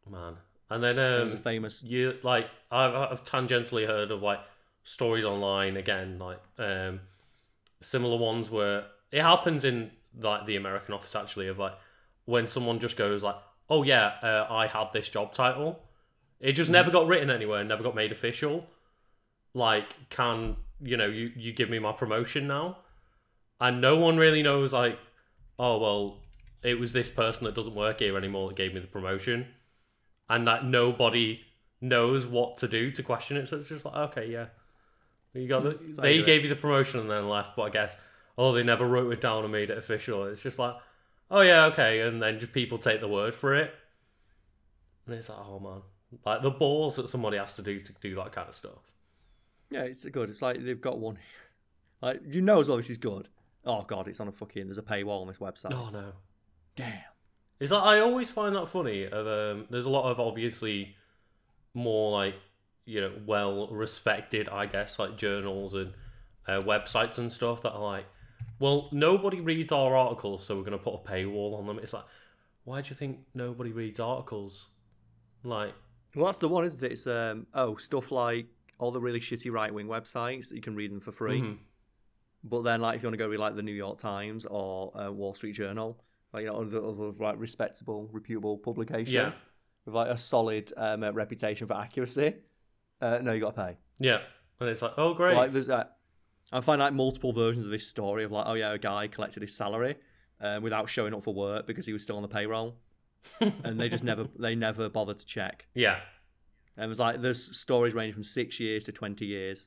Man. 0.08 0.36
And 0.70 0.82
then 0.82 0.98
um, 0.98 1.20
it 1.20 1.24
was 1.24 1.34
a 1.34 1.38
famous. 1.38 1.84
You 1.84 2.14
like 2.22 2.48
I've, 2.70 2.94
I've 2.94 3.24
tangentially 3.24 3.86
heard 3.86 4.10
of 4.10 4.22
like 4.22 4.40
stories 4.84 5.24
online 5.24 5.76
again, 5.76 6.18
like 6.18 6.40
um, 6.58 7.00
similar 7.82 8.16
ones 8.16 8.50
where 8.50 8.84
it 9.14 9.22
happens 9.22 9.64
in 9.64 9.92
like 10.20 10.44
the 10.44 10.56
American 10.56 10.92
office 10.92 11.14
actually 11.14 11.46
of 11.46 11.56
like 11.56 11.74
when 12.24 12.48
someone 12.48 12.80
just 12.80 12.96
goes 12.96 13.22
like, 13.22 13.36
"Oh 13.70 13.84
yeah, 13.84 14.14
uh, 14.20 14.46
I 14.50 14.66
had 14.66 14.88
this 14.92 15.08
job 15.08 15.32
title," 15.32 15.78
it 16.40 16.52
just 16.52 16.68
mm. 16.68 16.72
never 16.72 16.90
got 16.90 17.06
written 17.06 17.30
anywhere, 17.30 17.62
never 17.62 17.84
got 17.84 17.94
made 17.94 18.10
official. 18.10 18.66
Like, 19.54 20.10
can 20.10 20.56
you 20.82 20.96
know 20.96 21.06
you 21.06 21.30
you 21.36 21.52
give 21.52 21.70
me 21.70 21.78
my 21.78 21.92
promotion 21.92 22.48
now? 22.48 22.78
And 23.60 23.80
no 23.80 23.96
one 23.96 24.16
really 24.16 24.42
knows 24.42 24.72
like, 24.72 24.98
oh 25.60 25.78
well, 25.78 26.18
it 26.64 26.80
was 26.80 26.92
this 26.92 27.08
person 27.08 27.44
that 27.44 27.54
doesn't 27.54 27.76
work 27.76 28.00
here 28.00 28.18
anymore 28.18 28.48
that 28.48 28.56
gave 28.56 28.74
me 28.74 28.80
the 28.80 28.88
promotion, 28.88 29.46
and 30.28 30.44
that 30.48 30.64
nobody 30.64 31.42
knows 31.80 32.26
what 32.26 32.56
to 32.56 32.66
do 32.66 32.90
to 32.90 33.02
question 33.04 33.36
it. 33.36 33.46
So 33.46 33.58
it's 33.58 33.68
just 33.68 33.84
like, 33.84 33.94
okay, 33.94 34.28
yeah, 34.28 34.46
you 35.34 35.46
got 35.46 35.62
the, 35.62 35.78
they 36.02 36.20
gave 36.24 36.42
you 36.42 36.48
the 36.48 36.56
promotion 36.56 36.98
and 36.98 37.08
then 37.08 37.28
left, 37.28 37.54
but 37.54 37.62
I 37.62 37.70
guess 37.70 37.96
oh 38.36 38.52
they 38.52 38.62
never 38.62 38.86
wrote 38.86 39.12
it 39.12 39.20
down 39.20 39.44
and 39.44 39.52
made 39.52 39.70
it 39.70 39.78
official. 39.78 40.24
It's 40.24 40.42
just 40.42 40.58
like, 40.58 40.74
oh 41.30 41.40
yeah, 41.40 41.66
okay, 41.66 42.00
and 42.00 42.22
then 42.22 42.38
just 42.38 42.52
people 42.52 42.78
take 42.78 43.00
the 43.00 43.08
word 43.08 43.34
for 43.34 43.54
it, 43.54 43.72
and 45.06 45.14
it's 45.14 45.28
like, 45.28 45.38
oh 45.38 45.58
man, 45.58 45.82
like 46.24 46.42
the 46.42 46.50
balls 46.50 46.96
that 46.96 47.08
somebody 47.08 47.38
has 47.38 47.56
to 47.56 47.62
do 47.62 47.80
to 47.80 47.92
do 48.00 48.14
that 48.16 48.32
kind 48.32 48.48
of 48.48 48.54
stuff. 48.54 48.92
Yeah, 49.70 49.82
it's 49.82 50.04
good. 50.06 50.30
It's 50.30 50.42
like 50.42 50.64
they've 50.64 50.80
got 50.80 50.98
one, 50.98 51.18
like 52.00 52.20
you 52.26 52.40
know 52.40 52.60
as 52.60 52.68
well 52.68 52.76
this 52.76 52.90
is 52.90 52.98
good. 52.98 53.28
Oh 53.64 53.82
god, 53.82 54.08
it's 54.08 54.20
on 54.20 54.28
a 54.28 54.32
fucking. 54.32 54.66
There's 54.66 54.78
a 54.78 54.82
paywall 54.82 55.22
on 55.22 55.28
this 55.28 55.38
website. 55.38 55.72
Oh 55.72 55.90
no, 55.90 56.12
damn. 56.76 57.00
Is 57.60 57.70
that 57.70 57.78
I 57.78 58.00
always 58.00 58.30
find 58.30 58.54
that 58.56 58.68
funny. 58.68 59.04
Of 59.04 59.26
um, 59.26 59.66
there's 59.70 59.86
a 59.86 59.90
lot 59.90 60.10
of 60.10 60.20
obviously 60.20 60.96
more 61.72 62.12
like 62.12 62.34
you 62.84 63.00
know 63.00 63.12
well 63.26 63.68
respected, 63.68 64.48
I 64.48 64.66
guess, 64.66 64.98
like 64.98 65.16
journals 65.16 65.74
and 65.74 65.92
uh, 66.46 66.60
websites 66.60 67.18
and 67.18 67.32
stuff 67.32 67.62
that 67.62 67.72
are 67.72 67.82
like, 67.82 68.06
well, 68.64 68.88
nobody 68.92 69.42
reads 69.42 69.72
our 69.72 69.94
articles, 69.94 70.46
so 70.46 70.56
we're 70.56 70.62
going 70.62 70.72
to 70.72 70.82
put 70.82 70.94
a 70.94 70.96
paywall 70.96 71.58
on 71.58 71.66
them. 71.66 71.78
It's 71.82 71.92
like, 71.92 72.06
why 72.64 72.80
do 72.80 72.88
you 72.88 72.96
think 72.96 73.18
nobody 73.34 73.72
reads 73.72 74.00
articles? 74.00 74.68
Like, 75.42 75.74
well, 76.14 76.24
that's 76.24 76.38
the 76.38 76.48
one, 76.48 76.64
isn't 76.64 76.86
it? 76.86 76.92
It's 76.92 77.06
um, 77.06 77.46
oh, 77.52 77.76
stuff 77.76 78.10
like 78.10 78.46
all 78.78 78.90
the 78.90 79.02
really 79.02 79.20
shitty 79.20 79.52
right 79.52 79.72
wing 79.74 79.86
websites 79.86 80.48
that 80.48 80.54
you 80.54 80.62
can 80.62 80.74
read 80.74 80.90
them 80.90 81.00
for 81.00 81.12
free. 81.12 81.42
Mm-hmm. 81.42 81.62
But 82.44 82.62
then, 82.62 82.80
like, 82.80 82.96
if 82.96 83.02
you 83.02 83.08
want 83.08 83.18
to 83.18 83.22
go 83.22 83.28
read 83.28 83.38
like 83.38 83.54
the 83.54 83.62
New 83.62 83.74
York 83.74 83.98
Times 83.98 84.46
or 84.46 84.98
uh, 84.98 85.12
Wall 85.12 85.34
Street 85.34 85.52
Journal, 85.52 86.02
like 86.32 86.44
you 86.44 86.48
know, 86.48 86.62
other, 86.62 86.82
other 86.82 87.12
like 87.22 87.38
respectable, 87.38 88.08
reputable 88.12 88.56
publication 88.56 89.12
yeah. 89.12 89.32
with 89.84 89.94
like 89.94 90.08
a 90.08 90.16
solid 90.16 90.72
um, 90.78 91.04
uh, 91.04 91.12
reputation 91.12 91.66
for 91.66 91.76
accuracy, 91.76 92.36
uh, 93.02 93.18
no, 93.20 93.32
you 93.32 93.42
got 93.42 93.56
to 93.56 93.62
pay. 93.62 93.76
Yeah, 93.98 94.20
and 94.58 94.70
it's 94.70 94.80
like, 94.80 94.94
oh 94.96 95.12
great. 95.12 95.36
Like 95.36 95.52
there's, 95.52 95.68
uh, 95.68 95.84
I 96.54 96.60
find 96.60 96.80
like 96.80 96.92
multiple 96.92 97.32
versions 97.32 97.64
of 97.64 97.72
this 97.72 97.86
story 97.86 98.22
of 98.22 98.30
like, 98.30 98.46
oh 98.46 98.54
yeah, 98.54 98.72
a 98.72 98.78
guy 98.78 99.08
collected 99.08 99.42
his 99.42 99.54
salary 99.54 99.96
um, 100.40 100.62
without 100.62 100.88
showing 100.88 101.12
up 101.12 101.24
for 101.24 101.34
work 101.34 101.66
because 101.66 101.84
he 101.84 101.92
was 101.92 102.04
still 102.04 102.16
on 102.16 102.22
the 102.22 102.28
payroll, 102.28 102.76
and 103.40 103.78
they 103.78 103.88
just 103.88 104.04
never 104.04 104.28
they 104.38 104.54
never 104.54 104.88
bothered 104.88 105.18
to 105.18 105.26
check. 105.26 105.66
Yeah, 105.74 105.98
and 106.76 106.84
it 106.84 106.88
was 106.88 107.00
like 107.00 107.20
there's 107.20 107.58
stories 107.58 107.92
ranging 107.92 108.14
from 108.14 108.24
six 108.24 108.60
years 108.60 108.84
to 108.84 108.92
twenty 108.92 109.26
years. 109.26 109.66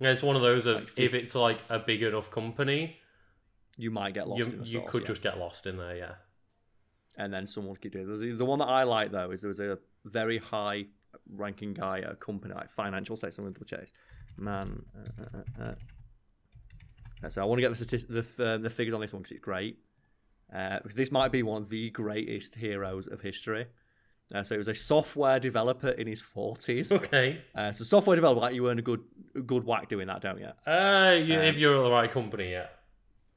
Yeah, 0.00 0.12
it's 0.12 0.22
one 0.22 0.34
of 0.34 0.42
those 0.42 0.64
of 0.64 0.76
like, 0.76 0.92
if 0.96 1.12
it's 1.12 1.34
like 1.34 1.58
a 1.68 1.78
big 1.78 2.02
enough 2.02 2.30
company, 2.30 2.96
you 3.76 3.90
might 3.90 4.14
get 4.14 4.26
lost. 4.26 4.38
You, 4.38 4.60
you 4.64 4.80
source, 4.80 4.90
could 4.90 5.02
yeah. 5.02 5.08
just 5.08 5.22
get 5.22 5.38
lost 5.38 5.66
in 5.66 5.76
there, 5.76 5.94
yeah. 5.94 6.14
And 7.18 7.32
then 7.32 7.46
someone 7.46 7.76
could 7.76 7.92
do 7.92 8.00
it. 8.00 8.18
The, 8.18 8.32
the 8.32 8.44
one 8.44 8.58
that 8.60 8.68
I 8.68 8.84
like 8.84 9.12
though 9.12 9.30
is 9.30 9.42
there 9.42 9.48
was 9.48 9.60
a 9.60 9.78
very 10.06 10.38
high 10.38 10.86
ranking 11.30 11.74
guy 11.74 11.98
at 12.00 12.12
a 12.12 12.16
company 12.16 12.54
like 12.54 12.70
financial. 12.70 13.16
I'm 13.22 13.30
going 13.44 13.54
to 13.54 13.64
chase. 13.64 13.92
Man, 14.36 14.82
uh, 14.96 15.38
uh, 15.38 15.64
uh, 15.64 15.74
uh, 17.24 17.30
so 17.30 17.42
I 17.42 17.44
want 17.44 17.58
to 17.58 17.62
get 17.62 17.70
the 17.70 17.76
statistics, 17.76 18.36
the, 18.36 18.44
uh, 18.44 18.58
the 18.58 18.70
figures 18.70 18.94
on 18.94 19.00
this 19.00 19.12
one 19.12 19.22
because 19.22 19.32
it's 19.32 19.44
great. 19.44 19.78
Uh, 20.54 20.78
because 20.78 20.94
this 20.94 21.10
might 21.10 21.32
be 21.32 21.42
one 21.42 21.62
of 21.62 21.68
the 21.68 21.90
greatest 21.90 22.54
heroes 22.54 23.06
of 23.06 23.20
history. 23.20 23.66
Uh, 24.34 24.42
so 24.42 24.54
he 24.54 24.58
was 24.58 24.68
a 24.68 24.74
software 24.74 25.38
developer 25.38 25.88
in 25.88 26.06
his 26.06 26.20
forties. 26.20 26.92
Okay. 26.92 27.40
Uh, 27.54 27.72
so 27.72 27.84
software 27.84 28.16
developer, 28.16 28.40
like 28.40 28.54
you 28.54 28.68
earn 28.68 28.78
a 28.78 28.82
good, 28.82 29.02
good 29.46 29.64
whack 29.64 29.88
doing 29.88 30.06
that, 30.06 30.20
don't 30.20 30.38
you? 30.38 30.48
Uh, 30.70 31.20
you, 31.22 31.34
um, 31.34 31.40
if 31.42 31.58
you're 31.58 31.78
at 31.78 31.82
the 31.82 31.90
right 31.90 32.10
company, 32.10 32.52
yeah. 32.52 32.66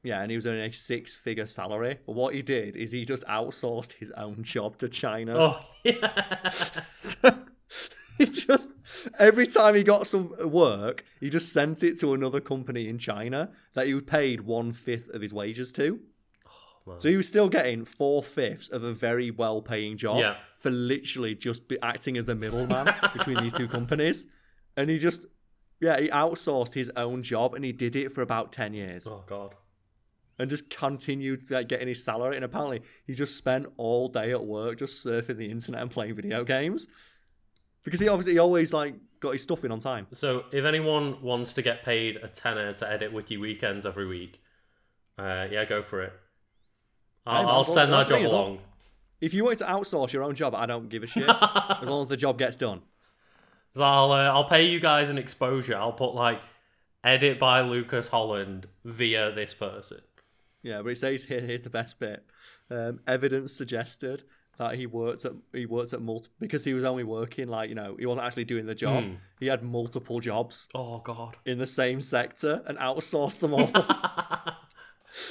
Yeah, 0.02 0.22
and 0.22 0.30
he 0.30 0.36
was 0.36 0.46
earning 0.46 0.64
a 0.64 0.72
six-figure 0.72 1.46
salary. 1.46 1.98
But 2.06 2.14
what 2.14 2.34
he 2.34 2.42
did 2.42 2.76
is 2.76 2.92
he 2.92 3.04
just 3.04 3.24
outsourced 3.26 3.94
his 3.94 4.10
own 4.12 4.42
job 4.42 4.78
to 4.78 4.88
China. 4.88 5.36
Oh, 5.36 5.60
yeah. 5.84 6.50
so, 6.98 7.38
he 8.26 8.26
just 8.26 8.70
every 9.18 9.46
time 9.46 9.76
he 9.76 9.84
got 9.84 10.06
some 10.06 10.34
uh, 10.42 10.48
work, 10.48 11.04
he 11.20 11.30
just 11.30 11.52
sent 11.52 11.84
it 11.84 11.98
to 12.00 12.14
another 12.14 12.40
company 12.40 12.88
in 12.88 12.98
China 12.98 13.50
that 13.74 13.86
he 13.86 14.00
paid 14.00 14.40
one 14.40 14.72
fifth 14.72 15.08
of 15.10 15.22
his 15.22 15.32
wages 15.32 15.70
to. 15.72 16.00
Oh, 16.88 16.98
so 16.98 17.08
he 17.08 17.16
was 17.16 17.28
still 17.28 17.48
getting 17.48 17.84
four 17.84 18.22
fifths 18.22 18.68
of 18.68 18.82
a 18.82 18.92
very 18.92 19.30
well 19.30 19.62
paying 19.62 19.96
job 19.96 20.18
yeah. 20.18 20.36
for 20.56 20.70
literally 20.70 21.36
just 21.36 21.62
acting 21.80 22.16
as 22.16 22.26
the 22.26 22.34
middleman 22.34 22.92
between 23.12 23.40
these 23.40 23.52
two 23.52 23.68
companies. 23.68 24.26
And 24.76 24.90
he 24.90 24.98
just, 24.98 25.26
yeah, 25.80 26.00
he 26.00 26.08
outsourced 26.08 26.74
his 26.74 26.90
own 26.96 27.22
job 27.22 27.54
and 27.54 27.64
he 27.64 27.72
did 27.72 27.94
it 27.94 28.10
for 28.12 28.22
about 28.22 28.52
10 28.52 28.74
years. 28.74 29.06
Oh, 29.06 29.22
God. 29.26 29.54
And 30.40 30.48
just 30.48 30.70
continued 30.70 31.48
like, 31.50 31.68
getting 31.68 31.88
his 31.88 32.04
salary. 32.04 32.36
And 32.36 32.44
apparently, 32.44 32.82
he 33.06 33.12
just 33.12 33.36
spent 33.36 33.66
all 33.76 34.08
day 34.08 34.30
at 34.30 34.44
work 34.44 34.78
just 34.78 35.04
surfing 35.04 35.36
the 35.36 35.50
internet 35.50 35.82
and 35.82 35.90
playing 35.90 36.14
video 36.14 36.44
games 36.44 36.88
because 37.88 38.00
he 38.00 38.08
obviously 38.08 38.38
always 38.38 38.74
like 38.74 38.94
got 39.18 39.32
his 39.32 39.42
stuff 39.42 39.64
in 39.64 39.72
on 39.72 39.80
time. 39.80 40.06
So 40.12 40.44
if 40.52 40.66
anyone 40.66 41.22
wants 41.22 41.54
to 41.54 41.62
get 41.62 41.82
paid 41.82 42.16
a 42.22 42.28
tenner 42.28 42.74
to 42.74 42.90
edit 42.90 43.12
Wiki 43.14 43.38
Weekends 43.38 43.86
every 43.86 44.06
week, 44.06 44.42
uh, 45.18 45.46
yeah, 45.50 45.64
go 45.64 45.82
for 45.82 46.02
it. 46.02 46.12
I'll, 47.26 47.42
hey, 47.42 47.48
I'll 47.48 47.64
send 47.64 47.92
that 47.92 48.08
job 48.08 48.22
along. 48.22 48.58
If 49.20 49.32
you 49.32 49.44
want 49.44 49.58
to 49.58 49.64
outsource 49.64 50.12
your 50.12 50.22
own 50.22 50.34
job, 50.34 50.54
I 50.54 50.66
don't 50.66 50.88
give 50.88 51.02
a 51.02 51.06
shit 51.06 51.28
as 51.28 51.88
long 51.88 52.02
as 52.02 52.08
the 52.08 52.16
job 52.16 52.38
gets 52.38 52.56
done. 52.56 52.82
So 53.74 53.82
I'll 53.82 54.12
uh, 54.12 54.30
I'll 54.30 54.48
pay 54.48 54.66
you 54.66 54.80
guys 54.80 55.08
an 55.08 55.18
exposure. 55.18 55.76
I'll 55.76 55.92
put 55.92 56.14
like 56.14 56.40
edit 57.02 57.38
by 57.38 57.62
Lucas 57.62 58.08
Holland 58.08 58.68
via 58.84 59.32
this 59.32 59.54
person. 59.54 60.00
Yeah, 60.62 60.82
but 60.82 60.90
it 60.90 60.98
says 60.98 61.24
here 61.24 61.40
here's 61.40 61.62
the 61.62 61.70
best 61.70 61.98
bit. 61.98 62.24
Um, 62.70 63.00
evidence 63.06 63.54
suggested 63.54 64.24
that 64.58 64.74
he 64.74 64.86
worked 64.86 65.24
at 65.24 65.32
he 65.52 65.66
worked 65.66 65.92
at 65.92 66.02
multiple 66.02 66.34
because 66.40 66.64
he 66.64 66.74
was 66.74 66.84
only 66.84 67.04
working 67.04 67.48
like 67.48 67.68
you 67.68 67.74
know 67.74 67.96
he 67.98 68.06
wasn't 68.06 68.26
actually 68.26 68.44
doing 68.44 68.66
the 68.66 68.74
job. 68.74 69.04
Mm. 69.04 69.16
He 69.40 69.46
had 69.46 69.62
multiple 69.62 70.20
jobs. 70.20 70.68
Oh 70.74 70.98
god! 70.98 71.36
In 71.46 71.58
the 71.58 71.66
same 71.66 72.00
sector 72.00 72.62
and 72.66 72.76
outsourced 72.78 73.40
them 73.40 73.54
all. 73.54 73.66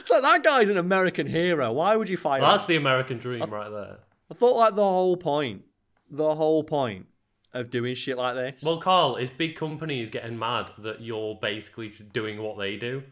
so 0.04 0.22
that 0.22 0.44
guy's 0.44 0.70
an 0.70 0.78
American 0.78 1.28
hero. 1.28 1.72
Why 1.74 1.96
would 1.96 2.10
you 2.10 2.18
fire? 2.18 2.42
Well, 2.42 2.52
that's 2.52 2.66
the 2.66 2.78
American 2.78 3.18
dream 3.18 3.40
th- 3.40 3.52
right 3.52 3.70
there. 3.70 3.98
I 4.32 4.34
thought 4.34 4.56
like 4.56 4.76
the 4.76 4.84
whole 4.84 5.18
point, 5.18 5.64
the 6.10 6.36
whole 6.36 6.64
point 6.64 7.08
of 7.54 7.70
doing 7.70 7.96
shit 7.96 8.18
like 8.18 8.36
this. 8.36 8.64
Well, 8.64 8.78
Carl, 8.78 9.18
is 9.18 9.30
big 9.30 9.56
companies 9.56 10.10
getting 10.10 10.40
mad 10.40 10.72
that 10.80 11.02
you're 11.02 11.36
basically 11.42 11.92
doing 12.14 12.42
what 12.42 12.58
they 12.58 12.78
do? 12.78 13.04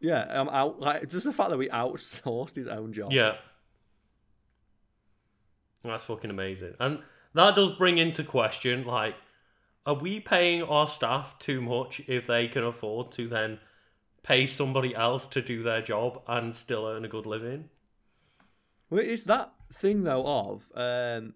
Yeah, 0.00 0.26
I'm 0.28 0.48
out. 0.50 0.78
Like 0.78 1.08
just 1.08 1.24
the 1.24 1.32
fact 1.32 1.50
that 1.50 1.58
we 1.58 1.68
outsourced 1.68 2.56
his 2.56 2.66
own 2.66 2.92
job. 2.92 3.12
Yeah. 3.12 3.36
That's 5.84 6.04
fucking 6.04 6.30
amazing. 6.30 6.74
And 6.78 7.00
that 7.34 7.54
does 7.54 7.72
bring 7.72 7.98
into 7.98 8.24
question 8.24 8.84
like, 8.84 9.14
are 9.86 9.94
we 9.94 10.20
paying 10.20 10.62
our 10.62 10.88
staff 10.88 11.38
too 11.38 11.60
much 11.60 12.00
if 12.06 12.26
they 12.26 12.48
can 12.48 12.64
afford 12.64 13.12
to 13.12 13.28
then 13.28 13.58
pay 14.22 14.46
somebody 14.46 14.94
else 14.94 15.26
to 15.28 15.40
do 15.40 15.62
their 15.62 15.80
job 15.80 16.20
and 16.26 16.54
still 16.54 16.86
earn 16.86 17.04
a 17.04 17.08
good 17.08 17.26
living? 17.26 17.70
Well, 18.90 19.02
it's 19.04 19.24
that 19.24 19.52
thing 19.72 20.04
though 20.04 20.26
of 20.26 20.68
um, 20.74 21.34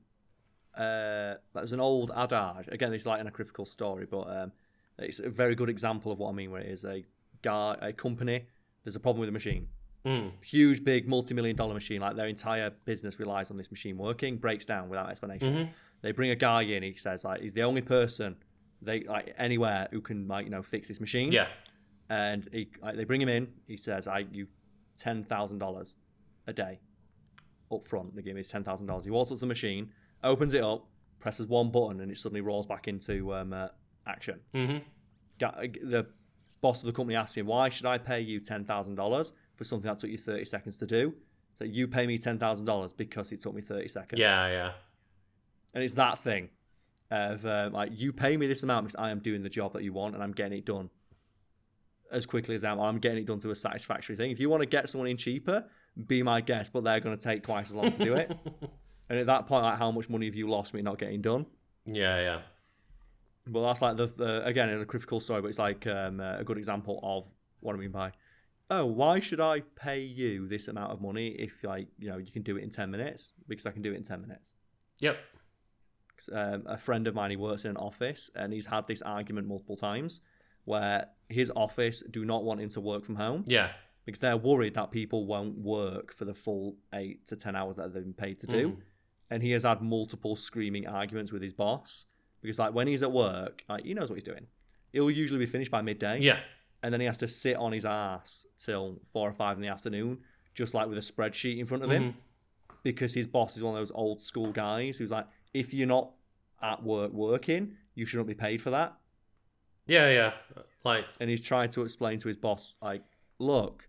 uh, 0.77 1.35
there's 1.55 1.73
an 1.73 1.81
old 1.81 2.11
adage. 2.15 2.69
Again, 2.69 2.93
is 2.93 3.07
like 3.07 3.21
an 3.21 3.31
critical 3.31 3.67
story, 3.67 4.07
but 4.11 4.23
um, 4.23 4.53
it's 4.99 5.21
a 5.21 5.31
very 5.31 5.55
good 5.55 5.69
example 5.69 6.13
of 6.13 6.19
what 6.19 6.31
I 6.31 6.33
mean. 6.33 6.51
Where 6.51 6.63
it 6.63 6.71
is 6.71 6.85
a 6.85 7.05
guy, 7.43 7.77
a 7.81 7.93
company, 7.93 8.47
there's 8.85 8.97
a 8.97 9.01
problem 9.01 9.21
with 9.21 9.29
the 9.29 9.33
machine. 9.33 9.69
Mm. 10.05 10.33
Huge, 10.43 10.83
big, 10.83 11.09
multi-million 11.09 11.55
dollar 11.55 11.75
machine. 11.75 12.01
Like 12.01 12.17
their 12.17 12.27
entire 12.27 12.71
business 12.85 13.19
relies 13.21 13.51
on 13.51 13.57
this 13.57 13.71
machine 13.71 13.97
working. 13.97 14.37
Breaks 14.37 14.67
down 14.67 14.89
without 14.89 15.11
explanation. 15.11 15.55
Mm-hmm. 15.55 15.73
They 16.03 16.13
bring 16.13 16.31
a 16.31 16.37
guy 16.37 16.63
in. 16.63 16.83
He 16.83 16.95
says 16.95 17.25
like 17.25 17.41
he's 17.41 17.55
the 17.55 17.63
only 17.63 17.83
person 17.83 18.37
they 18.81 19.05
like 19.05 19.35
anywhere 19.39 19.89
who 19.93 20.01
can 20.01 20.27
like 20.27 20.45
you 20.45 20.51
know 20.51 20.63
fix 20.63 20.89
this 20.89 21.01
machine. 21.01 21.31
Yeah. 21.33 21.47
and 22.11 22.49
he, 22.53 22.69
like, 22.83 22.97
they 22.97 23.05
bring 23.05 23.23
him 23.23 23.29
in. 23.29 23.49
He 23.67 23.77
says, 23.77 24.09
"I 24.09 24.27
you 24.33 24.47
ten 24.97 25.25
thousand 25.25 25.59
dollars 25.59 25.95
a 26.47 26.53
day 26.53 26.81
up 27.71 27.85
front. 27.85 28.15
They 28.17 28.23
give 28.23 28.35
me 28.35 28.43
ten 28.43 28.65
thousand 28.65 28.87
dollars." 28.87 29.05
He 29.05 29.11
walks 29.11 29.31
up 29.31 29.37
to 29.37 29.41
the 29.41 29.47
machine, 29.47 29.93
opens 30.25 30.55
it 30.55 30.63
up, 30.65 30.87
presses 31.21 31.47
one 31.47 31.71
button, 31.71 32.01
and 32.01 32.11
it 32.11 32.19
suddenly 32.19 32.41
rolls 32.41 32.67
back 32.67 32.89
into 32.89 33.33
um, 33.35 33.53
uh, 33.53 33.69
action. 34.07 34.41
Mm-hmm. 34.55 34.79
The 35.39 36.07
boss 36.61 36.81
of 36.83 36.87
the 36.87 36.93
company 36.93 37.17
asks 37.17 37.37
him, 37.37 37.47
"Why 37.47 37.69
should 37.69 37.87
I 37.87 37.99
pay 37.99 38.21
you 38.21 38.41
ten 38.41 38.65
thousand 38.65 38.97
dollars 38.97 39.33
for 39.57 39.65
something 39.65 39.89
that 39.89 39.99
took 39.99 40.11
you 40.11 40.19
thirty 40.19 40.45
seconds 40.45 40.79
to 40.79 40.87
do?" 40.87 41.15
So 41.55 41.65
you 41.65 41.87
pay 41.87 42.07
me 42.07 42.19
ten 42.19 42.39
thousand 42.39 42.65
dollars 42.65 42.93
because 42.93 43.33
it 43.33 43.41
took 43.41 43.55
me 43.55 43.63
thirty 43.63 43.89
seconds. 43.89 44.19
Yeah, 44.19 44.49
yeah. 44.49 44.73
And 45.75 45.83
it's 45.83 45.95
that 45.95 46.19
thing 46.19 46.51
of 47.11 47.45
um, 47.45 47.73
like 47.73 47.91
you 47.93 48.13
pay 48.13 48.37
me 48.37 48.47
this 48.47 48.63
amount 48.63 48.87
because 48.87 48.97
I 48.97 49.11
am 49.11 49.21
doing 49.21 49.43
the 49.43 49.51
job 49.51 49.75
that 49.75 49.83
you 49.83 49.93
want 49.93 50.15
and 50.15 50.23
I'm 50.23 50.33
getting 50.33 50.59
it 50.59 50.65
done 50.65 50.91
as 52.11 52.27
quickly 52.27 52.55
as 52.55 52.65
I 52.65 52.73
am. 52.73 52.81
I'm 52.81 52.99
getting 52.99 53.19
it 53.19 53.27
done 53.27 53.39
to 53.41 53.51
a 53.51 53.55
satisfactory 53.55 54.17
thing. 54.17 54.31
If 54.31 54.41
you 54.41 54.49
want 54.49 54.63
to 54.63 54.67
get 54.67 54.89
someone 54.89 55.09
in 55.09 55.17
cheaper, 55.17 55.65
be 56.07 56.23
my 56.23 56.41
guest, 56.41 56.73
but 56.73 56.85
they're 56.85 57.01
going 57.01 57.17
to 57.17 57.23
take 57.23 57.43
twice 57.43 57.71
as 57.71 57.75
long 57.75 57.93
to 57.93 58.05
do 58.05 58.15
it. 58.15 58.31
and 59.09 59.19
at 59.19 59.27
that 59.27 59.47
point, 59.47 59.65
like 59.65 59.79
how 59.79 59.91
much 59.91 60.09
money 60.09 60.27
have 60.27 60.35
you 60.35 60.49
lost 60.49 60.75
me 60.75 60.83
not 60.83 60.99
getting 60.99 61.21
done? 61.21 61.47
Yeah, 61.85 62.21
yeah. 62.21 62.41
Well, 63.51 63.65
that's 63.65 63.83
like 63.83 63.97
the, 63.97 64.07
the 64.07 64.45
again 64.45 64.69
in 64.69 64.81
a 64.81 64.85
critical 64.85 65.21
story, 65.21 65.43
but 65.43 65.49
it's 65.49 65.59
like 65.59 65.87
um, 65.87 66.21
a 66.21 66.45
good 66.45 66.59
example 66.59 67.01
of 67.03 67.27
what 67.61 67.75
I 67.75 67.79
mean 67.79 67.91
by, 67.91 68.13
oh, 68.73 68.87
why 68.87 69.21
should 69.21 69.41
I 69.41 69.61
pay 69.61 70.01
you 70.01 70.49
this 70.49 70.67
amount 70.67 70.93
of 70.93 71.01
money 71.01 71.29
if 71.29 71.63
like 71.63 71.89
you 71.99 72.09
know 72.09 72.17
you 72.17 72.33
can 72.33 72.43
do 72.43 72.57
it 72.57 72.63
in 72.63 72.71
ten 72.71 72.91
minutes 72.91 73.35
because 73.47 73.67
I 73.67 73.71
can 73.71 73.83
do 73.83 73.93
it 73.93 73.97
in 73.97 74.03
ten 74.03 74.21
minutes. 74.21 74.55
Yep. 75.01 75.17
Um, 76.33 76.63
a 76.67 76.79
friend 76.79 77.07
of 77.07 77.15
mine, 77.15 77.31
he 77.31 77.37
works 77.37 77.65
in 77.65 77.73
an 77.73 77.77
office, 77.77 78.31
and 78.35 78.53
he's 78.53 78.67
had 78.67 78.87
this 78.87 79.03
argument 79.03 79.47
multiple 79.47 79.77
times 79.77 80.21
where 80.65 81.09
his 81.29 81.53
office 81.55 82.03
do 82.11 82.25
not 82.25 82.45
want 82.45 82.61
him 82.61 82.71
to 82.71 82.81
work 82.81 83.05
from 83.05 83.17
home. 83.17 83.45
Yeah. 83.47 83.71
Because 84.07 84.21
they're 84.21 84.37
worried 84.37 84.75
that 84.75 84.91
people 84.91 85.27
won't 85.27 85.59
work 85.59 86.13
for 86.13 86.25
the 86.25 86.35
full 86.35 86.77
eight 86.95 87.27
to 87.27 87.37
ten 87.37 87.55
hours 87.55 87.77
that 87.77 87.93
they've 87.93 88.03
been 88.03 88.15
paid 88.15 88.41
to 88.41 88.47
do. 88.47 88.71
Mm. 88.71 88.77
And 89.31 89.43
he 89.43 89.51
has 89.53 89.65
had 89.65 89.81
multiple 89.83 90.35
screaming 90.35 90.87
arguments 90.87 91.33
with 91.33 91.43
his 91.43 91.53
boss 91.53 92.07
because 92.41 92.59
like 92.59 92.75
when 92.75 92.87
he's 92.87 93.03
at 93.03 93.13
work, 93.13 93.65
like 93.69 93.85
he 93.85 93.95
knows 93.95 94.11
what 94.11 94.17
he's 94.17 94.25
doing. 94.25 94.47
He'll 94.93 95.11
usually 95.11 95.39
be 95.39 95.47
finished 95.47 95.71
by 95.71 95.83
midday. 95.83 96.21
Yeah. 96.21 96.41
And 96.83 96.93
then 96.93 97.01
he 97.01 97.07
has 97.07 97.19
to 97.19 97.29
sit 97.29 97.57
on 97.57 97.73
his 97.73 97.85
ass 97.85 98.47
till 98.59 99.01
four 99.13 99.29
or 99.29 99.33
five 99.33 99.57
in 99.57 99.63
the 99.63 99.69
afternoon, 99.69 100.19
just 100.55 100.75
like 100.75 100.89
with 100.89 100.99
a 100.99 101.01
spreadsheet 101.01 101.59
in 101.59 101.67
front 101.67 101.85
of 101.85 101.91
him. 101.91 102.03
Mm-hmm. 102.03 102.19
Because 102.83 103.15
his 103.15 103.29
boss 103.29 103.57
is 103.57 103.63
one 103.63 103.75
of 103.75 103.81
those 103.81 103.93
old 103.95 104.21
school 104.21 104.51
guys 104.51 104.99
who's 104.99 105.13
like, 105.13 105.27
if 105.55 105.73
you're 105.73 105.87
not 105.87 106.11
at 106.61 106.83
work 106.83 107.13
working, 107.13 107.77
you 107.95 108.05
shouldn't 108.07 108.27
be 108.27 108.35
paid 108.35 108.61
for 108.61 108.71
that. 108.71 108.97
Yeah, 109.87 110.11
yeah. 110.11 110.33
Like 110.85 111.05
and 111.21 111.31
he's 111.31 111.43
trying 111.43 111.71
to 111.71 111.83
explain 111.83 112.19
to 112.19 112.29
his 112.29 112.37
boss, 112.37 112.75
like, 112.83 113.03
look, 113.39 113.89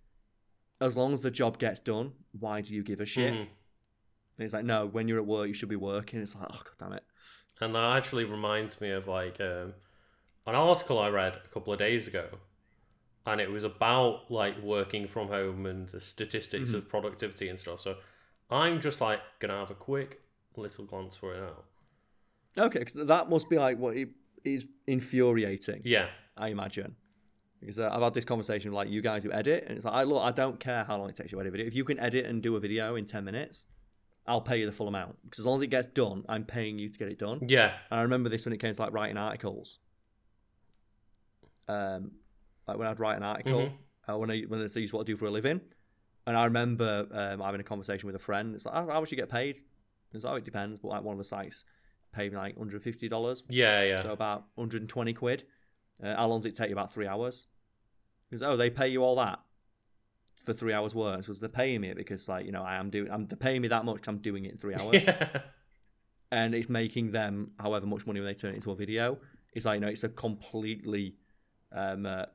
as 0.79 0.95
long 0.97 1.13
as 1.13 1.21
the 1.21 1.31
job 1.31 1.57
gets 1.57 1.79
done, 1.79 2.11
why 2.39 2.61
do 2.61 2.75
you 2.75 2.83
give 2.83 2.99
a 3.01 3.05
shit? 3.05 3.33
Mm-hmm. 3.33 3.41
And 3.41 4.43
he's 4.43 4.53
like, 4.53 4.65
no, 4.65 4.85
when 4.85 5.07
you're 5.07 5.19
at 5.19 5.25
work, 5.25 5.47
you 5.47 5.53
should 5.53 5.69
be 5.69 5.75
working. 5.75 6.21
It's 6.21 6.35
like, 6.35 6.47
oh 6.51 6.61
god 6.63 6.75
damn 6.79 6.93
it. 6.93 7.03
And 7.61 7.73
that 7.75 7.97
actually 7.97 8.25
reminds 8.25 8.81
me 8.81 8.91
of 8.91 9.07
like 9.07 9.39
um, 9.39 9.73
an 10.45 10.55
article 10.55 10.99
I 10.99 11.09
read 11.09 11.35
a 11.35 11.53
couple 11.53 11.71
of 11.71 11.79
days 11.79 12.07
ago, 12.07 12.27
and 13.25 13.39
it 13.39 13.49
was 13.49 13.63
about 13.63 14.29
like 14.29 14.61
working 14.61 15.07
from 15.07 15.27
home 15.27 15.65
and 15.65 15.87
the 15.89 16.01
statistics 16.01 16.69
mm-hmm. 16.69 16.79
of 16.79 16.89
productivity 16.89 17.47
and 17.49 17.59
stuff. 17.59 17.81
So 17.81 17.95
I'm 18.49 18.81
just 18.81 19.01
like 19.01 19.19
gonna 19.39 19.57
have 19.57 19.71
a 19.71 19.75
quick 19.75 20.21
little 20.55 20.85
glance 20.85 21.15
for 21.15 21.33
it 21.33 21.41
now. 21.41 22.65
Okay, 22.65 22.79
because 22.79 22.93
that 22.93 23.29
must 23.29 23.49
be 23.49 23.57
like 23.57 23.77
what 23.77 23.95
is 24.43 24.67
infuriating. 24.87 25.81
Yeah, 25.83 26.07
I 26.37 26.49
imagine. 26.49 26.95
Because 27.59 27.79
uh, 27.79 27.89
I've 27.91 28.01
had 28.01 28.13
this 28.13 28.25
conversation 28.25 28.71
with 28.71 28.75
like 28.75 28.89
you 28.89 29.01
guys 29.01 29.23
who 29.23 29.31
edit, 29.31 29.63
and 29.67 29.77
it's 29.77 29.85
like, 29.85 29.93
I 29.93 30.03
look, 30.03 30.21
I 30.21 30.31
don't 30.31 30.59
care 30.59 30.83
how 30.83 30.97
long 30.97 31.09
it 31.09 31.15
takes 31.15 31.31
you 31.31 31.37
to 31.37 31.41
edit 31.41 31.49
a 31.49 31.51
video. 31.51 31.65
If 31.65 31.75
you 31.75 31.85
can 31.85 31.97
edit 31.97 32.25
and 32.25 32.43
do 32.43 32.57
a 32.57 32.59
video 32.59 32.95
in 32.95 33.05
ten 33.05 33.23
minutes, 33.23 33.67
I'll 34.27 34.41
pay 34.41 34.59
you 34.59 34.65
the 34.65 34.71
full 34.73 34.89
amount 34.89 35.15
because 35.23 35.39
as 35.39 35.45
long 35.45 35.55
as 35.55 35.61
it 35.61 35.67
gets 35.67 35.87
done, 35.87 36.25
I'm 36.27 36.43
paying 36.43 36.77
you 36.77 36.89
to 36.89 36.99
get 36.99 37.07
it 37.07 37.19
done. 37.19 37.39
Yeah. 37.47 37.73
And 37.89 37.99
I 37.99 38.03
remember 38.03 38.29
this 38.29 38.45
when 38.45 38.53
it 38.53 38.59
came 38.59 38.73
to 38.73 38.81
like 38.81 38.93
writing 38.93 39.17
articles. 39.17 39.79
Um, 41.67 42.11
like 42.67 42.77
when 42.77 42.87
I'd 42.87 42.99
write 42.99 43.17
an 43.17 43.23
article, 43.23 43.61
mm-hmm. 43.61 44.11
uh, 44.11 44.17
when 44.17 44.31
I 44.31 44.41
when 44.41 44.59
I 44.59 44.63
used 44.63 44.93
what 44.93 45.01
I 45.01 45.03
do 45.03 45.15
for 45.15 45.25
a 45.25 45.31
living, 45.31 45.61
and 46.25 46.37
I 46.37 46.45
remember 46.45 47.07
um, 47.11 47.41
having 47.41 47.61
a 47.61 47.63
conversation 47.63 48.07
with 48.07 48.15
a 48.15 48.19
friend. 48.19 48.55
It's 48.55 48.65
like, 48.65 48.75
how, 48.75 48.87
how 48.87 48.99
much 48.99 49.11
you 49.11 49.17
get 49.17 49.29
paid? 49.29 49.61
It's 50.13 50.23
like, 50.23 50.33
oh, 50.33 50.35
it 50.37 50.45
depends. 50.45 50.79
But 50.79 50.89
like 50.89 51.03
one 51.03 51.13
of 51.13 51.17
the 51.17 51.23
sites 51.23 51.65
paid 52.13 52.31
me 52.31 52.37
like 52.37 52.57
hundred 52.57 52.83
fifty 52.83 53.09
dollars. 53.09 53.43
Yeah, 53.49 53.83
yeah. 53.83 54.01
So 54.01 54.11
about 54.11 54.45
hundred 54.57 54.81
and 54.81 54.89
twenty 54.89 55.13
quid. 55.13 55.43
Uh, 56.03 56.15
how 56.15 56.27
long 56.27 56.39
does 56.39 56.47
it 56.47 56.55
take 56.55 56.69
you? 56.69 56.75
About 56.75 56.93
three 56.93 57.07
hours. 57.07 57.47
Because 58.29 58.41
oh, 58.41 58.55
they 58.55 58.69
pay 58.69 58.87
you 58.87 59.03
all 59.03 59.15
that 59.17 59.39
for 60.35 60.53
three 60.53 60.73
hours 60.73 60.95
work. 60.95 61.23
So 61.23 61.33
they're 61.33 61.49
paying 61.49 61.81
me 61.81 61.93
because 61.93 62.27
like 62.29 62.45
you 62.45 62.51
know 62.51 62.63
I 62.63 62.75
am 62.75 62.89
doing. 62.89 63.11
I'm 63.11 63.27
they're 63.27 63.37
paying 63.37 63.61
me 63.61 63.67
that 63.69 63.85
much. 63.85 64.07
I'm 64.07 64.17
doing 64.17 64.45
it 64.45 64.51
in 64.51 64.57
three 64.57 64.75
hours. 64.75 65.03
Yeah. 65.03 65.41
And 66.31 66.55
it's 66.55 66.67
making 66.67 67.11
them 67.11 67.51
however 67.59 67.85
much 67.85 68.07
money 68.07 68.19
when 68.19 68.25
they 68.25 68.33
turn 68.33 68.53
it 68.53 68.55
into 68.55 68.71
a 68.71 68.75
video. 68.75 69.19
It's 69.53 69.67
like 69.67 69.75
you 69.75 69.81
know 69.81 69.87
it's 69.87 70.03
a 70.03 70.09
completely 70.09 71.13
um, 71.71 72.07
uh, 72.07 72.25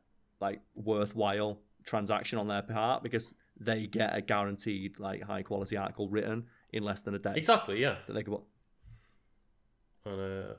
like 0.40 0.60
worthwhile 0.74 1.58
transaction 1.84 2.38
on 2.38 2.48
their 2.48 2.62
part 2.62 3.02
because 3.02 3.34
they 3.58 3.86
get 3.86 4.14
a 4.14 4.20
guaranteed 4.20 4.98
like 4.98 5.22
high 5.22 5.42
quality 5.42 5.76
article 5.76 6.08
written 6.08 6.44
in 6.72 6.82
less 6.82 7.02
than 7.02 7.14
a 7.14 7.18
day. 7.18 7.34
Exactly, 7.36 7.80
yeah. 7.80 7.96
That 8.06 8.12
they 8.12 8.22
could. 8.22 8.40
And 10.04 10.20
uh, 10.20 10.54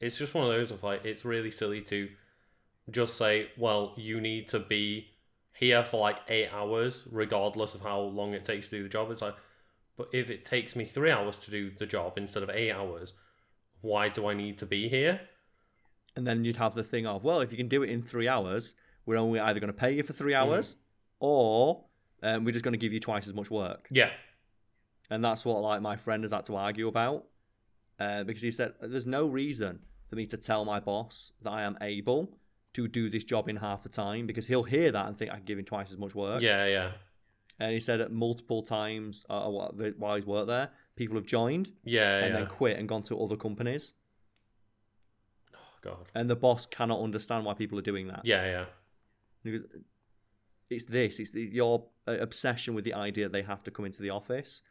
it's 0.00 0.18
just 0.18 0.34
one 0.34 0.44
of 0.44 0.50
those 0.50 0.70
of 0.70 0.82
like 0.82 1.04
it's 1.04 1.24
really 1.24 1.50
silly 1.50 1.80
to 1.82 2.08
just 2.90 3.16
say, 3.16 3.50
well, 3.56 3.94
you 3.96 4.20
need 4.20 4.48
to 4.48 4.58
be 4.58 5.08
here 5.58 5.84
for 5.84 6.00
like 6.00 6.18
eight 6.28 6.48
hours, 6.52 7.04
regardless 7.10 7.74
of 7.74 7.82
how 7.82 8.00
long 8.00 8.32
it 8.32 8.44
takes 8.44 8.68
to 8.68 8.78
do 8.78 8.82
the 8.82 8.88
job. 8.88 9.10
It's 9.10 9.22
like, 9.22 9.34
but 9.96 10.08
if 10.12 10.30
it 10.30 10.44
takes 10.44 10.76
me 10.76 10.84
three 10.84 11.10
hours 11.10 11.38
to 11.38 11.50
do 11.50 11.70
the 11.70 11.86
job 11.86 12.16
instead 12.16 12.42
of 12.42 12.50
eight 12.50 12.72
hours, 12.72 13.14
why 13.80 14.08
do 14.08 14.26
I 14.28 14.34
need 14.34 14.58
to 14.58 14.66
be 14.66 14.88
here? 14.88 15.20
And 16.16 16.26
then 16.26 16.44
you'd 16.44 16.56
have 16.56 16.74
the 16.74 16.82
thing 16.82 17.06
of, 17.06 17.24
well, 17.24 17.40
if 17.40 17.52
you 17.52 17.58
can 17.58 17.68
do 17.68 17.82
it 17.82 17.90
in 17.90 18.02
three 18.02 18.28
hours, 18.28 18.74
we're 19.08 19.16
only 19.16 19.40
either 19.40 19.58
going 19.58 19.72
to 19.72 19.78
pay 19.78 19.92
you 19.92 20.02
for 20.02 20.12
three 20.12 20.34
mm-hmm. 20.34 20.50
hours 20.50 20.74
mm. 20.74 20.78
or 21.20 21.84
um, 22.22 22.44
we're 22.44 22.52
just 22.52 22.62
going 22.62 22.74
to 22.74 22.78
give 22.78 22.92
you 22.92 23.00
twice 23.00 23.26
as 23.26 23.32
much 23.32 23.50
work. 23.50 23.88
Yeah. 23.90 24.10
And 25.10 25.24
that's 25.24 25.46
what 25.46 25.62
like 25.62 25.80
my 25.80 25.96
friend 25.96 26.22
has 26.24 26.32
had 26.32 26.44
to 26.44 26.56
argue 26.56 26.88
about 26.88 27.24
uh, 27.98 28.24
because 28.24 28.42
he 28.42 28.50
said 28.50 28.74
there's 28.82 29.06
no 29.06 29.26
reason 29.26 29.78
for 30.10 30.16
me 30.16 30.26
to 30.26 30.36
tell 30.36 30.66
my 30.66 30.78
boss 30.78 31.32
that 31.40 31.50
I 31.50 31.62
am 31.62 31.78
able 31.80 32.36
to 32.74 32.86
do 32.86 33.08
this 33.08 33.24
job 33.24 33.48
in 33.48 33.56
half 33.56 33.82
the 33.82 33.88
time 33.88 34.26
because 34.26 34.46
he'll 34.46 34.62
hear 34.62 34.92
that 34.92 35.06
and 35.06 35.16
think 35.16 35.30
I 35.30 35.36
can 35.36 35.44
give 35.44 35.58
him 35.58 35.64
twice 35.64 35.90
as 35.90 35.96
much 35.96 36.14
work. 36.14 36.42
Yeah, 36.42 36.66
yeah. 36.66 36.90
And 37.58 37.72
he 37.72 37.80
said 37.80 38.00
that 38.00 38.12
multiple 38.12 38.62
times 38.62 39.24
uh, 39.30 39.48
while 39.48 40.14
he's 40.16 40.26
worked 40.26 40.48
there, 40.48 40.68
people 40.96 41.16
have 41.16 41.26
joined, 41.26 41.72
yeah, 41.82 42.18
and 42.18 42.34
yeah. 42.34 42.40
then 42.40 42.46
quit 42.46 42.78
and 42.78 42.88
gone 42.88 43.02
to 43.04 43.20
other 43.20 43.36
companies. 43.36 43.94
Oh 45.56 45.78
God! 45.82 46.08
And 46.14 46.30
the 46.30 46.36
boss 46.36 46.66
cannot 46.66 47.00
understand 47.00 47.44
why 47.44 47.54
people 47.54 47.76
are 47.78 47.82
doing 47.82 48.06
that. 48.08 48.20
Yeah, 48.22 48.44
yeah. 48.44 48.64
Because 49.52 49.80
it's 50.70 50.84
this. 50.84 51.18
It's 51.18 51.30
the, 51.30 51.42
your 51.42 51.86
uh, 52.06 52.18
obsession 52.18 52.74
with 52.74 52.84
the 52.84 52.94
idea 52.94 53.24
that 53.24 53.32
they 53.32 53.42
have 53.42 53.62
to 53.64 53.70
come 53.70 53.84
into 53.84 54.02
the 54.02 54.10
office, 54.10 54.62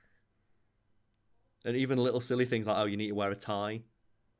and 1.66 1.76
even 1.76 1.98
little 1.98 2.20
silly 2.20 2.46
things 2.46 2.68
like, 2.68 2.78
"Oh, 2.78 2.86
you 2.86 2.98
need 2.98 3.08
to 3.08 3.16
wear 3.16 3.32
a 3.32 3.36
tie." 3.36 3.82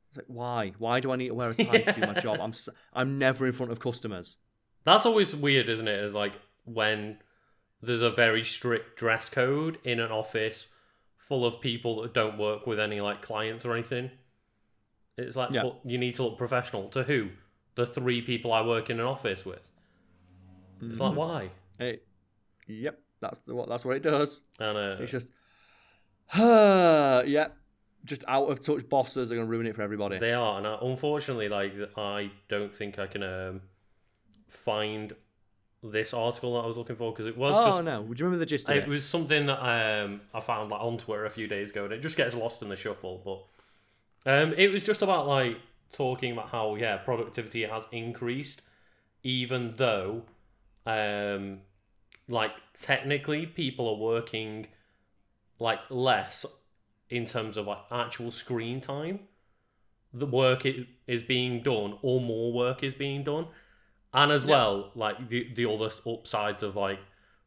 It's 0.08 0.16
like, 0.16 0.26
why? 0.28 0.72
Why 0.78 1.00
do 1.00 1.12
I 1.12 1.16
need 1.16 1.28
to 1.28 1.34
wear 1.34 1.50
a 1.50 1.54
tie 1.54 1.78
to 1.78 1.92
do 1.92 2.00
my 2.00 2.14
job? 2.20 2.38
I'm 2.40 2.52
I'm 2.92 3.18
never 3.18 3.46
in 3.46 3.52
front 3.52 3.72
of 3.72 3.80
customers. 3.80 4.38
That's 4.84 5.04
always 5.04 5.34
weird, 5.34 5.68
isn't 5.68 5.88
it? 5.88 6.02
Is 6.02 6.14
like 6.14 6.32
when 6.64 7.18
there's 7.82 8.02
a 8.02 8.10
very 8.10 8.44
strict 8.44 8.98
dress 8.98 9.28
code 9.28 9.78
in 9.84 10.00
an 10.00 10.10
office 10.10 10.68
full 11.16 11.44
of 11.44 11.60
people 11.60 12.02
that 12.02 12.14
don't 12.14 12.38
work 12.38 12.66
with 12.66 12.80
any 12.80 13.00
like 13.00 13.22
clients 13.22 13.64
or 13.64 13.74
anything. 13.74 14.10
It's 15.16 15.36
like, 15.36 15.52
yeah. 15.52 15.64
well, 15.64 15.80
you 15.84 15.98
need 15.98 16.14
to 16.14 16.22
look 16.22 16.38
professional. 16.38 16.88
To 16.90 17.02
who? 17.02 17.30
The 17.74 17.86
three 17.86 18.22
people 18.22 18.52
I 18.52 18.62
work 18.62 18.88
in 18.88 18.98
an 18.98 19.06
office 19.06 19.44
with. 19.44 19.68
It's 20.80 20.98
mm-hmm. 20.98 21.02
like 21.02 21.16
why? 21.16 21.50
Hey, 21.78 22.00
yep, 22.66 23.00
that's 23.20 23.40
the 23.40 23.54
what 23.54 23.68
that's 23.68 23.84
what 23.84 23.96
it 23.96 24.02
does. 24.02 24.42
And 24.58 24.76
uh, 24.78 24.96
it's 25.00 25.12
just, 25.12 25.32
uh, 26.34 27.22
yep, 27.26 27.56
just 28.04 28.24
out 28.28 28.46
of 28.50 28.60
touch 28.60 28.88
bosses 28.88 29.32
are 29.32 29.34
going 29.34 29.46
to 29.46 29.50
ruin 29.50 29.66
it 29.66 29.74
for 29.74 29.82
everybody. 29.82 30.18
They 30.18 30.32
are, 30.32 30.58
and 30.58 30.66
I, 30.66 30.78
unfortunately, 30.82 31.48
like 31.48 31.74
I 31.96 32.30
don't 32.48 32.74
think 32.74 32.98
I 32.98 33.06
can 33.06 33.22
um, 33.22 33.60
find 34.48 35.14
this 35.82 36.12
article 36.12 36.54
that 36.54 36.64
I 36.64 36.66
was 36.66 36.76
looking 36.76 36.96
for 36.96 37.12
because 37.12 37.26
it 37.26 37.36
was. 37.36 37.54
Oh 37.56 37.70
just, 37.70 37.84
no! 37.84 38.02
Would 38.02 38.20
you 38.20 38.26
remember 38.26 38.40
the 38.40 38.46
gist 38.46 38.68
of 38.68 38.76
it? 38.76 38.84
It 38.84 38.88
was 38.88 39.04
something 39.04 39.46
that 39.46 39.60
um, 39.60 40.20
I 40.34 40.40
found 40.40 40.70
like 40.70 40.80
on 40.80 40.98
Twitter 40.98 41.24
a 41.24 41.30
few 41.30 41.46
days 41.46 41.70
ago, 41.70 41.84
and 41.84 41.92
it 41.92 42.00
just 42.00 42.16
gets 42.16 42.34
lost 42.34 42.62
in 42.62 42.68
the 42.68 42.76
shuffle. 42.76 43.48
But 44.24 44.32
um, 44.32 44.54
it 44.56 44.70
was 44.72 44.82
just 44.82 45.02
about 45.02 45.26
like 45.26 45.58
talking 45.92 46.32
about 46.32 46.48
how 46.48 46.74
yeah 46.74 46.96
productivity 46.98 47.62
has 47.64 47.86
increased, 47.92 48.62
even 49.22 49.74
though 49.76 50.24
um, 50.88 51.58
like 52.28 52.52
technically 52.72 53.44
people 53.46 53.88
are 53.88 53.98
working 53.98 54.68
like 55.58 55.80
less 55.90 56.46
in 57.10 57.26
terms 57.26 57.56
of 57.56 57.66
like 57.66 57.78
actual 57.90 58.30
screen 58.30 58.80
time. 58.80 59.20
The 60.12 60.26
work 60.26 60.66
is 61.06 61.22
being 61.22 61.62
done, 61.62 61.98
or 62.00 62.20
more 62.20 62.50
work 62.50 62.82
is 62.82 62.94
being 62.94 63.22
done, 63.22 63.48
and 64.14 64.32
as 64.32 64.44
yeah. 64.44 64.50
well, 64.50 64.92
like 64.94 65.28
the 65.28 65.52
the 65.54 65.70
other 65.70 65.90
upsides 66.06 66.62
of 66.62 66.76
like 66.76 67.00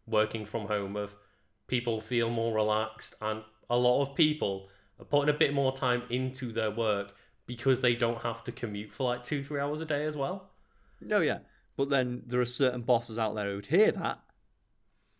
working 0.05 0.45
from 0.45 0.67
home 0.67 0.95
of 0.95 1.15
people 1.67 2.01
feel 2.01 2.29
more 2.29 2.53
relaxed 2.53 3.15
and 3.21 3.43
a 3.69 3.77
lot 3.77 4.01
of 4.01 4.13
people 4.13 4.67
are 4.99 5.05
putting 5.05 5.33
a 5.33 5.37
bit 5.37 5.53
more 5.53 5.73
time 5.73 6.03
into 6.09 6.51
their 6.51 6.69
work 6.69 7.15
because 7.47 7.79
they 7.79 7.95
don't 7.95 8.21
have 8.23 8.43
to 8.43 8.51
commute 8.51 8.93
for 8.93 9.05
like 9.05 9.23
two 9.23 9.43
three 9.43 9.59
hours 9.59 9.81
a 9.81 9.85
day 9.85 10.05
as 10.05 10.15
well. 10.15 10.49
No, 10.99 11.17
oh, 11.17 11.21
yeah, 11.21 11.39
but 11.81 11.89
then 11.89 12.21
there 12.27 12.39
are 12.39 12.45
certain 12.45 12.81
bosses 12.81 13.17
out 13.17 13.33
there 13.33 13.51
who'd 13.51 13.65
hear 13.65 13.91
that 13.91 14.19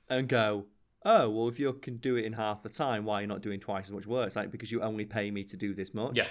and 0.07 0.27
go, 0.27 0.67
"Oh, 1.03 1.27
well, 1.27 1.47
if 1.47 1.59
you 1.59 1.73
can 1.73 1.97
do 1.97 2.17
it 2.17 2.25
in 2.25 2.33
half 2.33 2.61
the 2.61 2.69
time, 2.69 3.03
why 3.03 3.15
are 3.15 3.21
you 3.21 3.27
not 3.27 3.41
doing 3.41 3.59
twice 3.59 3.85
as 3.85 3.91
much 3.91 4.05
work?" 4.05 4.27
It's 4.27 4.35
like 4.35 4.51
because 4.51 4.71
you 4.71 4.83
only 4.83 5.05
pay 5.05 5.31
me 5.31 5.43
to 5.45 5.57
do 5.57 5.73
this 5.73 5.95
much. 5.95 6.17
Yeah. 6.17 6.27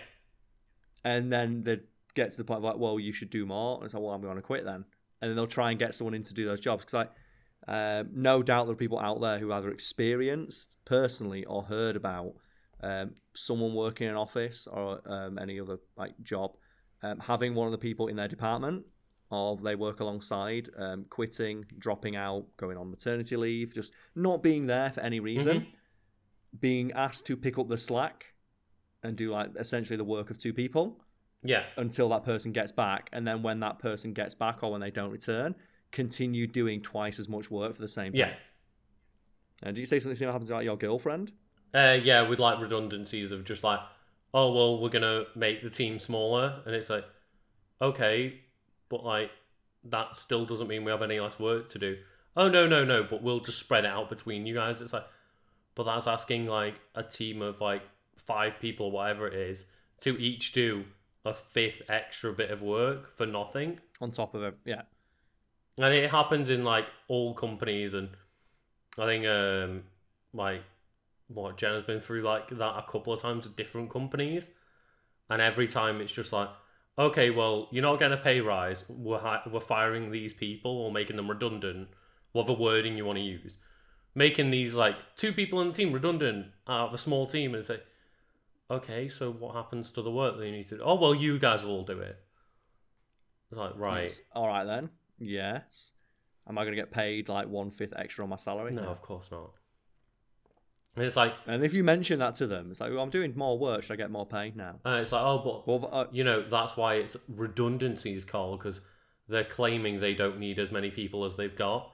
And 1.05 1.33
then 1.33 1.65
they 1.65 1.81
get 2.15 2.31
to 2.31 2.37
the 2.37 2.45
point 2.45 2.59
of 2.59 2.65
like, 2.65 2.79
"Well, 2.79 3.01
you 3.01 3.11
should 3.11 3.31
do 3.31 3.45
more." 3.45 3.79
And 3.79 3.87
it's 3.87 3.95
like, 3.95 4.05
"Well, 4.05 4.13
I'm 4.13 4.23
going 4.23 4.37
to 4.37 4.43
quit 4.43 4.65
then." 4.65 4.85
And 5.21 5.29
then 5.29 5.35
they'll 5.35 5.49
try 5.49 5.71
and 5.71 5.81
get 5.81 5.95
someone 5.95 6.15
in 6.15 6.23
to 6.23 6.35
do 6.35 6.45
those 6.45 6.61
jobs 6.61 6.85
because 6.85 6.95
like 6.95 7.11
um, 7.67 8.11
no 8.15 8.41
doubt 8.41 8.67
there 8.67 8.73
are 8.73 8.77
people 8.77 9.01
out 9.01 9.21
there 9.21 9.41
who 9.41 9.53
either 9.53 9.71
experienced 9.71 10.79
personally 10.85 11.45
or 11.45 11.65
heard 11.65 11.97
about 11.97 12.35
um, 12.83 13.17
someone 13.35 13.75
working 13.75 14.07
in 14.07 14.13
an 14.13 14.17
office 14.17 14.69
or 14.69 15.01
um, 15.07 15.39
any 15.39 15.59
other 15.59 15.79
like 15.97 16.15
job 16.23 16.57
um, 17.03 17.19
having 17.19 17.55
one 17.55 17.67
of 17.67 17.73
the 17.73 17.79
people 17.79 18.07
in 18.07 18.17
their 18.17 18.29
department 18.29 18.85
or 19.31 19.57
they 19.57 19.77
work 19.77 20.01
alongside 20.01 20.69
um, 20.77 21.05
quitting, 21.09 21.65
dropping 21.79 22.17
out, 22.17 22.47
going 22.57 22.77
on 22.77 22.91
maternity 22.91 23.37
leave, 23.37 23.73
just 23.73 23.93
not 24.15 24.43
being 24.43 24.67
there 24.67 24.91
for 24.91 25.01
any 25.01 25.21
reason, 25.21 25.61
mm-hmm. 25.61 25.71
being 26.59 26.93
asked 26.93 27.27
to 27.27 27.37
pick 27.37 27.59
up 27.59 27.69
the 27.69 27.79
slack 27.79 28.35
and 29.03 29.17
do 29.17 29.31
like 29.31 29.51
essentially 29.59 29.97
the 29.97 30.05
work 30.05 30.31
of 30.31 30.39
two 30.39 30.53
people. 30.53 31.01
Yeah. 31.43 31.63
Until 31.77 32.09
that 32.11 32.25
person 32.25 32.53
gets 32.53 32.71
back, 32.71 33.09
and 33.13 33.27
then 33.27 33.43
when 33.43 33.61
that 33.61 33.79
person 33.79 34.13
gets 34.13 34.35
back 34.35 34.63
or 34.63 34.73
when 34.73 34.81
they 34.81 34.91
don't 34.91 35.11
return, 35.11 35.55
continue 35.91 36.47
doing 36.47 36.83
twice 36.83 37.19
as 37.19 37.29
much 37.29 37.51
work 37.51 37.75
for 37.75 37.81
the 37.81 37.89
same. 37.89 38.15
Yeah. 38.15 38.35
And 39.63 39.75
do 39.75 39.81
you 39.81 39.87
say 39.87 40.01
something 40.01 40.17
similar 40.17 40.33
happens 40.33 40.49
to 40.49 40.57
like 40.57 40.65
your 40.65 40.77
girlfriend? 40.77 41.33
Uh, 41.73 41.99
yeah, 42.03 42.23
with 42.23 42.41
like 42.41 42.61
redundancies 42.61 43.33
of 43.33 43.45
just 43.45 43.63
like, 43.63 43.81
oh 44.35 44.53
well, 44.53 44.83
we're 44.83 44.91
gonna 44.91 45.25
make 45.35 45.63
the 45.63 45.71
team 45.71 45.99
smaller, 45.99 46.63
and 46.67 46.75
it's 46.75 46.91
like, 46.91 47.05
okay, 47.81 48.41
but 48.91 49.03
like 49.03 49.31
that 49.85 50.17
still 50.17 50.45
doesn't 50.45 50.69
mean 50.69 50.85
we 50.85 50.91
have 50.91 51.01
any 51.01 51.19
less 51.19 51.39
work 51.39 51.71
to 51.71 51.79
do. 51.79 51.97
Oh 52.37 52.51
no, 52.51 52.67
no, 52.67 52.85
no, 52.85 53.03
but 53.03 53.23
we'll 53.23 53.41
just 53.41 53.59
spread 53.59 53.87
it 53.87 53.91
out 53.91 54.11
between 54.11 54.45
you 54.45 54.55
guys. 54.55 54.83
It's 54.83 54.93
like, 54.93 55.07
but 55.75 55.85
that's 55.85 56.07
asking 56.07 56.47
like 56.47 56.75
a 56.95 57.03
team 57.03 57.41
of 57.41 57.63
like 57.63 57.83
five 58.19 58.61
people 58.61 58.87
or 58.87 58.93
whatever 58.93 59.27
it 59.27 59.35
is 59.35 59.65
to 60.01 60.21
each 60.21 60.53
do 60.53 60.85
a 61.25 61.33
fifth 61.33 61.81
extra 61.89 62.33
bit 62.35 62.51
of 62.51 62.61
work 62.61 63.17
for 63.17 63.25
nothing 63.25 63.81
on 64.03 64.11
top 64.11 64.35
of 64.35 64.43
it. 64.43 64.55
Yeah 64.67 64.83
and 65.81 65.95
it 65.95 66.11
happens 66.11 66.51
in 66.51 66.65
like 66.65 66.87
all 67.09 67.35
companies, 67.35 67.95
and 67.95 68.11
I 68.99 69.07
think 69.07 69.27
um 69.27 69.85
like 70.33 70.63
what 71.29 71.57
Jenna's 71.57 71.85
been 71.85 72.01
through 72.01 72.23
like 72.23 72.49
that 72.51 72.79
a 72.79 72.85
couple 72.89 73.13
of 73.13 73.21
times 73.21 73.47
at 73.47 73.57
different 73.57 73.91
companies, 73.91 74.51
and 75.29 75.41
every 75.41 75.69
time 75.69 76.01
it's 76.01 76.13
just 76.13 76.33
like, 76.33 76.49
okay, 76.99 77.31
well, 77.31 77.69
you're 77.71 77.83
not 77.83 77.99
getting 77.99 78.19
a 78.19 78.23
pay 78.23 78.41
rise. 78.41 78.85
We're 78.89 79.19
hi- 79.19 79.43
we're 79.51 79.61
firing 79.61 80.11
these 80.11 80.35
people 80.35 80.71
or 80.71 80.93
making 80.93 81.17
them 81.17 81.29
redundant. 81.29 81.89
Whatever 82.33 82.55
wording 82.55 82.97
you 82.97 83.05
want 83.05 83.19
to 83.19 83.25
use, 83.25 83.57
making 84.15 84.51
these 84.51 84.75
like 84.75 84.95
two 85.17 85.33
people 85.33 85.61
in 85.61 85.69
the 85.69 85.75
team 85.75 85.93
redundant 85.93 86.47
out 86.69 86.89
of 86.89 86.95
a 86.95 86.99
small 86.99 87.27
team, 87.27 87.55
and 87.55 87.65
say, 87.65 87.81
okay, 88.71 89.09
so 89.09 89.33
what 89.33 89.57
happens 89.57 89.91
to 89.91 90.03
the 90.03 90.11
work 90.13 90.39
that 90.39 90.47
you 90.47 90.53
need 90.53 90.69
to? 90.69 90.77
do? 90.77 90.83
Oh 90.85 90.95
well, 90.95 91.15
you 91.15 91.39
guys 91.41 91.65
will 91.65 91.73
all 91.73 91.85
do 91.85 91.99
it. 92.01 92.17
It's 93.51 93.59
like 93.59 93.73
right, 93.77 94.03
yes. 94.03 94.21
all 94.33 94.47
right 94.47 94.65
then. 94.65 94.91
Yes. 95.19 95.93
Am 96.49 96.57
I 96.57 96.63
going 96.63 96.75
to 96.75 96.81
get 96.81 96.91
paid 96.91 97.29
like 97.29 97.49
one 97.49 97.71
fifth 97.71 97.93
extra 97.97 98.25
on 98.25 98.31
my 98.31 98.37
salary? 98.37 98.73
No, 98.73 98.83
of 98.83 99.03
course 99.03 99.29
not. 99.31 99.51
And 100.97 101.05
it's 101.05 101.17
like, 101.17 101.35
and 101.47 101.63
if 101.63 101.73
you 101.73 101.85
mention 101.85 102.19
that 102.19 102.35
to 102.37 102.47
them, 102.47 102.71
it's 102.71 102.81
like, 102.81 102.91
well, 102.91 103.03
I'm 103.03 103.11
doing 103.11 103.33
more 103.37 103.57
work. 103.59 103.83
Should 103.83 103.93
I 103.93 103.97
get 103.97 104.11
more 104.11 104.27
pay 104.27 104.53
now? 104.55 104.81
And 104.85 105.01
it's 105.01 105.13
like, 105.13 105.23
oh, 105.23 105.39
but, 105.39 105.67
well, 105.67 105.79
but 105.79 105.87
uh, 105.93 106.07
you 106.11 106.25
know, 106.25 106.43
that's 106.43 106.77
why 106.77 106.95
it's 106.95 107.17
redundancies, 107.29 108.25
Carl, 108.25 108.57
because 108.57 108.81
they're 109.29 109.45
claiming 109.45 110.01
they 110.01 110.15
don't 110.15 110.39
need 110.39 110.59
as 110.59 110.73
many 110.73 110.91
people 110.91 111.25
as 111.25 111.37
they've 111.37 111.55
got. 111.57 111.93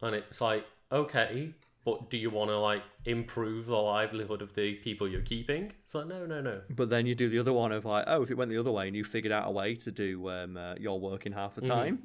And 0.00 0.16
it's 0.16 0.40
like, 0.40 0.64
okay, 0.90 1.52
but 1.84 2.10
do 2.10 2.16
you 2.16 2.30
want 2.30 2.50
to 2.50 2.58
like 2.58 2.82
improve 3.04 3.66
the 3.66 3.76
livelihood 3.76 4.42
of 4.42 4.54
the 4.54 4.74
people 4.74 5.06
you're 5.06 5.20
keeping? 5.20 5.72
It's 5.84 5.94
like, 5.94 6.06
no, 6.06 6.24
no, 6.26 6.40
no. 6.40 6.62
But 6.70 6.90
then 6.90 7.06
you 7.06 7.14
do 7.14 7.28
the 7.28 7.38
other 7.38 7.52
one 7.52 7.72
of 7.72 7.84
like, 7.84 8.04
oh, 8.06 8.22
if 8.22 8.30
it 8.30 8.36
went 8.36 8.50
the 8.50 8.58
other 8.58 8.72
way 8.72 8.86
and 8.86 8.96
you 8.96 9.04
figured 9.04 9.32
out 9.32 9.46
a 9.46 9.50
way 9.50 9.74
to 9.76 9.90
do 9.90 10.28
um, 10.30 10.56
uh, 10.56 10.74
your 10.76 10.98
work 10.98 11.26
in 11.26 11.32
half 11.32 11.54
the 11.54 11.60
mm-hmm. 11.60 11.70
time, 11.70 12.02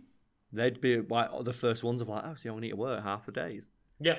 they'd 0.52 0.82
be 0.82 1.00
like 1.02 1.30
the 1.43 1.54
first 1.54 1.84
ones 1.84 2.02
of 2.02 2.10
like, 2.10 2.24
oh, 2.26 2.36
so 2.36 2.50
you 2.50 2.54
only 2.54 2.68
need 2.68 2.72
to 2.72 2.78
work 2.78 3.04
half 3.04 3.26
the 3.26 3.32
days. 3.32 3.70
Yeah. 4.00 4.16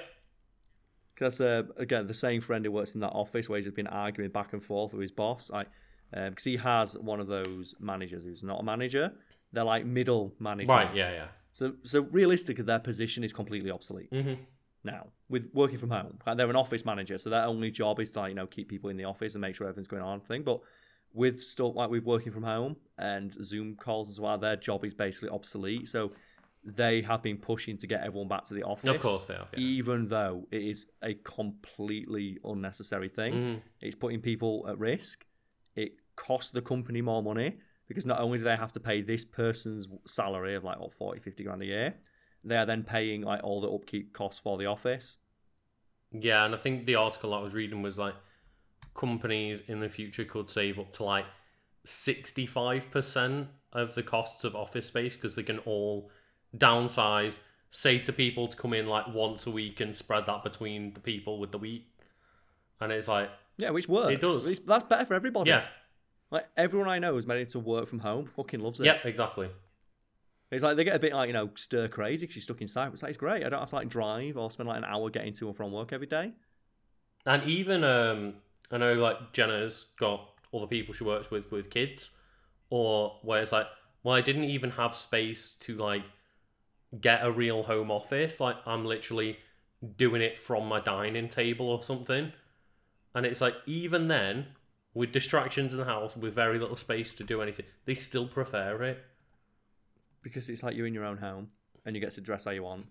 Because 1.17 1.41
uh, 1.41 1.63
again, 1.79 2.07
the 2.07 2.15
same 2.15 2.43
friend 2.43 2.65
who 2.65 2.71
works 2.71 2.95
in 2.95 3.01
that 3.01 3.13
office 3.13 3.49
where 3.49 3.59
he's 3.59 3.71
been 3.71 3.87
arguing 3.87 4.31
back 4.31 4.53
and 4.53 4.63
forth 4.63 4.93
with 4.93 5.01
his 5.01 5.11
boss, 5.11 5.51
like, 5.51 5.69
because 6.13 6.47
um, 6.47 6.51
he 6.51 6.57
has 6.59 6.97
one 6.99 7.21
of 7.21 7.27
those 7.27 7.75
managers 7.81 8.25
who's 8.25 8.43
not 8.43 8.61
a 8.61 8.63
manager. 8.63 9.13
They're 9.53 9.65
like 9.65 9.87
middle 9.87 10.35
manager. 10.39 10.69
Right. 10.69 10.95
Yeah. 10.95 11.13
Yeah. 11.13 11.27
So, 11.53 11.73
so 11.85 12.03
realistically, 12.11 12.65
their 12.65 12.81
position 12.81 13.25
is 13.25 13.33
completely 13.33 13.71
obsolete 13.71 14.11
mm-hmm. 14.13 14.35
now 14.85 15.07
with 15.31 15.49
working 15.55 15.79
from 15.79 15.89
home. 15.89 16.19
Like 16.27 16.37
they're 16.37 16.51
an 16.51 16.55
office 16.57 16.85
manager, 16.85 17.17
so 17.17 17.31
their 17.31 17.45
only 17.45 17.71
job 17.71 17.99
is 17.99 18.11
to 18.11 18.21
like, 18.21 18.29
you 18.29 18.35
know 18.35 18.47
keep 18.47 18.69
people 18.69 18.91
in 18.91 18.99
the 18.99 19.05
office 19.05 19.35
and 19.35 19.41
make 19.41 19.57
sure 19.57 19.67
everything's 19.67 19.89
going 19.89 20.03
on. 20.03 20.21
Thing, 20.21 20.43
but 20.43 20.61
with 21.15 21.41
stuff 21.41 21.75
like 21.75 21.89
with 21.89 22.05
working 22.05 22.31
from 22.31 22.43
home 22.43 22.77
and 22.99 23.33
Zoom 23.43 23.75
calls 23.75 24.11
as 24.11 24.21
well, 24.21 24.37
their 24.37 24.57
job 24.57 24.85
is 24.85 24.93
basically 24.93 25.31
obsolete. 25.31 25.89
So 25.89 26.13
they 26.67 27.01
have 27.03 27.23
been 27.23 27.39
pushing 27.39 27.79
to 27.79 27.87
get 27.87 28.03
everyone 28.03 28.29
back 28.29 28.45
to 28.45 28.55
the 28.55 28.65
office. 28.65 28.91
Of 28.91 29.01
course 29.01 29.27
they 29.27 29.35
have. 29.35 29.49
Yeah. 29.53 29.61
Even 29.61 30.09
though 30.09 30.47
it 30.51 30.63
is 30.63 30.87
a 31.03 31.15
completely 31.15 32.39
unnecessary 32.45 33.09
thing, 33.09 33.33
mm. 33.33 33.61
it's 33.81 33.95
putting 33.95 34.21
people 34.21 34.67
at 34.69 34.79
risk. 34.79 35.25
It 35.77 35.93
costs 36.17 36.51
the 36.51 36.63
company 36.63 37.03
more 37.03 37.23
money 37.23 37.57
because 37.89 38.07
not 38.07 38.21
only 38.21 38.39
do 38.39 38.45
they 38.45 38.57
have 38.57 38.73
to 38.73 38.81
pay 38.81 39.01
this 39.01 39.25
person's 39.25 39.87
salary 40.07 40.55
of 40.55 40.65
like 40.65 40.81
what 40.81 40.93
40 40.93 41.21
50 41.21 41.45
grand 41.45 41.63
a 41.63 41.67
year 41.67 41.95
they 42.43 42.57
are 42.57 42.67
then 42.67 42.83
paying 42.83 43.23
like 43.23 43.45
all 43.45 43.61
the 43.61 43.69
upkeep 43.69 44.13
costs 44.13 44.41
for 44.41 44.57
the 44.57 44.67
office 44.67 45.19
yeah 46.11 46.45
and 46.45 46.55
i 46.55 46.59
think 46.59 46.87
the 46.87 46.95
article 46.95 47.35
i 47.35 47.41
was 47.41 47.53
reading 47.53 47.83
was 47.83 47.99
like 47.99 48.15
companies 48.95 49.61
in 49.69 49.81
the 49.81 49.89
future 49.89 50.25
could 50.25 50.49
save 50.49 50.79
up 50.79 50.93
to 50.95 51.05
like 51.05 51.27
65% 51.87 53.47
of 53.73 53.95
the 53.95 54.03
costs 54.03 54.43
of 54.43 54.57
office 54.57 54.87
space 54.87 55.15
because 55.15 55.35
they 55.35 55.43
can 55.43 55.59
all 55.61 56.11
downsize, 56.59 57.39
say 57.71 57.99
to 57.99 58.13
people 58.13 58.49
to 58.49 58.57
come 58.57 58.73
in 58.73 58.87
like 58.87 59.09
once 59.09 59.47
a 59.47 59.51
week 59.51 59.81
and 59.81 59.95
spread 59.95 60.27
that 60.27 60.43
between 60.43 60.93
the 60.95 61.01
people 61.01 61.39
with 61.39 61.53
the 61.53 61.59
week. 61.59 61.87
And 62.81 62.93
it's 62.93 63.09
like 63.09 63.31
Yeah, 63.59 63.71
which 63.71 63.89
works. 63.89 64.13
It 64.13 64.21
does. 64.21 64.47
It's, 64.47 64.61
that's 64.61 64.85
better 64.85 65.05
for 65.05 65.15
everybody. 65.15 65.51
Yeah. 65.51 65.65
Like 66.31 66.47
everyone 66.57 66.89
I 66.89 66.99
know 66.99 67.17
is 67.17 67.27
ready 67.27 67.47
to 67.47 67.59
work 67.59 67.87
from 67.87 68.01
home, 68.01 68.27
fucking 68.27 68.61
loves 68.61 68.81
it. 68.81 68.87
Yeah, 68.87 68.99
exactly. 69.05 69.49
It's 70.51 70.63
like 70.63 70.77
they 70.77 70.85
get 70.85 70.95
a 70.95 70.99
bit 70.99 71.13
like, 71.13 71.27
you 71.27 71.33
know, 71.33 71.51
stir 71.55 71.89
crazy 71.89 72.25
because 72.25 72.37
you're 72.37 72.43
stuck 72.43 72.61
inside. 72.61 72.93
It's 72.93 73.03
like, 73.03 73.11
it's 73.11 73.19
great. 73.19 73.45
I 73.45 73.49
don't 73.49 73.59
have 73.59 73.71
to 73.71 73.77
like 73.77 73.89
drive 73.89 74.37
or 74.37 74.51
spend 74.51 74.69
like 74.69 74.79
an 74.79 74.85
hour 74.85 75.11
getting 75.11 75.33
to 75.35 75.49
and 75.49 75.57
from 75.57 75.73
work 75.73 75.93
every 75.93 76.07
day. 76.07 76.33
And 77.25 77.43
even, 77.45 77.83
um, 77.83 78.35
I 78.71 78.79
know 78.79 78.95
like 78.95 79.33
Jenna's 79.33 79.87
got 79.99 80.29
other 80.55 80.67
people 80.67 80.95
she 80.95 81.05
works 81.05 81.31
with 81.31 81.51
with 81.51 81.71
kids, 81.71 82.11
or 82.71 83.19
where 83.23 83.43
it's 83.43 83.53
like, 83.53 83.67
well, 84.03 84.15
I 84.15 84.21
didn't 84.21 84.45
even 84.45 84.71
have 84.71 84.95
space 84.95 85.55
to 85.61 85.77
like 85.77 86.05
get 87.01 87.25
a 87.25 87.31
real 87.31 87.65
home 87.65 87.91
office. 87.91 88.41
Like 88.41 88.57
I'm 88.67 88.85
literally 88.85 89.39
doing 89.97 90.23
it 90.23 90.39
from 90.39 90.67
my 90.67 90.81
dining 90.81 91.29
table 91.29 91.69
or 91.69 91.83
something. 91.83 92.33
And 93.15 93.27
it's 93.27 93.41
like 93.41 93.55
even 93.67 94.09
then, 94.09 94.47
with 94.95 95.13
distractions 95.13 95.73
in 95.73 95.79
the 95.79 95.85
house, 95.85 96.17
with 96.17 96.35
very 96.35 96.59
little 96.59 96.77
space 96.77 97.15
to 97.15 97.25
do 97.25 97.43
anything, 97.43 97.67
they 97.85 97.95
still 97.95 98.27
prefer 98.27 98.83
it. 98.83 99.05
Because 100.23 100.49
it's 100.49 100.63
like 100.63 100.75
you're 100.75 100.87
in 100.87 100.95
your 100.95 101.05
own 101.05 101.19
home 101.19 101.49
and 101.85 101.95
you 101.95 102.01
get 102.01 102.11
to 102.13 102.21
dress 102.21 102.45
how 102.45 102.51
you 102.51 102.65
want. 102.65 102.87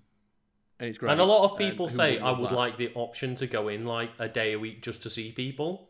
And 0.80 0.89
it's 0.89 0.97
great. 0.97 1.12
And 1.12 1.22
a 1.22 1.26
lot 1.26 1.51
of 1.51 1.58
people 1.58 1.86
um, 1.86 1.91
say 1.91 2.20
I 2.20 2.32
would 2.32 2.49
that? 2.49 2.56
like 2.56 2.78
the 2.78 2.91
option 2.95 3.36
to 3.38 3.47
go 3.47 3.68
in 3.68 3.86
like 3.86 4.12
a 4.20 4.28
day 4.28 4.53
a 4.53 4.60
week 4.60 4.82
just 4.82 5.03
to 5.03 5.10
see 5.10 5.32
people. 5.32 5.89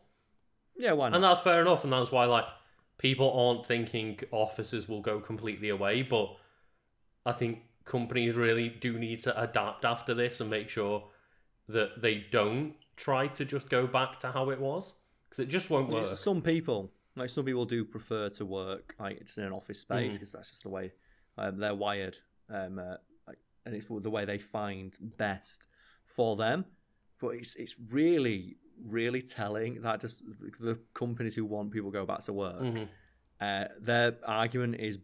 Yeah, 0.76 0.92
why 0.92 1.08
not? 1.08 1.16
And 1.16 1.24
that's 1.24 1.40
fair 1.40 1.60
enough, 1.60 1.84
and 1.84 1.92
that's 1.92 2.12
why 2.12 2.26
like 2.26 2.44
people 2.98 3.32
aren't 3.32 3.66
thinking 3.66 4.18
offices 4.30 4.88
will 4.88 5.00
go 5.00 5.20
completely 5.20 5.68
away, 5.68 6.02
but 6.02 6.36
I 7.24 7.32
think 7.32 7.60
companies 7.86 8.34
really 8.34 8.68
do 8.68 8.98
need 8.98 9.22
to 9.22 9.40
adapt 9.40 9.84
after 9.84 10.12
this 10.12 10.40
and 10.40 10.50
make 10.50 10.68
sure 10.68 11.04
that 11.68 12.02
they 12.02 12.26
don't 12.30 12.74
try 12.96 13.28
to 13.28 13.44
just 13.44 13.70
go 13.70 13.86
back 13.86 14.18
to 14.18 14.30
how 14.30 14.50
it 14.50 14.60
was 14.60 14.94
because 15.28 15.42
it 15.42 15.48
just 15.48 15.70
won't 15.70 15.88
work. 15.88 16.04
Some 16.04 16.42
people, 16.42 16.92
like 17.14 17.30
some 17.30 17.44
people, 17.44 17.64
do 17.64 17.84
prefer 17.84 18.28
to 18.30 18.44
work 18.44 18.94
like 18.98 19.18
it's 19.20 19.38
in 19.38 19.44
an 19.44 19.52
office 19.52 19.80
space 19.80 20.14
because 20.14 20.30
mm. 20.30 20.32
that's 20.32 20.50
just 20.50 20.64
the 20.64 20.68
way 20.68 20.92
um, 21.38 21.58
they're 21.58 21.74
wired, 21.74 22.18
um, 22.50 22.78
uh, 22.78 22.96
like, 23.26 23.38
and 23.64 23.74
it's 23.74 23.86
the 23.86 24.10
way 24.10 24.24
they 24.24 24.38
find 24.38 24.96
best 25.16 25.68
for 26.04 26.36
them. 26.36 26.64
But 27.20 27.28
it's 27.28 27.54
it's 27.56 27.76
really 27.90 28.56
really 28.84 29.22
telling 29.22 29.80
that 29.80 30.00
just 30.00 30.22
the 30.60 30.78
companies 30.92 31.34
who 31.34 31.46
want 31.46 31.70
people 31.70 31.90
to 31.90 31.98
go 31.98 32.04
back 32.04 32.20
to 32.20 32.32
work, 32.32 32.60
mm-hmm. 32.60 32.84
uh, 33.40 33.64
their 33.80 34.16
argument 34.26 34.76
is 34.80 34.98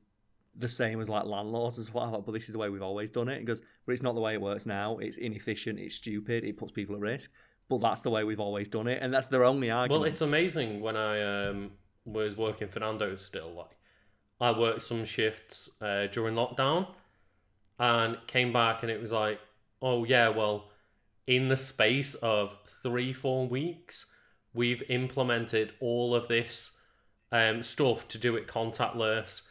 the 0.55 0.68
same 0.68 1.00
as 1.00 1.09
like 1.09 1.24
landlords 1.24 1.78
as 1.78 1.92
well. 1.92 2.22
But 2.24 2.32
this 2.32 2.48
is 2.48 2.53
the 2.53 2.59
way 2.59 2.68
we've 2.68 2.82
always 2.82 3.11
done 3.11 3.28
it. 3.28 3.40
Because, 3.40 3.62
but 3.86 3.92
it's 3.92 4.03
not 4.03 4.14
the 4.14 4.20
way 4.20 4.34
it 4.34 4.40
works 4.40 4.66
now. 4.66 4.98
It's 4.98 5.16
inefficient. 5.16 5.78
It's 5.78 5.94
stupid. 5.94 6.44
It 6.44 6.57
puts 6.57 6.72
people 6.72 6.94
at 6.94 7.00
risk. 7.00 7.30
But 7.68 7.80
that's 7.80 8.03
the 8.03 8.11
way 8.11 8.24
we've 8.24 8.40
always 8.40 8.68
done 8.68 8.86
it, 8.86 8.98
and 9.00 9.14
that's 9.14 9.28
their 9.28 9.44
only 9.44 9.70
argument. 9.70 10.03
Well, 10.03 10.11
it's 10.11 10.20
amazing 10.20 10.80
when 10.80 10.96
I 10.96 11.48
um, 11.48 11.70
was 12.05 12.36
working 12.36 12.68
for 12.68 12.80
Nando's 12.80 13.24
still. 13.24 13.50
Like, 13.55 13.78
I 14.40 14.59
worked 14.59 14.82
some 14.82 15.05
shifts 15.05 15.70
uh, 15.80 16.09
during 16.09 16.34
lockdown, 16.34 16.88
and 17.78 18.18
came 18.26 18.53
back, 18.53 18.82
and 18.82 18.90
it 18.90 19.00
was 19.00 19.12
like, 19.12 19.40
oh 19.80 20.05
yeah, 20.05 20.28
well, 20.28 20.70
in 21.26 21.48
the 21.48 21.57
space 21.57 22.14
of 22.14 22.57
three 22.82 23.12
four 23.12 23.46
weeks, 23.46 24.07
we've 24.53 24.82
implemented 24.90 25.72
all 25.80 26.14
of 26.14 26.28
this 26.28 26.72
um, 27.30 27.62
stuff 27.62 28.07
to 28.09 28.18
do 28.18 28.36
it 28.36 28.46
contactless 28.46 29.42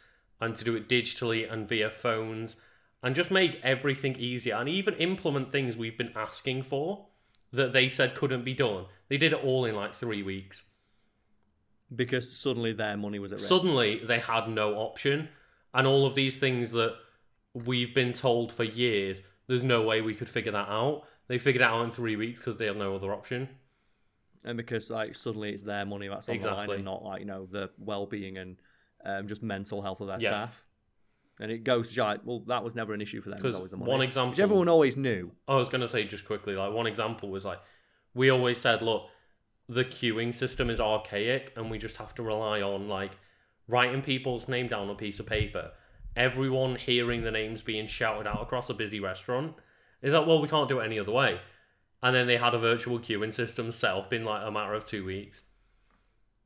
and 0.42 0.56
to 0.56 0.64
do 0.64 0.74
it 0.74 0.88
digitally 0.88 1.50
and 1.50 1.68
via 1.68 1.88
phones 1.88 2.56
and 3.00 3.14
just 3.14 3.30
make 3.30 3.60
everything 3.62 4.16
easier 4.16 4.56
and 4.56 4.68
even 4.68 4.94
implement 4.94 5.52
things 5.52 5.76
we've 5.76 5.96
been 5.96 6.12
asking 6.16 6.64
for 6.64 7.06
that 7.52 7.72
they 7.72 7.88
said 7.88 8.16
couldn't 8.16 8.44
be 8.44 8.52
done. 8.52 8.86
They 9.08 9.18
did 9.18 9.32
it 9.32 9.44
all 9.44 9.64
in 9.64 9.76
like 9.76 9.94
three 9.94 10.22
weeks. 10.22 10.64
Because 11.94 12.36
suddenly 12.36 12.72
their 12.72 12.96
money 12.96 13.20
was 13.20 13.30
at 13.32 13.36
risk. 13.36 13.48
Suddenly 13.48 14.02
they 14.04 14.18
had 14.18 14.48
no 14.48 14.74
option. 14.74 15.28
And 15.72 15.86
all 15.86 16.06
of 16.06 16.16
these 16.16 16.38
things 16.38 16.72
that 16.72 16.96
we've 17.54 17.94
been 17.94 18.12
told 18.12 18.50
for 18.50 18.64
years, 18.64 19.20
there's 19.46 19.62
no 19.62 19.82
way 19.82 20.00
we 20.00 20.14
could 20.14 20.28
figure 20.28 20.52
that 20.52 20.68
out. 20.68 21.04
They 21.28 21.38
figured 21.38 21.62
it 21.62 21.66
out 21.66 21.84
in 21.84 21.92
three 21.92 22.16
weeks 22.16 22.40
because 22.40 22.58
they 22.58 22.66
have 22.66 22.76
no 22.76 22.96
other 22.96 23.12
option. 23.12 23.48
And 24.44 24.56
because 24.56 24.90
like 24.90 25.14
suddenly 25.14 25.50
it's 25.50 25.62
their 25.62 25.86
money 25.86 26.08
that's 26.08 26.28
on 26.28 26.34
exactly. 26.34 26.62
the 26.62 26.68
line 26.68 26.76
and 26.76 26.84
not 26.84 27.04
like, 27.04 27.20
you 27.20 27.26
know, 27.26 27.46
the 27.48 27.70
well 27.78 28.06
being 28.06 28.38
and 28.38 28.56
um, 29.04 29.28
just 29.28 29.42
mental 29.42 29.82
health 29.82 30.00
of 30.00 30.08
their 30.08 30.20
yeah. 30.20 30.28
staff. 30.28 30.64
And 31.40 31.50
it 31.50 31.64
goes 31.64 31.92
to 31.94 32.20
well, 32.24 32.40
that 32.46 32.62
was 32.62 32.74
never 32.74 32.94
an 32.94 33.00
issue 33.00 33.20
for 33.20 33.30
them. 33.30 33.40
Because 33.40 33.70
the 33.70 33.76
one 33.76 34.00
example, 34.00 34.30
which 34.30 34.40
everyone 34.40 34.68
always 34.68 34.96
knew. 34.96 35.32
I 35.48 35.56
was 35.56 35.68
going 35.68 35.80
to 35.80 35.88
say 35.88 36.04
just 36.04 36.24
quickly, 36.24 36.54
like 36.54 36.72
one 36.72 36.86
example 36.86 37.30
was 37.30 37.44
like, 37.44 37.58
we 38.14 38.30
always 38.30 38.60
said, 38.60 38.82
look, 38.82 39.06
the 39.68 39.84
queuing 39.84 40.34
system 40.34 40.70
is 40.70 40.78
archaic, 40.78 41.52
and 41.56 41.70
we 41.70 41.78
just 41.78 41.96
have 41.96 42.14
to 42.16 42.22
rely 42.22 42.60
on 42.60 42.88
like 42.88 43.12
writing 43.66 44.02
people's 44.02 44.46
name 44.46 44.68
down 44.68 44.82
on 44.82 44.90
a 44.90 44.94
piece 44.94 45.18
of 45.18 45.26
paper. 45.26 45.72
Everyone 46.14 46.76
hearing 46.76 47.22
the 47.22 47.30
names 47.30 47.62
being 47.62 47.86
shouted 47.86 48.26
out 48.26 48.42
across 48.42 48.68
a 48.68 48.74
busy 48.74 49.00
restaurant 49.00 49.54
is 50.02 50.12
like, 50.12 50.26
well, 50.26 50.42
we 50.42 50.48
can't 50.48 50.68
do 50.68 50.80
it 50.80 50.84
any 50.84 50.98
other 50.98 51.12
way. 51.12 51.40
And 52.02 52.14
then 52.14 52.26
they 52.26 52.36
had 52.36 52.54
a 52.54 52.58
virtual 52.58 52.98
queuing 52.98 53.32
system 53.32 53.72
set 53.72 53.94
up 53.94 54.12
in 54.12 54.24
like 54.24 54.46
a 54.46 54.50
matter 54.50 54.74
of 54.74 54.84
two 54.84 55.04
weeks 55.04 55.42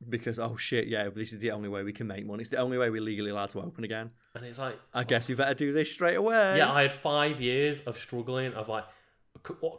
because 0.09 0.39
oh 0.39 0.55
shit, 0.55 0.87
yeah, 0.87 1.09
this 1.09 1.33
is 1.33 1.39
the 1.39 1.51
only 1.51 1.69
way 1.69 1.83
we 1.83 1.93
can 1.93 2.07
make 2.07 2.25
money. 2.25 2.41
It's 2.41 2.49
the 2.49 2.57
only 2.57 2.77
way 2.77 2.89
we're 2.89 3.01
legally 3.01 3.31
allowed 3.31 3.49
to 3.49 3.61
open 3.61 3.83
again. 3.83 4.11
And 4.35 4.45
it's 4.45 4.59
like, 4.59 4.79
I 4.93 5.01
oh. 5.01 5.03
guess 5.03 5.27
we 5.27 5.35
better 5.35 5.53
do 5.53 5.73
this 5.73 5.91
straight 5.91 6.15
away. 6.15 6.57
Yeah, 6.57 6.71
I 6.71 6.83
had 6.83 6.93
five 6.93 7.41
years 7.41 7.79
of 7.81 7.97
struggling 7.97 8.53
of 8.53 8.69
like 8.69 8.85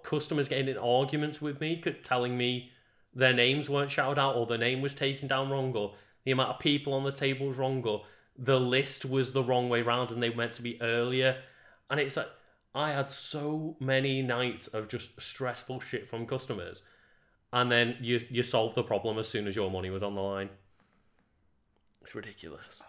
customers 0.03 0.49
getting 0.49 0.69
in 0.69 0.79
arguments 0.79 1.41
with 1.41 1.61
me, 1.61 1.83
telling 2.03 2.37
me 2.37 2.71
their 3.15 3.33
names 3.33 3.69
weren't 3.69 3.91
shouted 3.91 4.21
out, 4.21 4.37
or 4.37 4.47
their 4.47 4.59
name 4.59 4.83
was 4.83 4.95
taken 4.95 5.29
down 5.29 5.51
wrong, 5.51 5.75
or 5.75 5.95
the 6.25 6.33
amount 6.33 6.51
of 6.51 6.59
people 6.59 6.93
on 6.93 7.05
the 7.05 7.13
table 7.13 7.49
was 7.49 7.57
wrong, 7.57 7.83
or 7.85 8.05
the 8.37 8.61
list 8.61 9.05
was 9.05 9.33
the 9.33 9.43
wrong 9.43 9.69
way 9.69 9.83
round 9.83 10.11
and 10.11 10.23
they 10.23 10.33
meant 10.33 10.53
to 10.55 10.63
be 10.63 10.81
earlier. 10.81 11.43
And 11.91 11.99
it's 11.99 12.17
like 12.17 12.29
I 12.75 12.91
had 12.91 13.11
so 13.11 13.77
many 13.81 14.23
nights 14.23 14.69
of 14.69 14.89
just 14.89 15.21
stressful 15.21 15.81
shit 15.81 16.09
from 16.09 16.27
customers 16.27 16.83
and 17.53 17.71
then 17.71 17.97
you 18.01 18.21
you 18.31 18.43
solve 18.43 18.75
the 18.75 18.83
problem 18.83 19.19
as 19.19 19.29
soon 19.29 19.47
as 19.47 19.57
your 19.57 19.71
money 19.71 19.91
was 19.91 20.03
on 20.03 20.15
the 20.15 20.21
line. 20.21 20.51
It's 22.03 22.15
ridiculous. 22.15 22.83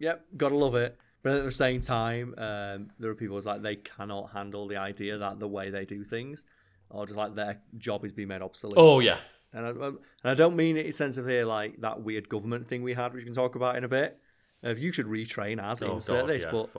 Yep, 0.00 0.24
gotta 0.36 0.56
love 0.56 0.74
it. 0.74 0.96
But 1.22 1.32
at 1.36 1.44
the 1.44 1.52
same 1.52 1.80
time, 1.80 2.34
um, 2.38 2.90
there 2.98 3.10
are 3.10 3.14
people 3.14 3.36
who's 3.36 3.46
like 3.46 3.62
they 3.62 3.76
cannot 3.76 4.30
handle 4.32 4.68
the 4.68 4.76
idea 4.76 5.18
that 5.18 5.40
the 5.40 5.48
way 5.48 5.70
they 5.70 5.84
do 5.84 6.04
things, 6.04 6.44
or 6.90 7.06
just 7.06 7.16
like 7.16 7.34
their 7.34 7.60
job 7.76 8.04
is 8.04 8.12
being 8.12 8.28
made 8.28 8.42
obsolete. 8.42 8.76
Oh 8.78 9.00
yeah, 9.00 9.18
and 9.52 9.66
I, 9.66 9.70
and 9.70 9.98
I 10.24 10.34
don't 10.34 10.56
mean 10.56 10.76
it 10.76 10.86
in 10.86 10.92
sense 10.92 11.16
of 11.16 11.26
here 11.26 11.44
like 11.44 11.80
that 11.80 12.02
weird 12.02 12.28
government 12.28 12.68
thing 12.68 12.82
we 12.82 12.94
had, 12.94 13.12
which 13.12 13.22
we 13.22 13.24
can 13.24 13.34
talk 13.34 13.56
about 13.56 13.76
in 13.76 13.84
a 13.84 13.88
bit. 13.88 14.18
If 14.60 14.80
you 14.80 14.90
should 14.90 15.06
retrain 15.06 15.62
as 15.62 15.82
oh, 15.84 15.94
insert 15.94 16.20
God, 16.22 16.28
this, 16.28 16.42
yeah, 16.42 16.50
but 16.50 16.70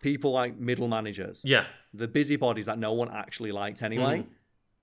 people 0.00 0.32
like 0.32 0.58
middle 0.58 0.88
managers, 0.88 1.42
yeah, 1.44 1.64
the 1.94 2.08
busybodies 2.08 2.66
that 2.66 2.78
no 2.78 2.92
one 2.92 3.10
actually 3.10 3.52
liked 3.52 3.82
anyway. 3.82 4.20
Mm 4.20 4.26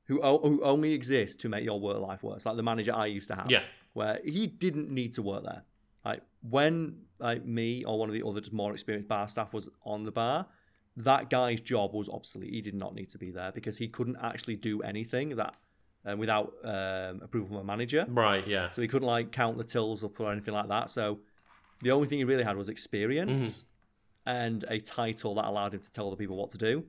who 0.10 0.22
who 0.22 0.62
only 0.64 0.94
exists 0.94 1.38
to 1.38 1.50
make 1.50 1.64
your 1.64 1.80
work 1.80 2.00
life 2.02 2.24
worse. 2.24 2.46
Like 2.46 2.58
the 2.58 2.64
manager 2.64 2.94
I 2.94 3.06
used 3.06 3.28
to 3.28 3.36
have, 3.36 3.50
yeah, 3.50 3.62
where 3.94 4.20
he 4.26 4.48
didn't 4.48 4.90
need 4.90 5.14
to 5.14 5.22
work 5.22 5.44
there. 5.44 5.64
Like 6.04 6.22
when 6.42 7.04
like 7.20 7.46
me 7.46 7.84
or 7.86 7.98
one 7.98 8.10
of 8.10 8.14
the 8.14 8.26
other 8.26 8.42
just 8.42 8.52
more 8.52 8.74
experienced 8.74 9.08
bar 9.08 9.28
staff 9.28 9.54
was 9.54 9.70
on 9.86 10.04
the 10.04 10.12
bar, 10.12 10.48
that 10.98 11.30
guy's 11.30 11.62
job 11.62 11.94
was 11.94 12.10
obsolete. 12.10 12.52
He 12.52 12.62
did 12.62 12.74
not 12.74 12.96
need 12.96 13.10
to 13.12 13.18
be 13.18 13.30
there 13.32 13.52
because 13.52 13.78
he 13.78 13.88
couldn't 13.88 14.18
actually 14.22 14.56
do 14.56 14.82
anything 14.82 15.36
that 15.36 15.54
um, 16.06 16.18
without 16.18 16.54
um, 16.64 17.22
approval 17.22 17.50
from 17.50 17.58
a 17.58 17.64
manager. 17.64 18.06
Right. 18.10 18.46
Yeah. 18.48 18.70
So 18.70 18.82
he 18.82 18.88
couldn't 18.88 19.08
like 19.08 19.32
count 19.32 19.58
the 19.58 19.64
tills 19.64 20.04
up 20.04 20.20
or 20.20 20.32
anything 20.32 20.54
like 20.54 20.70
that. 20.70 20.90
So 20.90 21.20
the 21.82 21.92
only 21.92 22.08
thing 22.08 22.18
he 22.18 22.24
really 22.24 22.44
had 22.44 22.58
was 22.58 22.70
experience 22.70 23.66
mm-hmm. 24.28 24.30
and 24.30 24.66
a 24.68 24.80
title 24.80 25.36
that 25.36 25.46
allowed 25.46 25.74
him 25.74 25.82
to 25.82 25.92
tell 25.92 26.10
the 26.10 26.16
people 26.16 26.36
what 26.36 26.50
to 26.52 26.58
do. 26.58 26.86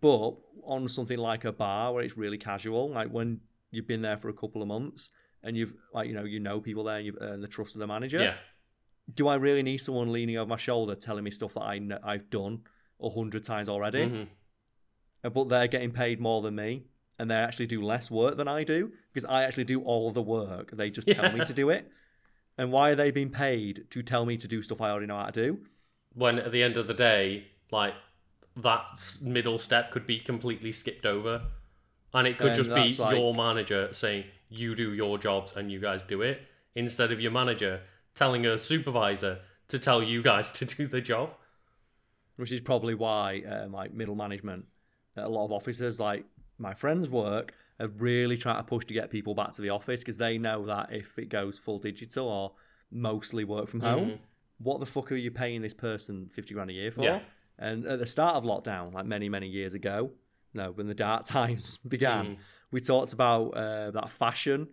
But 0.00 0.34
on 0.64 0.88
something 0.88 1.18
like 1.18 1.44
a 1.44 1.52
bar 1.52 1.92
where 1.92 2.04
it's 2.04 2.16
really 2.16 2.38
casual, 2.38 2.90
like 2.90 3.08
when 3.08 3.40
you've 3.70 3.88
been 3.88 4.02
there 4.02 4.16
for 4.16 4.28
a 4.28 4.32
couple 4.32 4.62
of 4.62 4.68
months 4.68 5.10
and 5.42 5.56
you've 5.56 5.74
like 5.92 6.06
you 6.06 6.14
know 6.14 6.24
you 6.24 6.38
know 6.38 6.60
people 6.60 6.84
there 6.84 6.96
and 6.96 7.06
you've 7.06 7.18
earned 7.20 7.42
the 7.42 7.48
trust 7.48 7.74
of 7.74 7.80
the 7.80 7.86
manager. 7.86 8.22
Yeah. 8.22 8.34
Do 9.12 9.26
I 9.26 9.34
really 9.34 9.62
need 9.62 9.78
someone 9.78 10.12
leaning 10.12 10.36
over 10.36 10.48
my 10.48 10.56
shoulder 10.56 10.94
telling 10.94 11.24
me 11.24 11.30
stuff 11.32 11.54
that 11.54 11.62
I 11.62 11.78
know, 11.78 11.98
I've 12.04 12.30
done 12.30 12.60
a 13.00 13.10
hundred 13.10 13.42
times 13.42 13.68
already? 13.68 14.06
Mm-hmm. 14.06 14.22
Uh, 15.24 15.30
but 15.30 15.48
they're 15.48 15.66
getting 15.66 15.90
paid 15.90 16.20
more 16.20 16.40
than 16.40 16.54
me, 16.54 16.84
and 17.18 17.30
they 17.30 17.34
actually 17.34 17.66
do 17.66 17.82
less 17.82 18.10
work 18.10 18.36
than 18.36 18.46
I 18.46 18.62
do 18.62 18.92
because 19.12 19.24
I 19.28 19.42
actually 19.42 19.64
do 19.64 19.82
all 19.82 20.12
the 20.12 20.22
work. 20.22 20.70
They 20.72 20.90
just 20.90 21.08
tell 21.08 21.32
me 21.32 21.44
to 21.44 21.52
do 21.52 21.70
it. 21.70 21.90
And 22.58 22.70
why 22.70 22.90
are 22.90 22.94
they 22.94 23.10
being 23.10 23.30
paid 23.30 23.86
to 23.90 24.02
tell 24.02 24.24
me 24.24 24.36
to 24.36 24.46
do 24.46 24.62
stuff 24.62 24.80
I 24.80 24.90
already 24.90 25.06
know 25.06 25.16
how 25.16 25.26
to 25.26 25.32
do? 25.32 25.58
When 26.14 26.38
at 26.38 26.52
the 26.52 26.62
end 26.62 26.76
of 26.76 26.86
the 26.86 26.94
day, 26.94 27.46
like 27.70 27.94
that 28.56 29.16
middle 29.20 29.58
step 29.58 29.90
could 29.90 30.06
be 30.06 30.18
completely 30.18 30.72
skipped 30.72 31.06
over. 31.06 31.42
And 32.14 32.26
it 32.26 32.38
could 32.38 32.54
just 32.54 32.74
be 32.74 32.94
like... 33.02 33.16
your 33.16 33.34
manager 33.34 33.88
saying, 33.92 34.24
you 34.48 34.74
do 34.74 34.92
your 34.92 35.16
jobs 35.16 35.52
and 35.56 35.72
you 35.72 35.80
guys 35.80 36.04
do 36.04 36.20
it, 36.20 36.42
instead 36.74 37.10
of 37.10 37.20
your 37.20 37.30
manager 37.30 37.80
telling 38.14 38.44
a 38.44 38.58
supervisor 38.58 39.38
to 39.68 39.78
tell 39.78 40.02
you 40.02 40.22
guys 40.22 40.52
to 40.60 40.64
do 40.64 40.86
the 40.86 41.00
job. 41.00 41.30
Which 42.36 42.52
is 42.52 42.60
probably 42.60 42.94
why, 42.94 43.42
um, 43.48 43.72
like, 43.72 43.92
middle 43.92 44.14
management, 44.14 44.66
a 45.16 45.28
lot 45.28 45.44
of 45.44 45.52
officers, 45.52 46.00
like 46.00 46.24
my 46.58 46.74
friends' 46.74 47.08
work, 47.08 47.54
are 47.78 47.88
really 47.88 48.36
trying 48.36 48.56
to 48.56 48.62
push 48.62 48.84
to 48.86 48.94
get 48.94 49.10
people 49.10 49.34
back 49.34 49.52
to 49.52 49.62
the 49.62 49.70
office 49.70 50.00
because 50.00 50.18
they 50.18 50.38
know 50.38 50.66
that 50.66 50.92
if 50.92 51.18
it 51.18 51.28
goes 51.28 51.58
full 51.58 51.78
digital 51.78 52.28
or 52.28 52.52
mostly 52.90 53.44
work 53.44 53.68
from 53.68 53.80
home, 53.80 54.04
mm-hmm. 54.06 54.22
what 54.58 54.80
the 54.80 54.86
fuck 54.86 55.10
are 55.12 55.16
you 55.16 55.30
paying 55.30 55.62
this 55.62 55.74
person 55.74 56.28
50 56.28 56.54
grand 56.54 56.70
a 56.70 56.72
year 56.72 56.90
for? 56.90 57.02
Yeah. 57.02 57.20
And 57.62 57.86
at 57.86 58.00
the 58.00 58.06
start 58.06 58.34
of 58.34 58.42
lockdown, 58.42 58.92
like 58.92 59.06
many, 59.06 59.28
many 59.28 59.46
years 59.46 59.74
ago, 59.74 60.10
no, 60.52 60.72
when 60.72 60.88
the 60.88 60.94
dark 60.94 61.24
times 61.26 61.78
began, 61.86 62.26
mm. 62.26 62.36
we 62.72 62.80
talked 62.80 63.12
about 63.12 63.50
uh, 63.50 63.90
that 63.92 64.10
fashion 64.10 64.68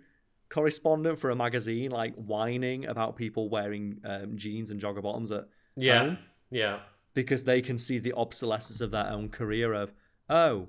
correspondent 0.50 1.20
for 1.20 1.30
a 1.30 1.36
magazine, 1.36 1.92
like 1.92 2.16
whining 2.16 2.88
about 2.88 3.16
people 3.16 3.48
wearing 3.48 4.00
um, 4.04 4.36
jeans 4.36 4.72
and 4.72 4.82
jogger 4.82 5.04
bottoms 5.04 5.32
at 5.32 5.46
yeah, 5.76 6.00
home. 6.00 6.18
yeah, 6.50 6.80
because 7.14 7.44
they 7.44 7.62
can 7.62 7.78
see 7.78 8.00
the 8.00 8.14
obsolescence 8.14 8.82
of 8.82 8.90
their 8.90 9.08
own 9.08 9.30
career. 9.30 9.74
Of 9.74 9.94
oh, 10.28 10.68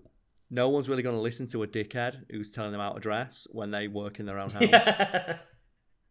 no 0.50 0.68
one's 0.68 0.88
really 0.88 1.02
going 1.02 1.16
to 1.16 1.22
listen 1.22 1.46
to 1.48 1.62
a 1.62 1.66
dickhead 1.66 2.24
who's 2.30 2.50
telling 2.50 2.72
them 2.72 2.80
how 2.82 2.92
to 2.92 3.00
dress 3.00 3.46
when 3.50 3.70
they 3.70 3.88
work 3.88 4.20
in 4.20 4.26
their 4.26 4.38
own 4.38 4.50
home. 4.50 4.68
Yeah. 4.68 5.38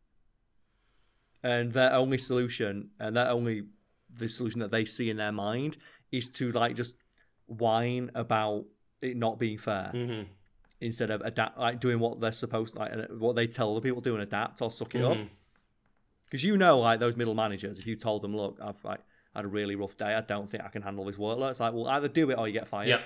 and 1.44 1.72
their 1.72 1.94
only 1.94 2.18
solution, 2.18 2.90
and 3.00 3.16
their 3.16 3.30
only 3.30 3.66
the 4.12 4.28
solution 4.28 4.60
that 4.60 4.72
they 4.72 4.86
see 4.86 5.12
in 5.12 5.18
their 5.18 5.32
mind 5.32 5.78
is 6.12 6.28
to 6.30 6.52
like 6.52 6.76
just 6.76 6.96
whine 7.48 8.12
about 8.16 8.66
it 9.02 9.16
not 9.16 9.40
being 9.40 9.58
fair 9.58 9.92
mm-hmm. 9.94 10.24
instead 10.82 11.10
of 11.10 11.22
adapt 11.22 11.58
like 11.58 11.80
doing 11.80 12.00
what 12.00 12.20
they're 12.20 12.32
supposed 12.32 12.74
to, 12.74 12.80
like 12.80 12.92
what 13.18 13.36
they 13.36 13.48
tell 13.48 13.72
other 13.72 13.82
people 13.82 14.02
to 14.02 14.10
do 14.10 14.14
and 14.16 14.24
adapt 14.24 14.62
or 14.62 14.70
suck 14.70 14.94
it 14.96 15.00
mm-hmm. 15.00 15.22
up 15.22 15.28
because 16.24 16.44
you 16.44 16.58
know 16.58 16.80
like 16.80 17.00
those 17.00 17.16
middle 17.16 17.34
managers 17.34 17.80
if 17.80 17.88
you 17.88 17.96
told 17.96 18.22
them 18.22 18.36
look 18.36 18.60
i've 18.62 18.84
like 18.84 19.00
had 19.36 19.46
a 19.46 19.48
really 19.48 19.76
rough 19.76 19.98
day 19.98 20.14
i 20.14 20.22
don't 20.22 20.50
think 20.50 20.64
i 20.64 20.68
can 20.68 20.82
handle 20.82 21.06
this 21.06 21.18
workload 21.18 21.50
it's 21.50 21.60
like 21.60 21.74
well 21.74 21.88
either 21.88 22.08
do 22.08 22.30
it 22.30 22.38
or 22.38 22.48
you 22.48 22.54
get 22.54 22.68
fired 22.68 22.88
yep. 22.88 23.04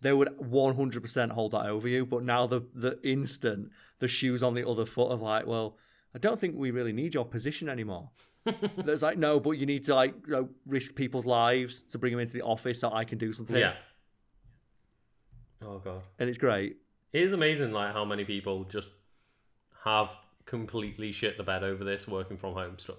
they 0.00 0.12
would 0.12 0.28
100% 0.38 1.30
hold 1.30 1.52
that 1.52 1.66
over 1.66 1.88
you 1.88 2.04
but 2.06 2.22
now 2.22 2.46
the 2.46 2.62
the 2.74 2.98
instant 3.02 3.70
the 3.98 4.08
shoes 4.08 4.42
on 4.42 4.54
the 4.54 4.66
other 4.68 4.84
foot 4.84 5.10
of 5.10 5.20
like 5.20 5.46
well 5.46 5.76
i 6.14 6.18
don't 6.18 6.38
think 6.38 6.54
we 6.56 6.70
really 6.70 6.92
need 6.92 7.14
your 7.14 7.24
position 7.24 7.68
anymore 7.68 8.10
There's 8.76 9.02
like, 9.02 9.18
no, 9.18 9.38
but 9.38 9.52
you 9.52 9.66
need 9.66 9.84
to 9.84 9.94
like 9.94 10.14
you 10.26 10.32
know, 10.32 10.48
risk 10.66 10.94
people's 10.94 11.26
lives 11.26 11.82
to 11.84 11.98
bring 11.98 12.12
them 12.12 12.20
into 12.20 12.32
the 12.32 12.42
office 12.42 12.80
so 12.80 12.92
I 12.92 13.04
can 13.04 13.18
do 13.18 13.32
something. 13.32 13.56
Yeah. 13.56 13.74
Oh 15.62 15.78
god. 15.78 16.02
And 16.18 16.28
it's 16.28 16.38
great. 16.38 16.76
It 17.12 17.22
is 17.22 17.32
amazing, 17.32 17.70
like 17.70 17.92
how 17.92 18.04
many 18.04 18.24
people 18.24 18.64
just 18.64 18.90
have 19.84 20.10
completely 20.46 21.12
shit 21.12 21.36
the 21.36 21.42
bed 21.42 21.62
over 21.62 21.84
this 21.84 22.08
working 22.08 22.36
from 22.36 22.54
home 22.54 22.78
stuff. 22.78 22.96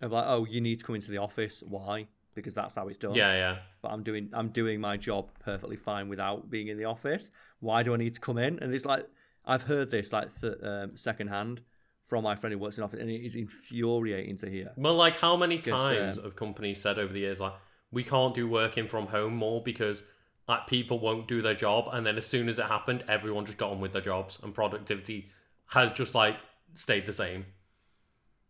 of 0.00 0.12
like, 0.12 0.24
oh, 0.26 0.44
you 0.44 0.60
need 0.60 0.78
to 0.78 0.84
come 0.84 0.94
into 0.94 1.10
the 1.10 1.18
office. 1.18 1.62
Why? 1.66 2.06
Because 2.34 2.54
that's 2.54 2.74
how 2.74 2.88
it's 2.88 2.98
done. 2.98 3.14
Yeah, 3.14 3.32
yeah. 3.32 3.58
But 3.82 3.92
I'm 3.92 4.02
doing 4.02 4.30
I'm 4.32 4.48
doing 4.48 4.80
my 4.80 4.96
job 4.96 5.30
perfectly 5.40 5.76
fine 5.76 6.08
without 6.08 6.50
being 6.50 6.68
in 6.68 6.78
the 6.78 6.84
office. 6.84 7.30
Why 7.60 7.82
do 7.82 7.94
I 7.94 7.96
need 7.96 8.14
to 8.14 8.20
come 8.20 8.38
in? 8.38 8.58
And 8.60 8.74
it's 8.74 8.86
like 8.86 9.08
I've 9.44 9.62
heard 9.64 9.90
this 9.90 10.12
like 10.12 10.40
th- 10.40 10.58
um, 10.62 10.96
secondhand 10.96 11.62
from 12.06 12.24
my 12.24 12.36
friend 12.36 12.52
who 12.52 12.58
works 12.58 12.78
in 12.78 12.84
office, 12.84 13.00
and 13.00 13.10
it 13.10 13.24
is 13.24 13.34
infuriating 13.34 14.36
to 14.36 14.50
hear. 14.50 14.72
Well, 14.76 14.94
like 14.94 15.16
how 15.16 15.36
many 15.36 15.58
times 15.58 16.18
um, 16.18 16.24
have 16.24 16.36
companies 16.36 16.80
said 16.80 16.98
over 16.98 17.12
the 17.12 17.20
years 17.20 17.40
like 17.40 17.54
we 17.90 18.04
can't 18.04 18.34
do 18.34 18.48
working 18.48 18.88
from 18.88 19.06
home 19.06 19.34
more 19.34 19.62
because 19.62 20.02
like 20.48 20.66
people 20.66 20.98
won't 20.98 21.28
do 21.28 21.40
their 21.40 21.54
job, 21.54 21.88
and 21.92 22.06
then 22.06 22.18
as 22.18 22.26
soon 22.26 22.48
as 22.48 22.58
it 22.58 22.66
happened, 22.66 23.04
everyone 23.08 23.46
just 23.46 23.58
got 23.58 23.70
on 23.70 23.80
with 23.80 23.92
their 23.92 24.02
jobs, 24.02 24.38
and 24.42 24.52
productivity 24.54 25.30
has 25.66 25.92
just 25.92 26.14
like 26.14 26.36
stayed 26.74 27.06
the 27.06 27.12
same. 27.12 27.46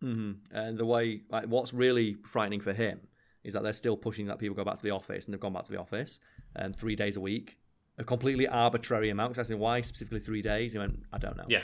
Mm-hmm. 0.03 0.55
And 0.55 0.77
the 0.77 0.85
way, 0.85 1.21
like, 1.29 1.45
what's 1.45 1.73
really 1.73 2.17
frightening 2.25 2.59
for 2.59 2.73
him 2.73 2.99
is 3.43 3.53
that 3.53 3.63
they're 3.63 3.73
still 3.73 3.95
pushing 3.95 4.25
that 4.27 4.39
people 4.39 4.55
go 4.55 4.65
back 4.65 4.75
to 4.75 4.83
the 4.83 4.91
office, 4.91 5.25
and 5.25 5.33
they've 5.33 5.39
gone 5.39 5.53
back 5.53 5.63
to 5.63 5.71
the 5.71 5.79
office 5.79 6.19
um, 6.57 6.73
three 6.73 6.95
days 6.95 7.15
a 7.15 7.21
week, 7.21 7.57
a 7.97 8.03
completely 8.03 8.47
arbitrary 8.47 9.09
amount. 9.09 9.31
Because 9.31 9.47
I 9.47 9.53
said, 9.53 9.59
why 9.59 9.79
specifically 9.81 10.19
three 10.19 10.41
days? 10.41 10.73
He 10.73 10.79
went, 10.79 10.99
I 11.13 11.17
don't 11.17 11.37
know. 11.37 11.45
Yeah. 11.47 11.63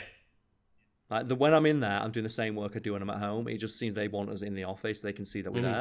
Like 1.12 1.28
the 1.28 1.34
when 1.34 1.54
I'm 1.54 1.66
in 1.66 1.80
there, 1.80 2.00
I'm 2.00 2.10
doing 2.10 2.24
the 2.24 2.30
same 2.30 2.54
work 2.54 2.72
I 2.74 2.78
do 2.78 2.94
when 2.94 3.02
I'm 3.02 3.10
at 3.10 3.18
home. 3.18 3.46
It 3.48 3.58
just 3.58 3.78
seems 3.78 3.94
they 3.94 4.08
want 4.08 4.30
us 4.30 4.42
in 4.42 4.54
the 4.54 4.64
office. 4.64 5.00
So 5.00 5.08
they 5.08 5.12
can 5.12 5.24
see 5.24 5.42
that 5.42 5.52
we're 5.52 5.62
mm-hmm. 5.62 5.72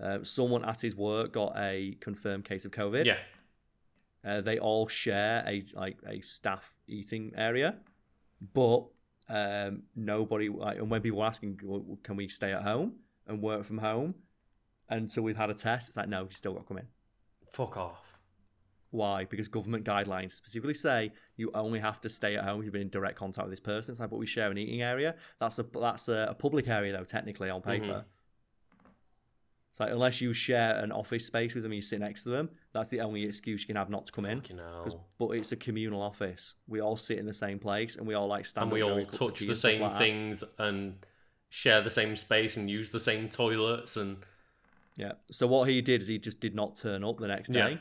there. 0.00 0.20
Uh, 0.20 0.24
someone 0.24 0.64
at 0.64 0.80
his 0.80 0.96
work 0.96 1.32
got 1.32 1.52
a 1.56 1.96
confirmed 2.00 2.44
case 2.44 2.64
of 2.64 2.72
COVID. 2.72 3.04
Yeah. 3.04 3.18
Uh, 4.24 4.40
they 4.40 4.58
all 4.58 4.88
share 4.88 5.44
a 5.46 5.64
like 5.74 5.98
a 6.06 6.20
staff 6.20 6.74
eating 6.88 7.32
area, 7.36 7.76
but 8.54 8.86
um, 9.28 9.82
nobody. 9.94 10.48
Like, 10.48 10.78
and 10.78 10.90
when 10.90 11.00
people 11.02 11.22
are 11.22 11.26
asking, 11.26 11.60
well, 11.62 11.98
"Can 12.02 12.16
we 12.16 12.28
stay 12.28 12.52
at 12.52 12.62
home 12.62 12.94
and 13.26 13.40
work 13.40 13.64
from 13.64 13.78
home?" 13.78 14.14
until 14.90 15.22
we've 15.22 15.36
had 15.36 15.50
a 15.50 15.54
test, 15.54 15.88
it's 15.88 15.96
like, 15.96 16.08
no, 16.08 16.22
you 16.22 16.30
still 16.30 16.52
got 16.52 16.60
to 16.60 16.66
come 16.66 16.78
in. 16.78 16.88
Fuck 17.48 17.76
off. 17.76 18.09
Why? 18.90 19.24
Because 19.24 19.46
government 19.48 19.84
guidelines 19.84 20.32
specifically 20.32 20.74
say 20.74 21.12
you 21.36 21.50
only 21.54 21.78
have 21.78 22.00
to 22.00 22.08
stay 22.08 22.36
at 22.36 22.44
home 22.44 22.60
if 22.60 22.64
you've 22.64 22.72
been 22.72 22.82
in 22.82 22.88
direct 22.88 23.16
contact 23.16 23.46
with 23.46 23.52
this 23.52 23.60
person. 23.60 23.92
It's 23.92 24.00
like, 24.00 24.10
but 24.10 24.18
we 24.18 24.26
share 24.26 24.50
an 24.50 24.58
eating 24.58 24.82
area. 24.82 25.14
That's 25.38 25.58
a 25.58 25.66
that's 25.80 26.08
a, 26.08 26.28
a 26.30 26.34
public 26.34 26.68
area 26.68 26.96
though, 26.96 27.04
technically 27.04 27.50
on 27.50 27.62
paper. 27.62 27.84
Mm-hmm. 27.86 28.88
It's 29.70 29.80
like 29.80 29.92
unless 29.92 30.20
you 30.20 30.32
share 30.32 30.82
an 30.82 30.90
office 30.90 31.24
space 31.24 31.54
with 31.54 31.62
them 31.62 31.70
and 31.70 31.76
you 31.76 31.82
sit 31.82 32.00
next 32.00 32.24
to 32.24 32.30
them, 32.30 32.50
that's 32.72 32.88
the 32.88 33.00
only 33.00 33.24
excuse 33.24 33.60
you 33.60 33.68
can 33.68 33.76
have 33.76 33.90
not 33.90 34.06
to 34.06 34.12
come 34.12 34.24
Fucking 34.24 34.58
in. 34.58 34.92
But 35.18 35.28
it's 35.30 35.52
a 35.52 35.56
communal 35.56 36.02
office. 36.02 36.56
We 36.66 36.80
all 36.80 36.96
sit 36.96 37.18
in 37.18 37.26
the 37.26 37.32
same 37.32 37.60
place 37.60 37.96
and 37.96 38.06
we 38.06 38.14
all 38.14 38.26
like 38.26 38.44
stand. 38.44 38.64
And 38.64 38.72
we 38.72 38.82
all 38.82 39.04
touch 39.04 39.38
the 39.38 39.54
same 39.54 39.82
like 39.82 39.98
things 39.98 40.42
and 40.58 40.94
share 41.48 41.80
the 41.80 41.90
same 41.90 42.16
space 42.16 42.56
and 42.56 42.68
use 42.68 42.90
the 42.90 43.00
same 43.00 43.28
toilets 43.28 43.96
and. 43.96 44.16
Yeah. 44.96 45.12
So 45.30 45.46
what 45.46 45.68
he 45.68 45.80
did 45.80 46.02
is 46.02 46.08
he 46.08 46.18
just 46.18 46.40
did 46.40 46.56
not 46.56 46.74
turn 46.74 47.04
up 47.04 47.18
the 47.18 47.28
next 47.28 47.50
day, 47.50 47.70
yeah. 47.70 47.76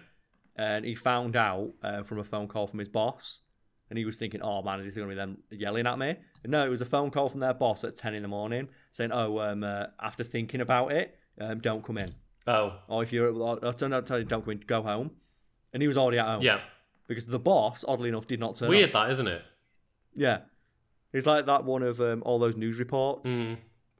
And 0.60 0.86
he 0.86 0.94
found 0.94 1.38
out 1.38 1.72
uh, 1.82 2.04
from 2.04 2.20
a 2.20 2.24
phone 2.24 2.48
call 2.48 2.68
from 2.68 2.80
his 2.80 2.90
boss, 2.90 3.42
and 3.90 3.98
he 3.98 4.04
was 4.04 4.18
thinking, 4.18 4.42
"Oh 4.42 4.62
man, 4.62 4.80
is 4.80 4.86
this 4.86 4.96
going 4.96 5.08
to 5.08 5.16
be 5.16 5.20
them 5.20 5.38
yelling 5.50 5.88
at 5.88 5.98
me?" 5.98 6.16
And 6.44 6.52
no, 6.52 6.66
it 6.66 6.70
was 6.70 6.82
a 6.82 6.86
phone 6.86 7.12
call 7.12 7.30
from 7.30 7.40
their 7.40 7.54
boss 7.54 7.84
at 7.84 7.96
ten 7.96 8.14
in 8.14 8.22
the 8.22 8.28
morning 8.28 8.68
saying, 8.92 9.12
"Oh, 9.14 9.40
um, 9.40 9.64
uh, 9.64 9.86
after 10.02 10.24
thinking 10.24 10.60
about 10.60 10.92
it, 10.92 11.18
um, 11.40 11.60
don't 11.60 11.84
come 11.84 11.98
in. 11.98 12.14
Oh. 12.46 12.74
Or 12.88 13.04
if 13.04 13.14
you're, 13.14 13.32
I'll 13.64 13.74
tell 13.74 13.90
you, 14.20 14.26
don't 14.26 14.44
come 14.44 14.52
in, 14.52 14.64
go 14.66 14.82
home. 14.82 15.12
And 15.74 15.82
he 15.82 15.88
was 15.88 15.98
already 15.98 16.18
at 16.20 16.26
home. 16.26 16.42
Yeah. 16.42 16.60
Because 17.08 17.26
the 17.26 17.40
boss, 17.40 17.86
oddly 17.88 18.10
enough, 18.10 18.28
did 18.28 18.40
not 18.40 18.56
turn 18.56 18.70
Weird 18.70 18.90
up. 18.90 19.08
that, 19.08 19.12
isn't 19.14 19.28
it? 19.28 19.42
Yeah. 20.16 20.40
It's 21.14 21.28
like 21.28 21.46
that 21.46 21.64
one 21.64 21.84
of 21.84 22.02
um, 22.02 22.24
all 22.26 22.40
those 22.40 22.56
news 22.56 22.80
reports. 22.80 23.30
Mm. 23.30 23.58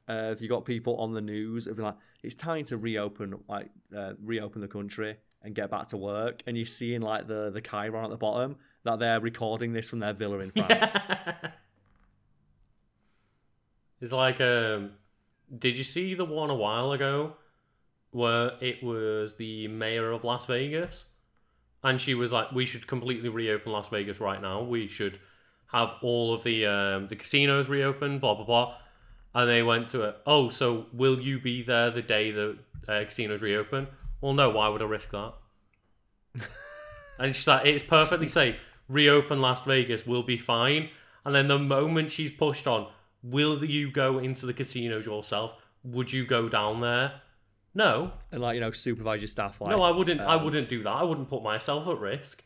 Uh, 0.08 0.30
if 0.32 0.40
you 0.40 0.48
got 0.48 0.64
people 0.64 0.96
on 0.96 1.12
the 1.12 1.20
news, 1.20 1.66
it'd 1.66 1.76
be 1.76 1.82
like, 1.82 1.96
it's 2.22 2.34
time 2.34 2.64
to 2.64 2.76
reopen, 2.76 3.38
like, 3.48 3.70
uh, 3.96 4.12
reopen 4.22 4.60
the 4.60 4.68
country 4.68 5.16
and 5.42 5.54
get 5.54 5.70
back 5.70 5.88
to 5.88 5.96
work. 5.96 6.42
And 6.46 6.56
you're 6.56 6.66
seeing, 6.66 7.00
like, 7.00 7.26
the, 7.26 7.50
the 7.50 7.62
chyron 7.62 8.04
at 8.04 8.10
the 8.10 8.16
bottom 8.16 8.56
that 8.84 8.98
they're 8.98 9.20
recording 9.20 9.72
this 9.72 9.90
from 9.90 9.98
their 9.98 10.12
villa 10.12 10.38
in 10.38 10.50
France. 10.50 10.92
it's 14.00 14.12
like, 14.12 14.40
um, 14.40 14.92
did 15.56 15.76
you 15.76 15.84
see 15.84 16.14
the 16.14 16.24
one 16.24 16.50
a 16.50 16.54
while 16.54 16.92
ago 16.92 17.34
where 18.10 18.52
it 18.60 18.82
was 18.82 19.36
the 19.36 19.68
mayor 19.68 20.12
of 20.12 20.24
Las 20.24 20.46
Vegas? 20.46 21.06
And 21.82 22.00
she 22.00 22.14
was 22.14 22.30
like, 22.30 22.52
"We 22.52 22.66
should 22.66 22.86
completely 22.86 23.30
reopen 23.30 23.72
Las 23.72 23.88
Vegas 23.88 24.20
right 24.20 24.40
now. 24.40 24.62
We 24.62 24.86
should 24.86 25.18
have 25.72 25.94
all 26.02 26.34
of 26.34 26.44
the 26.44 26.66
um, 26.66 27.08
the 27.08 27.16
casinos 27.16 27.68
reopened." 27.68 28.20
Blah 28.20 28.34
blah 28.34 28.44
blah. 28.44 28.76
And 29.34 29.48
they 29.48 29.62
went 29.62 29.88
to 29.90 30.02
it. 30.02 30.16
Oh, 30.26 30.50
so 30.50 30.86
will 30.92 31.20
you 31.20 31.40
be 31.40 31.62
there 31.62 31.90
the 31.90 32.02
day 32.02 32.32
the 32.32 32.58
uh, 32.86 33.04
casinos 33.04 33.40
reopen? 33.40 33.86
Well, 34.20 34.32
no. 34.32 34.50
Why 34.50 34.68
would 34.68 34.82
I 34.82 34.86
risk 34.86 35.10
that? 35.10 35.34
and 37.18 37.34
she's 37.34 37.46
like, 37.46 37.66
"It's 37.66 37.82
perfectly 37.82 38.28
safe. 38.28 38.56
Reopen 38.88 39.40
Las 39.40 39.64
Vegas. 39.64 40.06
We'll 40.06 40.22
be 40.22 40.38
fine." 40.38 40.90
And 41.24 41.34
then 41.34 41.48
the 41.48 41.58
moment 41.58 42.10
she's 42.10 42.32
pushed 42.32 42.66
on, 42.66 42.88
Will 43.22 43.62
you 43.64 43.90
go 43.90 44.18
into 44.18 44.46
the 44.46 44.54
casinos 44.54 45.04
yourself? 45.04 45.54
Would 45.84 46.12
you 46.12 46.24
go 46.24 46.48
down 46.48 46.80
there? 46.80 47.20
No. 47.74 48.12
And 48.32 48.40
like 48.40 48.54
you 48.54 48.60
know, 48.60 48.70
supervise 48.70 49.20
your 49.20 49.28
staff. 49.28 49.60
Like, 49.60 49.70
no, 49.70 49.82
I 49.82 49.90
wouldn't. 49.90 50.20
Um, 50.20 50.28
I 50.28 50.36
wouldn't 50.36 50.68
do 50.68 50.82
that. 50.82 50.90
I 50.90 51.02
wouldn't 51.02 51.28
put 51.28 51.42
myself 51.42 51.86
at 51.86 51.98
risk. 51.98 52.42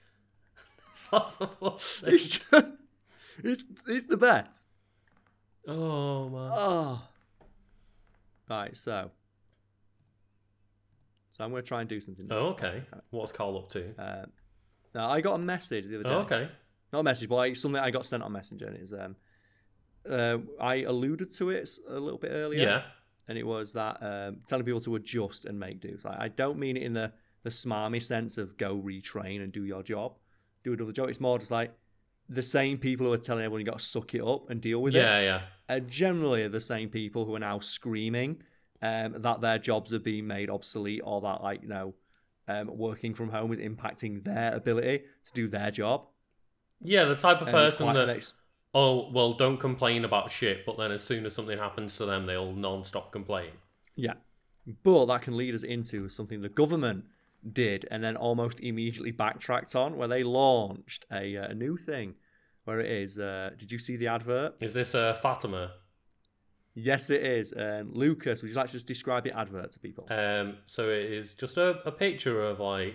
it's 1.12 2.26
just, 2.38 2.72
it's 3.42 3.64
it's 3.86 4.04
the 4.06 4.16
best. 4.16 4.68
Oh 5.66 6.28
man. 6.28 6.50
Oh. 6.54 7.02
Right, 8.50 8.76
so. 8.76 9.10
So 11.36 11.42
I'm 11.42 11.50
going 11.50 11.62
to 11.62 11.68
try 11.68 11.80
and 11.80 11.88
do 11.88 12.00
something. 12.00 12.28
Oh, 12.30 12.48
okay. 12.50 12.82
What's 13.10 13.32
Carl 13.32 13.58
up 13.58 13.68
to? 13.70 14.00
Uh, 14.00 14.26
now 14.94 15.10
I 15.10 15.20
got 15.20 15.34
a 15.34 15.38
message 15.38 15.86
the 15.86 15.96
other 15.96 16.04
day. 16.04 16.14
Oh, 16.14 16.18
okay. 16.18 16.48
Not 16.92 17.00
a 17.00 17.02
message, 17.02 17.28
but 17.28 17.34
like 17.34 17.56
something 17.56 17.80
I 17.80 17.90
got 17.90 18.06
sent 18.06 18.22
on 18.22 18.30
Messenger, 18.30 18.66
and 18.68 18.76
it's 18.76 18.92
um, 18.92 19.16
uh, 20.08 20.38
I 20.60 20.82
alluded 20.82 21.34
to 21.38 21.50
it 21.50 21.68
a 21.88 21.98
little 21.98 22.20
bit 22.20 22.30
earlier. 22.32 22.68
Yeah. 22.68 22.82
And 23.26 23.36
it 23.36 23.44
was 23.44 23.72
that 23.72 24.00
um, 24.00 24.36
telling 24.46 24.64
people 24.64 24.80
to 24.82 24.94
adjust 24.94 25.46
and 25.46 25.58
make 25.58 25.80
do. 25.80 25.98
So 25.98 26.14
I 26.16 26.28
don't 26.28 26.58
mean 26.58 26.76
it 26.76 26.84
in 26.84 26.92
the, 26.92 27.10
the 27.42 27.50
smarmy 27.50 28.00
sense 28.00 28.38
of 28.38 28.56
go 28.56 28.76
retrain 28.76 29.42
and 29.42 29.50
do 29.50 29.64
your 29.64 29.82
job, 29.82 30.18
do 30.62 30.74
another 30.74 30.92
job. 30.92 31.08
It's 31.08 31.20
more 31.20 31.38
just 31.38 31.50
like 31.50 31.72
the 32.28 32.42
same 32.42 32.78
people 32.78 33.06
who 33.06 33.12
are 33.12 33.18
telling 33.18 33.42
everyone 33.42 33.60
you 33.60 33.66
got 33.66 33.78
to 33.78 33.84
suck 33.84 34.14
it 34.14 34.22
up 34.22 34.50
and 34.50 34.60
deal 34.60 34.80
with 34.80 34.94
yeah, 34.94 35.18
it. 35.18 35.24
Yeah, 35.24 35.40
yeah. 35.68 35.76
Are 35.76 35.80
generally 35.80 36.46
the 36.48 36.60
same 36.60 36.90
people 36.90 37.24
who 37.24 37.34
are 37.34 37.40
now 37.40 37.58
screaming 37.58 38.42
um, 38.84 39.22
that 39.22 39.40
their 39.40 39.58
jobs 39.58 39.94
are 39.94 39.98
being 39.98 40.26
made 40.26 40.50
obsolete 40.50 41.00
or 41.04 41.22
that, 41.22 41.42
like, 41.42 41.62
you 41.62 41.68
know, 41.68 41.94
um, 42.46 42.68
working 42.76 43.14
from 43.14 43.30
home 43.30 43.50
is 43.50 43.58
impacting 43.58 44.22
their 44.24 44.54
ability 44.54 45.04
to 45.24 45.32
do 45.32 45.48
their 45.48 45.70
job. 45.70 46.06
Yeah, 46.82 47.04
the 47.04 47.16
type 47.16 47.40
of 47.40 47.48
person 47.48 47.86
that 47.94 48.32
oh 48.74 49.10
well 49.12 49.32
don't 49.34 49.58
complain 49.58 50.04
about 50.04 50.30
shit 50.30 50.66
but 50.66 50.76
then 50.76 50.90
as 50.90 51.02
soon 51.02 51.24
as 51.24 51.32
something 51.32 51.56
happens 51.56 51.96
to 51.96 52.04
them 52.04 52.26
they'll 52.26 52.52
non-stop 52.52 53.12
complain. 53.12 53.52
Yeah. 53.96 54.14
But 54.82 55.06
that 55.06 55.22
can 55.22 55.36
lead 55.36 55.54
us 55.54 55.62
into 55.62 56.08
something 56.08 56.40
the 56.40 56.48
government 56.48 57.04
did 57.50 57.86
and 57.90 58.02
then 58.02 58.16
almost 58.16 58.60
immediately 58.60 59.12
backtracked 59.12 59.74
on 59.74 59.96
where 59.96 60.08
they 60.08 60.24
launched 60.24 61.06
a, 61.12 61.36
uh, 61.36 61.48
a 61.48 61.54
new 61.54 61.76
thing 61.76 62.14
where 62.64 62.80
it 62.80 62.90
is 62.90 63.18
uh, 63.18 63.50
did 63.56 63.70
you 63.72 63.78
see 63.78 63.96
the 63.96 64.08
advert? 64.08 64.56
Is 64.60 64.74
this 64.74 64.94
uh, 64.94 65.14
fatima 65.14 65.72
yes 66.74 67.10
it 67.10 67.22
is 67.22 67.54
um, 67.56 67.90
lucas 67.92 68.42
would 68.42 68.50
you 68.50 68.56
like 68.56 68.66
to 68.66 68.72
just 68.72 68.86
describe 68.86 69.24
the 69.24 69.36
advert 69.36 69.70
to 69.70 69.78
people 69.78 70.06
um, 70.10 70.56
so 70.66 70.88
it 70.88 71.12
is 71.12 71.34
just 71.34 71.56
a, 71.56 71.80
a 71.86 71.92
picture 71.92 72.42
of 72.42 72.60
like 72.60 72.94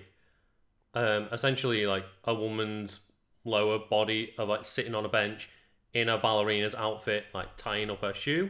um, 0.93 1.27
essentially 1.31 1.85
like 1.85 2.05
a 2.23 2.33
woman's 2.33 2.99
lower 3.43 3.79
body 3.79 4.33
of 4.37 4.49
like 4.49 4.65
sitting 4.65 4.95
on 4.95 5.05
a 5.05 5.09
bench 5.09 5.49
in 5.93 6.09
a 6.09 6.17
ballerina's 6.17 6.75
outfit, 6.75 7.25
like 7.33 7.57
tying 7.57 7.89
up 7.89 8.01
her 8.01 8.13
shoe, 8.13 8.49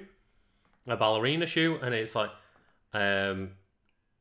a 0.88 0.98
ballerina 0.98 1.46
shoe, 1.46 1.80
and 1.82 1.94
it's 1.94 2.16
like 2.16 2.32
um, 2.94 3.52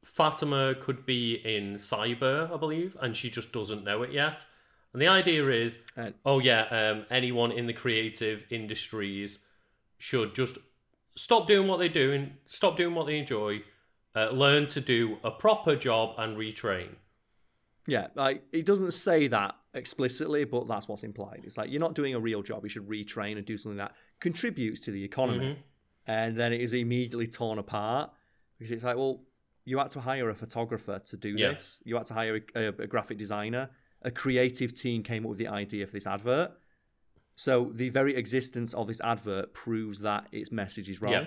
Fatima 0.05 0.75
could 0.75 1.05
be 1.05 1.35
in 1.35 1.75
cyber, 1.75 2.53
I 2.53 2.57
believe, 2.57 2.97
and 3.01 3.17
she 3.17 3.31
just 3.31 3.53
doesn't 3.53 3.85
know 3.85 4.03
it 4.03 4.13
yet. 4.13 4.45
And 4.93 5.03
the 5.03 5.09
idea 5.09 5.49
is, 5.49 5.79
oh 6.25 6.39
yeah, 6.39 6.63
um, 6.71 7.07
anyone 7.11 7.53
in 7.53 7.67
the 7.67 7.73
creative 7.73 8.45
industries 8.51 9.39
should 9.99 10.35
just 10.35 10.59
stop 11.19 11.49
doing 11.49 11.67
what 11.67 11.79
they 11.79 11.89
do 11.89 12.13
and 12.13 12.33
stop 12.47 12.77
doing 12.77 12.95
what 12.95 13.07
they 13.07 13.19
enjoy, 13.19 13.63
uh, 14.15 14.31
learn 14.31 14.69
to 14.69 14.81
do 14.81 15.19
a 15.25 15.31
proper 15.31 15.75
job 15.75 16.15
and 16.17 16.37
retrain. 16.37 16.91
Yeah, 17.89 18.09
like 18.15 18.45
it 18.53 18.65
doesn't 18.65 18.93
say 18.93 19.27
that 19.27 19.57
explicitly, 19.75 20.45
but 20.45 20.69
that's 20.69 20.87
what's 20.87 21.03
implied. 21.03 21.41
It's 21.45 21.57
like 21.57 21.71
you're 21.71 21.81
not 21.81 21.95
doing 21.95 22.15
a 22.15 22.21
real 22.21 22.43
job. 22.43 22.63
You 22.63 22.69
should 22.69 22.89
retrain 22.89 23.37
and 23.37 23.45
do 23.45 23.57
something 23.57 23.79
that 23.79 23.93
contributes 24.21 24.81
to 24.83 24.93
the 24.93 25.03
economy. 25.03 25.47
Mm-hmm. 25.47 25.61
And 26.07 26.37
then 26.39 26.53
it 26.53 26.61
is 26.61 26.73
immediately 26.73 27.27
torn 27.27 27.59
apart 27.59 28.11
because 28.57 28.71
it's 28.71 28.85
like, 28.85 28.97
well, 28.97 29.23
you 29.65 29.79
had 29.79 29.91
to 29.91 30.01
hire 30.01 30.31
a 30.31 30.35
photographer 30.35 31.01
to 31.05 31.17
do 31.17 31.31
yeah. 31.31 31.55
this. 31.55 31.81
You 31.85 31.97
had 31.97 32.07
to 32.07 32.15
hire 32.15 32.41
a, 32.55 32.61
a, 32.61 32.69
a, 32.69 32.87
graphic 32.87 33.19
designer. 33.19 33.71
A 34.03 34.11
creative 34.11 34.73
team 34.73 35.03
came 35.03 35.25
up 35.25 35.31
with 35.31 35.39
the 35.39 35.49
idea 35.49 35.87
for 35.87 35.93
this 35.93 36.07
advert. 36.07 36.53
So 37.39 37.71
the 37.73 37.89
very 37.91 38.17
existence 38.17 38.75
of 38.75 38.89
this 38.89 39.01
advert 39.01 39.55
proves 39.55 40.01
that 40.01 40.27
its 40.33 40.51
message 40.51 40.91
is 40.91 41.01
wrong. 41.01 41.13
Yeah. 41.13 41.27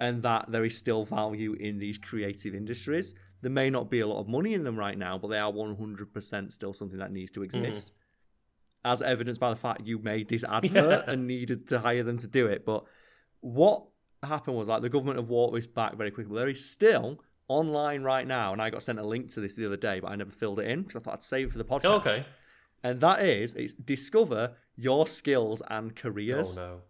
and 0.00 0.22
that 0.22 0.46
there 0.50 0.64
is 0.64 0.78
still 0.78 1.04
value 1.04 1.52
in 1.52 1.78
these 1.78 1.98
creative 1.98 2.54
industries. 2.54 3.14
There 3.42 3.50
may 3.50 3.68
not 3.68 3.90
be 3.90 4.00
a 4.00 4.06
lot 4.06 4.20
of 4.20 4.28
money 4.28 4.54
in 4.54 4.64
them 4.64 4.78
right 4.78 4.96
now, 4.96 5.18
but 5.18 5.28
they 5.28 5.36
are 5.38 5.52
100% 5.52 6.52
still 6.52 6.72
something 6.72 6.98
that 7.00 7.12
needs 7.12 7.30
to 7.32 7.42
exist. 7.42 7.88
Mm. 7.88 8.92
As 8.92 9.02
evidenced 9.02 9.42
by 9.42 9.50
the 9.50 9.56
fact 9.56 9.82
you 9.84 9.98
made 9.98 10.30
this 10.30 10.42
advert 10.48 11.04
and 11.06 11.26
needed 11.26 11.68
to 11.68 11.80
hire 11.80 12.02
them 12.02 12.16
to 12.16 12.26
do 12.26 12.46
it. 12.46 12.64
But 12.64 12.84
what 13.40 13.84
happened 14.22 14.56
was 14.56 14.68
like 14.68 14.80
the 14.80 14.88
government 14.88 15.18
have 15.18 15.28
walked 15.28 15.54
this 15.54 15.66
back 15.66 15.96
very 15.96 16.10
quickly. 16.10 16.34
There 16.34 16.48
is 16.48 16.64
still 16.64 17.20
online 17.46 18.02
right 18.02 18.26
now, 18.26 18.54
and 18.54 18.62
I 18.62 18.70
got 18.70 18.82
sent 18.82 18.98
a 18.98 19.04
link 19.04 19.28
to 19.34 19.40
this 19.42 19.54
the 19.54 19.66
other 19.66 19.76
day, 19.76 20.00
but 20.00 20.10
I 20.10 20.16
never 20.16 20.30
filled 20.30 20.60
it 20.60 20.68
in 20.68 20.80
because 20.80 20.96
I 20.96 21.00
thought 21.00 21.14
I'd 21.14 21.22
save 21.22 21.48
it 21.48 21.52
for 21.52 21.58
the 21.58 21.64
podcast. 21.64 21.84
Oh, 21.84 21.96
okay. 21.96 22.24
And 22.82 23.00
that 23.00 23.24
is, 23.24 23.54
it's 23.54 23.74
discover 23.74 24.54
your 24.76 25.06
skills 25.06 25.62
and 25.68 25.94
careers 25.94 26.56
oh, 26.56 26.62
no. 26.62 26.80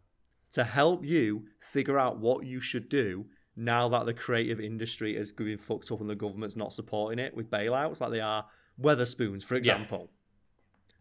to 0.53 0.65
help 0.65 1.05
you 1.05 1.47
figure 1.59 1.99
out 1.99 2.19
what 2.19 2.47
you 2.47 2.61
should 2.61 2.89
do 2.89 3.27
now 3.57 3.89
that 3.89 4.07
the 4.07 4.15
creative 4.15 4.61
industry 4.61 5.17
is 5.17 5.33
going 5.33 5.59
fucked 5.59 5.91
up 5.91 6.01
and 6.01 6.09
the 6.09 6.15
government's 6.15 6.57
not 6.57 6.73
supporting 6.73 7.19
it 7.19 7.35
with 7.35 7.51
bailouts 7.51 8.01
like 8.01 8.11
they 8.11 8.21
are 8.21 8.47
Wetherspoons, 8.81 9.45
for 9.45 9.57
example. 9.57 10.09
Yeah. 10.11 10.17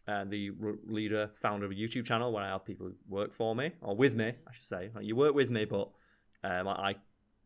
and 0.07 0.31
the 0.31 0.51
leader, 0.87 1.29
founder 1.35 1.65
of 1.65 1.71
a 1.71 1.75
YouTube 1.75 2.05
channel 2.05 2.31
where 2.31 2.43
I 2.43 2.49
have 2.49 2.65
people 2.65 2.91
work 3.07 3.33
for 3.33 3.55
me 3.55 3.71
or 3.81 3.95
with 3.95 4.15
me, 4.15 4.33
I 4.47 4.51
should 4.51 4.63
say. 4.63 4.89
you 5.01 5.15
work 5.15 5.35
with 5.35 5.49
me, 5.49 5.65
but 5.65 5.89
um, 6.43 6.67
I, 6.67 6.95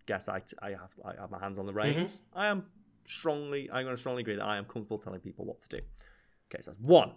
guess 0.05 0.29
I, 0.29 0.41
I, 0.61 0.69
have, 0.69 0.91
I 1.03 1.19
have 1.19 1.31
my 1.31 1.39
hands 1.39 1.59
on 1.59 1.65
the 1.65 1.73
reins. 1.73 2.21
Mm-hmm. 2.21 2.39
I 2.39 2.47
am 2.47 2.65
strongly, 3.05 3.69
I'm 3.71 3.83
going 3.83 3.95
to 3.95 3.99
strongly 3.99 4.21
agree 4.21 4.35
that 4.35 4.45
I 4.45 4.57
am 4.57 4.65
comfortable 4.65 4.97
telling 4.97 5.19
people 5.19 5.45
what 5.45 5.59
to 5.61 5.69
do. 5.69 5.77
Okay, 6.49 6.61
so 6.61 6.71
that's 6.71 6.81
one. 6.81 7.13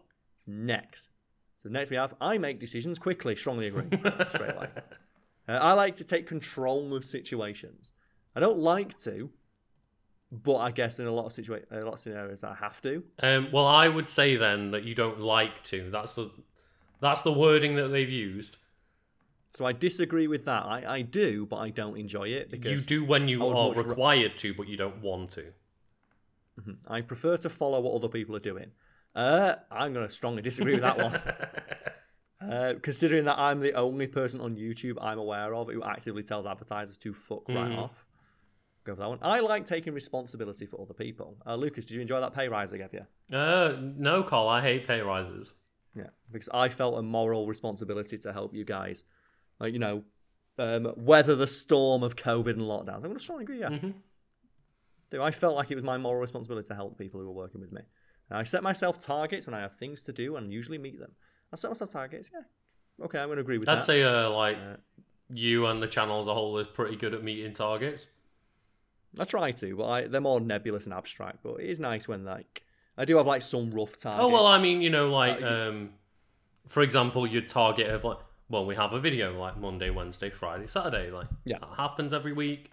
Next. 0.47 1.11
So 1.59 1.69
next 1.69 1.91
we 1.91 1.97
have 1.97 2.15
I 2.21 2.39
make 2.39 2.61
decisions 2.61 2.99
quickly, 2.99 3.37
strongly 3.37 3.67
agree. 3.67 3.89
Straight 4.29 4.57
away. 4.57 4.69
Uh, 5.49 5.53
I 5.53 5.73
like 5.73 5.97
to 5.97 6.05
take 6.05 6.27
control 6.27 6.95
of 6.95 7.05
situations. 7.05 7.93
I 8.37 8.41
don't 8.41 8.59
like 8.59 8.97
to, 8.99 9.31
but 10.31 10.57
I 10.57 10.71
guess 10.71 10.99
in 10.99 11.07
a 11.07 11.13
lot 11.13 11.27
of 11.27 11.33
situa- 11.33 11.65
a 11.71 11.85
lot 11.85 11.95
of 11.95 11.99
scenarios 11.99 12.45
I 12.45 12.55
have 12.55 12.81
to. 12.83 13.03
Um, 13.23 13.49
well, 13.53 13.67
I 13.67 13.89
would 13.89 14.09
say 14.09 14.37
then 14.37 14.71
that 14.73 14.85
you 14.85 14.95
don't 14.95 15.21
like 15.21 15.63
to. 15.65 15.91
That's 15.91 16.13
the 16.13 16.31
that's 17.01 17.23
the 17.23 17.33
wording 17.33 17.77
that 17.77 17.89
they've 17.89 18.09
used. 18.09 18.57
So 19.55 19.65
I 19.65 19.73
disagree 19.73 20.27
with 20.27 20.45
that. 20.45 20.67
I, 20.67 20.85
I 20.97 21.03
do, 21.03 21.47
but 21.47 21.57
I 21.57 21.71
don't 21.71 21.97
enjoy 21.97 22.29
it 22.29 22.51
because 22.51 22.71
you 22.71 23.01
do 23.01 23.05
when 23.05 23.29
you 23.29 23.47
are 23.47 23.73
required 23.73 24.37
to, 24.39 24.53
but 24.55 24.69
you 24.69 24.77
don't 24.77 25.01
want 25.01 25.31
to. 25.31 25.47
Mm-hmm. 26.61 26.93
I 26.93 27.01
prefer 27.01 27.37
to 27.39 27.49
follow 27.49 27.81
what 27.81 27.95
other 27.95 28.09
people 28.09 28.37
are 28.37 28.41
doing. 28.41 28.73
Uh, 29.15 29.55
I'm 29.71 29.95
going 29.95 30.07
to 30.07 30.13
strongly 30.13 30.43
disagree 30.43 30.75
with 30.75 30.83
that 30.83 30.99
one. 30.99 31.21
Uh, 32.41 32.75
considering 32.83 33.25
that 33.25 33.37
I'm 33.37 33.59
the 33.59 33.73
only 33.73 34.07
person 34.07 34.41
on 34.41 34.55
YouTube 34.55 34.97
I'm 35.01 35.19
aware 35.19 35.53
of 35.57 35.69
who 35.69 35.83
actively 35.83 36.23
tells 36.23 36.47
advertisers 36.47 36.97
to 36.99 37.13
fuck 37.13 37.45
mm. 37.49 37.57
right 37.57 37.77
off. 37.77 38.07
Go 38.89 38.95
for 38.95 39.01
that 39.01 39.09
one. 39.11 39.19
I 39.21 39.41
like 39.41 39.67
taking 39.67 39.93
responsibility 39.93 40.65
for 40.65 40.81
other 40.81 40.95
people. 40.95 41.37
Uh, 41.47 41.57
Lucas, 41.57 41.85
did 41.85 41.97
you 41.97 42.01
enjoy 42.01 42.23
that 42.23 42.35
pay 42.35 42.49
rise 42.49 42.73
I 42.73 42.79
gave 42.79 42.95
you? 42.95 43.37
Uh, 43.37 43.77
no, 43.79 44.23
Cole. 44.23 44.49
I 44.49 44.63
hate 44.63 44.87
pay 44.87 45.03
rises. 45.03 45.53
Yeah, 45.95 46.07
because 46.33 46.49
I 46.55 46.71
felt 46.71 46.99
a 46.99 47.03
moral 47.03 47.47
responsibility 47.47 48.17
to 48.17 48.33
help 48.33 48.55
you 48.55 48.65
guys. 48.65 49.05
Like, 49.61 49.75
you 49.75 49.79
know, 49.79 50.05
um, 50.59 50.95
weather 50.97 51.35
the 51.35 51.47
storm 51.47 52.03
of 52.03 52.17
COVID 52.17 52.53
and 52.53 52.63
lockdowns. 52.63 52.95
I'm 52.95 53.03
going 53.03 53.17
to 53.17 53.23
strongly 53.23 53.45
agree, 53.45 53.61
yeah. 53.61 53.69
Mm-hmm. 53.69 53.91
Dude, 55.11 55.21
I 55.21 55.33
felt 55.33 55.55
like 55.55 55.71
it 55.71 55.75
was 55.75 55.85
my 55.85 55.99
moral 55.99 56.23
responsibility 56.23 56.69
to 56.69 56.75
help 56.75 56.97
people 56.97 57.21
who 57.21 57.27
were 57.27 57.35
working 57.35 57.61
with 57.61 57.73
me. 57.73 57.83
And 58.31 58.39
I 58.39 58.45
set 58.45 58.63
myself 58.63 58.99
targets 58.99 59.47
when 59.47 59.53
I 59.53 59.61
have 59.61 59.77
things 59.77 60.03
to 60.05 60.15
do 60.15 60.37
and 60.37 60.51
usually 60.51 60.79
meet 60.79 60.99
them. 60.99 61.13
I 61.53 61.57
set 61.57 61.69
myself 61.69 61.91
targets. 61.91 62.31
Yeah. 62.33 63.05
Okay, 63.05 63.19
I'm 63.19 63.29
going 63.29 63.37
to 63.37 63.43
agree 63.43 63.59
with 63.59 63.69
I'd 63.69 63.75
that. 63.75 63.81
I'd 63.81 63.85
say 63.85 64.03
uh, 64.03 64.31
like 64.31 64.57
uh, 64.57 64.77
you 65.29 65.67
and 65.67 65.83
the 65.83 65.89
channel 65.89 66.23
as 66.23 66.27
a 66.27 66.33
whole 66.33 66.57
is 66.57 66.69
pretty 66.69 66.97
good 66.97 67.13
at 67.13 67.23
meeting 67.23 67.53
targets. 67.53 68.09
I 69.19 69.25
try 69.25 69.53
to, 69.53 69.77
but 69.77 69.87
I, 69.87 70.07
they're 70.07 70.21
more 70.21 70.41
nebulous 70.41 70.85
and 70.85 70.95
abstract. 70.95 71.39
But 71.43 71.61
it 71.61 71.71
is 71.71 71.81
nice 71.81 72.09
when 72.09 72.25
like 72.25 72.63
I 72.97 73.05
do 73.05 73.17
have 73.17 73.27
like 73.27 73.43
some 73.43 73.71
rough 73.71 73.97
targets. 73.97 74.25
Oh 74.25 74.29
well, 74.29 74.47
I 74.47 74.61
mean, 74.61 74.81
you 74.81 74.91
know, 74.91 75.11
like 75.11 75.41
um, 75.43 75.91
for 76.67 76.83
example, 76.83 77.27
your 77.27 77.43
target 77.43 77.89
of 77.89 78.05
like, 78.05 78.19
well, 78.49 78.67
we 78.67 78.75
have 78.75 78.93
a 78.93 79.01
video 79.01 79.39
like 79.39 79.57
Monday, 79.57 79.91
Wednesday, 79.91 80.31
Friday, 80.31 80.67
Saturday, 80.67 81.11
like 81.11 81.29
yeah, 81.45 81.59
that 81.59 81.77
happens 81.77 82.13
every 82.13 82.33
week. 82.33 82.71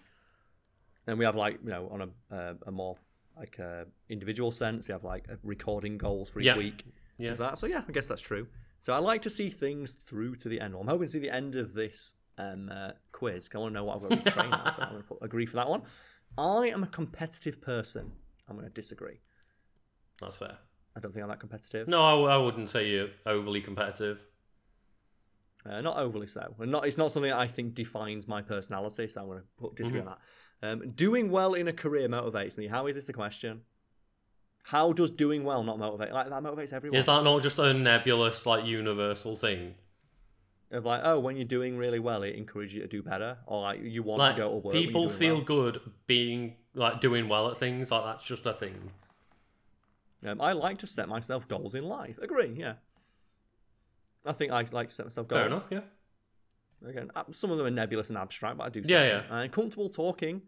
And 1.06 1.18
we 1.18 1.24
have 1.24 1.36
like 1.36 1.58
you 1.64 1.70
know 1.70 1.88
on 1.90 2.02
a 2.02 2.34
uh, 2.34 2.54
a 2.66 2.70
more 2.72 2.96
like 3.38 3.58
uh, 3.60 3.84
individual 4.08 4.50
sense, 4.50 4.88
we 4.88 4.92
have 4.92 5.04
like 5.04 5.26
recording 5.42 5.98
goals 5.98 6.30
for 6.30 6.40
each 6.40 6.46
yeah. 6.46 6.56
week. 6.56 6.84
Yeah. 7.18 7.30
Is 7.30 7.38
that 7.38 7.58
so? 7.58 7.66
Yeah, 7.66 7.82
I 7.88 7.92
guess 7.92 8.08
that's 8.08 8.20
true. 8.20 8.46
So 8.80 8.92
I 8.92 8.98
like 8.98 9.22
to 9.22 9.30
see 9.30 9.50
things 9.50 9.92
through 9.92 10.36
to 10.36 10.48
the 10.48 10.60
end. 10.60 10.74
Well, 10.74 10.82
I'm 10.82 10.88
hoping 10.88 11.06
to 11.06 11.12
see 11.12 11.18
the 11.18 11.34
end 11.34 11.54
of 11.54 11.74
this 11.74 12.14
um, 12.38 12.70
uh, 12.72 12.90
quiz. 13.12 13.48
I 13.54 13.58
want 13.58 13.72
to 13.72 13.74
know 13.74 13.84
what 13.84 13.96
I've 13.96 14.08
got 14.08 14.24
to 14.24 14.30
train 14.30 14.50
so 14.74 14.82
I'm 14.82 14.90
going 14.90 15.02
to 15.02 15.08
put, 15.08 15.18
agree 15.22 15.46
for 15.46 15.56
that 15.56 15.68
one. 15.68 15.82
I 16.38 16.68
am 16.68 16.82
a 16.82 16.86
competitive 16.86 17.60
person. 17.60 18.12
I'm 18.48 18.56
going 18.56 18.68
to 18.68 18.74
disagree. 18.74 19.20
That's 20.20 20.36
fair. 20.36 20.58
I 20.96 21.00
don't 21.00 21.12
think 21.12 21.22
I'm 21.22 21.28
that 21.28 21.40
competitive. 21.40 21.88
No, 21.88 22.26
I, 22.26 22.34
I 22.34 22.36
wouldn't 22.38 22.70
say 22.70 22.88
you're 22.88 23.08
overly 23.26 23.60
competitive. 23.60 24.18
Uh, 25.68 25.80
not 25.80 25.98
overly 25.98 26.26
so. 26.26 26.54
And 26.60 26.70
not, 26.70 26.86
it's 26.86 26.96
not 26.96 27.10
something 27.10 27.30
that 27.30 27.38
I 27.38 27.48
think 27.48 27.74
defines 27.74 28.28
my 28.28 28.40
personality, 28.40 29.08
so 29.08 29.20
I'm 29.20 29.26
going 29.26 29.38
to 29.40 29.44
put 29.58 29.76
disagree 29.76 30.00
mm-hmm. 30.00 30.08
on 30.08 30.16
that. 30.62 30.68
Um, 30.68 30.90
doing 30.92 31.30
well 31.30 31.54
in 31.54 31.68
a 31.68 31.72
career 31.72 32.08
motivates 32.08 32.56
me. 32.56 32.66
How 32.66 32.86
is 32.86 32.94
this 32.94 33.08
a 33.08 33.12
question? 33.12 33.62
How 34.62 34.92
does 34.92 35.10
doing 35.10 35.44
well 35.44 35.62
not 35.62 35.78
motivate? 35.78 36.12
Like 36.12 36.30
that 36.30 36.42
motivates 36.42 36.72
everyone. 36.72 36.98
Is 36.98 37.04
that 37.06 37.22
not 37.24 37.42
just 37.42 37.58
a 37.58 37.74
nebulous, 37.74 38.46
like 38.46 38.64
universal 38.64 39.36
thing? 39.36 39.74
Of 40.70 40.84
like, 40.84 41.02
oh, 41.04 41.20
when 41.20 41.36
you're 41.36 41.44
doing 41.44 41.76
really 41.76 42.00
well, 42.00 42.24
it 42.24 42.34
encourages 42.34 42.74
you 42.74 42.82
to 42.82 42.88
do 42.88 43.00
better, 43.00 43.38
or 43.46 43.62
like 43.62 43.80
you 43.82 44.02
want 44.02 44.18
like, 44.18 44.34
to 44.34 44.42
go 44.42 44.50
to 44.50 44.56
work. 44.56 44.74
People 44.74 45.08
feel 45.08 45.36
well. 45.36 45.44
good 45.44 45.80
being 46.08 46.56
like 46.74 47.00
doing 47.00 47.28
well 47.28 47.48
at 47.50 47.56
things. 47.56 47.92
Like 47.92 48.04
that's 48.04 48.24
just 48.24 48.46
a 48.46 48.52
thing. 48.52 48.90
Um, 50.26 50.40
I 50.40 50.52
like 50.52 50.78
to 50.78 50.86
set 50.86 51.08
myself 51.08 51.46
goals 51.46 51.76
in 51.76 51.84
life. 51.84 52.18
Agree, 52.18 52.52
yeah. 52.56 52.74
I 54.24 54.32
think 54.32 54.50
I 54.50 54.64
like 54.72 54.88
to 54.88 54.94
set 54.94 55.06
myself 55.06 55.28
goals. 55.28 55.38
Fair 55.38 55.46
enough, 55.46 55.66
yeah. 55.70 55.80
Again, 56.88 57.10
uh, 57.14 57.24
some 57.30 57.52
of 57.52 57.58
them 57.58 57.66
are 57.66 57.70
nebulous 57.70 58.08
and 58.08 58.18
abstract, 58.18 58.58
but 58.58 58.64
I 58.64 58.68
do. 58.70 58.82
Yeah, 58.84 59.06
yeah. 59.06 59.22
I'm 59.30 59.50
comfortable 59.50 59.88
talking. 59.88 60.42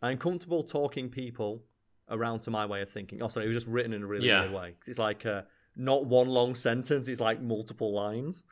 I'm 0.00 0.16
comfortable 0.16 0.62
talking 0.62 1.08
people 1.08 1.64
around 2.08 2.40
to 2.42 2.50
my 2.50 2.66
way 2.66 2.82
of 2.82 2.90
thinking. 2.90 3.20
Oh, 3.20 3.28
sorry, 3.28 3.46
it 3.46 3.48
was 3.48 3.56
just 3.56 3.66
written 3.66 3.92
in 3.92 4.02
a 4.02 4.06
really 4.06 4.28
yeah. 4.28 4.42
weird 4.42 4.52
way. 4.52 4.74
Cause 4.80 4.88
it's 4.88 4.98
like 4.98 5.26
uh, 5.26 5.42
not 5.76 6.06
one 6.06 6.28
long 6.28 6.54
sentence; 6.54 7.08
it's 7.08 7.20
like 7.20 7.42
multiple 7.42 7.92
lines 7.92 8.44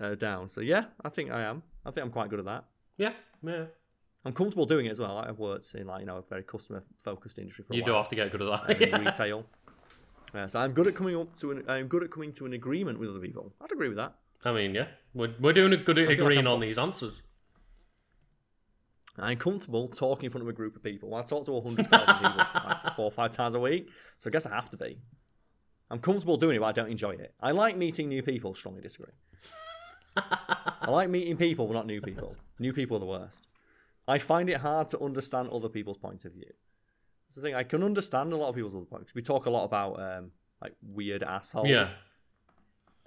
uh, 0.00 0.14
down. 0.14 0.48
So 0.48 0.60
yeah, 0.60 0.84
I 1.04 1.08
think 1.08 1.30
I 1.30 1.42
am. 1.42 1.62
I 1.84 1.90
think 1.90 2.04
I'm 2.04 2.12
quite 2.12 2.30
good 2.30 2.38
at 2.38 2.44
that. 2.46 2.64
Yeah, 2.96 3.12
yeah. 3.42 3.64
I'm 4.24 4.32
comfortable 4.32 4.64
doing 4.66 4.86
it 4.86 4.90
as 4.90 5.00
well. 5.00 5.18
I've 5.18 5.38
worked 5.38 5.74
in 5.74 5.86
like 5.86 6.00
you 6.00 6.06
know 6.06 6.16
a 6.18 6.22
very 6.22 6.42
customer 6.42 6.82
focused 6.98 7.38
industry 7.38 7.64
for. 7.64 7.74
you 7.74 7.82
while. 7.82 7.88
You 7.88 7.92
do 7.92 7.96
have 7.96 8.08
to 8.08 8.16
get 8.16 8.32
good 8.32 8.42
at 8.42 8.68
that. 8.68 8.80
yeah. 8.80 8.96
retail. 9.04 9.46
Yeah, 10.34 10.46
so 10.46 10.58
I'm 10.58 10.72
good 10.72 10.88
at 10.88 10.94
coming 10.94 11.16
up 11.16 11.36
to 11.36 11.52
an. 11.52 11.64
I'm 11.68 11.86
good 11.86 12.02
at 12.02 12.10
coming 12.10 12.32
to 12.34 12.46
an 12.46 12.54
agreement 12.54 12.98
with 12.98 13.10
other 13.10 13.20
people. 13.20 13.52
I'd 13.60 13.70
agree 13.70 13.88
with 13.88 13.98
that. 13.98 14.14
I 14.44 14.52
mean, 14.52 14.74
yeah, 14.74 14.86
we're 15.14 15.34
we're 15.40 15.52
doing 15.52 15.72
a 15.72 15.76
good 15.76 15.98
at 15.98 16.10
agreeing 16.10 16.44
like 16.44 16.52
on 16.54 16.60
these 16.60 16.78
answers. 16.78 17.22
I'm 19.16 19.38
comfortable 19.38 19.88
talking 19.88 20.24
in 20.24 20.30
front 20.30 20.42
of 20.42 20.48
a 20.48 20.52
group 20.52 20.74
of 20.74 20.82
people. 20.82 21.14
I 21.14 21.22
talk 21.22 21.44
to 21.44 21.52
100,000 21.52 21.88
people 21.88 22.36
like 22.36 22.96
four 22.96 23.04
or 23.04 23.12
five 23.12 23.30
times 23.30 23.54
a 23.54 23.60
week, 23.60 23.88
so 24.18 24.28
I 24.28 24.32
guess 24.32 24.44
I 24.44 24.50
have 24.50 24.70
to 24.70 24.76
be. 24.76 24.98
I'm 25.88 26.00
comfortable 26.00 26.36
doing 26.36 26.56
it, 26.56 26.58
but 26.58 26.66
I 26.66 26.72
don't 26.72 26.90
enjoy 26.90 27.12
it. 27.12 27.32
I 27.40 27.52
like 27.52 27.76
meeting 27.76 28.08
new 28.08 28.24
people, 28.24 28.54
strongly 28.54 28.80
disagree. 28.80 29.12
I 30.16 30.90
like 30.90 31.08
meeting 31.10 31.36
people, 31.36 31.66
but 31.66 31.74
not 31.74 31.86
new 31.86 32.00
people. 32.00 32.36
New 32.58 32.72
people 32.72 32.96
are 32.96 33.00
the 33.00 33.06
worst. 33.06 33.48
I 34.06 34.18
find 34.18 34.48
it 34.50 34.58
hard 34.58 34.88
to 34.88 35.00
understand 35.00 35.48
other 35.50 35.68
people's 35.68 35.96
point 35.96 36.24
of 36.24 36.32
view. 36.32 36.52
That's 37.26 37.36
the 37.36 37.42
thing. 37.42 37.54
I 37.54 37.62
can 37.62 37.82
understand 37.82 38.32
a 38.32 38.36
lot 38.36 38.48
of 38.48 38.54
people's 38.54 38.74
other 38.74 38.84
points. 38.84 39.14
We 39.14 39.22
talk 39.22 39.46
a 39.46 39.50
lot 39.50 39.64
about 39.64 40.00
um, 40.00 40.30
like 40.62 40.74
weird 40.82 41.22
assholes. 41.22 41.68
Yeah. 41.68 41.88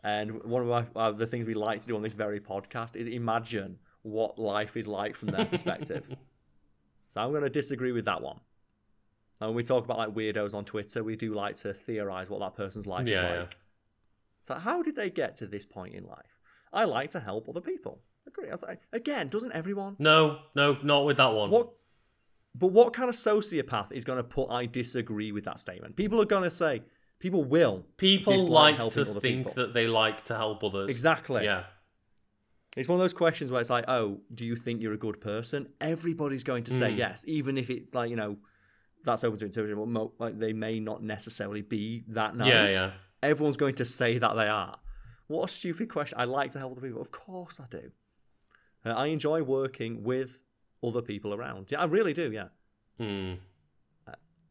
And 0.04 0.44
one 0.44 0.62
of 0.64 0.68
my, 0.68 0.86
uh, 0.96 1.12
the 1.12 1.28
things 1.28 1.46
we 1.46 1.54
like 1.54 1.80
to 1.80 1.88
do 1.88 1.96
on 1.96 2.02
this 2.02 2.14
very 2.14 2.40
podcast 2.40 2.96
is 2.96 3.08
imagine 3.08 3.78
what 4.04 4.40
life 4.40 4.78
is 4.78 4.88
like 4.88 5.16
from 5.16 5.30
their 5.30 5.46
perspective. 5.46 6.06
so 7.08 7.22
I'm 7.22 7.32
going 7.32 7.44
to 7.44 7.50
disagree 7.50 7.92
with 7.92 8.06
that 8.06 8.22
one. 8.22 8.40
And 9.40 9.50
when 9.50 9.56
we 9.56 9.64
talk 9.64 9.86
about 9.86 9.98
like 9.98 10.10
weirdos 10.10 10.54
on 10.56 10.66
Twitter, 10.66 11.04
we 11.04 11.16
do 11.16 11.34
like 11.34 11.56
to 11.58 11.74
theorize 11.74 12.30
what 12.30 12.40
that 12.40 12.56
person's 12.56 12.88
life 12.88 13.08
is 13.08 13.20
like. 13.20 13.30
yeah. 13.30 13.46
So 14.42 14.56
how 14.56 14.82
did 14.82 14.96
they 14.96 15.10
get 15.10 15.36
to 15.38 15.46
this 15.46 15.66
point 15.66 15.94
in 15.94 16.06
life? 16.06 16.37
I 16.74 16.86
like 16.86 17.10
to 17.12 17.20
help 17.20 17.48
other 17.50 17.62
people. 17.62 18.02
Agree. 18.28 18.50
Again, 18.94 19.30
doesn't 19.30 19.54
everyone? 19.54 19.96
No, 20.00 20.40
no, 20.56 20.78
not 20.84 21.06
with 21.06 21.18
that 21.18 21.34
one. 21.34 21.50
What? 21.50 21.70
But 22.54 22.68
what 22.68 22.92
kind 22.94 23.08
of 23.08 23.16
sociopath 23.16 23.92
is 23.92 24.04
going 24.04 24.18
to 24.18 24.24
put 24.24 24.50
"I 24.50 24.66
disagree" 24.66 25.32
with 25.32 25.46
that 25.46 25.60
statement? 25.60 25.96
People 25.96 26.22
are 26.22 26.26
going 26.26 26.44
to 26.44 26.50
say, 26.50 26.82
people 27.20 27.44
will. 27.44 27.86
People 27.98 28.48
like 28.48 28.78
to 28.94 29.06
think 29.06 29.48
people. 29.48 29.54
that 29.56 29.74
they 29.74 29.88
like 29.88 30.26
to 30.26 30.36
help 30.36 30.64
others. 30.64 30.90
Exactly. 30.90 31.44
Yeah. 31.46 31.64
It's 32.76 32.88
one 32.90 33.00
of 33.00 33.04
those 33.04 33.14
questions 33.14 33.52
where 33.52 33.60
it's 33.62 33.70
like, 33.72 33.86
oh, 33.88 34.20
do 34.34 34.46
you 34.46 34.56
think 34.56 34.82
you're 34.82 34.94
a 34.94 34.98
good 34.98 35.20
person? 35.22 35.68
Everybody's 35.82 36.44
going 36.44 36.64
to 36.66 36.74
say 36.74 36.92
Mm. 36.94 36.98
yes, 36.98 37.24
even 37.28 37.58
if 37.58 37.70
it's 37.70 37.94
like 37.96 38.10
you 38.10 38.16
know, 38.16 38.38
that's 39.04 39.24
open 39.24 39.40
to 39.40 39.46
interpretation. 39.46 39.80
But 39.80 39.88
mo- 39.88 40.14
like 40.20 40.38
they 40.38 40.54
may 40.54 40.80
not 40.80 41.02
necessarily 41.04 41.62
be 41.62 42.04
that 42.10 42.36
nice. 42.36 42.50
Yeah, 42.50 42.70
yeah. 42.70 42.92
Everyone's 43.24 43.58
going 43.58 43.76
to 43.76 43.86
say 43.86 44.18
that 44.20 44.36
they 44.36 44.48
are. 44.48 44.78
What 45.28 45.50
a 45.50 45.54
stupid 45.54 45.90
question. 45.90 46.18
I 46.20 46.24
like 46.26 46.52
to 46.52 46.60
help 46.60 46.72
other 46.74 46.82
people. 46.82 47.02
Of 47.02 47.12
course 47.12 47.60
I 47.60 47.66
do. 47.70 47.92
Uh, 48.86 48.90
I 48.92 49.08
enjoy 49.08 49.42
working 49.42 50.04
with 50.04 50.42
other 50.84 51.02
people 51.02 51.34
around. 51.34 51.68
Yeah, 51.72 51.82
I 51.82 51.86
really 51.86 52.14
do. 52.14 52.32
Yeah, 52.32 52.48
Hmm. 52.98 53.34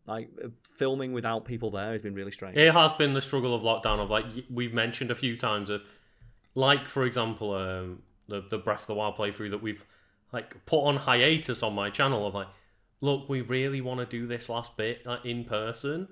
like 0.06 0.28
uh, 0.44 0.48
filming 0.62 1.12
without 1.12 1.44
people 1.44 1.70
there 1.70 1.92
has 1.92 2.02
been 2.02 2.14
really 2.14 2.30
strange. 2.30 2.56
It 2.56 2.72
has 2.72 2.92
been 2.92 3.14
the 3.14 3.20
struggle 3.20 3.54
of 3.54 3.62
lockdown 3.62 3.98
of 3.98 4.10
like 4.10 4.24
we've 4.50 4.74
mentioned 4.74 5.10
a 5.10 5.14
few 5.14 5.36
times 5.36 5.70
of 5.70 5.82
like 6.54 6.86
for 6.88 7.04
example 7.04 7.54
um 7.54 8.02
the 8.28 8.42
the 8.50 8.58
Breath 8.58 8.82
of 8.82 8.86
the 8.88 8.94
Wild 8.94 9.16
playthrough 9.16 9.50
that 9.50 9.62
we've 9.62 9.84
like 10.32 10.64
put 10.66 10.80
on 10.82 10.96
hiatus 10.96 11.62
on 11.62 11.74
my 11.74 11.90
channel 11.90 12.26
of 12.26 12.34
like 12.34 12.48
look 13.00 13.28
we 13.28 13.40
really 13.40 13.80
want 13.80 14.00
to 14.00 14.06
do 14.06 14.26
this 14.26 14.48
last 14.48 14.76
bit 14.76 15.04
like, 15.06 15.24
in 15.24 15.44
person 15.44 16.08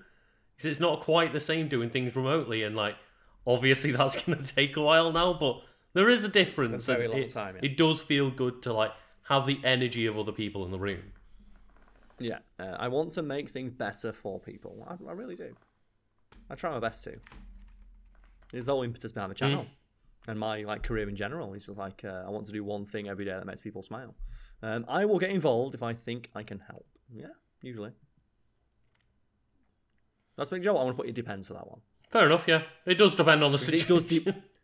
because 0.56 0.70
it's 0.70 0.80
not 0.80 1.00
quite 1.00 1.32
the 1.32 1.40
same 1.40 1.68
doing 1.68 1.90
things 1.90 2.14
remotely 2.14 2.62
and 2.62 2.76
like 2.76 2.96
obviously 3.46 3.92
that's 3.96 4.22
going 4.24 4.38
to 4.38 4.54
take 4.54 4.76
a 4.76 4.82
while 4.82 5.12
now 5.12 5.32
but 5.32 5.60
there 5.92 6.08
is 6.08 6.24
a 6.24 6.28
difference 6.28 6.88
A 6.88 6.94
very 6.94 7.08
long 7.08 7.18
it, 7.18 7.30
time, 7.30 7.56
yeah. 7.56 7.70
it 7.70 7.76
does 7.76 8.02
feel 8.02 8.30
good 8.30 8.62
to 8.62 8.72
like 8.72 8.92
have 9.24 9.46
the 9.46 9.58
energy 9.64 10.06
of 10.06 10.18
other 10.18 10.32
people 10.32 10.64
in 10.64 10.70
the 10.70 10.78
room 10.78 11.12
Yeah, 12.18 12.38
uh, 12.58 12.76
I 12.78 12.88
want 12.88 13.12
to 13.14 13.22
make 13.22 13.48
things 13.50 13.72
better 13.72 14.12
for 14.12 14.38
people. 14.38 14.86
I, 14.88 15.10
I 15.10 15.12
really 15.12 15.34
do. 15.34 15.54
I 16.48 16.54
try 16.54 16.70
my 16.70 16.78
best 16.78 17.02
to. 17.04 17.18
There's 18.52 18.66
the 18.66 18.72
whole 18.72 18.84
impetus 18.84 19.12
behind 19.12 19.30
the 19.30 19.34
channel 19.34 19.66
and 20.26 20.38
my 20.38 20.62
like 20.62 20.82
career 20.82 21.08
in 21.08 21.16
general. 21.16 21.54
Is 21.54 21.66
just 21.66 21.78
like 21.78 22.04
uh, 22.04 22.22
I 22.26 22.30
want 22.30 22.46
to 22.46 22.52
do 22.52 22.62
one 22.64 22.84
thing 22.86 23.08
every 23.08 23.24
day 23.24 23.32
that 23.32 23.46
makes 23.46 23.60
people 23.60 23.82
smile. 23.82 24.14
Um, 24.62 24.84
I 24.88 25.04
will 25.04 25.18
get 25.18 25.30
involved 25.30 25.74
if 25.74 25.82
I 25.82 25.92
think 25.92 26.30
I 26.34 26.42
can 26.42 26.60
help. 26.60 26.86
Yeah, 27.12 27.34
usually. 27.62 27.90
That's 30.36 30.50
Big 30.50 30.62
job. 30.62 30.76
I 30.76 30.84
want 30.84 30.96
to 30.96 31.02
put 31.02 31.08
it 31.08 31.14
depends 31.14 31.46
for 31.46 31.54
that 31.54 31.66
one. 31.68 31.80
Fair 32.14 32.26
enough 32.26 32.46
yeah 32.48 32.62
it 32.86 32.94
does 32.94 33.14
depend 33.14 33.44
on 33.44 33.52
the 33.52 33.58
situation 33.58 33.84
it 33.84 33.88
does 33.88 34.04
de- 34.04 34.34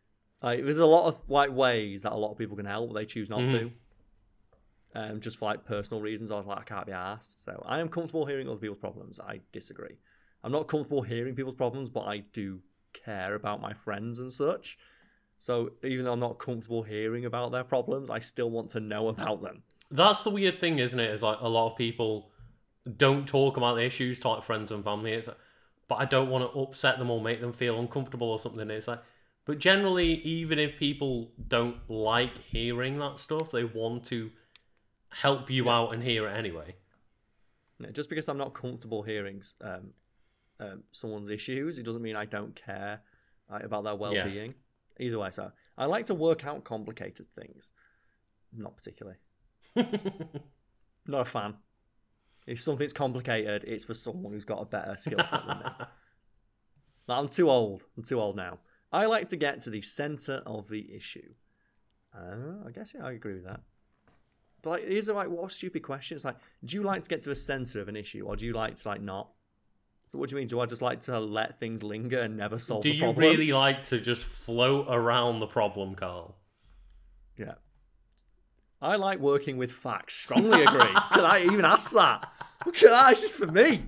like, 0.43 0.65
there's 0.65 0.79
a 0.79 0.87
lot 0.87 1.07
of 1.07 1.23
like 1.29 1.53
ways 1.53 2.03
that 2.03 2.13
a 2.13 2.17
lot 2.17 2.33
of 2.33 2.39
people 2.39 2.57
can 2.57 2.67
help, 2.67 2.89
but 2.89 2.95
they 2.95 3.05
choose 3.05 3.29
not 3.29 3.49
to. 3.49 3.71
Um, 4.95 5.21
just 5.21 5.39
for 5.39 5.45
like 5.45 5.65
personal 5.65 6.03
reasons, 6.03 6.31
I 6.31 6.37
was 6.37 6.47
like, 6.47 6.59
I 6.59 6.63
can't 6.63 6.87
be 6.87 6.93
asked. 6.93 7.43
So 7.43 7.63
I 7.67 7.79
am 7.79 7.89
comfortable 7.89 8.27
hearing 8.27 8.49
other 8.49 8.59
people's 8.59 8.79
problems. 8.79 9.21
I 9.21 9.41
disagree. 9.53 9.99
I'm 10.43 10.51
not 10.51 10.67
comfortable 10.67 11.03
hearing 11.03 11.35
people's 11.35 11.55
problems, 11.55 11.91
but 11.91 12.07
I 12.07 12.19
do 12.33 12.61
care 12.93 13.35
about 13.35 13.61
my 13.61 13.73
friends 13.73 14.19
and 14.19 14.33
such. 14.33 14.79
So 15.37 15.73
even 15.85 16.05
though 16.05 16.15
I'm 16.15 16.21
not 16.21 16.39
comfortable 16.39 16.83
hearing 16.83 17.25
about 17.25 17.53
their 17.53 17.65
problems, 17.65 18.11
I 18.11 18.19
still 18.19 18.51
want 18.51 18.71
to 18.71 18.81
know 18.81 19.09
about 19.09 19.43
them. 19.43 19.63
That's 19.91 20.23
the 20.23 20.31
weird 20.31 20.59
thing, 20.59 20.79
isn't 20.79 20.99
it? 20.99 21.11
Is 21.11 21.23
like 21.23 21.39
a 21.41 21.49
lot 21.49 21.71
of 21.71 21.79
people 21.79 22.31
don't 22.97 23.29
talk 23.29 23.57
about 23.57 23.75
the 23.75 23.85
issues 23.85 24.19
to 24.21 24.29
like 24.31 24.43
friends 24.43 24.71
and 24.71 24.83
family. 24.83 25.13
It's 25.13 25.29
like, 25.29 25.37
but 25.91 25.97
I 25.97 26.05
don't 26.05 26.31
want 26.31 26.45
to 26.51 26.59
upset 26.61 27.01
them 27.01 27.11
or 27.11 27.21
make 27.21 27.41
them 27.41 27.53
feel 27.53 27.81
uncomfortable 27.81 28.31
or 28.31 28.39
something. 28.39 28.71
It's 28.71 28.87
like, 28.87 29.03
but 29.45 29.59
generally, 29.59 30.23
even 30.23 30.61
if 30.61 30.79
people 30.79 31.33
don't 31.49 31.79
like 31.91 32.39
hearing 32.39 33.01
that 33.01 33.19
stuff, 33.19 33.51
they 33.51 33.65
want 33.65 34.05
to 34.05 34.31
help 35.09 35.51
you 35.51 35.69
out 35.69 35.93
and 35.93 36.01
hear 36.01 36.29
it 36.29 36.33
anyway. 36.33 36.77
Yeah, 37.81 37.91
Just 37.91 38.09
because 38.09 38.29
I'm 38.29 38.39
not 38.39 38.55
comfortable 38.55 39.03
hearing 39.03 39.43
um, 39.63 39.91
um, 40.61 40.85
someone's 40.93 41.29
issues, 41.29 41.77
it 41.77 41.85
doesn't 41.85 42.03
mean 42.03 42.15
I 42.15 42.25
don't 42.25 42.55
care 42.55 43.01
like, 43.51 43.65
about 43.65 43.83
their 43.83 43.97
well-being. 43.97 44.55
Either 45.01 45.19
way, 45.19 45.31
so 45.31 45.51
I 45.77 45.87
like 45.87 46.05
to 46.05 46.15
work 46.15 46.47
out 46.47 46.63
complicated 46.63 47.29
things. 47.33 47.73
Not 48.57 48.77
particularly. 48.77 49.19
Not 49.75 51.23
a 51.23 51.25
fan. 51.25 51.55
If 52.47 52.61
something's 52.63 52.93
complicated, 52.93 53.65
it's 53.65 53.85
for 53.85 53.95
someone 53.95 54.33
who's 54.33 54.45
got 54.45 54.61
a 54.63 54.65
better 54.65 54.97
skill 54.97 55.25
set 55.25 55.47
than 55.47 55.59
me. 55.59 55.65
Like, 57.09 57.19
I'm 57.19 57.29
too 57.29 57.51
old. 57.51 57.87
I'm 57.97 58.05
too 58.05 58.21
old 58.21 58.37
now. 58.37 58.59
I 58.93 59.07
like 59.07 59.29
to 59.29 59.37
get 59.37 59.61
to 59.63 59.71
the 59.71 59.81
center 59.81 60.43
of 60.47 60.69
the 60.69 60.95
issue. 60.95 61.33
Uh, 62.15 62.65
I 62.67 62.71
guess 62.71 62.95
yeah, 62.95 63.05
I 63.05 63.13
agree 63.13 63.35
with 63.35 63.47
that. 63.47 63.61
But 64.63 64.71
like, 64.71 64.87
here's 64.87 65.09
a, 65.09 65.15
like, 65.15 65.29
what 65.29 65.47
a 65.47 65.51
stupid 65.51 65.83
question. 65.83 66.15
It's 66.15 66.25
like, 66.25 66.37
do 66.65 66.77
you 66.77 66.85
like 66.85 67.03
to 67.03 67.09
get 67.09 67.23
to 67.23 67.29
the 67.31 67.35
center 67.35 67.81
of 67.81 67.89
an 67.89 67.97
issue, 67.97 68.27
or 68.27 68.37
do 68.37 68.47
you 68.47 68.53
like 68.53 68.77
to 68.77 68.89
like 68.89 69.01
not? 69.01 69.29
So 70.13 70.19
what 70.19 70.29
do 70.29 70.35
you 70.35 70.41
mean? 70.41 70.49
Do 70.49 70.61
I 70.61 70.67
just 70.67 70.83
like 70.83 71.01
to 71.03 71.19
let 71.19 71.59
things 71.59 71.83
linger 71.83 72.21
and 72.21 72.37
never 72.37 72.59
solve 72.59 72.83
Do 72.83 72.91
the 72.91 72.97
you 72.97 73.03
problem? 73.03 73.25
really 73.25 73.53
like 73.53 73.85
to 73.85 74.01
just 74.01 74.25
float 74.25 74.87
around 74.89 75.41
the 75.41 75.47
problem, 75.47 75.95
Carl? 75.95 76.37
Yeah. 77.37 77.55
I 78.83 78.97
like 78.97 79.19
working 79.19 79.57
with 79.57 79.73
facts. 79.73 80.15
Strongly 80.15 80.63
agree. 80.65 80.81
Could 81.13 81.25
I 81.25 81.41
even 81.45 81.65
ask 81.65 81.93
that? 81.93 82.31
Could 82.75 82.91
I? 82.93 83.11
This 83.11 83.25
is 83.25 83.33
for 83.33 83.47
me. 83.47 83.85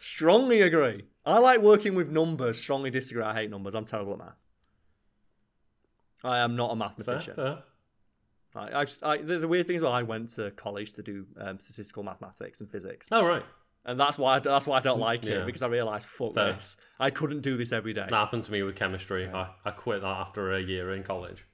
Strongly 0.00 0.62
agree. 0.62 1.02
I 1.24 1.38
like 1.38 1.60
working 1.60 1.94
with 1.94 2.10
numbers. 2.10 2.60
Strongly 2.60 2.90
disagree. 2.90 3.22
I 3.22 3.34
hate 3.34 3.50
numbers. 3.50 3.74
I'm 3.74 3.84
terrible 3.84 4.14
at 4.14 4.18
math. 4.18 4.36
I 6.24 6.38
am 6.38 6.56
not 6.56 6.70
a 6.72 6.76
mathematician. 6.76 7.34
fair. 7.34 7.58
I, 8.54 8.82
I, 8.82 8.86
I, 9.02 9.16
the, 9.18 9.38
the 9.38 9.48
weird 9.48 9.66
thing 9.66 9.76
is, 9.76 9.82
well, 9.82 9.92
I 9.92 10.02
went 10.02 10.28
to 10.30 10.50
college 10.52 10.92
to 10.94 11.02
do 11.02 11.26
um, 11.38 11.58
statistical 11.58 12.02
mathematics 12.02 12.60
and 12.60 12.70
physics, 12.70 13.08
Oh 13.10 13.24
right, 13.24 13.42
and 13.86 13.98
that's 13.98 14.18
why 14.18 14.36
I, 14.36 14.38
that's 14.40 14.66
why 14.66 14.76
I 14.76 14.80
don't 14.82 15.00
like 15.00 15.24
Yeah. 15.24 15.36
it 15.42 15.46
because 15.46 15.62
I 15.62 15.68
realised 15.68 16.06
fuck 16.06 16.34
Fair. 16.34 16.52
this. 16.52 16.76
I 17.00 17.08
couldn't 17.10 17.40
do 17.40 17.56
this 17.56 17.72
every 17.72 17.94
day. 17.94 18.02
that 18.02 18.12
happened 18.12 18.42
to 18.44 18.52
me 18.52 18.62
with 18.62 18.76
chemistry. 18.76 19.26
I, 19.32 19.48
I 19.64 19.70
quit 19.70 20.02
that 20.02 20.06
after 20.06 20.52
a 20.52 20.60
year 20.60 20.92
in 20.92 21.02
college. 21.02 21.46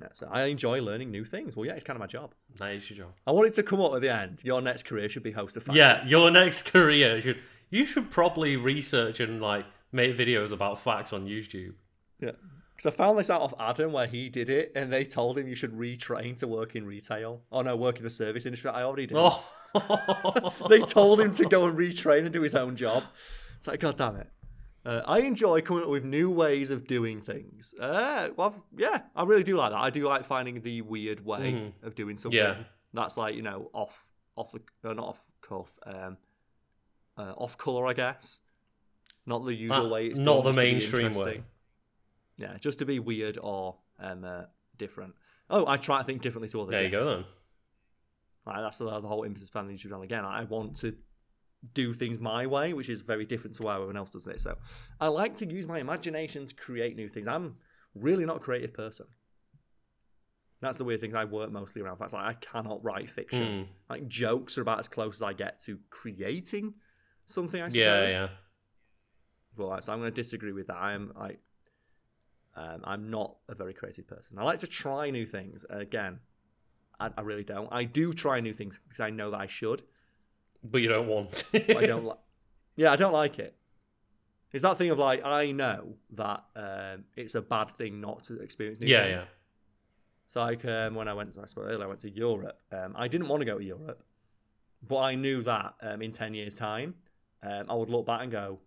Yeah, 0.00 0.08
so 0.12 0.28
I 0.30 0.44
enjoy 0.44 0.80
learning 0.80 1.10
new 1.10 1.24
things. 1.24 1.56
Well, 1.56 1.66
yeah, 1.66 1.74
it's 1.74 1.84
kind 1.84 1.96
of 1.96 2.00
my 2.00 2.06
job. 2.06 2.32
That 2.56 2.72
is 2.72 2.88
your 2.90 3.06
job. 3.06 3.14
I 3.26 3.32
want 3.32 3.48
it 3.48 3.54
to 3.54 3.62
come 3.62 3.80
up 3.80 3.92
at 3.94 4.00
the 4.00 4.12
end. 4.12 4.40
Your 4.44 4.60
next 4.62 4.84
career 4.84 5.08
should 5.08 5.22
be 5.22 5.32
host 5.32 5.56
of 5.56 5.64
facts. 5.64 5.76
Yeah, 5.76 6.06
your 6.06 6.30
next 6.30 6.62
career 6.72 7.20
should 7.20 7.38
you 7.70 7.84
should 7.84 8.10
probably 8.10 8.56
research 8.56 9.20
and 9.20 9.40
like 9.40 9.64
make 9.92 10.16
videos 10.16 10.52
about 10.52 10.80
facts 10.80 11.12
on 11.12 11.26
YouTube. 11.26 11.74
Yeah. 12.20 12.32
Because 12.76 12.94
I 12.94 12.96
found 12.96 13.18
this 13.18 13.28
out 13.28 13.42
of 13.42 13.54
Adam 13.58 13.92
where 13.92 14.06
he 14.06 14.28
did 14.28 14.48
it 14.48 14.72
and 14.74 14.92
they 14.92 15.04
told 15.04 15.36
him 15.36 15.46
you 15.46 15.54
should 15.54 15.72
retrain 15.72 16.36
to 16.38 16.48
work 16.48 16.74
in 16.74 16.86
retail. 16.86 17.42
Oh 17.52 17.62
no, 17.62 17.76
work 17.76 17.98
in 17.98 18.04
the 18.04 18.10
service 18.10 18.46
industry. 18.46 18.70
I 18.70 18.82
already 18.82 19.06
did. 19.06 19.18
Oh, 19.18 19.44
They 20.68 20.80
told 20.80 21.20
him 21.20 21.30
to 21.32 21.44
go 21.44 21.66
and 21.66 21.76
retrain 21.78 22.24
and 22.24 22.32
do 22.32 22.40
his 22.42 22.54
own 22.54 22.76
job. 22.76 23.04
It's 23.58 23.68
like, 23.68 23.80
God 23.80 23.96
damn 23.96 24.16
it. 24.16 24.28
Uh, 24.84 25.02
I 25.06 25.20
enjoy 25.20 25.60
coming 25.60 25.82
up 25.84 25.90
with 25.90 26.04
new 26.04 26.30
ways 26.30 26.70
of 26.70 26.86
doing 26.86 27.20
things. 27.20 27.74
Uh, 27.78 28.30
well, 28.36 28.64
yeah, 28.76 29.02
I 29.14 29.24
really 29.24 29.42
do 29.42 29.56
like 29.56 29.72
that. 29.72 29.78
I 29.78 29.90
do 29.90 30.08
like 30.08 30.24
finding 30.24 30.62
the 30.62 30.80
weird 30.82 31.24
way 31.24 31.74
of 31.82 31.94
doing 31.94 32.16
something. 32.16 32.38
Yeah. 32.38 32.56
That's 32.94 33.16
like, 33.16 33.34
you 33.34 33.42
know, 33.42 33.70
off, 33.74 34.06
off 34.36 34.52
the, 34.52 34.60
uh, 34.88 34.94
not 34.94 35.04
off 35.06 35.24
cuff, 35.42 35.72
um, 35.86 36.16
uh, 37.18 37.32
off 37.36 37.58
color, 37.58 37.86
I 37.86 37.92
guess. 37.92 38.40
Not 39.26 39.44
the 39.44 39.54
usual 39.54 39.86
Uh, 39.86 39.88
way 39.90 40.06
it's 40.06 40.18
not 40.18 40.44
the 40.44 40.50
just 40.50 40.56
to 40.56 40.62
be 40.62 40.72
mainstream 40.72 41.12
way. 41.14 41.42
Yeah, 42.38 42.56
just 42.58 42.78
to 42.78 42.86
be 42.86 42.98
weird 42.98 43.38
or 43.40 43.76
um, 43.98 44.24
uh, 44.24 44.44
different. 44.78 45.14
Oh, 45.50 45.66
I 45.66 45.76
try 45.76 45.98
to 45.98 46.04
think 46.04 46.22
differently 46.22 46.48
to 46.48 46.62
others. 46.62 46.72
there 46.72 46.84
you 46.84 46.90
yes. 46.90 47.02
go 47.02 47.10
then. 47.10 47.24
Right, 48.46 48.62
that's 48.62 48.78
the, 48.78 48.86
the 49.00 49.06
whole 49.06 49.24
impetus 49.24 49.50
behind 49.50 49.68
the 49.68 49.74
YouTube 49.74 49.82
channel. 49.82 50.02
Again, 50.02 50.24
I 50.24 50.44
want 50.44 50.76
to 50.78 50.94
do 51.74 51.92
things 51.92 52.18
my 52.18 52.46
way, 52.46 52.72
which 52.72 52.88
is 52.88 53.02
very 53.02 53.24
different 53.24 53.56
to 53.56 53.66
how 53.66 53.74
everyone 53.74 53.96
else 53.96 54.10
does 54.10 54.26
it. 54.26 54.40
So 54.40 54.56
I 55.00 55.08
like 55.08 55.34
to 55.36 55.46
use 55.46 55.66
my 55.66 55.78
imagination 55.78 56.46
to 56.46 56.54
create 56.54 56.96
new 56.96 57.08
things. 57.08 57.28
I'm 57.28 57.56
really 57.94 58.24
not 58.24 58.36
a 58.36 58.40
creative 58.40 58.72
person. 58.72 59.06
That's 60.60 60.78
the 60.78 60.84
weird 60.84 61.00
thing. 61.00 61.14
I 61.14 61.24
work 61.24 61.50
mostly 61.50 61.80
around 61.82 61.96
facts. 61.96 62.12
Like 62.12 62.24
I 62.24 62.34
cannot 62.34 62.84
write 62.84 63.08
fiction. 63.08 63.64
Hmm. 63.64 63.70
Like 63.88 64.08
jokes 64.08 64.58
are 64.58 64.62
about 64.62 64.78
as 64.78 64.88
close 64.88 65.16
as 65.16 65.22
I 65.22 65.32
get 65.32 65.60
to 65.60 65.78
creating 65.88 66.74
something. 67.24 67.60
I 67.60 67.68
suppose. 67.68 67.76
Yeah, 67.76 68.08
yeah. 68.08 68.28
But 69.56 69.66
like, 69.66 69.82
so 69.82 69.92
I'm 69.92 70.00
going 70.00 70.12
to 70.12 70.14
disagree 70.14 70.52
with 70.52 70.66
that. 70.66 70.76
I'm 70.76 71.12
I, 71.18 71.36
um, 72.56 72.82
I'm 72.84 73.10
not 73.10 73.36
a 73.48 73.54
very 73.54 73.72
creative 73.72 74.06
person. 74.06 74.38
I 74.38 74.44
like 74.44 74.58
to 74.58 74.66
try 74.66 75.10
new 75.10 75.24
things. 75.24 75.64
Again, 75.70 76.20
I, 76.98 77.10
I 77.16 77.22
really 77.22 77.44
don't. 77.44 77.68
I 77.72 77.84
do 77.84 78.12
try 78.12 78.40
new 78.40 78.52
things 78.52 78.80
because 78.86 79.00
I 79.00 79.10
know 79.10 79.30
that 79.30 79.40
I 79.40 79.46
should. 79.46 79.82
But 80.62 80.82
you 80.82 80.88
don't 80.88 81.06
want. 81.06 81.44
I 81.54 81.86
don't 81.86 82.04
like. 82.04 82.18
Yeah, 82.76 82.92
I 82.92 82.96
don't 82.96 83.12
like 83.12 83.38
it. 83.38 83.56
It's 84.52 84.62
that 84.62 84.78
thing 84.78 84.90
of 84.90 84.98
like 84.98 85.24
I 85.24 85.52
know 85.52 85.94
that 86.12 86.44
um, 86.56 87.04
it's 87.16 87.34
a 87.34 87.42
bad 87.42 87.70
thing 87.70 88.00
not 88.00 88.24
to 88.24 88.40
experience 88.40 88.80
new 88.80 88.88
yeah, 88.88 89.04
things. 89.04 89.20
yeah. 89.20 89.26
So 90.26 90.40
like 90.40 90.64
um, 90.64 90.94
when 90.94 91.08
I 91.08 91.14
went, 91.14 91.36
I 91.40 91.46
spoke 91.46 91.64
earlier, 91.66 91.84
I 91.84 91.86
went 91.86 92.00
to 92.00 92.10
Europe. 92.10 92.58
Um, 92.72 92.94
I 92.96 93.08
didn't 93.08 93.28
want 93.28 93.40
to 93.40 93.46
go 93.46 93.58
to 93.58 93.64
Europe, 93.64 94.02
but 94.86 94.98
I 94.98 95.14
knew 95.14 95.42
that 95.42 95.74
um, 95.82 96.02
in 96.02 96.10
ten 96.10 96.34
years' 96.34 96.54
time, 96.54 96.94
um, 97.42 97.66
I 97.68 97.74
would 97.74 97.90
look 97.90 98.06
back 98.06 98.22
and 98.22 98.30
go, 98.30 98.58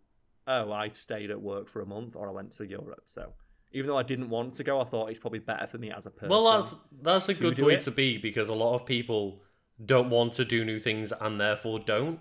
"Oh, 0.48 0.72
I 0.72 0.88
stayed 0.90 1.32
at 1.32 1.42
work 1.42 1.68
for 1.68 1.82
a 1.82 1.86
month, 1.86 2.16
or 2.16 2.30
I 2.30 2.32
went 2.32 2.52
to 2.54 2.66
Europe." 2.66 3.04
So 3.06 3.34
even 3.74 3.88
though 3.88 3.98
I 3.98 4.04
didn't 4.04 4.30
want 4.30 4.54
to 4.54 4.64
go, 4.64 4.80
I 4.80 4.84
thought 4.84 5.10
it's 5.10 5.20
probably 5.20 5.40
better 5.40 5.68
for 5.68 5.78
me 5.78 5.92
as 5.92 6.06
a 6.06 6.12
person. 6.12 6.30
Well, 6.30 6.62
that's 6.62 6.76
that's 7.02 7.30
a 7.30 7.34
good 7.34 7.60
way 7.60 7.76
it. 7.76 7.84
to 7.84 7.92
be 7.92 8.18
because 8.18 8.50
a 8.50 8.54
lot 8.54 8.76
of 8.76 8.86
people 8.86 9.42
don't 9.84 10.10
want 10.10 10.34
to 10.34 10.46
do 10.46 10.64
new 10.64 10.80
things 10.80 11.12
and 11.20 11.40
therefore 11.40 11.80
don't. 11.80 12.20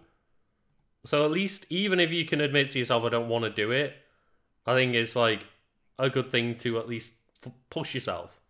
So 1.04 1.24
at 1.24 1.30
least, 1.30 1.66
even 1.68 1.98
if 1.98 2.12
you 2.12 2.24
can 2.24 2.40
admit 2.40 2.70
to 2.72 2.78
yourself, 2.78 3.04
"I 3.04 3.08
don't 3.08 3.28
want 3.28 3.44
to 3.44 3.50
do 3.50 3.70
it," 3.70 3.94
I 4.66 4.74
think 4.74 4.94
it's 4.94 5.16
like 5.16 5.46
a 5.98 6.08
good 6.08 6.30
thing 6.30 6.56
to 6.56 6.78
at 6.78 6.88
least 6.88 7.14
f- 7.44 7.52
push 7.70 7.94
yourself 7.94 8.40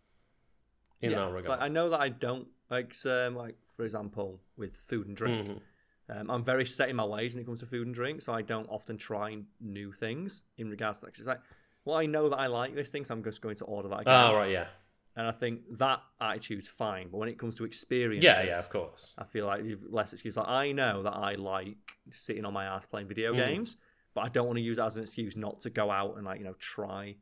in 1.01 1.13
yeah, 1.13 1.19
that 1.19 1.33
regard. 1.33 1.61
Like 1.61 1.63
I 1.63 1.69
know 1.69 1.89
that 1.91 2.01
I 2.01 2.09
don't 2.11 2.49
like, 2.71 2.95
um, 3.07 3.37
like 3.37 3.57
for 3.77 3.85
example, 3.85 4.41
with 4.57 4.77
food 4.77 5.07
and 5.09 5.17
drink. 5.17 5.49
Mm-hmm. 5.49 5.59
Um, 6.09 6.31
I'm 6.31 6.45
very 6.45 6.67
set 6.67 6.91
in 6.91 6.97
my 6.97 7.05
ways 7.05 7.35
when 7.35 7.43
it 7.43 7.47
comes 7.47 7.61
to 7.61 7.67
food 7.67 7.87
and 7.87 7.95
drink, 7.95 8.21
so 8.21 8.35
I 8.35 8.43
don't 8.43 8.69
often 8.69 8.99
try 8.99 9.39
new 9.61 9.93
things 9.93 10.43
in 10.59 10.69
regards 10.69 10.99
to 11.01 11.07
that. 11.07 11.19
It's 11.19 11.27
like, 11.27 11.41
well, 11.85 11.97
I 11.97 12.07
know 12.07 12.29
that 12.29 12.39
I 12.39 12.49
like 12.49 12.75
this 12.75 12.91
thing, 12.91 13.05
so 13.05 13.15
I'm 13.15 13.25
just 13.25 13.41
going 13.41 13.57
to 13.57 13.65
order 13.65 13.89
that 13.89 14.01
again. 14.01 14.31
Oh, 14.31 14.37
right, 14.37 14.51
yeah. 14.51 14.67
And 15.15 15.27
I 15.27 15.33
think 15.33 15.61
that 15.79 16.01
attitude's 16.21 16.67
fine, 16.67 17.09
but 17.11 17.19
when 17.19 17.29
it 17.29 17.39
comes 17.39 17.57
to 17.57 17.65
experiences, 17.65 18.25
yeah, 18.25 18.43
yeah, 18.43 18.59
of 18.59 18.71
course, 18.71 19.15
I 19.19 19.25
feel 19.25 19.47
like 19.47 19.63
you've 19.63 19.85
less 19.91 20.13
excuse. 20.15 20.39
Like 20.39 20.49
I 20.49 20.73
know 20.73 21.03
that 21.03 21.13
I 21.13 21.35
like 21.35 21.77
sitting 22.11 22.47
on 22.47 22.55
my 22.55 22.65
ass 22.65 22.87
playing 22.87 23.09
video 23.09 23.35
mm. 23.35 23.37
games, 23.37 23.77
but 24.15 24.23
I 24.23 24.29
don't 24.29 24.47
want 24.47 24.57
to 24.57 24.63
use 24.63 24.79
it 24.79 24.83
as 24.83 24.97
an 24.97 25.03
excuse 25.03 25.37
not 25.37 25.61
to 25.61 25.71
go 25.71 25.91
out 25.91 26.17
and 26.17 26.25
like 26.25 26.39
you 26.39 26.45
know 26.45 26.55
try 26.59 27.17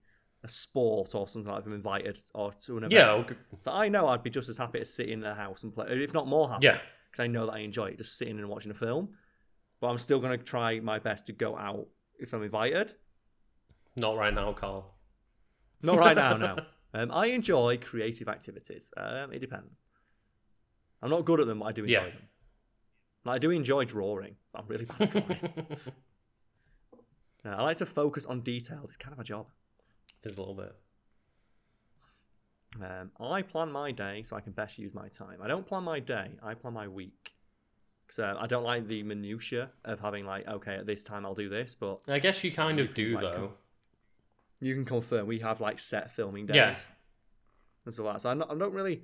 a 0.44 0.48
sport 0.48 1.14
or 1.14 1.28
something 1.28 1.52
like 1.52 1.66
I'm 1.66 1.74
invited 1.74 2.18
or 2.34 2.52
to 2.52 2.78
an 2.78 2.84
event. 2.84 2.92
Yeah. 2.92 3.12
Okay. 3.12 3.34
So 3.60 3.72
I 3.72 3.88
know 3.88 4.08
I'd 4.08 4.22
be 4.22 4.30
just 4.30 4.48
as 4.48 4.56
happy 4.56 4.78
to 4.78 4.84
sit 4.84 5.08
in 5.08 5.20
the 5.20 5.34
house 5.34 5.64
and 5.64 5.74
play, 5.74 5.86
if 5.88 6.14
not 6.14 6.26
more 6.26 6.48
happy. 6.48 6.66
Yeah. 6.66 6.78
Because 7.10 7.24
I 7.24 7.26
know 7.26 7.46
that 7.46 7.52
I 7.52 7.58
enjoy 7.58 7.86
it, 7.86 7.98
just 7.98 8.16
sitting 8.16 8.38
and 8.38 8.48
watching 8.48 8.70
a 8.70 8.74
film. 8.74 9.10
But 9.80 9.88
I'm 9.88 9.98
still 9.98 10.20
going 10.20 10.38
to 10.38 10.44
try 10.44 10.78
my 10.80 10.98
best 10.98 11.26
to 11.26 11.32
go 11.32 11.56
out 11.56 11.88
if 12.18 12.32
I'm 12.32 12.42
invited. 12.42 12.94
Not 13.96 14.16
right 14.16 14.32
now, 14.32 14.52
Carl. 14.52 14.94
Not 15.82 15.98
right 15.98 16.16
now, 16.16 16.36
no. 16.36 16.56
Um, 16.92 17.10
I 17.12 17.26
enjoy 17.26 17.78
creative 17.78 18.28
activities. 18.28 18.92
Um, 18.96 19.32
it 19.32 19.38
depends. 19.38 19.80
I'm 21.02 21.10
not 21.10 21.24
good 21.24 21.40
at 21.40 21.46
them, 21.46 21.60
but 21.60 21.66
I 21.66 21.72
do 21.72 21.84
enjoy 21.84 21.92
yeah. 21.92 22.04
them. 22.04 22.28
I 23.26 23.38
do 23.38 23.50
enjoy 23.50 23.84
drawing. 23.84 24.36
I'm 24.54 24.66
really 24.66 24.86
bad 24.86 25.02
at 25.02 25.10
drawing. 25.10 25.76
I 27.44 27.62
like 27.62 27.78
to 27.78 27.86
focus 27.86 28.26
on 28.26 28.40
details. 28.40 28.90
It's 28.90 28.96
kind 28.96 29.12
of 29.12 29.18
a 29.18 29.24
job 29.24 29.46
is 30.24 30.36
a 30.36 30.38
little 30.38 30.54
bit. 30.54 30.74
Um, 32.80 33.10
I 33.20 33.42
plan 33.42 33.72
my 33.72 33.90
day 33.92 34.22
so 34.22 34.36
I 34.36 34.40
can 34.40 34.52
best 34.52 34.78
use 34.78 34.94
my 34.94 35.08
time. 35.08 35.38
I 35.42 35.48
don't 35.48 35.66
plan 35.66 35.82
my 35.82 36.00
day. 36.00 36.32
I 36.42 36.54
plan 36.54 36.74
my 36.74 36.88
week. 36.88 37.32
So 38.08 38.24
uh, 38.24 38.36
I 38.40 38.46
don't 38.46 38.64
like 38.64 38.88
the 38.88 39.02
minutia 39.02 39.70
of 39.84 40.00
having 40.00 40.24
like, 40.24 40.46
okay, 40.46 40.76
at 40.76 40.86
this 40.86 41.02
time 41.02 41.24
I'll 41.24 41.34
do 41.34 41.48
this. 41.48 41.74
But 41.78 42.00
I 42.08 42.18
guess 42.18 42.42
you 42.42 42.52
kind 42.52 42.80
of 42.80 42.94
do 42.94 43.14
like, 43.14 43.22
though. 43.22 43.52
You 44.60 44.74
can 44.74 44.84
confirm 44.84 45.26
we 45.26 45.38
have 45.40 45.60
like 45.60 45.78
set 45.78 46.10
filming 46.10 46.46
days. 46.46 46.56
Yeah. 46.56 46.76
And 47.86 47.94
so 47.94 48.04
that. 48.04 48.20
So 48.20 48.30
I'm 48.30 48.38
not, 48.38 48.50
I'm 48.50 48.58
not 48.58 48.72
really. 48.72 49.02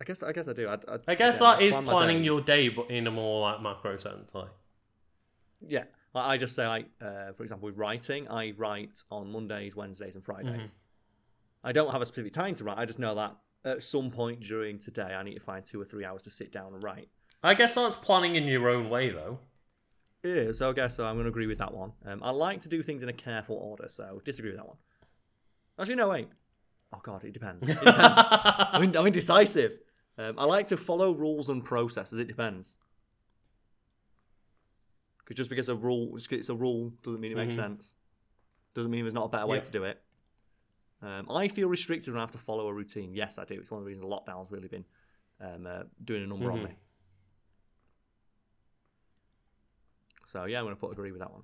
I 0.00 0.04
guess 0.04 0.22
I 0.22 0.32
guess 0.32 0.48
I 0.48 0.52
do. 0.52 0.68
I, 0.68 0.74
I, 0.74 0.98
I 1.08 1.14
guess 1.14 1.38
that 1.38 1.62
is 1.62 1.74
planning 1.74 2.24
your 2.24 2.40
day, 2.40 2.68
but 2.68 2.90
in 2.90 3.06
a 3.06 3.10
more 3.10 3.42
like 3.42 3.62
macro 3.62 3.96
sense, 3.96 4.30
like. 4.34 4.48
Yeah, 5.66 5.84
I 6.14 6.38
just 6.38 6.56
say, 6.56 6.66
like, 6.66 6.86
uh, 7.02 7.32
for 7.36 7.42
example, 7.42 7.66
with 7.66 7.76
writing, 7.76 8.26
I 8.28 8.54
write 8.56 9.02
on 9.10 9.30
Mondays, 9.30 9.76
Wednesdays, 9.76 10.14
and 10.14 10.24
Fridays. 10.24 10.52
Mm-hmm. 10.52 10.64
I 11.62 11.72
don't 11.72 11.92
have 11.92 12.00
a 12.00 12.06
specific 12.06 12.32
time 12.32 12.54
to 12.54 12.64
write. 12.64 12.78
I 12.78 12.86
just 12.86 12.98
know 12.98 13.14
that 13.14 13.36
at 13.66 13.82
some 13.82 14.10
point 14.10 14.40
during 14.40 14.78
today, 14.78 15.14
I 15.14 15.22
need 15.22 15.34
to 15.34 15.40
find 15.40 15.62
two 15.62 15.78
or 15.78 15.84
three 15.84 16.02
hours 16.02 16.22
to 16.22 16.30
sit 16.30 16.50
down 16.50 16.72
and 16.72 16.82
write. 16.82 17.08
I 17.42 17.52
guess 17.52 17.74
that's 17.74 17.94
planning 17.94 18.36
in 18.36 18.44
your 18.44 18.70
own 18.70 18.88
way, 18.88 19.10
though. 19.10 19.40
Is. 20.22 20.58
So 20.58 20.70
I 20.70 20.72
guess 20.72 20.96
so. 20.96 21.06
I'm 21.06 21.14
going 21.14 21.24
to 21.24 21.30
agree 21.30 21.46
with 21.46 21.58
that 21.58 21.72
one. 21.72 21.92
Um, 22.04 22.20
I 22.22 22.30
like 22.30 22.60
to 22.60 22.68
do 22.68 22.82
things 22.82 23.02
in 23.02 23.08
a 23.08 23.12
careful 23.12 23.56
order, 23.56 23.88
so 23.88 24.20
disagree 24.24 24.50
with 24.50 24.58
that 24.58 24.66
one. 24.66 24.76
Actually, 25.78 25.94
no, 25.96 26.08
wait. 26.08 26.28
Oh 26.92 27.00
God, 27.02 27.24
it 27.24 27.32
depends. 27.32 27.66
It 27.66 27.78
depends. 27.78 28.28
I'm, 28.30 28.82
in, 28.82 28.96
I'm 28.96 29.06
indecisive. 29.06 29.78
Um, 30.18 30.34
I 30.38 30.44
like 30.44 30.66
to 30.66 30.76
follow 30.76 31.12
rules 31.12 31.48
and 31.48 31.64
processes. 31.64 32.18
It 32.18 32.28
depends. 32.28 32.76
Because 35.18 35.36
just 35.36 35.50
because 35.50 35.68
a 35.68 35.74
rule, 35.74 36.16
just 36.16 36.30
it's 36.32 36.48
a 36.48 36.54
rule, 36.54 36.92
doesn't 37.02 37.20
mean 37.20 37.32
it 37.32 37.36
makes 37.36 37.54
mm-hmm. 37.54 37.62
sense. 37.62 37.94
Doesn't 38.74 38.90
mean 38.90 39.02
there's 39.02 39.14
not 39.14 39.26
a 39.26 39.28
better 39.28 39.46
way 39.46 39.56
yeah. 39.56 39.62
to 39.62 39.70
do 39.70 39.84
it. 39.84 40.02
Um, 41.02 41.30
I 41.30 41.48
feel 41.48 41.68
restricted 41.68 42.12
when 42.12 42.18
I 42.18 42.22
have 42.22 42.32
to 42.32 42.38
follow 42.38 42.66
a 42.68 42.74
routine. 42.74 43.14
Yes, 43.14 43.38
I 43.38 43.44
do. 43.44 43.54
It's 43.54 43.70
one 43.70 43.78
of 43.78 43.84
the 43.84 43.88
reasons 43.88 44.06
lockdown's 44.06 44.50
really 44.50 44.68
been 44.68 44.84
um, 45.40 45.66
uh, 45.66 45.82
doing 46.04 46.24
a 46.24 46.26
number 46.26 46.46
mm-hmm. 46.46 46.58
on 46.58 46.64
me. 46.64 46.76
So 50.30 50.44
yeah, 50.44 50.58
I'm 50.58 50.64
going 50.64 50.76
to 50.76 50.80
put 50.80 50.92
agree 50.92 51.10
with 51.10 51.20
that 51.20 51.32
one. 51.32 51.42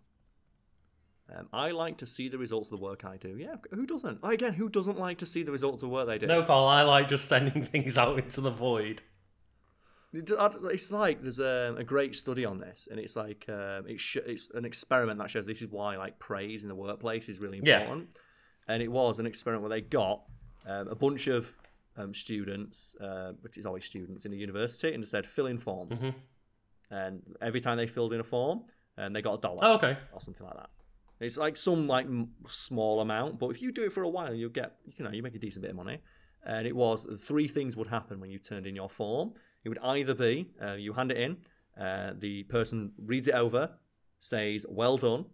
Um, 1.35 1.49
I 1.53 1.73
like 1.73 1.97
to 1.99 2.07
see 2.07 2.29
the 2.29 2.39
results 2.39 2.71
of 2.71 2.79
the 2.79 2.85
work 2.85 3.05
I 3.05 3.17
do. 3.17 3.37
Yeah, 3.37 3.57
who 3.73 3.85
doesn't? 3.85 4.21
Again, 4.23 4.53
who 4.53 4.69
doesn't 4.69 4.99
like 4.99 5.19
to 5.19 5.27
see 5.27 5.43
the 5.43 5.51
results 5.51 5.83
of 5.83 5.91
work 5.91 6.07
they 6.07 6.19
do? 6.19 6.27
No, 6.27 6.45
Carl. 6.45 6.67
I 6.67 6.83
like 6.83 7.09
just 7.09 7.27
sending 7.27 7.65
things 7.73 7.99
out 7.99 8.19
into 8.19 8.41
the 8.41 8.51
void. 8.51 9.03
It's 10.13 10.91
like 10.91 11.21
there's 11.21 11.41
a, 11.41 11.75
a 11.77 11.85
great 11.85 12.15
study 12.15 12.45
on 12.45 12.59
this, 12.59 12.89
and 12.89 13.01
it's 13.01 13.17
like 13.17 13.45
um, 13.49 13.85
it's 13.89 14.01
sh- 14.01 14.19
it's 14.25 14.49
an 14.55 14.65
experiment 14.65 15.19
that 15.19 15.31
shows 15.31 15.47
this 15.47 15.63
is 15.63 15.69
why 15.69 15.97
like 15.97 16.19
praise 16.21 16.63
in 16.63 16.69
the 16.69 16.75
workplace 16.75 17.29
is 17.29 17.41
really 17.41 17.59
important. 17.59 18.09
Yeah. 18.15 18.75
And 18.75 18.83
it 18.83 18.91
was 18.91 19.19
an 19.19 19.27
experiment 19.27 19.63
where 19.63 19.71
they 19.71 19.81
got 19.81 20.23
um, 20.67 20.89
a 20.89 20.95
bunch 20.95 21.27
of 21.27 21.57
um, 21.97 22.15
students, 22.15 22.97
uh, 23.01 23.33
which 23.41 23.59
is 23.59 23.67
always 23.67 23.85
students 23.85 24.25
in 24.25 24.33
a 24.33 24.37
university, 24.37 24.95
and 24.95 25.07
said 25.07 25.27
fill 25.27 25.47
in 25.47 25.59
forms. 25.59 26.03
Mm-hmm. 26.03 26.19
And 26.91 27.23
every 27.41 27.61
time 27.61 27.77
they 27.77 27.87
filled 27.87 28.13
in 28.13 28.21
a 28.21 28.25
form, 28.25 28.63
and 28.97 29.15
they 29.15 29.23
got 29.23 29.35
a 29.35 29.41
dollar. 29.41 29.59
Oh, 29.63 29.75
okay. 29.75 29.97
Or 30.13 30.21
something 30.21 30.47
like 30.47 30.57
that. 30.57 30.71
It's 31.21 31.39
like 31.39 31.57
some 31.57 31.87
like 31.87 32.07
small 32.47 33.01
amount, 33.01 33.39
but 33.39 33.49
if 33.49 33.63
you 33.63 33.73
do 33.73 33.85
it 33.85 33.93
for 33.93 34.03
a 34.03 34.09
while, 34.09 34.35
you'll 34.35 34.51
get 34.51 34.77
you 34.85 35.05
know 35.05 35.11
you 35.11 35.23
make 35.23 35.35
a 35.35 35.39
decent 35.39 35.63
bit 35.63 35.71
of 35.71 35.77
money. 35.77 35.99
And 36.45 36.67
it 36.67 36.77
was 36.77 37.07
three 37.21 37.49
things 37.49 37.77
would 37.77 37.89
happen 37.89 38.21
when 38.21 38.31
you 38.31 38.39
turned 38.39 38.67
in 38.67 38.77
your 38.77 38.89
form. 38.89 39.33
It 39.65 39.69
would 39.69 39.79
either 39.83 40.15
be 40.15 40.51
uh, 40.63 40.75
you 40.75 40.93
hand 40.93 41.11
it 41.11 41.17
in, 41.17 41.39
uh, 41.81 42.13
the 42.19 42.45
person 42.45 42.93
reads 42.99 43.29
it 43.29 43.35
over, 43.35 43.71
says 44.19 44.67
"well 44.69 44.99
done," 44.99 45.27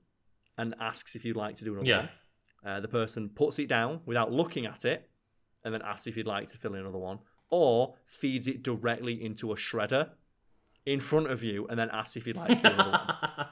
and 0.56 0.74
asks 0.80 1.16
if 1.16 1.24
you'd 1.24 1.36
like 1.36 1.56
to 1.56 1.64
do 1.64 1.72
another 1.72 1.88
yeah. 1.88 1.96
one. 1.98 2.08
Uh, 2.64 2.80
the 2.80 2.88
person 2.88 3.28
puts 3.28 3.58
it 3.58 3.68
down 3.68 4.00
without 4.06 4.32
looking 4.32 4.66
at 4.66 4.84
it, 4.84 5.10
and 5.64 5.74
then 5.74 5.82
asks 5.82 6.06
if 6.06 6.16
you'd 6.16 6.26
like 6.26 6.48
to 6.48 6.58
fill 6.58 6.74
in 6.74 6.80
another 6.80 6.98
one, 6.98 7.18
or 7.50 7.96
feeds 8.06 8.46
it 8.46 8.62
directly 8.62 9.22
into 9.22 9.52
a 9.52 9.56
shredder 9.56 10.10
in 10.84 11.00
front 11.00 11.30
of 11.30 11.42
you, 11.42 11.66
and 11.68 11.78
then 11.78 11.90
asks 11.90 12.16
if 12.16 12.26
you'd 12.26 12.36
like 12.36 12.56
to 12.56 12.62
do 12.62 12.68
another 12.68 12.90
one. 12.90 13.46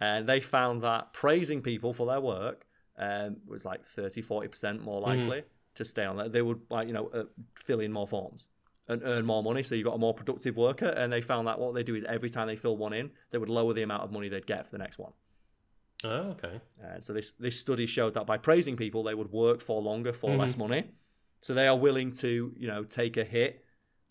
And 0.00 0.28
they 0.28 0.40
found 0.40 0.82
that 0.82 1.12
praising 1.12 1.62
people 1.62 1.92
for 1.92 2.08
their 2.08 2.20
work 2.20 2.66
um, 2.98 3.36
was 3.46 3.64
like 3.64 3.86
30 3.86 4.20
40% 4.20 4.80
more 4.80 5.00
mm. 5.00 5.06
likely 5.06 5.38
mm. 5.38 5.44
to 5.76 5.84
stay 5.84 6.04
on 6.04 6.16
that. 6.16 6.32
They 6.32 6.42
would 6.42 6.60
like 6.70 6.88
you 6.88 6.92
know 6.92 7.08
uh, 7.14 7.24
fill 7.54 7.78
in 7.78 7.92
more 7.92 8.08
forms 8.08 8.48
and 8.88 9.02
earn 9.04 9.24
more 9.24 9.42
money. 9.44 9.62
So 9.62 9.74
you've 9.76 9.86
got 9.86 9.94
a 9.94 9.98
more 9.98 10.12
productive 10.12 10.56
worker. 10.56 10.86
And 10.86 11.12
they 11.12 11.20
found 11.20 11.46
that 11.46 11.58
what 11.58 11.74
they 11.74 11.84
do 11.84 11.94
is 11.94 12.02
every 12.04 12.28
time 12.28 12.48
they 12.48 12.56
fill 12.56 12.76
one 12.76 12.92
in, 12.92 13.10
they 13.30 13.38
would 13.38 13.48
lower 13.48 13.72
the 13.72 13.82
amount 13.82 14.02
of 14.02 14.10
money 14.10 14.28
they'd 14.28 14.46
get 14.46 14.66
for 14.66 14.72
the 14.72 14.78
next 14.78 14.98
one. 14.98 15.12
Oh, 16.04 16.34
okay. 16.34 16.60
And 16.82 17.04
so 17.04 17.12
this 17.12 17.32
this 17.32 17.60
study 17.60 17.86
showed 17.86 18.14
that 18.14 18.26
by 18.26 18.38
praising 18.38 18.76
people, 18.76 19.04
they 19.04 19.14
would 19.14 19.30
work 19.30 19.60
for 19.60 19.80
longer 19.80 20.12
for 20.12 20.30
mm-hmm. 20.30 20.40
less 20.40 20.56
money. 20.56 20.90
So 21.40 21.54
they 21.54 21.68
are 21.68 21.78
willing 21.78 22.12
to 22.12 22.52
you 22.56 22.66
know 22.66 22.82
take 22.82 23.16
a 23.16 23.24
hit 23.24 23.64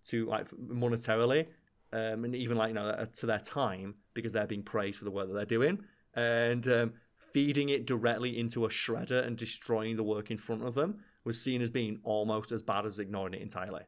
to 0.06 0.26
like 0.26 0.50
monetarily, 0.52 1.50
um, 1.94 2.26
and 2.26 2.36
even 2.36 2.58
like 2.58 2.70
you 2.70 2.76
know 2.76 2.88
uh, 2.88 3.06
to 3.06 3.26
their 3.26 3.40
time 3.40 3.96
because 4.14 4.34
they're 4.34 4.48
being 4.48 4.64
praised 4.64 4.98
for 4.98 5.06
the 5.06 5.12
work 5.12 5.28
that 5.28 5.34
they're 5.34 5.46
doing, 5.46 5.84
and 6.16 6.68
um, 6.68 6.94
feeding 7.16 7.70
it 7.70 7.86
directly 7.86 8.40
into 8.40 8.66
a 8.66 8.70
shredder 8.70 9.26
and 9.26 9.38
destroying 9.38 9.96
the 9.96 10.04
work 10.04 10.32
in 10.32 10.38
front 10.38 10.66
of 10.66 10.74
them 10.74 11.00
was 11.24 11.42
seen 11.42 11.62
as 11.62 11.70
being 11.70 12.00
almost 12.04 12.52
as 12.52 12.62
bad 12.62 12.86
as 12.86 13.00
ignoring 13.00 13.34
it 13.34 13.42
entirely. 13.42 13.84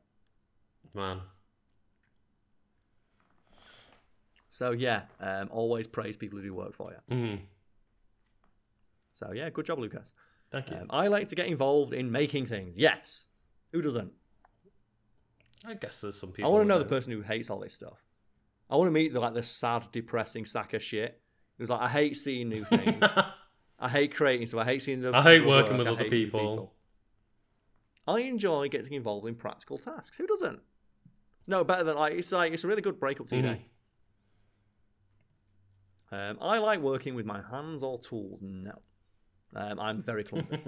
Man. 0.93 1.21
So 4.49 4.71
yeah, 4.71 5.03
um, 5.19 5.49
always 5.51 5.87
praise 5.87 6.15
people 6.15 6.37
who 6.37 6.45
do 6.45 6.53
work 6.53 6.73
for 6.73 6.91
you. 6.91 7.15
Mm. 7.15 7.39
So 9.13 9.31
yeah, 9.33 9.49
good 9.49 9.65
job, 9.65 9.79
Lucas. 9.79 10.13
Thank 10.51 10.69
you. 10.69 10.77
Um, 10.77 10.87
I 10.91 11.07
like 11.07 11.27
to 11.29 11.35
get 11.35 11.47
involved 11.47 11.93
in 11.93 12.11
making 12.11 12.45
things. 12.45 12.77
Yes, 12.77 13.25
who 13.71 13.81
doesn't? 13.81 14.11
I 15.65 15.75
guess 15.75 16.01
there's 16.01 16.19
some 16.19 16.31
people. 16.31 16.49
I 16.49 16.53
want 16.53 16.63
to 16.63 16.67
know 16.67 16.79
the 16.79 16.85
person 16.85 17.13
who 17.13 17.21
hates 17.21 17.49
all 17.49 17.59
this 17.59 17.73
stuff. 17.73 18.03
I 18.69 18.75
want 18.75 18.87
to 18.87 18.91
meet 18.91 19.13
the 19.13 19.19
like 19.19 19.33
the 19.33 19.43
sad, 19.43 19.87
depressing 19.91 20.45
sack 20.45 20.73
of 20.73 20.81
shit. 20.81 21.21
It 21.57 21.61
was 21.61 21.69
like 21.69 21.81
I 21.81 21.89
hate 21.89 22.17
seeing 22.17 22.49
new 22.49 22.65
things. 22.65 23.03
I 23.79 23.89
hate 23.89 24.15
creating 24.15 24.47
stuff. 24.47 24.61
I 24.61 24.65
hate 24.65 24.81
seeing 24.81 25.01
the. 25.01 25.15
I 25.15 25.21
hate 25.21 25.45
working 25.45 25.77
work. 25.77 25.79
with 25.79 25.87
I 25.87 25.91
other 25.91 26.09
people. 26.09 26.39
people. 26.39 26.73
I 28.07 28.19
enjoy 28.21 28.69
getting 28.69 28.93
involved 28.93 29.27
in 29.27 29.35
practical 29.35 29.77
tasks. 29.77 30.17
Who 30.17 30.27
doesn't? 30.27 30.59
No, 31.47 31.63
better 31.63 31.83
than 31.83 31.95
like 31.95 32.13
it's 32.13 32.31
like 32.31 32.53
it's 32.53 32.63
a 32.63 32.67
really 32.67 32.81
good 32.81 32.99
breakup 32.99 33.27
tea 33.27 33.37
mm-hmm. 33.37 33.47
day. 33.47 33.65
Um, 36.11 36.37
I 36.41 36.59
like 36.59 36.79
working 36.79 37.15
with 37.15 37.25
my 37.25 37.41
hands 37.41 37.83
or 37.83 37.99
tools. 37.99 38.41
No, 38.43 38.79
um, 39.55 39.79
I'm 39.79 40.01
very 40.01 40.23
clumsy. 40.23 40.57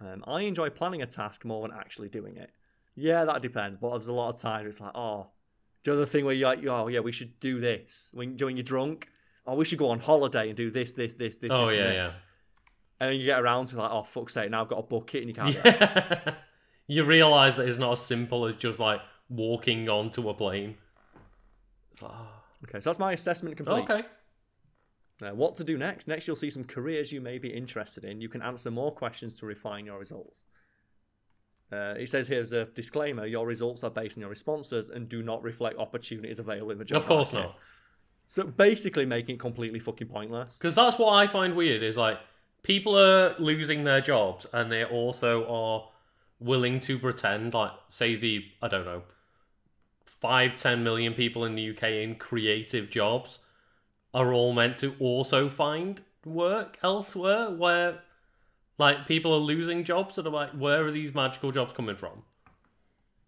um, 0.00 0.24
I 0.26 0.42
enjoy 0.42 0.70
planning 0.70 1.02
a 1.02 1.06
task 1.06 1.44
more 1.44 1.66
than 1.66 1.76
actually 1.76 2.08
doing 2.08 2.36
it. 2.36 2.50
Yeah, 2.96 3.24
that 3.24 3.42
depends. 3.42 3.78
But 3.80 3.90
there's 3.90 4.08
a 4.08 4.12
lot 4.12 4.34
of 4.34 4.40
times 4.40 4.68
it's 4.68 4.80
like, 4.80 4.92
oh, 4.94 5.28
Do 5.82 5.90
you 5.90 5.96
know 5.96 6.00
the 6.00 6.06
thing 6.06 6.24
where 6.24 6.34
you're 6.34 6.48
like, 6.48 6.66
oh 6.66 6.88
yeah, 6.88 7.00
we 7.00 7.12
should 7.12 7.38
do 7.40 7.60
this 7.60 8.10
when 8.14 8.36
when 8.38 8.56
you're 8.56 8.64
drunk? 8.64 9.08
Oh, 9.46 9.54
we 9.56 9.64
should 9.64 9.78
go 9.78 9.90
on 9.90 9.98
holiday 9.98 10.48
and 10.48 10.56
do 10.56 10.70
this, 10.70 10.94
this, 10.94 11.14
this, 11.14 11.36
this, 11.38 11.50
Oh 11.52 11.66
this, 11.66 11.76
yeah, 11.76 11.84
and 11.84 11.94
yeah. 11.94 12.10
And 13.00 13.10
then 13.10 13.20
you 13.20 13.26
get 13.26 13.40
around 13.40 13.66
to 13.66 13.76
like, 13.76 13.90
oh 13.90 14.02
fuck's 14.02 14.34
sake, 14.34 14.50
now 14.50 14.62
I've 14.62 14.68
got 14.68 14.78
a 14.78 14.82
bucket 14.82 15.22
and 15.22 15.28
you 15.28 15.34
can't. 15.34 15.54
Yeah. 15.54 16.34
you 16.86 17.04
realise 17.04 17.56
that 17.56 17.68
it's 17.68 17.78
not 17.78 17.92
as 17.92 18.06
simple 18.06 18.46
as 18.46 18.56
just 18.56 18.78
like 18.78 19.00
walking 19.28 19.88
onto 19.88 20.28
a 20.28 20.34
plane. 20.34 20.76
Like, 22.00 22.10
ah, 22.14 22.40
Okay, 22.64 22.80
so 22.80 22.90
that's 22.90 22.98
my 22.98 23.12
assessment 23.12 23.56
complete. 23.56 23.82
okay. 23.82 24.04
Now, 25.20 25.34
what 25.34 25.54
to 25.56 25.64
do 25.64 25.78
next? 25.78 26.08
Next, 26.08 26.26
you'll 26.26 26.36
see 26.36 26.50
some 26.50 26.64
careers 26.64 27.12
you 27.12 27.20
may 27.20 27.38
be 27.38 27.48
interested 27.48 28.04
in. 28.04 28.20
You 28.20 28.28
can 28.28 28.42
answer 28.42 28.70
more 28.70 28.90
questions 28.90 29.38
to 29.40 29.46
refine 29.46 29.86
your 29.86 29.98
results. 29.98 30.46
Uh, 31.74 31.94
it 31.98 32.08
says 32.08 32.28
here's 32.28 32.52
a 32.52 32.66
disclaimer: 32.66 33.26
your 33.26 33.46
results 33.46 33.82
are 33.84 33.90
based 33.90 34.16
on 34.16 34.20
your 34.20 34.30
responses 34.30 34.90
and 34.90 35.08
do 35.08 35.22
not 35.22 35.42
reflect 35.42 35.78
opportunities 35.78 36.38
available 36.38 36.70
in 36.70 36.78
the 36.78 36.84
job 36.84 36.98
Of 36.98 37.06
course 37.06 37.32
market. 37.32 37.48
not. 37.48 37.58
So 38.26 38.44
basically, 38.44 39.06
making 39.06 39.34
it 39.36 39.40
completely 39.40 39.78
fucking 39.80 40.08
pointless. 40.08 40.58
Because 40.58 40.74
that's 40.74 40.98
what 40.98 41.12
I 41.12 41.26
find 41.26 41.54
weird 41.56 41.82
is 41.82 41.96
like 41.96 42.18
people 42.62 42.98
are 42.98 43.34
losing 43.38 43.84
their 43.84 44.00
jobs 44.00 44.46
and 44.52 44.72
they 44.72 44.84
also 44.84 45.46
are 45.46 45.90
willing 46.40 46.80
to 46.80 46.98
pretend 46.98 47.54
like 47.54 47.72
say 47.90 48.16
the 48.16 48.44
I 48.62 48.68
don't 48.68 48.84
know 48.84 49.02
five 50.04 50.58
ten 50.58 50.82
million 50.82 51.12
people 51.14 51.44
in 51.44 51.54
the 51.54 51.70
UK 51.70 51.82
in 51.84 52.14
creative 52.16 52.90
jobs 52.90 53.40
are 54.12 54.32
all 54.32 54.52
meant 54.52 54.76
to 54.76 54.94
also 54.98 55.48
find 55.48 56.02
work 56.24 56.78
elsewhere 56.82 57.50
where 57.50 58.00
like 58.78 59.06
people 59.06 59.32
are 59.32 59.38
losing 59.38 59.84
jobs 59.84 60.18
and 60.18 60.26
I'm 60.26 60.32
like 60.32 60.50
where 60.50 60.86
are 60.86 60.92
these 60.92 61.14
magical 61.14 61.52
jobs 61.52 61.72
coming 61.72 61.96
from? 61.96 62.22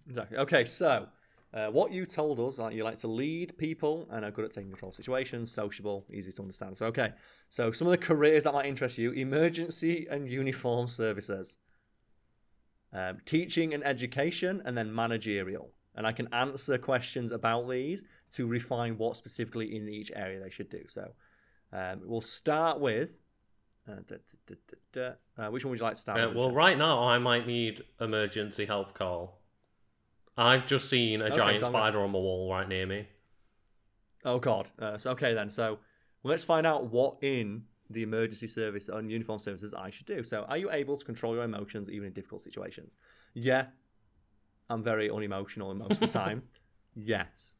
Exactly. 0.08 0.38
Okay, 0.38 0.64
so 0.64 1.08
uh, 1.56 1.68
what 1.68 1.90
you 1.90 2.04
told 2.04 2.38
us, 2.38 2.58
uh, 2.58 2.68
you 2.68 2.84
like 2.84 2.98
to 2.98 3.08
lead 3.08 3.56
people 3.56 4.06
and 4.10 4.24
are 4.24 4.30
good 4.30 4.44
at 4.44 4.52
taking 4.52 4.70
control 4.70 4.90
of 4.90 4.94
situations, 4.94 5.50
sociable, 5.50 6.04
easy 6.12 6.30
to 6.30 6.42
understand. 6.42 6.76
So, 6.76 6.86
okay, 6.86 7.12
so 7.48 7.70
some 7.70 7.88
of 7.88 7.92
the 7.92 7.98
careers 7.98 8.44
that 8.44 8.52
might 8.52 8.66
interest 8.66 8.98
you 8.98 9.12
emergency 9.12 10.06
and 10.10 10.28
uniform 10.28 10.86
services, 10.86 11.56
um, 12.92 13.18
teaching 13.24 13.72
and 13.72 13.82
education, 13.86 14.60
and 14.64 14.76
then 14.76 14.94
managerial. 14.94 15.70
And 15.94 16.06
I 16.06 16.12
can 16.12 16.28
answer 16.34 16.76
questions 16.76 17.32
about 17.32 17.70
these 17.70 18.04
to 18.32 18.46
refine 18.46 18.98
what 18.98 19.16
specifically 19.16 19.74
in 19.74 19.88
each 19.88 20.12
area 20.14 20.40
they 20.40 20.50
should 20.50 20.68
do. 20.68 20.82
So, 20.88 21.12
um, 21.72 22.02
we'll 22.04 22.20
start 22.20 22.80
with. 22.80 23.18
Uh, 23.88 23.94
da, 24.06 24.16
da, 24.46 24.54
da. 24.92 25.10
Uh, 25.46 25.50
which 25.50 25.64
one 25.64 25.70
would 25.70 25.78
you 25.78 25.84
like 25.84 25.94
to 25.94 26.00
start 26.00 26.20
Uh, 26.20 26.30
well, 26.34 26.50
right 26.50 26.76
now 26.76 27.04
I 27.04 27.18
might 27.18 27.46
need 27.46 27.82
emergency 28.00 28.64
help, 28.66 28.94
Carl. 28.94 29.38
I've 30.36 30.66
just 30.66 30.88
seen 30.90 31.20
a 31.22 31.26
Okay, 31.26 31.36
giant 31.36 31.60
so 31.60 31.66
I'm 31.66 31.72
gonna- 31.72 31.84
spider 31.84 32.00
on 32.00 32.12
the 32.12 32.18
wall 32.18 32.50
right 32.50 32.68
near 32.68 32.86
me. 32.86 33.06
Oh 34.24 34.38
God. 34.40 34.70
Uh, 34.78 34.98
so 34.98 35.10
okay 35.12 35.34
then. 35.34 35.48
So 35.50 35.78
let's 36.24 36.42
find 36.44 36.66
out 36.66 36.90
what 36.90 37.18
in 37.22 37.64
the 37.88 38.02
emergency 38.02 38.48
service 38.48 38.88
and 38.88 39.10
uniform 39.10 39.38
services 39.38 39.72
I 39.72 39.90
should 39.90 40.06
do. 40.06 40.24
So 40.24 40.42
are 40.48 40.56
you 40.58 40.70
able 40.72 40.96
to 40.96 41.04
control 41.04 41.34
your 41.34 41.44
emotions 41.44 41.88
even 41.88 42.08
in 42.08 42.12
difficult 42.12 42.42
situations? 42.42 42.96
Yeah. 43.34 43.66
I'm 44.68 44.82
very 44.82 45.08
unemotional 45.08 45.72
most 45.74 45.92
of 45.92 46.00
the 46.00 46.06
time. 46.24 46.42
yes. 46.94 47.54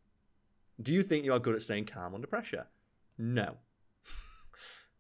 Do 0.83 0.93
you 0.93 1.03
think 1.05 1.25
you 1.25 1.33
are 1.33 1.39
good 1.39 1.55
at 1.55 1.63
staying 1.63 1.87
calm 1.87 2.15
under 2.15 2.27
pressure? 2.27 2.67
No. 3.17 3.57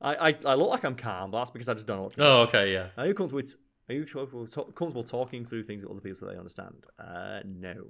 I, 0.01 0.28
I, 0.28 0.39
I 0.44 0.55
look 0.55 0.70
like 0.70 0.85
I'm 0.85 0.97
calm, 0.97 1.31
but 1.31 1.39
that's 1.39 1.51
because 1.51 1.68
I 1.68 1.74
just 1.74 1.86
don't 1.86 1.97
know 1.97 2.02
what 2.05 2.14
to 2.14 2.20
do. 2.20 2.27
Oh, 2.27 2.40
okay, 2.43 2.73
yeah. 2.73 2.89
Are 2.98 3.06
you 3.06 3.14
comfortable? 3.14 3.36
With, 3.36 3.55
are 3.89 3.94
you 3.94 4.05
comfortable, 4.05 4.47
comfortable 4.47 5.05
talking 5.05 5.44
through 5.44 5.64
things 5.64 5.82
with 5.82 5.93
other 5.93 6.01
people 6.01 6.18
so 6.18 6.27
they 6.27 6.36
understand? 6.36 6.86
Uh, 6.98 7.40
no. 7.44 7.86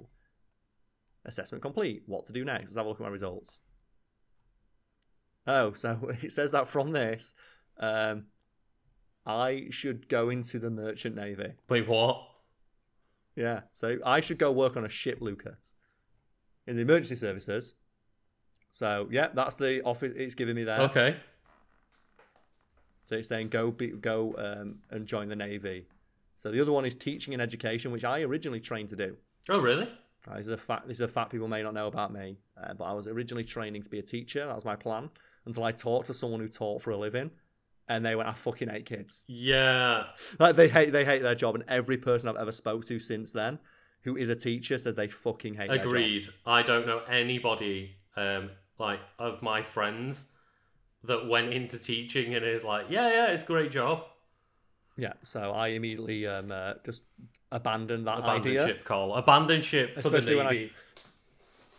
Assessment 1.25 1.61
complete. 1.61 2.03
What 2.05 2.25
to 2.27 2.33
do 2.33 2.45
next? 2.45 2.65
Let's 2.65 2.77
have 2.77 2.85
a 2.85 2.89
look 2.89 2.99
at 2.99 3.03
my 3.03 3.09
results. 3.09 3.59
Oh, 5.45 5.73
so 5.73 6.11
it 6.21 6.31
says 6.31 6.51
that 6.51 6.67
from 6.67 6.91
this, 6.91 7.33
um, 7.79 8.25
I 9.25 9.67
should 9.71 10.07
go 10.07 10.29
into 10.29 10.59
the 10.59 10.69
merchant 10.69 11.15
navy. 11.15 11.53
Wait, 11.69 11.87
what? 11.87 12.21
Yeah, 13.35 13.61
so 13.73 13.97
I 14.05 14.19
should 14.19 14.39
go 14.39 14.51
work 14.51 14.77
on 14.77 14.85
a 14.85 14.89
ship, 14.89 15.19
Lucas, 15.21 15.75
in 16.65 16.75
the 16.75 16.81
emergency 16.81 17.15
services. 17.15 17.75
So 18.71 19.07
yeah, 19.11 19.27
that's 19.33 19.55
the 19.55 19.81
office 19.83 20.11
it's 20.15 20.35
giving 20.35 20.55
me 20.55 20.63
there. 20.63 20.81
Okay. 20.81 21.17
So 23.07 23.15
it's 23.15 23.29
saying 23.29 23.49
go 23.49 23.71
be, 23.71 23.87
go 23.87 24.35
um, 24.37 24.79
and 24.91 25.05
join 25.07 25.29
the 25.29 25.35
navy. 25.35 25.87
So 26.35 26.51
the 26.51 26.59
other 26.59 26.73
one 26.73 26.85
is 26.85 26.93
teaching 26.93 27.33
and 27.33 27.41
education, 27.41 27.91
which 27.93 28.03
I 28.03 28.19
originally 28.21 28.59
trained 28.59 28.89
to 28.89 28.97
do. 28.97 29.15
Oh, 29.47 29.59
really? 29.59 29.89
Uh, 30.29 30.35
This 30.35 30.47
is 30.47 30.51
a 30.51 30.57
fact. 30.57 30.87
This 30.89 30.97
is 30.97 31.01
a 31.01 31.07
fact 31.07 31.31
people 31.31 31.47
may 31.47 31.63
not 31.63 31.73
know 31.73 31.87
about 31.87 32.11
me, 32.11 32.37
uh, 32.61 32.73
but 32.73 32.83
I 32.83 32.91
was 32.91 33.07
originally 33.07 33.45
training 33.45 33.81
to 33.83 33.89
be 33.89 33.97
a 33.99 34.03
teacher. 34.03 34.45
That 34.45 34.55
was 34.55 34.65
my 34.65 34.75
plan 34.75 35.09
until 35.45 35.63
I 35.63 35.71
talked 35.71 36.07
to 36.07 36.13
someone 36.13 36.41
who 36.41 36.49
taught 36.49 36.81
for 36.81 36.91
a 36.91 36.97
living, 36.97 37.31
and 37.87 38.05
they 38.05 38.13
went, 38.13 38.27
"I 38.27 38.33
fucking 38.33 38.67
hate 38.67 38.85
kids. 38.85 39.23
Yeah. 39.29 40.07
Like 40.37 40.57
they 40.57 40.67
hate 40.67 40.91
they 40.91 41.05
hate 41.05 41.21
their 41.21 41.33
job." 41.35 41.55
And 41.55 41.63
every 41.69 41.97
person 41.97 42.27
I've 42.27 42.35
ever 42.35 42.51
spoke 42.51 42.83
to 42.87 42.99
since 42.99 43.31
then, 43.31 43.59
who 44.01 44.17
is 44.17 44.27
a 44.27 44.35
teacher, 44.35 44.77
says 44.77 44.97
they 44.97 45.07
fucking 45.07 45.53
hate. 45.53 45.69
their 45.69 45.77
job. 45.77 45.85
Agreed. 45.87 46.27
I 46.45 46.61
don't 46.61 46.85
know 46.85 46.99
anybody, 47.09 47.95
um, 48.17 48.49
like, 48.77 48.99
of 49.17 49.41
my 49.41 49.61
friends 49.61 50.25
that 51.03 51.27
went 51.27 51.53
into 51.53 51.77
teaching 51.77 52.35
and 52.35 52.45
is 52.45 52.63
like, 52.63 52.87
yeah, 52.89 53.09
yeah, 53.09 53.27
it's 53.27 53.43
a 53.43 53.45
great 53.45 53.71
job. 53.71 54.03
Yeah. 54.97 55.13
So 55.23 55.51
I 55.51 55.69
immediately 55.69 56.25
um, 56.27 56.51
uh, 56.51 56.73
just 56.83 57.03
abandoned 57.51 58.07
that 58.07 58.19
Abandon 58.19 58.51
idea. 58.51 58.67
ship, 58.67 58.83
Cole. 58.85 59.13
Abandon 59.15 59.61
ship 59.61 59.93
for 59.93 59.99
Especially 59.99 60.33
the 60.33 60.37
when 60.37 60.47
I- 60.47 60.69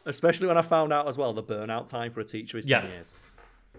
Especially 0.07 0.47
when 0.49 0.57
I 0.57 0.63
found 0.63 0.93
out 0.93 1.07
as 1.07 1.19
well 1.19 1.33
the 1.35 1.43
burnout 1.43 1.87
time 1.87 2.11
for 2.13 2.21
a 2.21 2.25
teacher 2.25 2.57
is 2.57 2.67
10 2.67 2.87
years. 2.89 3.13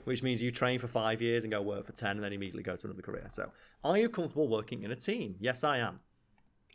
Which 0.04 0.22
means 0.22 0.42
you 0.44 0.52
train 0.52 0.78
for 0.80 0.88
five 0.88 1.22
years 1.22 1.44
and 1.44 1.52
go 1.52 1.62
work 1.62 1.86
for 1.86 1.92
10 1.92 2.12
and 2.12 2.24
then 2.24 2.34
immediately 2.34 2.62
go 2.64 2.76
to 2.76 2.88
another 2.88 3.02
career. 3.02 3.26
So, 3.30 3.52
are 3.84 3.98
you 3.98 4.10
comfortable 4.10 4.48
working 4.48 4.84
in 4.84 4.92
a 4.92 4.96
team? 4.96 5.36
Yes, 5.40 5.64
I 5.64 5.80
am. 5.80 6.00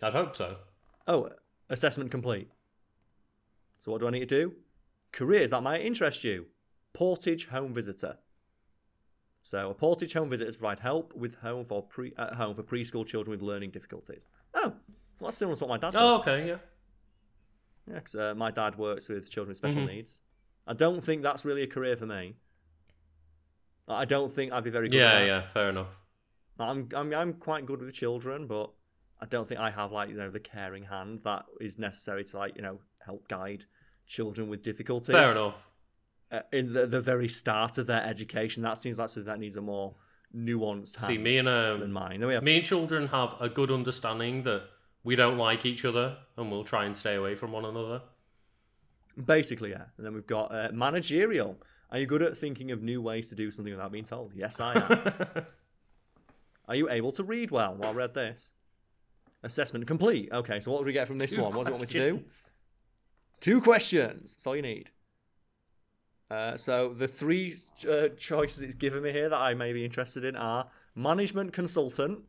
I'd 0.02 0.12
hope 0.12 0.34
so. 0.34 0.56
Oh, 1.06 1.30
assessment 1.70 2.10
complete. 2.10 2.48
So, 3.80 3.92
what 3.92 4.00
do 4.00 4.08
I 4.08 4.10
need 4.10 4.20
to 4.20 4.26
do? 4.26 4.52
Careers 5.12 5.50
that 5.50 5.62
might 5.62 5.82
interest 5.82 6.24
you. 6.24 6.46
Portage 6.92 7.46
home 7.48 7.72
visitor. 7.72 8.18
So, 9.46 9.68
a 9.68 9.74
Portage 9.74 10.14
home 10.14 10.30
visitor 10.30 10.48
is 10.48 10.56
provide 10.56 10.78
help 10.78 11.14
with 11.14 11.34
home 11.36 11.66
for 11.66 11.82
pre 11.82 12.14
at 12.16 12.32
home 12.34 12.54
for 12.54 12.62
preschool 12.62 13.06
children 13.06 13.30
with 13.30 13.42
learning 13.42 13.72
difficulties. 13.72 14.26
Oh, 14.54 14.68
well, 15.20 15.28
that's 15.28 15.36
similar 15.36 15.54
to 15.58 15.64
what 15.66 15.68
my 15.68 15.76
dad 15.76 15.92
does. 15.92 16.02
Oh, 16.02 16.20
okay, 16.20 16.48
yeah. 16.48 16.56
Yeah, 17.86 18.00
'cause, 18.00 18.14
uh, 18.14 18.34
my 18.34 18.50
dad 18.50 18.76
works 18.76 19.10
with 19.10 19.28
children 19.30 19.50
with 19.50 19.58
special 19.58 19.82
Mhm. 19.82 19.88
needs. 19.88 20.22
I 20.66 20.72
don't 20.72 21.02
think 21.04 21.22
that's 21.22 21.44
really 21.44 21.62
a 21.62 21.66
career 21.66 21.94
for 21.94 22.06
me. 22.06 22.36
I 23.86 24.06
don't 24.06 24.32
think 24.32 24.50
I'd 24.50 24.64
be 24.64 24.70
very 24.70 24.88
good. 24.88 24.96
Yeah, 24.96 25.22
yeah, 25.22 25.50
fair 25.52 25.68
enough. 25.68 25.94
I'm, 26.58 26.88
I'm 26.94 27.12
I'm 27.12 27.34
quite 27.34 27.66
good 27.66 27.82
with 27.82 27.92
children, 27.94 28.46
but 28.46 28.70
I 29.20 29.26
don't 29.26 29.46
think 29.46 29.60
I 29.60 29.70
have 29.70 29.92
like 29.92 30.08
you 30.08 30.16
know 30.16 30.30
the 30.30 30.40
caring 30.40 30.84
hand 30.84 31.22
that 31.24 31.44
is 31.60 31.78
necessary 31.78 32.24
to 32.24 32.38
like 32.38 32.56
you 32.56 32.62
know 32.62 32.80
help 33.04 33.28
guide 33.28 33.66
children 34.06 34.48
with 34.48 34.62
difficulties. 34.62 35.14
Fair 35.14 35.32
enough. 35.32 35.68
Uh, 36.34 36.40
in 36.52 36.72
the, 36.72 36.86
the 36.86 37.00
very 37.00 37.28
start 37.28 37.78
of 37.78 37.86
their 37.86 38.02
education, 38.02 38.62
that 38.62 38.78
seems 38.78 38.98
like 38.98 39.08
something 39.08 39.30
that 39.30 39.38
needs 39.38 39.56
a 39.56 39.60
more 39.60 39.94
nuanced 40.36 40.96
hand 40.96 41.12
See, 41.12 41.18
me 41.18 41.38
and 41.38 41.46
than 41.46 41.82
um, 41.82 41.92
mine. 41.92 42.20
Then 42.20 42.28
we 42.28 42.34
have 42.34 42.42
me 42.42 42.56
and 42.56 42.66
children 42.66 43.08
have 43.08 43.34
a 43.40 43.48
good 43.48 43.70
understanding 43.70 44.42
that 44.44 44.62
we 45.04 45.14
don't 45.14 45.38
like 45.38 45.64
each 45.64 45.84
other 45.84 46.16
and 46.36 46.50
we'll 46.50 46.64
try 46.64 46.86
and 46.86 46.96
stay 46.96 47.14
away 47.14 47.34
from 47.34 47.52
one 47.52 47.64
another. 47.64 48.02
Basically, 49.22 49.70
yeah. 49.70 49.84
And 49.96 50.04
then 50.04 50.14
we've 50.14 50.26
got 50.26 50.52
uh, 50.52 50.70
managerial. 50.72 51.56
Are 51.92 51.98
you 51.98 52.06
good 52.06 52.22
at 52.22 52.36
thinking 52.36 52.72
of 52.72 52.82
new 52.82 53.00
ways 53.00 53.28
to 53.28 53.36
do 53.36 53.50
something 53.50 53.72
without 53.72 53.92
being 53.92 54.04
told? 54.04 54.32
Yes, 54.34 54.58
I 54.58 54.74
am. 54.74 55.44
Are 56.68 56.74
you 56.74 56.90
able 56.90 57.12
to 57.12 57.22
read 57.22 57.50
well? 57.52 57.76
Well, 57.78 57.90
I 57.90 57.92
read 57.92 58.14
this. 58.14 58.54
Assessment 59.44 59.86
complete. 59.86 60.30
Okay, 60.32 60.58
so 60.58 60.72
what 60.72 60.80
do 60.80 60.86
we 60.86 60.92
get 60.92 61.06
from 61.06 61.18
this 61.18 61.32
Two 61.32 61.42
one? 61.42 61.54
What 61.54 61.66
do 61.66 61.72
you 61.72 61.78
want 61.78 61.92
me 61.92 61.98
to 61.98 62.10
do? 62.10 62.24
Two 63.40 63.60
questions. 63.60 64.34
That's 64.34 64.46
all 64.46 64.56
you 64.56 64.62
need. 64.62 64.90
Uh, 66.34 66.56
so 66.56 66.88
the 66.88 67.06
three 67.06 67.54
uh, 67.88 68.08
choices 68.16 68.60
it's 68.60 68.74
given 68.74 69.02
me 69.04 69.12
here 69.12 69.28
that 69.28 69.40
I 69.40 69.54
may 69.54 69.72
be 69.72 69.84
interested 69.84 70.24
in 70.24 70.34
are 70.34 70.66
management 70.96 71.52
consultant, 71.52 72.20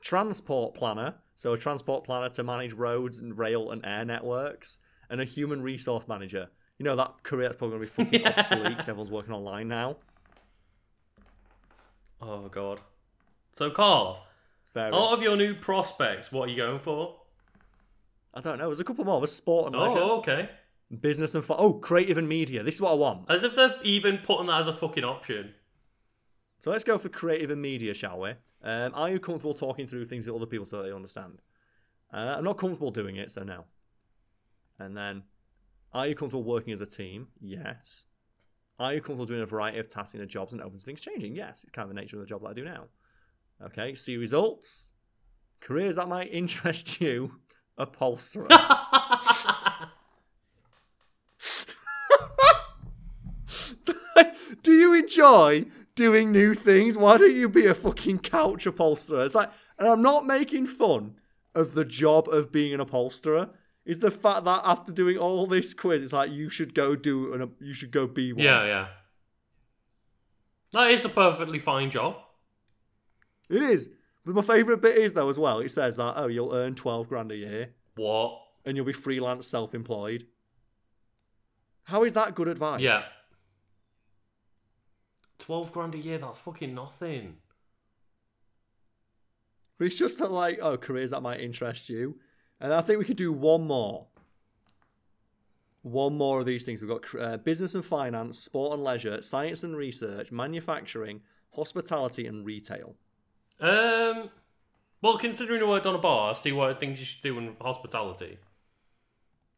transport 0.00 0.74
planner, 0.74 1.14
so 1.34 1.52
a 1.52 1.58
transport 1.58 2.04
planner 2.04 2.28
to 2.28 2.44
manage 2.44 2.72
roads 2.72 3.20
and 3.20 3.36
rail 3.36 3.72
and 3.72 3.84
air 3.84 4.04
networks, 4.04 4.78
and 5.10 5.20
a 5.20 5.24
human 5.24 5.60
resource 5.60 6.06
manager. 6.06 6.50
You 6.78 6.84
know 6.84 6.94
that 6.94 7.24
career 7.24 7.48
that's 7.48 7.56
probably 7.56 7.78
going 7.78 7.88
to 7.88 7.96
be 7.96 8.04
fucking 8.04 8.20
Yeah. 8.20 8.34
obsolete 8.38 8.76
'cause 8.76 8.88
everyone's 8.88 9.10
working 9.10 9.34
online 9.34 9.66
now. 9.66 9.96
Oh, 12.20 12.48
God. 12.48 12.78
So, 13.54 13.70
Carl, 13.70 14.24
Fair 14.72 14.94
out 14.94 15.12
of 15.14 15.20
your 15.22 15.36
new 15.36 15.54
prospects, 15.54 16.30
what 16.30 16.48
are 16.48 16.52
you 16.52 16.56
going 16.56 16.78
for? 16.78 17.16
I 18.34 18.40
don't 18.40 18.58
know. 18.58 18.66
There's 18.66 18.78
a 18.80 18.84
couple 18.84 19.04
more. 19.04 19.20
There's 19.20 19.32
sport 19.34 19.72
and 19.72 19.82
leisure, 19.82 19.98
Oh, 19.98 20.18
okay. 20.18 20.48
Business 21.00 21.34
and 21.34 21.44
fo- 21.44 21.56
oh, 21.56 21.72
creative 21.74 22.18
and 22.18 22.28
media. 22.28 22.62
This 22.62 22.76
is 22.76 22.80
what 22.80 22.92
I 22.92 22.94
want. 22.94 23.30
As 23.30 23.44
if 23.44 23.54
they're 23.56 23.76
even 23.82 24.18
putting 24.18 24.46
that 24.46 24.60
as 24.60 24.66
a 24.66 24.72
fucking 24.72 25.04
option. 25.04 25.54
So 26.58 26.70
let's 26.70 26.84
go 26.84 26.98
for 26.98 27.08
creative 27.08 27.50
and 27.50 27.60
media, 27.60 27.94
shall 27.94 28.20
we? 28.20 28.30
Um, 28.62 28.92
are 28.94 29.10
you 29.10 29.18
comfortable 29.18 29.54
talking 29.54 29.86
through 29.86 30.04
things 30.04 30.26
with 30.26 30.36
other 30.36 30.46
people 30.46 30.64
so 30.66 30.82
they 30.82 30.92
understand? 30.92 31.42
Uh, 32.12 32.34
I'm 32.38 32.44
not 32.44 32.58
comfortable 32.58 32.90
doing 32.90 33.16
it, 33.16 33.32
so 33.32 33.42
no. 33.42 33.64
And 34.78 34.96
then 34.96 35.24
Are 35.94 36.06
you 36.06 36.14
comfortable 36.14 36.44
working 36.44 36.72
as 36.72 36.80
a 36.80 36.86
team? 36.86 37.28
Yes. 37.40 38.06
Are 38.78 38.94
you 38.94 39.00
comfortable 39.00 39.26
doing 39.26 39.42
a 39.42 39.46
variety 39.46 39.78
of 39.78 39.88
tasks 39.88 40.14
in 40.14 40.20
the 40.20 40.26
jobs 40.26 40.52
and 40.52 40.62
open 40.62 40.78
to 40.78 40.84
things 40.84 41.00
changing? 41.00 41.34
Yes. 41.36 41.62
It's 41.64 41.70
kind 41.72 41.88
of 41.88 41.94
the 41.94 42.00
nature 42.00 42.16
of 42.16 42.20
the 42.22 42.26
job 42.26 42.42
that 42.42 42.48
I 42.48 42.52
do 42.54 42.64
now. 42.64 42.84
Okay. 43.64 43.94
See 43.94 44.16
results. 44.16 44.92
Careers 45.60 45.96
that 45.96 46.08
might 46.08 46.28
interest 46.32 47.00
you. 47.00 47.40
Upholsterer. 47.78 48.48
do 54.62 54.72
you 54.72 54.92
enjoy 55.12 55.66
doing 55.94 56.32
new 56.32 56.54
things? 56.54 56.96
Why 56.96 57.18
don't 57.18 57.34
you 57.36 57.48
be 57.48 57.66
a 57.66 57.74
fucking 57.74 58.20
couch 58.20 58.66
upholsterer? 58.66 59.24
It's 59.24 59.34
like, 59.34 59.50
and 59.78 59.88
I'm 59.88 60.02
not 60.02 60.26
making 60.26 60.66
fun 60.66 61.14
of 61.54 61.74
the 61.74 61.84
job 61.84 62.28
of 62.28 62.52
being 62.52 62.72
an 62.72 62.80
upholsterer. 62.80 63.50
Is 63.84 63.98
the 63.98 64.12
fact 64.12 64.44
that 64.44 64.60
after 64.64 64.92
doing 64.92 65.18
all 65.18 65.46
this 65.46 65.74
quiz, 65.74 66.02
it's 66.02 66.12
like 66.12 66.30
you 66.30 66.48
should 66.48 66.72
go 66.72 66.94
do 66.94 67.34
an, 67.34 67.50
you 67.60 67.74
should 67.74 67.90
go 67.90 68.06
be 68.06 68.32
one. 68.32 68.44
Yeah, 68.44 68.64
yeah. 68.64 68.86
That 70.72 70.92
is 70.92 71.04
a 71.04 71.08
perfectly 71.08 71.58
fine 71.58 71.90
job. 71.90 72.16
It 73.50 73.62
is. 73.62 73.90
But 74.24 74.36
my 74.36 74.42
favourite 74.42 74.80
bit 74.80 74.98
is 74.98 75.14
though 75.14 75.28
as 75.28 75.38
well. 75.38 75.58
It 75.58 75.70
says 75.70 75.96
that 75.96 76.14
oh, 76.16 76.28
you'll 76.28 76.54
earn 76.54 76.76
twelve 76.76 77.08
grand 77.08 77.32
a 77.32 77.36
year. 77.36 77.70
What? 77.96 78.38
And 78.64 78.76
you'll 78.76 78.86
be 78.86 78.92
freelance, 78.92 79.48
self-employed. 79.48 80.28
How 81.82 82.04
is 82.04 82.14
that 82.14 82.36
good 82.36 82.46
advice? 82.46 82.80
Yeah. 82.80 83.02
12 85.42 85.72
grand 85.72 85.94
a 85.94 85.98
year, 85.98 86.18
that's 86.18 86.38
fucking 86.38 86.74
nothing. 86.74 87.36
But 89.78 89.86
it's 89.86 89.98
just 89.98 90.18
that, 90.18 90.30
like, 90.30 90.58
oh, 90.62 90.76
careers 90.76 91.10
that 91.10 91.22
might 91.22 91.40
interest 91.40 91.88
you. 91.88 92.16
And 92.60 92.72
I 92.72 92.80
think 92.80 92.98
we 92.98 93.04
could 93.04 93.16
do 93.16 93.32
one 93.32 93.66
more. 93.66 94.06
One 95.82 96.16
more 96.16 96.38
of 96.38 96.46
these 96.46 96.64
things. 96.64 96.80
We've 96.80 96.90
got 96.90 97.20
uh, 97.20 97.36
business 97.38 97.74
and 97.74 97.84
finance, 97.84 98.38
sport 98.38 98.74
and 98.74 98.84
leisure, 98.84 99.20
science 99.20 99.64
and 99.64 99.76
research, 99.76 100.30
manufacturing, 100.30 101.22
hospitality, 101.56 102.26
and 102.26 102.46
retail. 102.46 102.94
Um, 103.58 104.30
well, 105.00 105.18
considering 105.18 105.60
you 105.60 105.66
worked 105.66 105.86
on 105.86 105.96
a 105.96 105.98
bar, 105.98 106.36
see 106.36 106.52
what 106.52 106.78
things 106.78 107.00
you 107.00 107.04
should 107.04 107.22
do 107.22 107.36
in 107.38 107.56
hospitality. 107.60 108.38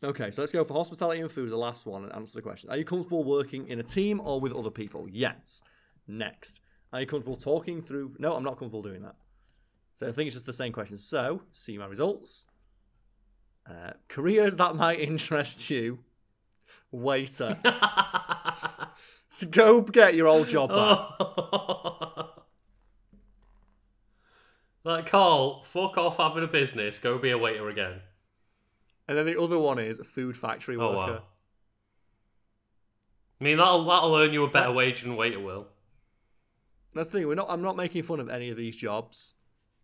Okay, 0.03 0.31
so 0.31 0.43
let's 0.43 0.53
go 0.53 0.65
for 0.65 0.75
hospitality 0.75 1.21
and 1.21 1.31
food, 1.31 1.51
the 1.51 1.57
last 1.57 1.87
one, 1.87 2.05
and 2.05 2.13
answer 2.15 2.37
the 2.37 2.43
question. 2.43 2.69
Are 2.71 2.77
you 2.77 2.85
comfortable 2.85 3.25
working 3.25 3.69
in 3.69 3.81
a 3.81 3.83
team 3.83 4.21
or 4.21 4.41
with 4.41 4.53
other 4.53 4.71
people? 4.71 5.07
Yes. 5.11 5.63
Next. 6.07 6.61
Are 6.93 7.01
you 7.01 7.07
comfortable 7.07 7.37
talking 7.37 7.81
through? 7.81 8.17
No, 8.19 8.35
I'm 8.35 8.45
not 8.45 8.59
comfortable 8.59 8.83
doing 8.83 9.03
that. 9.03 9.17
So 9.95 10.09
I 10.09 10.13
think 10.13 10.27
it's 10.27 10.37
just 10.37 10.47
the 10.47 10.53
same 10.53 10.73
question. 10.73 10.97
So, 10.97 11.43
see 11.53 11.79
my 11.79 11.87
results. 11.87 12.47
Uh, 13.69 13.93
careers 14.09 14.57
that 14.59 14.77
might 14.77 15.01
interest 15.01 15.71
you. 15.71 16.01
Waiter. 16.91 17.59
so 19.29 19.47
go 19.49 19.81
get 19.81 20.15
your 20.15 20.29
old 20.29 20.49
job 20.49 20.71
back. 20.71 20.99
like, 24.85 25.07
Carl, 25.07 25.65
fuck 25.65 25.97
off 25.99 26.19
having 26.19 26.45
a 26.45 26.49
business. 26.49 26.99
Go 26.99 27.19
be 27.19 27.31
a 27.31 27.39
waiter 27.39 27.69
again. 27.69 28.03
And 29.09 29.19
then 29.19 29.27
the 29.27 29.41
other 29.41 29.59
one 29.59 29.79
is 29.79 30.01
food 30.05 30.37
factory 30.37 30.77
worker. 30.77 30.95
Oh, 30.95 31.15
wow. 31.15 31.23
I 33.41 33.45
mean, 33.45 33.59
that'll, 33.59 33.85
that'll 33.85 34.15
earn 34.17 34.33
you 34.33 34.45
a 34.45 34.49
better 34.49 34.73
wage 34.73 35.03
than 35.03 35.17
waiter 35.17 35.41
will. 35.41 35.67
That's 36.95 37.09
the 37.11 37.19
thing. 37.19 37.29
We're 37.29 37.35
not. 37.35 37.47
I'm 37.51 37.63
not 37.63 37.77
making 37.77 38.05
fun 38.05 38.21
of 38.21 38.29
any 38.29 38.51
of 38.51 38.57
these 38.57 38.77
jobs, 38.77 39.35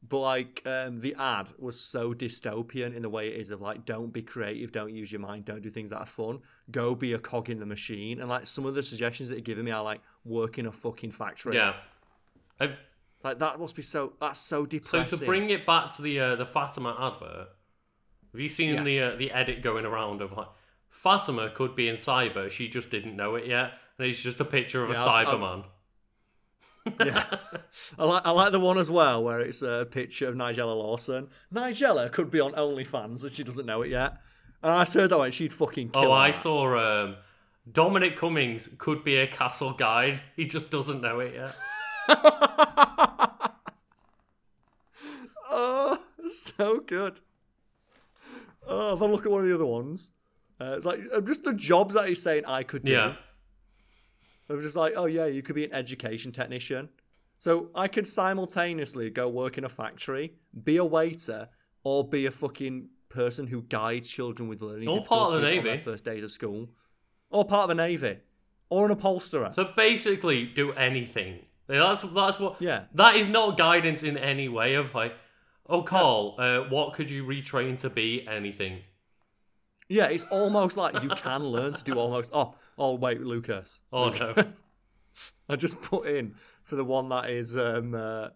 but 0.07 0.21
like 0.21 0.63
um, 0.65 1.01
the 1.01 1.15
ad 1.19 1.53
was 1.59 1.79
so 1.79 2.15
dystopian 2.15 2.95
in 2.95 3.03
the 3.03 3.09
way 3.09 3.29
it 3.29 3.41
is 3.41 3.51
of 3.51 3.61
like, 3.61 3.85
don't 3.85 4.13
be 4.13 4.23
creative, 4.23 4.73
don't 4.73 4.95
use 4.95 5.13
your 5.13 5.21
mind, 5.21 5.45
don't 5.45 5.61
do 5.61 5.71
things 5.71 5.91
that 5.91 5.99
are 5.99 6.07
fun. 6.07 6.41
Go 6.71 6.95
be 6.95 7.13
a 7.13 7.19
cog 7.19 7.51
in 7.51 7.59
the 7.59 7.67
machine. 7.67 8.21
And 8.21 8.29
like 8.29 8.47
some 8.47 8.65
of 8.65 8.75
the 8.75 8.83
suggestions 8.83 9.29
that 9.29 9.35
you're 9.35 9.43
giving 9.43 9.65
me 9.65 9.73
are 9.73 9.83
like 9.83 10.01
work 10.25 10.59
in 10.59 10.67
a 10.67 10.73
fucking 10.73 11.11
factory. 11.11 11.57
Yeah. 11.57 11.75
I've, 12.61 12.77
like 13.25 13.39
that 13.41 13.59
must 13.59 13.77
be 13.77 13.83
so. 13.83 14.15
That's 14.21 14.41
so 14.41 14.65
depressing. 14.65 15.09
So 15.09 15.17
to 15.19 15.27
bring 15.27 15.51
it 15.51 15.67
back 15.67 15.95
to 15.97 16.03
the 16.03 16.21
uh, 16.21 16.37
the 16.37 16.47
Fatima 16.47 16.97
advert, 16.99 17.49
have 18.33 18.41
you 18.41 18.49
seen 18.49 18.75
yes. 18.75 18.85
the 18.85 19.01
uh, 19.01 19.17
the 19.17 19.33
edit 19.33 19.63
going 19.63 19.85
around 19.85 20.23
of 20.23 20.33
like 20.33 20.49
Fatima 20.89 21.51
could 21.51 21.75
be 21.75 21.89
in 21.89 21.97
cyber, 21.97 22.51
she 22.51 22.69
just 22.69 22.91
didn't 22.91 23.17
know 23.17 23.35
it 23.35 23.47
yet, 23.47 23.73
and 23.99 24.07
it's 24.07 24.21
just 24.21 24.41
a 24.41 24.45
picture 24.45 24.85
of 24.85 24.91
yeah, 24.91 25.03
a 25.03 25.07
Cyberman 25.07 25.65
yeah, 27.01 27.25
I 27.99 28.05
like 28.05 28.23
I 28.25 28.31
like 28.31 28.53
the 28.53 28.61
one 28.61 28.79
as 28.79 28.91
well 28.91 29.23
where 29.23 29.41
it's 29.41 29.63
a 29.63 29.87
picture 29.91 30.29
of 30.29 30.35
Nigella 30.35 30.77
Lawson. 30.77 31.29
Nigella 31.53 32.11
could 32.11 32.31
be 32.31 32.41
on 32.41 32.53
OnlyFans 32.53 33.23
and 33.23 33.33
she 33.33 33.45
doesn't 33.45 33.67
know 33.67 33.83
it 33.83 33.91
yet. 33.91 34.15
And 34.63 34.73
I 34.73 34.85
heard 34.85 35.11
that 35.11 35.19
one, 35.19 35.31
she'd 35.31 35.53
fucking 35.53 35.91
kill. 35.91 36.05
Oh, 36.05 36.13
I 36.13 36.31
saw 36.33 36.77
um, 36.79 37.17
Dominic 37.71 38.17
Cummings 38.17 38.69
could 38.79 39.05
be 39.05 39.17
a 39.17 39.27
castle 39.27 39.73
guide. 39.73 40.21
He 40.37 40.47
just 40.47 40.71
doesn't 40.71 41.01
know 41.01 41.21
it 41.21 41.35
yet. 41.35 41.55
oh, 45.51 45.99
so 46.33 46.81
good. 46.81 47.21
Oh, 48.67 48.91
have 48.91 49.01
a 49.01 49.07
look 49.07 49.25
at 49.25 49.33
one 49.33 49.43
of 49.43 49.49
the 49.49 49.55
other 49.55 49.67
ones. 49.67 50.13
Uh, 50.61 50.75
it's 50.77 50.85
like 50.85 51.01
uh, 51.15 51.21
just 51.23 51.45
the 51.45 51.55
jobs 51.55 51.95
that 51.95 52.07
he's 52.09 52.23
saying 52.23 52.45
I 52.47 52.63
could 52.63 52.85
do. 52.85 52.93
Yeah. 52.93 53.15
It 54.51 54.55
was 54.55 54.65
just 54.65 54.77
like, 54.77 54.95
oh 54.97 55.07
yeah, 55.07 55.27
you 55.27 55.43
could 55.43 55.55
be 55.55 55.65
an 55.65 55.73
education 55.73 56.33
technician. 56.33 56.89
So 57.39 57.71
I 57.75 57.87
could 57.87 58.07
simultaneously 58.07 59.09
go 59.09 59.29
work 59.29 59.57
in 59.57 59.65
a 59.65 59.69
factory, 59.69 60.35
be 60.65 60.77
a 60.77 60.85
waiter, 60.85 61.49
or 61.85 62.07
be 62.07 62.27
a 62.27 62.31
fucking 62.33 62.89
person 63.09 63.47
who 63.47 63.63
guides 63.63 64.09
children 64.09 64.49
with 64.49 64.61
learning 64.61 64.89
or 64.89 64.99
difficulties 64.99 65.09
part 65.09 65.35
of 65.35 65.41
the 65.43 65.47
Navy. 65.47 65.59
on 65.59 65.65
their 65.65 65.79
first 65.79 66.05
days 66.05 66.25
of 66.25 66.33
school, 66.33 66.69
or 67.31 67.45
part 67.45 67.71
of 67.71 67.77
the 67.77 67.83
Navy, 67.83 68.19
or 68.69 68.87
an 68.87 68.91
upholsterer. 68.91 69.53
So 69.55 69.71
basically, 69.77 70.47
do 70.47 70.73
anything. 70.73 71.39
That's 71.69 72.03
that's 72.03 72.41
what. 72.41 72.61
Yeah. 72.61 72.85
That 72.95 73.15
is 73.15 73.29
not 73.29 73.57
guidance 73.57 74.03
in 74.03 74.19
any 74.19 74.49
way 74.49 74.75
of 74.75 74.93
like, 74.95 75.15
oh 75.69 75.83
Carl, 75.83 76.35
uh, 76.39 76.59
what 76.69 76.95
could 76.95 77.09
you 77.09 77.25
retrain 77.25 77.79
to 77.79 77.89
be? 77.89 78.27
Anything. 78.27 78.81
Yeah, 79.91 80.07
it's 80.07 80.23
almost 80.31 80.77
like 80.77 81.03
you 81.03 81.09
can 81.09 81.43
learn 81.45 81.73
to 81.73 81.83
do 81.83 81.95
almost. 81.95 82.31
Oh, 82.33 82.55
oh 82.79 82.95
wait, 82.95 83.21
Lucas. 83.21 83.83
Oh 83.93 84.05
Lucas. 84.07 84.37
no. 84.37 84.45
I 85.49 85.57
just 85.57 85.83
put 85.83 86.07
in 86.07 86.37
for 86.63 86.77
the 86.77 86.85
one 86.85 87.09
that 87.09 87.29
is 87.29 87.57
um, 87.57 87.97
uh, 87.97 88.29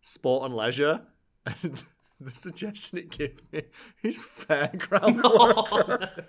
sport 0.00 0.46
and 0.46 0.56
leisure. 0.56 1.02
And 1.44 1.82
the 2.20 2.34
suggestion 2.34 2.96
it 2.96 3.10
gave 3.10 3.38
me 3.52 3.64
is 4.02 4.18
fairground 4.18 5.22
worker. 5.38 6.24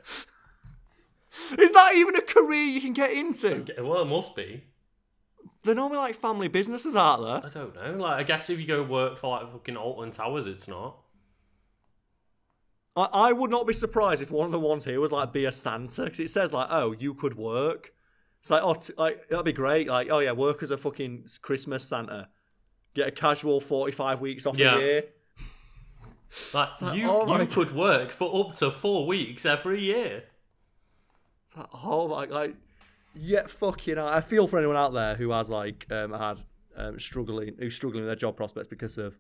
Is 1.58 1.72
that 1.72 1.94
even 1.96 2.18
a 2.18 2.22
career 2.22 2.66
you 2.66 2.82
can 2.82 2.92
get 2.92 3.12
into? 3.12 3.66
Well, 3.80 4.02
it 4.02 4.06
must 4.06 4.36
be. 4.36 4.66
They're 5.64 5.74
normally 5.74 6.00
like 6.00 6.16
family 6.16 6.50
businesses, 6.50 6.98
aren't 6.98 7.24
there? 7.24 7.50
I 7.50 7.54
don't 7.54 7.76
know. 7.76 8.04
Like, 8.04 8.20
I 8.20 8.24
guess 8.24 8.50
if 8.50 8.60
you 8.60 8.68
go 8.68 8.84
work 8.84 9.18
for 9.18 9.40
like 9.40 9.50
fucking 9.54 9.78
Alton 9.78 10.12
Towers, 10.12 10.48
it's 10.48 10.68
not. 10.68 10.98
I, 12.96 13.06
I 13.12 13.34
would 13.34 13.52
not 13.52 13.68
be 13.68 13.74
surprised 13.74 14.22
if 14.22 14.32
one 14.32 14.46
of 14.46 14.52
the 14.52 14.60
ones 14.60 14.86
here 14.86 15.00
was 15.00 15.12
like 15.12 15.34
be 15.34 15.46
a 15.46 15.52
Santa 15.52 16.04
because 16.04 16.20
it 16.20 16.30
says 16.30 16.54
like, 16.54 16.68
oh, 16.70 16.94
you 16.98 17.14
could 17.14 17.36
work. 17.36 17.94
It's 18.40 18.50
like, 18.52 18.64
oh, 18.64 18.76
t- 18.76 18.94
like 18.98 19.28
that'd 19.30 19.46
be 19.46 19.54
great. 19.54 19.88
Like, 19.88 20.10
oh 20.10 20.20
yeah, 20.20 20.32
work 20.32 20.64
as 20.64 20.72
a 20.72 20.78
fucking 20.78 21.26
Christmas 21.42 21.84
Santa. 21.84 22.30
Get 22.94 23.08
a 23.08 23.12
casual 23.12 23.60
forty-five 23.60 24.22
weeks 24.22 24.46
off 24.46 24.58
yeah. 24.58 24.76
a 24.76 24.80
year. 24.80 25.04
Like, 26.54 26.82
like 26.82 26.98
you, 26.98 27.10
oh 27.10 27.40
you 27.40 27.48
could 27.48 27.76
work 27.76 28.12
for 28.12 28.48
up 28.48 28.56
to 28.56 28.72
four 28.72 29.06
weeks 29.08 29.46
every 29.46 29.82
year. 29.82 30.24
It's 31.46 31.58
like, 31.58 31.68
oh 31.84 32.08
my, 32.08 32.26
like, 32.26 32.56
yeah, 33.14 33.48
fucking. 33.48 33.98
I 33.98 34.22
feel 34.22 34.48
for 34.48 34.58
anyone 34.58 34.78
out 34.78 34.94
there 34.94 35.16
who 35.16 35.32
has 35.32 35.50
like 35.50 35.86
um, 35.92 36.14
had 36.14 36.40
um, 36.78 37.00
struggling, 37.00 37.56
who's 37.60 37.76
struggling 37.76 38.04
with 38.04 38.10
their 38.10 38.16
job 38.16 38.38
prospects 38.38 38.68
because 38.68 38.98
of 38.98 39.18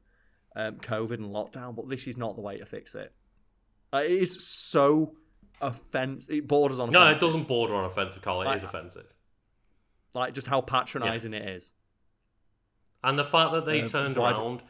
um, 0.56 0.76
COVID 0.77 1.15
and 1.15 1.34
lockdown. 1.34 1.76
But 1.76 1.89
this 1.89 2.07
is 2.07 2.18
not 2.18 2.35
the 2.35 2.41
way 2.41 2.57
to 2.57 2.65
fix 2.65 2.95
it. 2.95 3.14
Uh, 3.95 3.99
it 3.99 4.11
is 4.11 4.45
so 4.45 5.13
offensive. 5.61 6.35
It 6.35 6.47
borders 6.47 6.80
on. 6.80 6.89
No, 6.89 7.03
offensive. 7.03 7.23
it 7.23 7.26
doesn't 7.27 7.47
border 7.47 7.76
on 7.76 7.85
offensive, 7.85 8.22
Carl. 8.22 8.41
It 8.41 8.45
like, 8.45 8.57
is 8.57 8.63
offensive. 8.63 9.05
Like 10.13 10.34
just 10.34 10.47
how 10.47 10.61
patronising 10.61 11.34
it 11.34 11.47
is. 11.47 11.73
And 13.03 13.17
the 13.17 13.23
fact 13.23 13.53
that 13.53 13.65
they 13.65 13.84
uh, 13.84 13.88
turned 13.88 14.17
around 14.17 14.61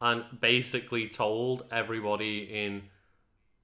and 0.00 0.24
basically 0.40 1.08
told 1.08 1.64
everybody 1.72 2.42
in, 2.42 2.82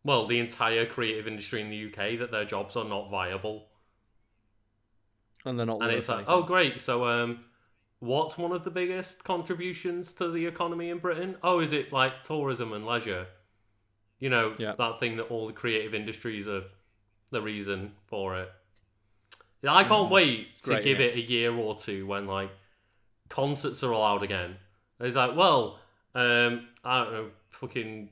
well, 0.02 0.26
the 0.26 0.38
entire 0.38 0.86
creative 0.86 1.28
industry 1.28 1.60
in 1.60 1.70
the 1.70 1.86
UK 1.86 2.18
that 2.18 2.30
their 2.30 2.44
jobs 2.44 2.76
are 2.76 2.84
not 2.84 3.10
viable. 3.10 3.66
And 5.44 5.58
they're 5.58 5.66
not. 5.66 5.82
And 5.82 5.92
it's 5.92 6.08
like, 6.08 6.24
oh, 6.26 6.42
great. 6.42 6.80
So, 6.80 7.06
um, 7.06 7.44
what's 8.00 8.36
one 8.36 8.50
of 8.50 8.64
the 8.64 8.70
biggest 8.70 9.22
contributions 9.22 10.12
to 10.14 10.30
the 10.30 10.46
economy 10.46 10.90
in 10.90 10.98
Britain? 10.98 11.36
Oh, 11.44 11.60
is 11.60 11.72
it 11.72 11.92
like 11.92 12.24
tourism 12.24 12.72
and 12.72 12.84
leisure? 12.84 13.28
You 14.18 14.30
know, 14.30 14.54
yeah. 14.58 14.74
that 14.78 14.98
thing 15.00 15.16
that 15.18 15.24
all 15.24 15.46
the 15.46 15.52
creative 15.52 15.94
industries 15.94 16.48
are 16.48 16.62
the 17.30 17.42
reason 17.42 17.92
for 18.02 18.38
it. 18.38 18.50
I 19.68 19.84
can't 19.84 20.08
mm, 20.08 20.10
wait 20.10 20.62
to 20.62 20.80
give 20.80 21.00
yeah. 21.00 21.06
it 21.06 21.16
a 21.16 21.20
year 21.20 21.54
or 21.54 21.76
two 21.76 22.06
when 22.06 22.26
like 22.26 22.50
concerts 23.28 23.82
are 23.82 23.90
allowed 23.90 24.22
again. 24.22 24.56
It's 25.00 25.16
like, 25.16 25.36
well, 25.36 25.78
um, 26.14 26.68
I 26.84 27.02
don't 27.02 27.12
know, 27.12 27.30
fucking 27.50 28.10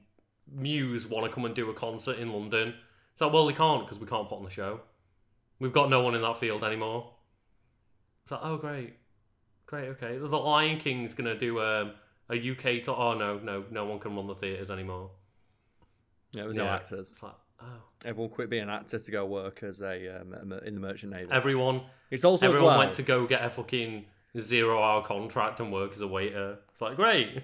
Muse 0.53 1.07
want 1.07 1.27
to 1.27 1.33
come 1.33 1.45
and 1.45 1.55
do 1.55 1.71
a 1.71 1.75
concert 1.75 2.19
in 2.19 2.33
London. 2.33 2.75
It's 3.13 3.21
like, 3.21 3.33
well, 3.33 3.47
they 3.47 3.53
can't 3.53 3.85
because 3.85 3.99
we 3.99 4.07
can't 4.07 4.29
put 4.29 4.37
on 4.37 4.45
the 4.45 4.51
show. 4.51 4.81
We've 5.59 5.73
got 5.73 5.89
no 5.89 6.01
one 6.03 6.15
in 6.15 6.23
that 6.23 6.37
field 6.37 6.65
anymore. 6.65 7.13
It's 8.23 8.33
like, 8.33 8.41
oh 8.43 8.57
great, 8.57 8.95
great, 9.67 9.89
okay. 9.91 10.19
The 10.19 10.27
Lion 10.27 10.79
King's 10.79 11.15
gonna 11.15 11.39
do 11.39 11.61
um, 11.61 11.93
a 12.29 12.35
UK. 12.35 12.83
To- 12.85 12.95
oh 12.95 13.15
no, 13.15 13.39
no, 13.39 13.65
no 13.71 13.85
one 13.85 13.99
can 14.01 14.17
run 14.17 14.27
the 14.27 14.35
theaters 14.35 14.71
anymore. 14.71 15.11
Yeah, 16.35 16.43
there 16.43 16.49
was 16.49 16.57
no 16.57 16.67
actors. 16.69 17.11
It's 17.11 17.23
like, 17.23 17.33
oh. 17.63 17.67
Everyone 18.05 18.31
quit 18.31 18.51
being 18.51 18.65
an 18.65 18.71
actor 18.71 18.99
to 18.99 19.11
go 19.11 19.25
work 19.25 19.63
as 19.63 19.81
a 19.81 20.21
um, 20.21 20.53
in 20.65 20.75
the 20.75 20.81
merchant 20.81 21.13
navy. 21.13 21.29
Everyone. 21.31 21.83
It's 22.11 22.25
also 22.25 22.47
everyone 22.47 22.69
well, 22.69 22.79
went 22.79 22.95
to 22.95 23.03
go 23.03 23.27
get 23.27 23.45
a 23.45 23.51
fucking 23.51 24.05
zero 24.39 24.83
hour 24.83 25.03
contract 25.03 25.61
and 25.61 25.73
work 25.73 25.93
as 25.93 26.01
a 26.01 26.09
waiter. 26.09 26.59
It's 26.73 26.81
like 26.81 26.97
great. 26.97 27.43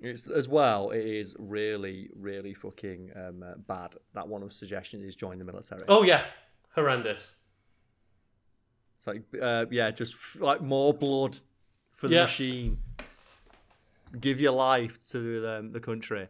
It's 0.00 0.26
as 0.28 0.48
well. 0.48 0.90
It 0.90 1.04
is 1.06 1.36
really, 1.38 2.10
really 2.14 2.52
fucking 2.52 3.12
um, 3.14 3.42
uh, 3.42 3.54
bad. 3.56 3.94
That 4.14 4.28
one 4.28 4.42
of 4.42 4.52
suggestions 4.52 5.04
is 5.04 5.14
join 5.14 5.38
the 5.38 5.44
military. 5.44 5.82
Oh 5.88 6.02
yeah, 6.02 6.24
horrendous. 6.74 7.36
It's 8.96 9.06
like, 9.06 9.22
uh, 9.40 9.66
yeah, 9.70 9.90
just 9.90 10.14
f- 10.14 10.38
like 10.40 10.60
more 10.62 10.92
blood 10.92 11.38
for 11.92 12.08
the 12.08 12.16
Yeah. 12.16 12.22
machine. 12.22 12.78
Give 14.18 14.40
your 14.40 14.52
life 14.52 14.98
to 15.10 15.40
the, 15.40 15.58
um, 15.58 15.72
the 15.72 15.80
country. 15.80 16.28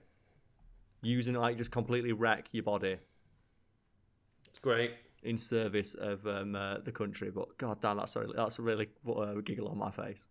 Using 1.04 1.34
it 1.36 1.38
like 1.38 1.56
just 1.56 1.70
completely 1.70 2.12
wreck 2.12 2.46
your 2.52 2.62
body 2.64 2.96
It's 4.48 4.58
great. 4.58 4.92
in 5.22 5.36
service 5.38 5.94
of 5.94 6.26
um, 6.26 6.54
uh, 6.56 6.78
the 6.78 6.92
country. 6.92 7.30
But 7.30 7.56
god 7.58 7.80
damn, 7.80 7.96
that's 7.98 8.12
sorry, 8.12 8.28
that's 8.34 8.58
a 8.58 8.62
really 8.62 8.88
uh, 9.08 9.34
giggle 9.44 9.68
on 9.68 9.78
my 9.78 9.90
face. 9.90 10.26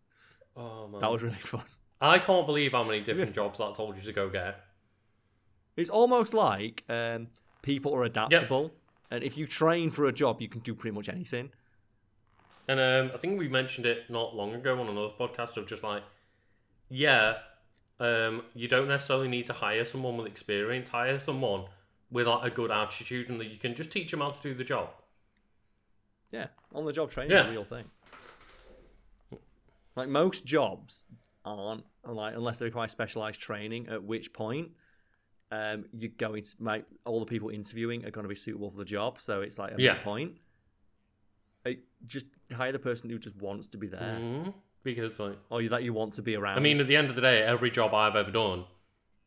Oh 0.58 0.88
man, 0.88 1.00
That 1.02 1.12
was 1.12 1.24
really 1.24 1.36
fun. 1.54 1.64
I 2.02 2.20
can't 2.20 2.46
believe 2.46 2.74
how 2.74 2.84
many 2.84 3.00
different 3.08 3.34
jobs 3.34 3.60
that 3.60 3.74
told 3.76 3.96
you 3.96 4.04
to 4.04 4.12
go 4.14 4.30
get. 4.30 4.60
It's 5.78 5.90
almost 5.90 6.34
like 6.34 6.84
um, 6.90 7.28
people 7.62 7.96
are 7.96 8.04
adaptable, 8.04 8.72
and 9.10 9.24
if 9.24 9.38
you 9.38 9.48
train 9.48 9.90
for 9.90 10.06
a 10.06 10.12
job, 10.12 10.42
you 10.42 10.48
can 10.50 10.62
do 10.62 10.76
pretty 10.76 10.94
much 10.96 11.10
anything. 11.10 11.50
And 12.68 12.80
um, 12.80 13.12
I 13.14 13.18
think 13.18 13.40
we 13.40 13.48
mentioned 13.48 13.86
it 13.86 14.10
not 14.10 14.36
long 14.36 14.54
ago 14.54 14.80
on 14.80 14.88
another 14.88 15.10
podcast 15.20 15.58
of 15.58 15.66
just 15.68 15.84
like, 15.84 16.04
yeah, 16.90 17.38
um, 18.00 18.44
you 18.54 18.68
don't 18.68 18.88
necessarily 18.88 19.28
need 19.28 19.46
to 19.48 19.54
hire 19.54 19.86
someone 19.86 20.18
with 20.18 20.28
experience. 20.28 20.90
Hire 20.90 21.20
someone 21.20 21.66
with 22.12 22.28
like, 22.28 22.52
a 22.52 22.54
good 22.56 22.72
attitude, 22.72 23.30
and 23.30 23.40
that 23.40 23.46
you 23.48 23.58
can 23.58 23.76
just 23.76 23.92
teach 23.92 24.12
them 24.12 24.20
how 24.22 24.32
to 24.32 24.42
do 24.42 24.54
the 24.54 24.64
job. 24.64 24.90
Yeah, 26.32 26.48
on 26.74 26.86
the 26.86 26.92
job 26.92 27.12
training 27.12 27.36
is 27.38 27.46
a 27.46 27.52
real 27.52 27.64
thing. 27.64 27.86
Like 29.96 30.10
most 30.10 30.46
jobs 30.46 31.04
aren't 31.46 31.84
like 32.04 32.36
unless 32.36 32.60
they 32.60 32.66
require 32.66 32.88
specialized 32.88 33.40
training. 33.40 33.88
At 33.90 34.04
which 34.04 34.34
point, 34.34 34.70
um, 35.52 35.86
you're 35.94 36.12
going 36.18 36.42
to 36.44 36.56
make 36.60 36.86
all 37.06 37.20
the 37.20 37.26
people 37.28 37.50
interviewing 37.50 38.04
are 38.06 38.12
going 38.12 38.24
to 38.24 38.30
be 38.30 38.34
suitable 38.36 38.72
for 38.72 38.78
the 38.78 38.86
job. 38.86 39.22
So 39.22 39.42
it's 39.42 39.60
like 39.60 39.74
a 39.78 39.82
Yeah. 39.82 39.96
yeah. 39.96 40.04
point. 40.04 40.34
Like, 41.64 41.80
just 42.06 42.26
hire 42.52 42.72
the 42.72 42.80
person 42.80 43.10
who 43.10 43.18
just 43.20 43.36
wants 43.38 43.68
to 43.70 43.78
be 43.78 43.88
there, 43.88 44.20
Mhm. 44.20 44.54
Because 44.84 45.18
like, 45.18 45.38
or 45.50 45.62
you, 45.62 45.70
that 45.70 45.84
you 45.84 45.94
want 45.94 46.16
to 46.16 46.22
be 46.22 46.36
around. 46.36 46.58
I 46.58 46.62
mean, 46.62 46.80
at 46.80 46.88
the 46.88 46.96
end 46.96 47.10
of 47.10 47.16
the 47.16 47.22
day, 47.22 47.42
every 47.42 47.72
job 47.72 47.94
I've 47.94 48.16
ever 48.16 48.32
done, 48.32 48.66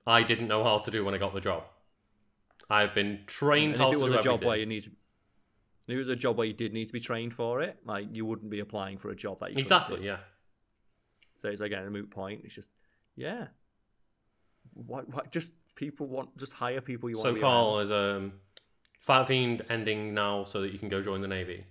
I 0.06 0.22
didn't 0.22 0.48
know 0.48 0.62
how 0.62 0.78
to 0.78 0.90
do 0.90 1.04
when 1.04 1.14
I 1.14 1.18
got 1.18 1.32
the 1.34 1.40
job. 1.40 1.64
I've 2.68 2.94
been 2.94 3.20
trained 3.26 3.72
and 3.72 3.82
how 3.82 3.88
if 3.88 3.94
it 3.94 3.96
to 3.98 4.02
was 4.02 4.12
do 4.12 4.18
a 4.18 4.22
job 4.22 4.34
everything. 4.34 4.48
where 4.48 4.56
you 4.58 4.66
need, 4.66 4.82
to, 4.82 4.90
if 5.88 5.94
it 5.94 5.96
was 5.96 6.08
a 6.08 6.16
job 6.16 6.36
where 6.36 6.46
you 6.46 6.52
did 6.52 6.72
need 6.72 6.86
to 6.86 6.92
be 6.92 7.00
trained 7.00 7.32
for 7.32 7.62
it, 7.62 7.78
like 7.84 8.08
you 8.10 8.26
wouldn't 8.26 8.50
be 8.50 8.60
applying 8.60 8.98
for 8.98 9.10
a 9.10 9.16
job 9.16 9.40
that 9.40 9.52
you 9.52 9.58
Exactly, 9.58 10.04
yeah. 10.04 10.18
So 11.36 11.48
it's 11.48 11.60
again 11.60 11.86
a 11.86 11.90
moot 11.90 12.10
point. 12.10 12.42
It's 12.44 12.54
just, 12.54 12.72
yeah. 13.14 13.46
What? 14.74 15.08
What? 15.08 15.30
Just 15.30 15.52
people 15.74 16.06
want 16.06 16.36
just 16.36 16.54
hire 16.54 16.80
people 16.80 17.08
you 17.08 17.16
want. 17.16 17.26
So 17.26 17.30
to 17.30 17.34
be 17.34 17.40
Carl 17.40 17.76
around. 17.76 17.84
is 17.84 17.90
um, 17.90 18.32
Fat 19.00 19.24
Fiend 19.24 19.62
ending 19.70 20.12
now 20.12 20.44
so 20.44 20.60
that 20.62 20.72
you 20.72 20.78
can 20.78 20.88
go 20.88 21.00
join 21.02 21.20
the 21.20 21.28
navy. 21.28 21.64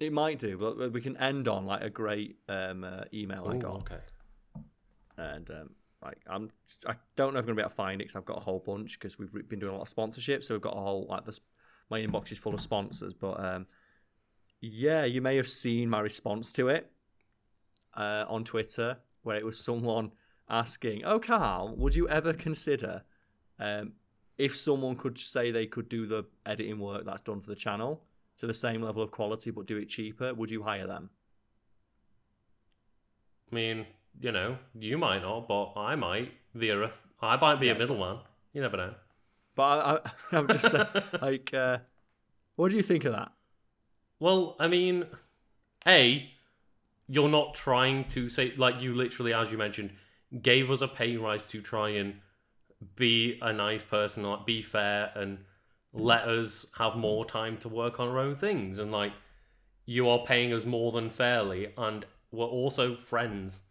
It 0.00 0.12
might 0.12 0.38
do, 0.38 0.58
but 0.58 0.92
we 0.92 1.00
can 1.00 1.16
end 1.18 1.46
on 1.46 1.66
like 1.66 1.82
a 1.82 1.90
great 1.90 2.36
um, 2.48 2.82
uh, 2.82 3.04
email 3.12 3.46
I 3.48 3.54
Ooh, 3.54 3.58
got, 3.58 3.76
okay. 3.82 3.98
and 5.16 5.48
um, 5.50 5.70
like 6.02 6.18
I'm, 6.26 6.50
I 6.86 6.94
don't 7.14 7.32
know 7.32 7.38
if 7.38 7.44
I'm 7.44 7.46
gonna 7.46 7.56
be 7.56 7.62
able 7.62 7.70
to 7.70 7.76
find 7.76 8.00
it 8.00 8.04
because 8.04 8.16
I've 8.16 8.24
got 8.24 8.38
a 8.38 8.40
whole 8.40 8.58
bunch 8.58 8.98
because 8.98 9.18
we've 9.18 9.48
been 9.48 9.60
doing 9.60 9.72
a 9.72 9.78
lot 9.78 9.88
of 9.88 9.94
sponsorships, 9.94 10.44
so 10.44 10.54
we've 10.54 10.62
got 10.62 10.76
a 10.76 10.80
whole 10.80 11.06
like 11.08 11.24
this. 11.24 11.40
My 11.90 12.00
inbox 12.00 12.32
is 12.32 12.38
full 12.38 12.54
of 12.54 12.60
sponsors, 12.60 13.14
but 13.14 13.38
um, 13.38 13.66
yeah, 14.60 15.04
you 15.04 15.20
may 15.20 15.36
have 15.36 15.48
seen 15.48 15.88
my 15.88 16.00
response 16.00 16.50
to 16.52 16.68
it 16.68 16.90
uh, 17.94 18.24
on 18.28 18.42
Twitter, 18.42 18.98
where 19.22 19.36
it 19.36 19.44
was 19.44 19.58
someone 19.60 20.10
asking, 20.50 21.04
"Oh, 21.04 21.20
Carl, 21.20 21.76
would 21.76 21.94
you 21.94 22.08
ever 22.08 22.32
consider 22.32 23.02
um, 23.60 23.92
if 24.38 24.56
someone 24.56 24.96
could 24.96 25.18
say 25.18 25.52
they 25.52 25.66
could 25.66 25.88
do 25.88 26.06
the 26.06 26.24
editing 26.44 26.80
work 26.80 27.04
that's 27.04 27.22
done 27.22 27.40
for 27.40 27.50
the 27.50 27.56
channel 27.56 28.02
to 28.38 28.46
the 28.46 28.54
same 28.54 28.82
level 28.82 29.02
of 29.02 29.10
quality 29.10 29.50
but 29.50 29.66
do 29.66 29.76
it 29.76 29.88
cheaper? 29.88 30.34
Would 30.34 30.50
you 30.50 30.62
hire 30.62 30.86
them?" 30.86 31.10
I 33.50 33.54
mean, 33.54 33.86
you 34.20 34.32
know, 34.32 34.58
you 34.74 34.98
might 34.98 35.22
not, 35.22 35.48
but 35.48 35.72
I 35.76 35.94
might. 35.94 36.32
Via 36.54 36.84
a, 36.84 36.90
I 37.20 37.36
might 37.36 37.60
be 37.60 37.68
a 37.68 37.72
Yeah. 37.72 37.78
middleman. 37.78 38.18
You 38.52 38.62
never 38.62 38.76
know. 38.76 38.94
But 39.54 39.62
I, 39.62 39.94
I, 39.94 39.98
I'm 40.38 40.48
just 40.48 40.70
saying, 40.70 40.86
like, 41.22 41.52
uh, 41.54 41.78
what 42.56 42.70
do 42.70 42.76
you 42.76 42.82
think 42.82 43.04
of 43.04 43.12
that? 43.12 43.32
Well, 44.20 44.56
I 44.58 44.68
mean, 44.68 45.04
A, 45.86 46.28
you're 47.08 47.28
not 47.28 47.54
trying 47.54 48.06
to 48.08 48.28
say, 48.28 48.54
like, 48.56 48.80
you 48.80 48.94
literally, 48.94 49.34
as 49.34 49.50
you 49.50 49.58
mentioned, 49.58 49.90
gave 50.40 50.70
us 50.70 50.80
a 50.80 50.88
pay 50.88 51.16
rise 51.16 51.44
to 51.46 51.60
try 51.60 51.90
and 51.90 52.14
be 52.96 53.38
a 53.42 53.52
nice 53.52 53.82
person, 53.82 54.22
like, 54.22 54.46
be 54.46 54.62
fair 54.62 55.10
and 55.14 55.38
let 55.94 56.22
us 56.28 56.66
have 56.76 56.96
more 56.96 57.24
time 57.24 57.56
to 57.58 57.68
work 57.68 58.00
on 58.00 58.08
our 58.08 58.18
own 58.18 58.36
things. 58.36 58.78
And, 58.78 58.90
like, 58.92 59.12
you 59.86 60.08
are 60.08 60.24
paying 60.26 60.52
us 60.52 60.64
more 60.64 60.92
than 60.92 61.08
fairly, 61.08 61.72
and 61.78 62.04
we're 62.30 62.44
also 62.46 62.96
friends. 62.96 63.62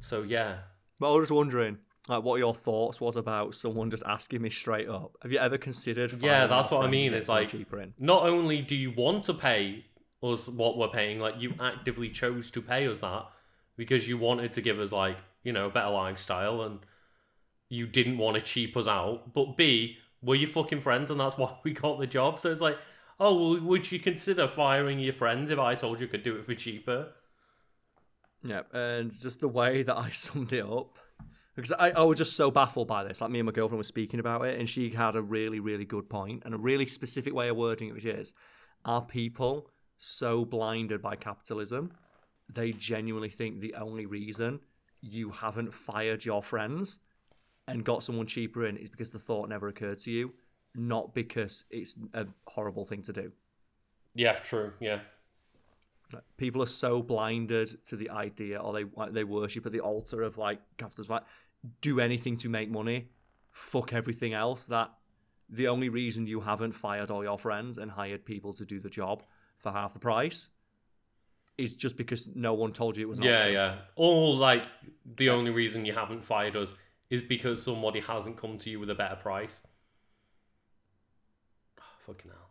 So, 0.00 0.22
yeah. 0.22 0.58
But 0.98 1.12
I 1.12 1.14
was 1.16 1.24
just 1.24 1.32
wondering, 1.32 1.78
like, 2.08 2.22
what 2.22 2.38
your 2.38 2.54
thoughts 2.54 3.00
was 3.00 3.16
about 3.16 3.54
someone 3.54 3.90
just 3.90 4.02
asking 4.06 4.42
me 4.42 4.50
straight 4.50 4.88
up. 4.88 5.16
Have 5.22 5.32
you 5.32 5.38
ever 5.38 5.58
considered? 5.58 6.12
Yeah, 6.22 6.46
that's 6.46 6.70
what 6.70 6.84
I 6.84 6.88
mean, 6.88 7.12
it's 7.14 7.28
like- 7.28 7.52
not 7.98 8.22
only 8.24 8.62
do 8.62 8.74
you 8.74 8.90
want 8.90 9.24
to 9.24 9.34
pay 9.34 9.84
us 10.22 10.48
what 10.48 10.78
we're 10.78 10.88
paying, 10.88 11.20
like 11.20 11.34
you 11.38 11.54
actively 11.60 12.10
chose 12.10 12.50
to 12.52 12.62
pay 12.62 12.88
us 12.88 12.98
that 13.00 13.26
because 13.76 14.08
you 14.08 14.18
wanted 14.18 14.52
to 14.54 14.60
give 14.60 14.80
us 14.80 14.90
like, 14.90 15.16
you 15.44 15.52
know, 15.52 15.66
a 15.66 15.70
better 15.70 15.90
lifestyle 15.90 16.62
and 16.62 16.80
you 17.68 17.86
didn't 17.86 18.18
want 18.18 18.34
to 18.34 18.40
cheap 18.40 18.76
us 18.76 18.88
out. 18.88 19.32
But 19.32 19.56
B, 19.56 19.98
we're 20.22 20.36
your 20.36 20.48
fucking 20.48 20.80
friends 20.80 21.10
and 21.10 21.20
that's 21.20 21.36
why 21.36 21.56
we 21.62 21.72
got 21.72 21.98
the 21.98 22.06
job. 22.06 22.38
So 22.38 22.50
it's 22.50 22.60
like, 22.60 22.76
oh, 23.20 23.52
well, 23.52 23.60
would 23.60 23.90
you 23.90 23.98
consider 23.98 24.48
firing 24.48 24.98
your 24.98 25.12
friends 25.12 25.50
if 25.50 25.58
I 25.58 25.74
told 25.74 26.00
you 26.00 26.06
could 26.06 26.22
do 26.22 26.36
it 26.36 26.44
for 26.44 26.54
cheaper? 26.54 27.08
Yeah, 28.42 28.62
and 28.72 29.12
just 29.12 29.40
the 29.40 29.48
way 29.48 29.82
that 29.82 29.96
I 29.96 30.10
summed 30.10 30.52
it 30.52 30.64
up, 30.64 30.98
because 31.56 31.72
I, 31.72 31.90
I 31.90 32.02
was 32.02 32.18
just 32.18 32.36
so 32.36 32.50
baffled 32.50 32.86
by 32.86 33.04
this. 33.04 33.20
Like 33.20 33.30
me 33.30 33.40
and 33.40 33.46
my 33.46 33.52
girlfriend 33.52 33.78
were 33.78 33.84
speaking 33.84 34.20
about 34.20 34.44
it, 34.44 34.58
and 34.58 34.68
she 34.68 34.90
had 34.90 35.16
a 35.16 35.22
really, 35.22 35.58
really 35.58 35.84
good 35.84 36.08
point 36.08 36.42
and 36.44 36.54
a 36.54 36.58
really 36.58 36.86
specific 36.86 37.34
way 37.34 37.48
of 37.48 37.56
wording 37.56 37.88
it, 37.88 37.94
which 37.94 38.04
is: 38.04 38.32
Are 38.84 39.02
people 39.02 39.70
so 39.98 40.44
blinded 40.44 41.02
by 41.02 41.16
capitalism 41.16 41.90
they 42.48 42.72
genuinely 42.72 43.28
think 43.28 43.60
the 43.60 43.74
only 43.74 44.06
reason 44.06 44.60
you 45.00 45.30
haven't 45.30 45.72
fired 45.72 46.24
your 46.24 46.42
friends 46.42 47.00
and 47.68 47.84
got 47.84 48.02
someone 48.02 48.26
cheaper 48.26 48.66
in 48.66 48.76
is 48.76 48.90
because 48.90 49.10
the 49.10 49.18
thought 49.18 49.48
never 49.48 49.68
occurred 49.68 49.98
to 50.00 50.10
you, 50.10 50.32
not 50.74 51.14
because 51.14 51.64
it's 51.70 51.96
a 52.14 52.26
horrible 52.46 52.84
thing 52.84 53.02
to 53.02 53.12
do. 53.12 53.30
Yeah, 54.14 54.32
true. 54.34 54.72
Yeah. 54.80 55.00
People 56.38 56.62
are 56.62 56.66
so 56.66 57.02
blinded 57.02 57.84
to 57.84 57.96
the 57.96 58.08
idea 58.10 58.58
or 58.58 58.72
they 58.72 58.84
they 59.10 59.24
worship 59.24 59.66
at 59.66 59.72
the 59.72 59.80
altar 59.80 60.22
of 60.22 60.38
like 60.38 60.58
capitalism 60.78 61.12
like 61.12 61.24
do 61.82 62.00
anything 62.00 62.36
to 62.38 62.48
make 62.48 62.70
money 62.70 63.08
fuck 63.50 63.92
everything 63.92 64.32
else 64.32 64.64
that 64.66 64.90
the 65.50 65.68
only 65.68 65.90
reason 65.90 66.26
you 66.26 66.40
haven't 66.40 66.72
fired 66.72 67.10
all 67.10 67.22
your 67.22 67.38
friends 67.38 67.76
and 67.76 67.90
hired 67.90 68.24
people 68.24 68.54
to 68.54 68.64
do 68.64 68.80
the 68.80 68.88
job 68.88 69.22
for 69.58 69.70
half 69.72 69.92
the 69.92 69.98
price 70.00 70.48
is 71.58 71.74
just 71.74 71.96
because 71.96 72.30
no 72.34 72.54
one 72.54 72.72
told 72.72 72.96
you 72.96 73.02
it 73.02 73.08
was 73.08 73.18
Yeah, 73.18 73.34
option. 73.34 73.52
yeah. 73.52 73.74
Or 73.96 74.34
like 74.34 74.62
the 75.16 75.28
only 75.28 75.50
reason 75.50 75.84
you 75.84 75.92
haven't 75.92 76.24
fired 76.24 76.56
us 76.56 76.72
is 77.10 77.22
because 77.22 77.62
somebody 77.62 78.00
hasn't 78.00 78.36
come 78.36 78.58
to 78.58 78.70
you 78.70 78.80
with 78.80 78.90
a 78.90 78.94
better 78.94 79.16
price. 79.16 79.62
Oh, 81.80 81.82
fucking 82.06 82.30
hell. 82.30 82.48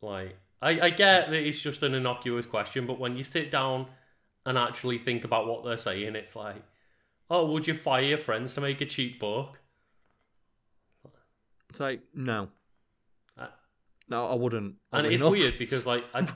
Like, 0.00 0.36
I, 0.62 0.80
I 0.80 0.90
get 0.90 1.30
that 1.30 1.34
it's 1.34 1.60
just 1.60 1.82
an 1.82 1.94
innocuous 1.94 2.46
question, 2.46 2.86
but 2.86 2.98
when 2.98 3.16
you 3.16 3.24
sit 3.24 3.50
down 3.50 3.86
and 4.46 4.56
actually 4.56 4.98
think 4.98 5.24
about 5.24 5.46
what 5.46 5.64
they're 5.64 5.76
saying, 5.76 6.14
it's 6.16 6.36
like, 6.36 6.62
oh, 7.30 7.50
would 7.52 7.66
you 7.66 7.74
fire 7.74 8.02
your 8.02 8.18
friends 8.18 8.54
to 8.54 8.60
make 8.60 8.80
a 8.80 8.86
cheap 8.86 9.20
buck? 9.20 9.58
it's 11.70 11.80
like 11.80 12.00
no 12.14 12.48
Uh, 13.36 13.46
no 14.08 14.26
i 14.28 14.34
wouldn't 14.34 14.76
And 14.90 15.06
it's 15.06 15.20
enough. 15.20 15.32
weird 15.32 15.58
because, 15.58 15.84
like, 15.86 16.04
I, 16.14 16.26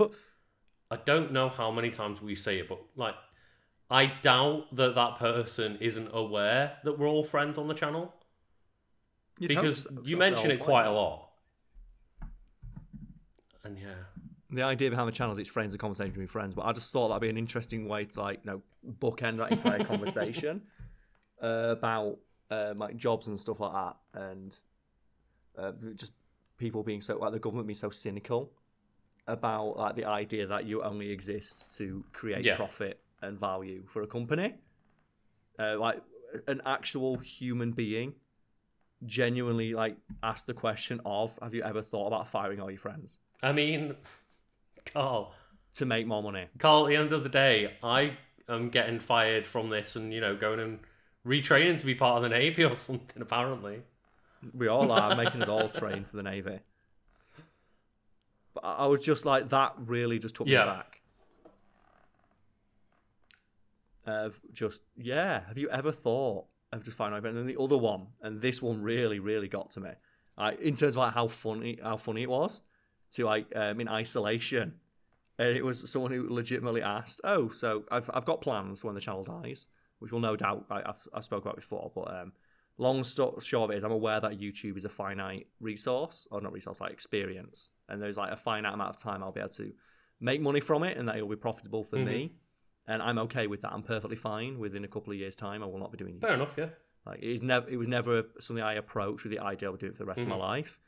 I 0.91 0.97
don't 0.97 1.33
know 1.33 1.49
how 1.49 1.71
many 1.71 1.91
times 1.91 2.21
we 2.21 2.35
say 2.35 2.59
it, 2.59 2.69
but 2.69 2.81
like, 2.97 3.15
I 3.93 4.07
doubt 4.23 4.75
that 4.75 4.95
that 4.95 5.19
person 5.19 5.77
isn't 5.79 6.09
aware 6.15 6.79
that 6.83 6.99
we're 6.99 7.07
all 7.07 7.25
friends 7.25 7.59
on 7.59 7.69
the 7.69 7.75
channel. 7.75 8.15
You'd 9.39 9.49
because 9.49 9.83
so, 9.83 9.91
you 10.03 10.17
mention 10.17 10.51
it 10.51 10.61
quite 10.61 10.87
a 10.87 10.91
lot. 10.91 11.29
And 13.65 13.79
yeah. 13.79 13.89
The 14.51 14.63
idea 14.63 14.89
behind 14.89 15.09
the 15.09 15.13
channel 15.13 15.33
is 15.33 15.39
it's 15.39 15.51
friends 15.51 15.75
a 15.75 15.79
conversation 15.79 16.19
with 16.19 16.31
friends, 16.31 16.55
but 16.55 16.65
I 16.65 16.73
just 16.73 16.91
thought 16.91 17.09
that'd 17.09 17.21
be 17.21 17.29
an 17.29 17.37
interesting 17.37 17.87
way 17.87 18.07
to 18.07 18.21
like, 18.21 18.41
you 18.45 18.51
know, 18.51 18.63
bookend 18.99 19.37
that 19.37 19.53
entire 19.53 19.85
conversation 19.85 20.63
uh, 21.43 21.69
about 21.77 22.19
uh, 22.51 22.73
like 22.75 22.97
jobs 22.97 23.29
and 23.29 23.39
stuff 23.39 23.61
like 23.61 23.73
that, 23.73 23.97
and 24.15 24.59
uh, 25.59 25.73
just 25.97 26.13
people 26.57 26.83
being 26.83 27.03
so 27.03 27.19
like 27.19 27.33
the 27.33 27.39
government 27.39 27.67
being 27.67 27.75
so 27.75 27.91
cynical 27.91 28.51
about 29.27 29.77
like 29.77 29.97
the 29.97 30.05
idea 30.05 30.47
that 30.47 30.65
you 30.65 30.83
only 30.83 31.11
exist 31.11 31.77
to 31.77 32.05
create 32.13 32.45
yeah. 32.45 32.57
profit 32.57 33.02
and 33.23 33.39
value 33.39 33.85
for 33.87 34.03
a 34.03 34.07
company. 34.07 34.55
Uh, 35.59 35.79
like 35.79 36.03
an 36.47 36.63
actual 36.65 37.19
human 37.19 37.73
being 37.73 38.15
genuinely 39.05 39.75
like 39.75 39.97
ask 40.23 40.47
the 40.47 40.55
question 40.55 41.01
of 41.05 41.37
have 41.43 41.55
you 41.55 41.63
ever 41.63 41.83
thought 41.83 42.07
about 42.07 42.29
firing 42.29 42.61
all 42.61 42.71
your 42.71 42.79
friends? 42.79 43.19
I 43.43 43.53
mean 43.53 43.97
carl. 44.87 45.35
To 45.77 45.87
make 45.87 46.07
more 46.07 46.23
money. 46.23 46.47
Carl 46.59 46.85
at 46.85 46.91
the 46.91 46.97
end 46.97 47.13
of 47.13 47.23
the 47.23 47.31
day 47.31 47.73
i 47.83 48.13
am 48.47 48.69
getting 48.69 49.01
fired 49.01 49.47
from 49.47 49.71
this 49.71 49.97
and 49.97 50.13
you 50.13 50.21
know 50.21 50.37
going 50.37 50.61
and 50.61 50.79
retraining 51.27 51.79
to 51.79 51.87
be 51.87 51.95
part 51.95 52.17
of 52.17 52.23
the 52.23 52.29
navy 52.29 52.65
or 52.65 52.75
something 52.77 53.23
apparently. 53.23 53.83
We 54.55 54.67
all 54.67 54.91
are. 54.91 55.15
Making 55.15 55.43
us 55.43 55.49
all 55.49 55.69
train 55.69 56.05
for 56.05 56.17
the 56.17 56.23
navy. 56.23 56.59
But 58.55 58.65
i 58.65 58.87
was 58.87 59.05
just 59.05 59.25
like 59.25 59.49
that 59.49 59.75
really 59.79 60.19
just 60.19 60.35
took 60.35 60.47
yeah. 60.47 60.65
me 60.65 60.71
back 60.73 60.92
of 64.07 64.41
just 64.53 64.83
yeah 64.97 65.47
have 65.47 65.57
you 65.59 65.69
ever 65.71 65.93
thought 65.93 66.47
of 66.73 66.83
just 66.83 66.97
finding 66.97 67.25
and 67.25 67.37
then 67.37 67.47
the 67.47 67.61
other 67.61 67.77
one 67.77 68.07
and 68.23 68.41
this 68.41 68.61
one 68.63 68.81
really 68.83 69.19
really 69.19 69.49
got 69.49 69.71
to 69.71 69.81
me. 69.81 69.91
Like 70.39 70.61
in 70.61 70.75
terms 70.75 70.95
of 70.95 71.03
like 71.03 71.15
how 71.15 71.29
funny 71.29 71.79
how 71.83 71.97
funny 71.97 72.23
it 72.23 72.31
was 72.31 72.63
to 73.13 73.25
like 73.25 73.47
um, 73.55 73.81
in 73.81 73.89
isolation 73.89 74.75
and 75.39 75.57
it 75.57 75.65
was 75.65 75.91
someone 75.91 76.11
who 76.11 76.33
legitimately 76.33 76.83
asked 76.83 77.21
oh 77.25 77.49
so 77.49 77.85
i've, 77.91 78.11
I've 78.13 78.25
got 78.25 78.41
plans 78.41 78.83
when 78.85 78.95
the 78.95 79.01
channel 79.01 79.25
dies 79.25 79.69
which 79.99 80.13
will 80.13 80.21
no 80.21 80.37
doubt 80.37 80.67
I, 80.71 80.93
I've 81.15 81.25
spoke 81.25 81.45
about 81.45 81.57
before 81.57 81.91
but 81.95 82.15
um 82.15 82.33
long 82.79 83.03
st- 83.03 83.43
short 83.43 83.71
of 83.71 83.75
it 83.75 83.79
is 83.79 83.85
i'm 83.85 83.93
aware 83.93 84.21
that 84.21 84.39
youtube 84.39 84.77
is 84.77 84.85
a 84.85 84.89
finite 84.89 85.47
resource 85.61 86.27
or 86.31 86.41
not 86.41 86.53
resource 86.53 86.81
like 86.81 86.93
experience 86.93 87.73
and 87.89 88.01
there's 88.01 88.17
like 88.17 88.33
a 88.33 88.37
finite 88.37 88.75
amount 88.75 88.91
of 88.91 88.97
time 88.97 89.23
i'll 89.23 89.33
be 89.33 89.41
able 89.41 89.51
to 89.51 89.73
make 90.21 90.41
money 90.41 90.61
from 90.61 90.83
it 90.83 90.97
and 90.97 91.09
that 91.09 91.17
it'll 91.17 91.29
be 91.29 91.37
profitable 91.37 91.85
for 91.85 91.97
mm-hmm. 91.97 92.07
me 92.07 92.33
and 92.87 93.03
I'm 93.03 93.19
okay 93.19 93.47
with 93.47 93.63
that. 93.63 93.73
I'm 93.73 93.83
perfectly 93.83 94.17
fine. 94.17 94.59
Within 94.59 94.85
a 94.85 94.89
couple 94.89 95.13
of 95.13 95.19
years' 95.19 95.37
time, 95.37 95.63
I 95.63 95.67
will 95.67 95.79
not 95.79 95.93
be 95.93 95.99
doing. 95.99 96.15
YouTube. 96.15 96.21
Fair 96.21 96.35
enough, 96.35 96.55
yeah. 96.57 96.69
Like 97.07 97.19
it 97.19 97.31
is 97.31 97.43
never. 97.43 97.69
It 97.69 97.77
was 97.77 97.89
never 97.89 98.25
something 98.41 98.63
I 98.63 98.75
approached 98.75 99.25
with 99.25 99.33
the 99.33 99.41
idea 99.41 99.71
of 99.71 99.79
doing 99.79 99.93
it 99.93 99.97
for 99.97 100.05
the 100.05 100.07
rest 100.07 100.21
mm-hmm. 100.21 100.33
of 100.33 100.39
my 100.39 100.45
mm-hmm. 100.45 100.53
life. 100.53 100.79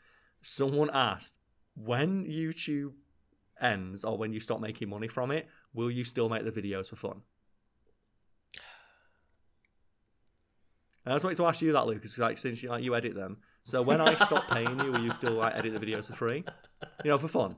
Someone 0.42 0.90
asked 0.92 1.38
when 1.74 2.24
YouTube 2.24 2.92
ends 3.60 4.04
or 4.04 4.18
when 4.18 4.32
you 4.32 4.40
stop 4.40 4.60
making 4.60 4.88
money 4.88 5.08
from 5.08 5.30
it, 5.30 5.48
will 5.72 5.90
you 5.90 6.04
still 6.04 6.28
make 6.28 6.44
the 6.44 6.52
videos 6.52 6.88
for 6.88 6.96
fun? 6.96 7.22
And 11.04 11.12
I 11.12 11.16
just 11.16 11.24
wanted 11.24 11.36
to 11.36 11.46
ask 11.46 11.60
you 11.62 11.72
that, 11.72 11.86
Lucas. 11.86 12.18
Like 12.18 12.38
since 12.38 12.62
you 12.62 12.70
like 12.70 12.82
you 12.82 12.94
edit 12.94 13.14
them, 13.14 13.38
so 13.62 13.82
when 13.82 14.00
I 14.00 14.14
stop 14.16 14.48
paying 14.50 14.78
you, 14.80 14.92
will 14.92 15.00
you 15.00 15.12
still 15.12 15.32
like 15.32 15.54
edit 15.54 15.78
the 15.78 15.84
videos 15.84 16.06
for 16.06 16.14
free? 16.14 16.44
You 17.04 17.10
know, 17.10 17.18
for 17.18 17.28
fun. 17.28 17.56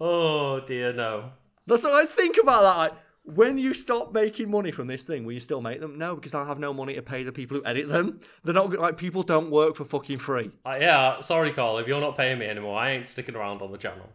Oh 0.00 0.60
dear, 0.60 0.92
no. 0.92 1.30
That's 1.66 1.84
what 1.84 1.94
I 1.94 2.06
think 2.06 2.36
about 2.40 2.62
that. 2.62 2.76
Like, 2.76 2.92
when 3.24 3.56
you 3.56 3.72
stop 3.72 4.12
making 4.12 4.50
money 4.50 4.70
from 4.70 4.86
this 4.86 5.06
thing, 5.06 5.24
will 5.24 5.32
you 5.32 5.40
still 5.40 5.62
make 5.62 5.80
them? 5.80 5.96
No, 5.96 6.14
because 6.14 6.34
I 6.34 6.44
have 6.44 6.58
no 6.58 6.74
money 6.74 6.94
to 6.94 7.02
pay 7.02 7.22
the 7.22 7.32
people 7.32 7.56
who 7.56 7.64
edit 7.64 7.88
them. 7.88 8.20
They're 8.42 8.52
not 8.52 8.70
like 8.72 8.98
people 8.98 9.22
don't 9.22 9.50
work 9.50 9.76
for 9.76 9.84
fucking 9.84 10.18
free. 10.18 10.50
Uh, 10.66 10.76
yeah, 10.78 11.20
sorry, 11.20 11.52
Carl. 11.52 11.78
If 11.78 11.88
you're 11.88 12.00
not 12.00 12.18
paying 12.18 12.38
me 12.38 12.46
anymore, 12.46 12.78
I 12.78 12.90
ain't 12.90 13.08
sticking 13.08 13.34
around 13.34 13.62
on 13.62 13.72
the 13.72 13.78
channel. 13.78 14.10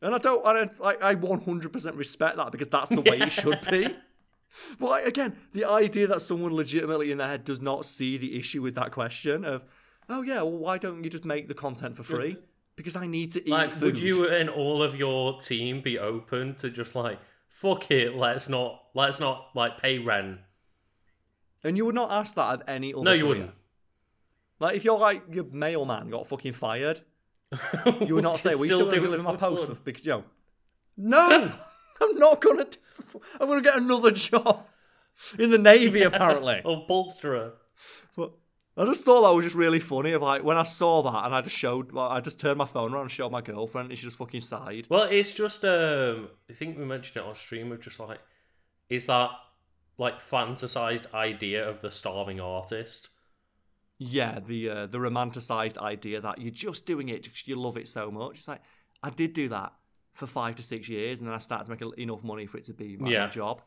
And 0.00 0.14
I 0.14 0.18
don't, 0.18 0.44
I 0.44 0.52
don't, 0.54 0.80
like, 0.80 1.02
I 1.02 1.14
100% 1.14 1.96
respect 1.96 2.36
that 2.36 2.50
because 2.50 2.68
that's 2.68 2.90
the 2.90 3.02
way 3.02 3.18
it 3.18 3.30
should 3.30 3.60
be. 3.70 3.94
But 4.78 4.90
like, 4.90 5.06
again, 5.06 5.36
the 5.54 5.64
idea 5.64 6.06
that 6.08 6.20
someone 6.20 6.54
legitimately 6.54 7.10
in 7.10 7.16
their 7.16 7.28
head 7.28 7.42
does 7.42 7.62
not 7.62 7.86
see 7.86 8.18
the 8.18 8.36
issue 8.38 8.60
with 8.60 8.74
that 8.74 8.92
question 8.92 9.46
of, 9.46 9.64
oh 10.10 10.20
yeah, 10.20 10.42
well, 10.42 10.58
why 10.58 10.76
don't 10.76 11.02
you 11.02 11.08
just 11.08 11.24
make 11.24 11.48
the 11.48 11.54
content 11.54 11.96
for 11.96 12.02
free? 12.02 12.36
Because 12.76 12.96
I 12.96 13.06
need 13.06 13.30
to 13.32 13.40
eat 13.40 13.50
like, 13.50 13.70
food. 13.70 13.82
Would 13.82 13.98
you 13.98 14.28
and 14.28 14.48
all 14.48 14.82
of 14.82 14.96
your 14.96 15.40
team 15.40 15.80
be 15.80 15.98
open 15.98 16.54
to 16.56 16.70
just 16.70 16.94
like 16.94 17.18
fuck 17.48 17.90
it? 17.90 18.16
Let's 18.16 18.48
not 18.48 18.82
let's 18.94 19.20
not 19.20 19.48
like 19.54 19.78
pay 19.80 19.98
rent. 19.98 20.38
And 21.64 21.76
you 21.76 21.84
would 21.84 21.94
not 21.94 22.10
ask 22.10 22.34
that 22.34 22.54
of 22.54 22.62
any 22.66 22.92
other. 22.92 23.04
No, 23.04 23.12
you 23.12 23.24
career. 23.24 23.28
wouldn't. 23.28 23.50
Like 24.58 24.76
if 24.76 24.84
you're 24.84 24.98
like 24.98 25.22
your 25.30 25.44
mailman 25.44 26.10
got 26.10 26.26
fucking 26.26 26.52
fired, 26.52 27.00
you 28.06 28.14
would 28.14 28.24
not 28.24 28.38
say, 28.38 28.54
"We 28.54 28.68
still, 28.68 28.88
still 28.88 29.00
deliver 29.00 29.22
my 29.22 29.36
post 29.36 29.66
for 29.66 29.74
because 29.74 30.02
Joe." 30.02 30.24
No, 30.96 31.52
I'm 32.00 32.16
not 32.16 32.40
gonna. 32.40 32.64
Do, 32.64 33.20
I'm 33.40 33.48
gonna 33.48 33.62
get 33.62 33.76
another 33.76 34.10
job 34.12 34.68
in 35.38 35.50
the 35.50 35.58
navy 35.58 36.02
apparently. 36.02 36.62
of 36.64 36.86
bolsterer. 36.86 37.52
I 38.76 38.84
just 38.86 39.04
thought 39.04 39.22
that 39.22 39.34
was 39.34 39.44
just 39.44 39.56
really 39.56 39.80
funny. 39.80 40.12
Of 40.12 40.22
like 40.22 40.42
when 40.42 40.56
I 40.56 40.62
saw 40.62 41.02
that, 41.02 41.26
and 41.26 41.34
I 41.34 41.42
just 41.42 41.56
showed, 41.56 41.92
like, 41.92 42.10
I 42.10 42.20
just 42.20 42.40
turned 42.40 42.58
my 42.58 42.64
phone 42.64 42.92
around 42.92 43.02
and 43.02 43.10
showed 43.10 43.30
my 43.30 43.42
girlfriend, 43.42 43.90
and 43.90 43.98
she 43.98 44.04
just 44.04 44.16
fucking 44.18 44.40
sighed. 44.40 44.86
Well, 44.88 45.04
it's 45.04 45.34
just, 45.34 45.64
um, 45.64 46.28
I 46.48 46.54
think 46.54 46.78
we 46.78 46.84
mentioned 46.84 47.18
it 47.18 47.28
on 47.28 47.34
stream 47.34 47.70
of 47.72 47.80
just 47.80 48.00
like, 48.00 48.20
is 48.88 49.06
that 49.06 49.30
like 49.98 50.22
fantasized 50.22 51.12
idea 51.12 51.68
of 51.68 51.82
the 51.82 51.90
starving 51.90 52.40
artist? 52.40 53.10
Yeah, 53.98 54.40
the 54.40 54.68
uh, 54.68 54.86
the 54.86 54.98
romanticized 54.98 55.78
idea 55.78 56.20
that 56.20 56.40
you're 56.40 56.50
just 56.50 56.86
doing 56.86 57.08
it 57.08 57.22
because 57.22 57.46
you 57.46 57.56
love 57.56 57.76
it 57.76 57.86
so 57.86 58.10
much. 58.10 58.38
It's 58.38 58.48
like 58.48 58.62
I 59.02 59.10
did 59.10 59.32
do 59.32 59.48
that 59.50 59.72
for 60.14 60.26
five 60.26 60.56
to 60.56 60.62
six 60.62 60.88
years, 60.88 61.20
and 61.20 61.28
then 61.28 61.34
I 61.34 61.38
started 61.38 61.64
to 61.64 61.70
make 61.70 61.98
enough 61.98 62.24
money 62.24 62.46
for 62.46 62.56
it 62.56 62.64
to 62.64 62.74
be 62.74 62.96
my 62.96 63.10
yeah. 63.10 63.28
job. 63.28 63.62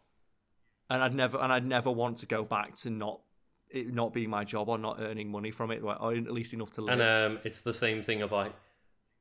And 0.90 1.02
I'd 1.02 1.16
never, 1.16 1.40
and 1.40 1.52
I'd 1.52 1.66
never 1.66 1.90
want 1.90 2.18
to 2.18 2.26
go 2.26 2.44
back 2.44 2.76
to 2.78 2.90
not 2.90 3.22
it 3.76 3.94
not 3.94 4.14
being 4.14 4.30
my 4.30 4.44
job 4.44 4.70
or 4.70 4.78
not 4.78 4.98
earning 5.00 5.30
money 5.30 5.52
from 5.52 5.72
it, 5.72 5.82
or 5.84 6.14
at 6.14 6.32
least 6.32 6.54
enough 6.54 6.72
to 6.72 6.82
live. 6.82 7.00
And 7.00 7.02
um, 7.02 7.40
it's 7.44 7.62
the 7.62 7.74
same 7.74 8.02
thing 8.02 8.22
of 8.22 8.32
like 8.32 8.54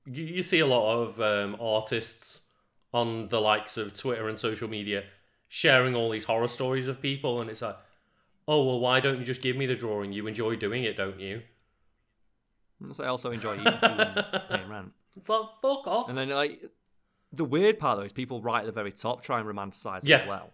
you, 0.07 0.25
you 0.25 0.43
see 0.43 0.61
a 0.61 0.67
lot 0.67 1.03
of 1.03 1.21
um, 1.21 1.57
artists 1.61 2.43
on 2.93 3.29
the 3.29 3.41
likes 3.41 3.77
of 3.77 3.95
Twitter 3.95 4.29
and 4.29 4.39
social 4.39 4.69
media 4.69 5.05
sharing 5.49 5.95
all 5.95 6.11
these 6.11 6.25
horror 6.25 6.49
stories 6.49 6.89
of 6.89 7.01
people, 7.01 7.41
and 7.41 7.51
it's 7.51 7.63
like, 7.63 7.77
oh 8.49 8.65
well, 8.65 8.81
why 8.81 9.01
don't 9.01 9.19
you 9.19 9.25
just 9.25 9.43
give 9.43 9.57
me 9.57 9.67
the 9.67 9.77
drawing? 9.77 10.13
You 10.13 10.27
enjoy 10.27 10.57
doing 10.57 10.85
it, 10.85 10.97
don't 10.97 11.21
you? 11.21 11.43
So 12.93 13.05
I 13.05 13.09
also 13.09 13.31
enjoy 13.31 13.55
eating 13.55 13.73
food 13.73 14.01
and 14.01 14.27
paying 14.51 14.69
rent. 14.69 14.93
It's 15.17 15.29
like 15.29 15.47
fuck 15.63 15.87
off. 15.87 16.09
And 16.09 16.19
then 16.19 16.29
like 16.31 16.63
the 17.33 17.45
weird 17.45 17.79
part 17.79 17.99
though 17.99 18.05
is 18.05 18.13
people 18.13 18.43
right 18.43 18.61
at 18.61 18.67
the 18.67 18.73
very 18.73 18.93
top 18.93 19.23
try 19.23 19.41
and 19.41 19.49
romanticize 19.49 20.01
yeah. 20.05 20.19
as 20.19 20.29
well. 20.29 20.51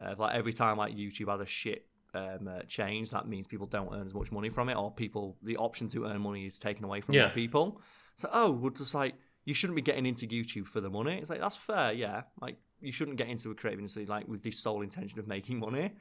Uh, 0.00 0.14
like 0.18 0.34
every 0.34 0.52
time 0.52 0.76
like 0.76 0.94
YouTube 0.94 1.28
has 1.28 1.40
a 1.40 1.46
shit 1.46 1.86
um, 2.14 2.48
uh, 2.48 2.62
change, 2.68 3.10
that 3.10 3.28
means 3.28 3.46
people 3.46 3.66
don't 3.66 3.92
earn 3.94 4.06
as 4.06 4.14
much 4.14 4.32
money 4.32 4.48
from 4.48 4.68
it, 4.68 4.74
or 4.76 4.90
people 4.90 5.36
the 5.42 5.56
option 5.56 5.88
to 5.88 6.06
earn 6.06 6.20
money 6.20 6.46
is 6.46 6.58
taken 6.58 6.84
away 6.84 7.00
from 7.00 7.14
yeah. 7.14 7.28
people. 7.28 7.80
So 8.16 8.28
oh, 8.32 8.50
we're 8.50 8.70
just 8.70 8.94
like 8.94 9.14
you 9.44 9.54
shouldn't 9.54 9.76
be 9.76 9.82
getting 9.82 10.06
into 10.06 10.26
YouTube 10.26 10.66
for 10.66 10.80
the 10.80 10.90
money. 10.90 11.18
It's 11.18 11.30
like 11.30 11.40
that's 11.40 11.56
fair, 11.56 11.92
yeah. 11.92 12.22
Like 12.40 12.56
you 12.80 12.92
shouldn't 12.92 13.16
get 13.16 13.28
into 13.28 13.50
a 13.50 13.54
creative 13.54 13.80
industry 13.80 14.06
like 14.06 14.28
with 14.28 14.42
the 14.42 14.50
sole 14.50 14.82
intention 14.82 15.18
of 15.18 15.26
making 15.26 15.58
money, 15.58 15.92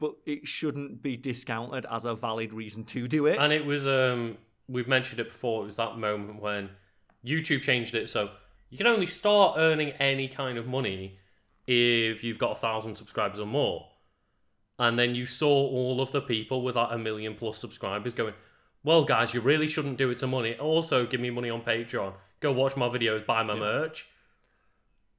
but 0.00 0.14
it 0.26 0.46
shouldn't 0.46 1.02
be 1.02 1.16
discounted 1.16 1.86
as 1.90 2.04
a 2.04 2.14
valid 2.14 2.52
reason 2.52 2.84
to 2.84 3.08
do 3.08 3.26
it. 3.26 3.38
And 3.38 3.52
it 3.52 3.64
was 3.64 3.86
um 3.86 4.38
we've 4.68 4.88
mentioned 4.88 5.20
it 5.20 5.28
before. 5.28 5.62
It 5.62 5.66
was 5.66 5.76
that 5.76 5.98
moment 5.98 6.40
when 6.40 6.70
YouTube 7.24 7.62
changed 7.62 7.94
it 7.94 8.08
so 8.08 8.30
you 8.70 8.78
can 8.78 8.86
only 8.86 9.06
start 9.06 9.54
earning 9.58 9.90
any 10.00 10.28
kind 10.28 10.58
of 10.58 10.66
money 10.66 11.18
if 11.66 12.22
you've 12.22 12.38
got 12.38 12.52
a 12.52 12.56
thousand 12.56 12.94
subscribers 12.96 13.38
or 13.40 13.46
more 13.46 13.86
and 14.78 14.98
then 14.98 15.14
you 15.14 15.26
saw 15.26 15.48
all 15.48 16.00
of 16.00 16.12
the 16.12 16.20
people 16.20 16.62
with 16.62 16.76
like 16.76 16.88
a 16.90 16.98
million 16.98 17.34
plus 17.34 17.58
subscribers 17.58 18.12
going, 18.12 18.34
"Well, 18.82 19.04
guys, 19.04 19.34
you 19.34 19.40
really 19.40 19.68
shouldn't 19.68 19.98
do 19.98 20.10
it 20.10 20.18
to 20.18 20.26
money. 20.26 20.56
Also, 20.56 21.06
give 21.06 21.20
me 21.20 21.30
money 21.30 21.50
on 21.50 21.62
Patreon. 21.62 22.14
Go 22.40 22.52
watch 22.52 22.76
my 22.76 22.88
videos, 22.88 23.24
buy 23.24 23.42
my 23.42 23.54
yeah. 23.54 23.60
merch." 23.60 24.08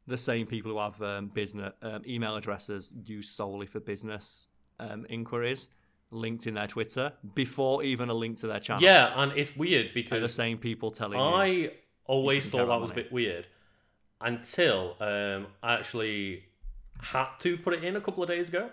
The 0.07 0.17
same 0.17 0.45
people 0.45 0.71
who 0.71 0.79
have 0.79 1.01
um, 1.01 1.27
business 1.27 1.73
um, 1.81 2.03
email 2.07 2.35
addresses 2.35 2.93
used 3.05 3.33
solely 3.33 3.65
for 3.65 3.79
business 3.79 4.49
um, 4.79 5.05
inquiries 5.09 5.69
linked 6.11 6.45
in 6.45 6.53
their 6.53 6.67
Twitter 6.67 7.11
before 7.33 7.83
even 7.83 8.09
a 8.09 8.13
link 8.13 8.37
to 8.37 8.47
their 8.47 8.59
channel. 8.59 8.83
Yeah, 8.83 9.11
and 9.15 9.31
it's 9.33 9.55
weird 9.55 9.93
because 9.93 10.21
the 10.21 10.29
same 10.29 10.57
people 10.57 10.91
telling 10.91 11.19
I 11.19 11.71
always 12.05 12.49
thought 12.49 12.67
that 12.67 12.79
was 12.79 12.89
money. 12.89 13.01
a 13.01 13.03
bit 13.03 13.11
weird 13.11 13.47
until 14.21 14.95
um, 14.99 15.47
I 15.63 15.73
actually 15.73 16.43
had 17.01 17.27
to 17.39 17.57
put 17.57 17.73
it 17.73 17.83
in 17.83 17.95
a 17.95 18.01
couple 18.01 18.23
of 18.23 18.29
days 18.29 18.49
ago 18.49 18.69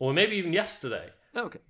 or 0.00 0.12
maybe 0.12 0.34
even 0.36 0.52
yesterday. 0.52 1.10
Okay. 1.36 1.60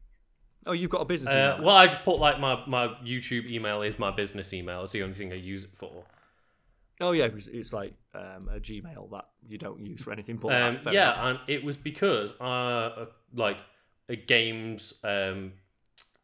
Oh, 0.66 0.72
you've 0.72 0.90
got 0.90 1.02
a 1.02 1.04
business 1.04 1.34
uh, 1.34 1.54
email. 1.56 1.66
well, 1.66 1.76
I 1.76 1.86
just 1.86 2.04
put 2.04 2.18
like 2.18 2.40
my, 2.40 2.64
my 2.66 2.88
YouTube 3.04 3.50
email 3.50 3.82
is 3.82 3.98
my 3.98 4.10
business 4.10 4.54
email. 4.54 4.82
It's 4.82 4.92
the 4.92 5.02
only 5.02 5.14
thing 5.14 5.32
I 5.32 5.36
use 5.36 5.64
it 5.64 5.70
for. 5.74 6.04
Oh 7.00 7.12
yeah, 7.12 7.24
it's, 7.24 7.48
it's 7.48 7.72
like 7.72 7.94
um, 8.14 8.48
a 8.52 8.60
Gmail 8.60 9.10
that 9.10 9.26
you 9.48 9.56
don't 9.56 9.80
use 9.80 10.02
for 10.02 10.12
anything 10.12 10.36
but 10.36 10.52
um. 10.52 10.80
Yeah, 10.90 11.28
and 11.28 11.38
it 11.48 11.64
was 11.64 11.76
because 11.76 12.32
uh, 12.40 13.06
like 13.34 13.58
a 14.08 14.16
games 14.16 14.92
um, 15.02 15.52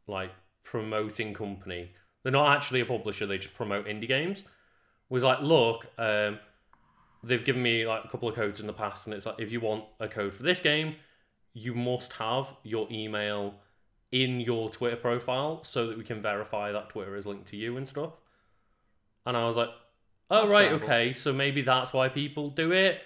like 0.07 0.33
promoting 0.62 1.33
company. 1.33 1.93
They're 2.23 2.33
not 2.33 2.55
actually 2.55 2.81
a 2.81 2.85
publisher; 2.85 3.27
they 3.27 3.39
just 3.39 3.55
promote 3.55 3.87
indie 3.87 4.09
games. 4.09 4.43
Was 5.09 5.23
like, 5.23 5.41
look, 5.41 5.87
um, 5.97 6.41
they've 7.24 7.45
given 7.45 7.62
me 7.62 7.87
like 7.87 8.05
a 8.05 8.09
couple 8.09 8.28
of 8.28 8.35
codes 8.35 8.61
in 8.61 8.66
the 8.66 8.73
past, 8.74 9.07
and 9.07 9.15
it's 9.15 9.24
like 9.24 9.37
if 9.39 9.51
you 9.51 9.61
want 9.61 9.85
a 9.99 10.09
code 10.09 10.35
for 10.35 10.43
this 10.43 10.61
game, 10.61 10.97
you 11.57 11.74
must 11.74 12.12
have 12.12 12.55
your 12.65 12.87
email 12.91 13.55
in 14.12 14.41
your 14.41 14.69
Twitter 14.69 14.97
profile 14.97 15.65
so 15.65 15.87
that 15.87 15.97
we 15.97 16.05
can 16.05 16.20
verify 16.20 16.70
that 16.70 16.91
Twitter 16.91 17.16
is 17.16 17.24
linked 17.24 17.49
to 17.49 17.57
you 17.57 17.78
and 17.78 17.89
stuff. 17.89 18.12
And 19.24 19.35
I 19.39 19.47
was 19.47 19.57
like, 19.57 19.70
oh 20.31 20.41
that's 20.41 20.51
right, 20.51 20.73
okay, 20.73 21.15
so 21.15 21.33
maybe 21.33 21.62
that's 21.62 21.95
why 21.95 22.11
people 22.11 22.51
do 22.51 22.73
it. 22.73 23.01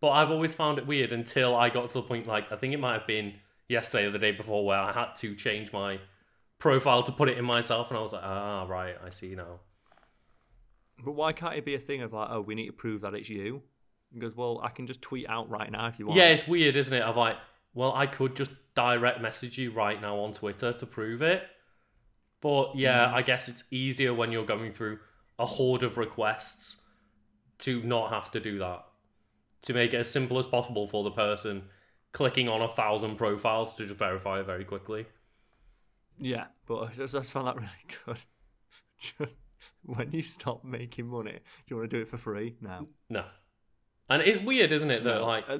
But 0.00 0.12
I've 0.12 0.30
always 0.30 0.54
found 0.54 0.78
it 0.78 0.86
weird 0.86 1.12
until 1.12 1.54
I 1.54 1.68
got 1.68 1.88
to 1.88 1.94
the 1.94 2.02
point 2.02 2.26
like 2.26 2.50
I 2.50 2.56
think 2.56 2.72
it 2.72 2.80
might 2.80 2.94
have 2.94 3.06
been 3.06 3.34
yesterday 3.68 4.06
or 4.06 4.12
the 4.12 4.18
day 4.18 4.32
before 4.32 4.64
where 4.64 4.78
I 4.78 4.92
had 4.92 5.14
to 5.18 5.34
change 5.34 5.70
my 5.70 6.00
profile 6.58 7.02
to 7.02 7.12
put 7.12 7.28
it 7.28 7.36
in 7.36 7.44
myself, 7.44 7.90
and 7.90 7.98
I 7.98 8.00
was 8.00 8.14
like, 8.14 8.22
ah, 8.24 8.64
right, 8.66 8.96
I 9.04 9.10
see 9.10 9.34
now. 9.34 9.60
But 11.04 11.12
why 11.12 11.34
can't 11.34 11.54
it 11.54 11.66
be 11.66 11.74
a 11.74 11.78
thing 11.78 12.00
of 12.00 12.14
like, 12.14 12.28
oh, 12.30 12.40
we 12.40 12.54
need 12.54 12.66
to 12.66 12.72
prove 12.72 13.02
that 13.02 13.12
it's 13.12 13.28
you? 13.28 13.60
Because 14.14 14.34
well, 14.34 14.58
I 14.62 14.70
can 14.70 14.86
just 14.86 15.02
tweet 15.02 15.28
out 15.28 15.50
right 15.50 15.70
now 15.70 15.86
if 15.86 15.98
you 15.98 16.06
want. 16.06 16.16
Yeah, 16.16 16.28
it's 16.28 16.48
weird, 16.48 16.76
isn't 16.76 16.94
it? 16.94 17.02
Of 17.02 17.16
like, 17.16 17.36
well, 17.74 17.92
I 17.94 18.06
could 18.06 18.36
just 18.36 18.50
direct 18.74 19.20
message 19.20 19.58
you 19.58 19.70
right 19.70 20.00
now 20.00 20.18
on 20.18 20.32
Twitter 20.32 20.72
to 20.72 20.86
prove 20.86 21.22
it. 21.22 21.42
But 22.40 22.76
yeah, 22.76 23.06
mm. 23.06 23.14
I 23.14 23.22
guess 23.22 23.48
it's 23.48 23.64
easier 23.70 24.14
when 24.14 24.32
you're 24.32 24.46
going 24.46 24.72
through 24.72 24.98
a 25.38 25.46
horde 25.46 25.82
of 25.82 25.98
requests 25.98 26.76
to 27.60 27.82
not 27.82 28.10
have 28.10 28.30
to 28.32 28.40
do 28.40 28.58
that. 28.58 28.84
To 29.62 29.74
make 29.74 29.92
it 29.92 29.98
as 29.98 30.10
simple 30.10 30.38
as 30.38 30.46
possible 30.46 30.86
for 30.86 31.04
the 31.04 31.10
person 31.10 31.64
clicking 32.12 32.48
on 32.48 32.62
a 32.62 32.68
thousand 32.68 33.16
profiles 33.16 33.74
to 33.74 33.86
just 33.86 33.98
verify 33.98 34.40
it 34.40 34.46
very 34.46 34.64
quickly. 34.64 35.06
Yeah, 36.18 36.46
but 36.66 36.88
I 36.88 36.92
just 36.92 37.32
found 37.32 37.46
that 37.46 37.56
really 37.56 37.68
good. 38.06 38.18
just 38.98 39.36
when 39.84 40.10
you 40.12 40.22
stop 40.22 40.64
making 40.64 41.06
money, 41.06 41.32
do 41.32 41.38
you 41.68 41.76
want 41.76 41.90
to 41.90 41.96
do 41.96 42.02
it 42.02 42.08
for 42.08 42.16
free? 42.16 42.56
No. 42.60 42.88
No. 43.08 43.24
And 44.08 44.22
it's 44.22 44.40
weird, 44.40 44.72
isn't 44.72 44.90
it, 44.90 45.04
that 45.04 45.16
no. 45.16 45.26
like 45.26 45.44
uh, 45.48 45.58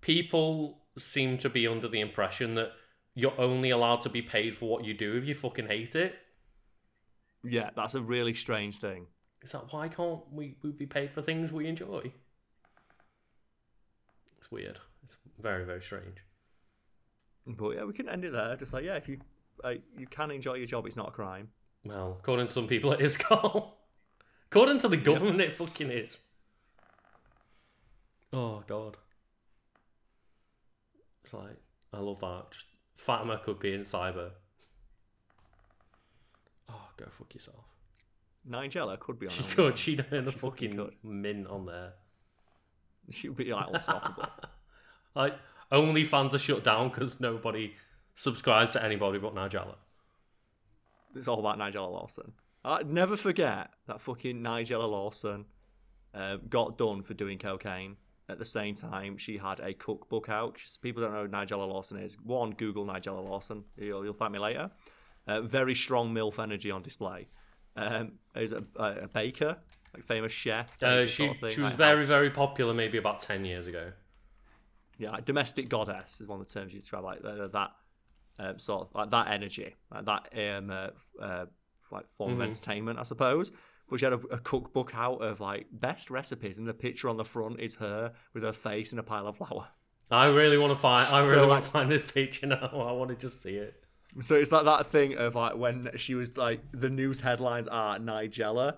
people 0.00 0.83
seem 0.98 1.38
to 1.38 1.48
be 1.50 1.66
under 1.66 1.88
the 1.88 2.00
impression 2.00 2.54
that 2.54 2.72
you're 3.14 3.38
only 3.40 3.70
allowed 3.70 4.00
to 4.02 4.08
be 4.08 4.22
paid 4.22 4.56
for 4.56 4.68
what 4.68 4.84
you 4.84 4.94
do 4.94 5.16
if 5.16 5.26
you 5.26 5.34
fucking 5.34 5.66
hate 5.66 5.94
it. 5.94 6.14
Yeah, 7.44 7.70
that's 7.76 7.94
a 7.94 8.00
really 8.00 8.34
strange 8.34 8.78
thing. 8.78 9.06
Is 9.42 9.52
that 9.52 9.72
why 9.72 9.88
can't 9.88 10.20
we, 10.32 10.56
we 10.62 10.70
be 10.70 10.86
paid 10.86 11.12
for 11.12 11.20
things 11.22 11.52
we 11.52 11.66
enjoy? 11.66 12.12
It's 14.38 14.50
weird. 14.50 14.78
It's 15.04 15.16
very 15.40 15.64
very 15.64 15.82
strange. 15.82 16.16
But 17.46 17.70
yeah, 17.76 17.84
we 17.84 17.92
can 17.92 18.08
end 18.08 18.24
it 18.24 18.32
there. 18.32 18.56
Just 18.56 18.72
like 18.72 18.84
yeah, 18.84 18.96
if 18.96 19.08
you 19.08 19.18
uh, 19.62 19.74
you 19.96 20.06
can 20.06 20.30
enjoy 20.30 20.54
your 20.54 20.66
job, 20.66 20.86
it's 20.86 20.96
not 20.96 21.08
a 21.08 21.12
crime. 21.12 21.48
Well, 21.84 22.16
according 22.18 22.46
to 22.46 22.52
some 22.52 22.66
people, 22.66 22.92
it 22.92 23.00
is, 23.00 23.16
Carl. 23.18 23.76
according 24.50 24.78
to 24.78 24.88
the 24.88 24.96
government, 24.96 25.40
it 25.42 25.52
fucking 25.54 25.90
is. 25.90 26.20
Oh 28.32 28.64
god. 28.66 28.96
It's 31.24 31.32
like 31.32 31.56
I 31.92 31.98
love 31.98 32.20
that. 32.20 32.44
Just 32.50 32.66
Fatima 32.96 33.38
could 33.42 33.58
be 33.58 33.72
in 33.74 33.82
cyber. 33.82 34.30
Oh, 36.68 36.88
go 36.96 37.06
fuck 37.10 37.34
yourself. 37.34 37.64
Nigella 38.48 38.98
could 38.98 39.18
be 39.18 39.26
on. 39.26 39.32
She 39.32 39.42
could. 39.44 39.78
She'd 39.78 40.04
earn 40.12 40.28
a 40.28 40.32
she 40.32 40.38
fucking 40.38 40.76
could. 40.76 40.94
mint 41.02 41.46
on 41.46 41.66
there. 41.66 41.92
She 43.10 43.28
would 43.28 43.36
be 43.36 43.52
like 43.52 43.66
unstoppable. 43.70 44.26
like 45.14 45.34
OnlyFans 45.70 46.32
are 46.32 46.38
shut 46.38 46.64
down 46.64 46.88
because 46.88 47.20
nobody 47.20 47.74
subscribes 48.14 48.72
to 48.72 48.82
anybody 48.82 49.18
but 49.18 49.34
Nigella. 49.34 49.74
It's 51.14 51.28
all 51.28 51.38
about 51.38 51.58
Nigella 51.58 51.92
Lawson. 51.92 52.32
I 52.64 52.82
never 52.82 53.18
forget 53.18 53.72
that 53.88 54.00
fucking 54.00 54.42
Nigella 54.42 54.88
Lawson 54.90 55.44
uh, 56.14 56.38
got 56.48 56.78
done 56.78 57.02
for 57.02 57.12
doing 57.12 57.38
cocaine. 57.38 57.96
At 58.28 58.38
the 58.38 58.44
same 58.44 58.74
time, 58.74 59.18
she 59.18 59.36
had 59.36 59.60
a 59.60 59.74
cookbook 59.74 60.30
out. 60.30 60.58
People 60.80 61.02
don't 61.02 61.12
know 61.12 61.22
who 61.24 61.28
Nigella 61.28 61.68
Lawson 61.68 61.98
is. 61.98 62.16
One, 62.22 62.52
Google 62.52 62.86
Nigella 62.86 63.22
Lawson. 63.22 63.64
You'll, 63.76 64.02
you'll 64.02 64.14
find 64.14 64.32
me 64.32 64.38
later. 64.38 64.70
Uh, 65.26 65.42
very 65.42 65.74
strong 65.74 66.12
MILF 66.14 66.38
energy 66.38 66.70
on 66.70 66.80
display. 66.82 67.28
Um, 67.76 68.12
is 68.36 68.52
a, 68.52 68.62
a, 68.76 69.08
baker, 69.08 69.56
like 69.92 70.04
famous 70.04 70.32
chef. 70.32 70.80
Uh, 70.82 71.06
she, 71.06 71.26
sort 71.26 71.42
of 71.42 71.50
she 71.50 71.60
was 71.60 71.70
like 71.70 71.76
very, 71.76 71.98
house. 71.98 72.08
very 72.08 72.30
popular 72.30 72.72
maybe 72.72 72.98
about 72.98 73.20
10 73.20 73.44
years 73.44 73.66
ago. 73.66 73.92
Yeah, 74.96 75.10
like 75.10 75.24
domestic 75.24 75.68
goddess 75.68 76.20
is 76.20 76.28
one 76.28 76.40
of 76.40 76.46
the 76.46 76.52
terms 76.52 76.72
you 76.72 76.78
describe, 76.78 77.04
like 77.04 77.18
uh, 77.24 77.48
that 77.48 77.72
um, 78.38 78.58
sort 78.58 78.82
of 78.82 78.94
like 78.94 79.10
that 79.10 79.28
energy, 79.28 79.74
like 79.92 80.04
that 80.04 80.56
um, 80.56 80.70
uh, 80.70 80.88
uh, 81.20 81.46
like 81.90 82.08
form 82.08 82.32
mm-hmm. 82.32 82.42
of 82.42 82.48
entertainment, 82.48 82.98
I 82.98 83.02
suppose. 83.02 83.52
But 83.88 84.00
she 84.00 84.06
had 84.06 84.14
a, 84.14 84.20
a, 84.30 84.38
cookbook 84.38 84.92
out 84.94 85.22
of 85.22 85.40
like 85.40 85.66
best 85.70 86.10
recipes, 86.10 86.58
and 86.58 86.66
the 86.66 86.74
picture 86.74 87.08
on 87.08 87.16
the 87.16 87.24
front 87.24 87.60
is 87.60 87.76
her 87.76 88.12
with 88.32 88.42
her 88.42 88.52
face 88.52 88.92
in 88.92 88.98
a 88.98 89.02
pile 89.02 89.26
of 89.26 89.36
flour. 89.36 89.68
I 90.10 90.26
really 90.26 90.58
want 90.58 90.72
to 90.72 90.78
find. 90.78 91.12
I 91.12 91.20
really 91.20 91.30
so, 91.30 91.38
want 91.40 91.50
like, 91.50 91.64
to 91.64 91.70
find 91.70 91.90
this 91.90 92.04
picture 92.04 92.46
now. 92.46 92.70
I 92.72 92.92
want 92.92 93.10
to 93.10 93.16
just 93.16 93.42
see 93.42 93.56
it. 93.56 93.74
So 94.20 94.36
it's 94.36 94.52
like 94.52 94.64
that 94.64 94.86
thing 94.86 95.16
of 95.16 95.34
like 95.34 95.56
when 95.56 95.90
she 95.96 96.14
was 96.14 96.36
like 96.36 96.60
the 96.72 96.88
news 96.88 97.20
headlines 97.20 97.68
are 97.68 97.98
Nigella 97.98 98.76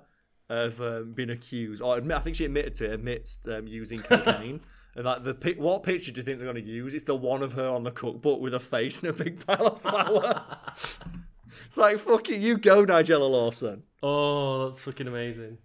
of 0.49 0.81
um, 0.81 1.13
being 1.13 1.31
accused, 1.31 1.83
or 1.83 1.99
admit, 1.99 2.17
I 2.17 2.21
think 2.21 2.37
she 2.37 2.45
admitted 2.45 2.75
to 2.77 2.87
it 2.87 2.95
amidst 2.95 3.49
um, 3.49 3.67
using 3.67 3.99
cocaine. 4.03 4.61
And 4.95 5.05
like 5.05 5.25
the 5.25 5.55
what 5.59 5.83
picture 5.83 6.11
do 6.11 6.21
you 6.21 6.25
think 6.25 6.39
they're 6.39 6.51
going 6.51 6.65
to 6.65 6.71
use? 6.71 6.95
It's 6.95 7.05
the 7.05 7.15
one 7.15 7.43
of 7.43 7.53
her 7.53 7.69
on 7.69 7.83
the 7.83 7.91
cookbook 7.91 8.41
with 8.41 8.55
a 8.55 8.61
face 8.61 9.03
and 9.03 9.11
a 9.11 9.13
big 9.13 9.45
pile 9.47 9.67
of 9.67 9.79
flour. 9.79 10.45
it's 11.67 11.77
like 11.77 11.99
fucking 11.99 12.41
you 12.41 12.59
go, 12.59 12.85
Nigella 12.87 13.31
Lawson. 13.31 13.83
Oh, 14.03 14.69
that's 14.69 14.81
fucking 14.81 15.09
amazing. 15.09 15.59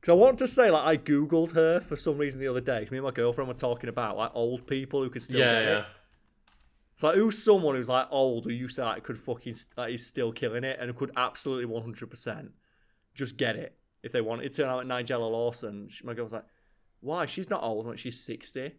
Because 0.00 0.12
I 0.12 0.14
want 0.14 0.38
to 0.38 0.48
say, 0.48 0.70
like, 0.70 0.84
I 0.84 0.96
googled 0.96 1.52
her 1.52 1.80
for 1.80 1.94
some 1.94 2.16
reason 2.16 2.40
the 2.40 2.48
other 2.48 2.60
day. 2.60 2.78
Because 2.78 2.90
me 2.90 2.98
and 2.98 3.04
my 3.04 3.10
girlfriend 3.10 3.48
were 3.48 3.54
talking 3.54 3.90
about 3.90 4.16
like 4.16 4.30
old 4.34 4.66
people 4.66 5.02
who 5.02 5.10
could 5.10 5.22
still 5.22 5.40
yeah, 5.40 5.52
get 5.52 5.64
yeah. 5.64 5.78
it. 5.78 5.84
It's 6.94 7.02
like 7.02 7.14
who's 7.16 7.42
someone 7.42 7.74
who's 7.74 7.88
like 7.88 8.06
old 8.10 8.44
who 8.44 8.50
you 8.50 8.68
say 8.68 8.82
like 8.82 9.02
could 9.04 9.18
fucking 9.18 9.54
like 9.76 9.94
is 9.94 10.06
still 10.06 10.32
killing 10.32 10.64
it 10.64 10.78
and 10.80 10.94
could 10.94 11.10
absolutely 11.16 11.64
one 11.64 11.82
hundred 11.82 12.10
percent 12.10 12.52
just 13.14 13.38
get 13.38 13.56
it 13.56 13.74
if 14.02 14.12
they 14.12 14.20
wanted 14.20 14.52
to. 14.52 14.62
And 14.62 14.70
I 14.70 14.76
went 14.76 14.88
Nigella 14.88 15.30
Lawson. 15.30 15.88
She, 15.88 16.04
my 16.04 16.14
girl 16.14 16.24
was 16.24 16.32
like, 16.32 16.44
why? 17.00 17.26
She's 17.26 17.48
not 17.48 17.62
old. 17.62 17.86
Like 17.86 17.98
she's 17.98 18.22
sixty. 18.22 18.72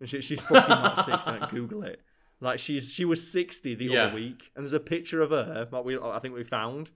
And 0.00 0.08
she, 0.08 0.20
she's 0.20 0.40
fucking 0.40 0.68
not 0.68 0.98
sixty. 0.98 1.30
Like 1.38 1.50
Google 1.50 1.82
it. 1.82 2.00
Like 2.40 2.58
she's 2.60 2.92
she 2.92 3.04
was 3.04 3.30
sixty 3.30 3.74
the 3.74 3.86
yeah. 3.86 4.04
other 4.04 4.14
week, 4.14 4.50
and 4.54 4.64
there's 4.64 4.72
a 4.72 4.80
picture 4.80 5.20
of 5.20 5.30
her. 5.30 5.68
Like 5.70 5.84
we 5.84 5.98
I 5.98 6.18
think 6.20 6.34
we 6.34 6.44
found. 6.44 6.90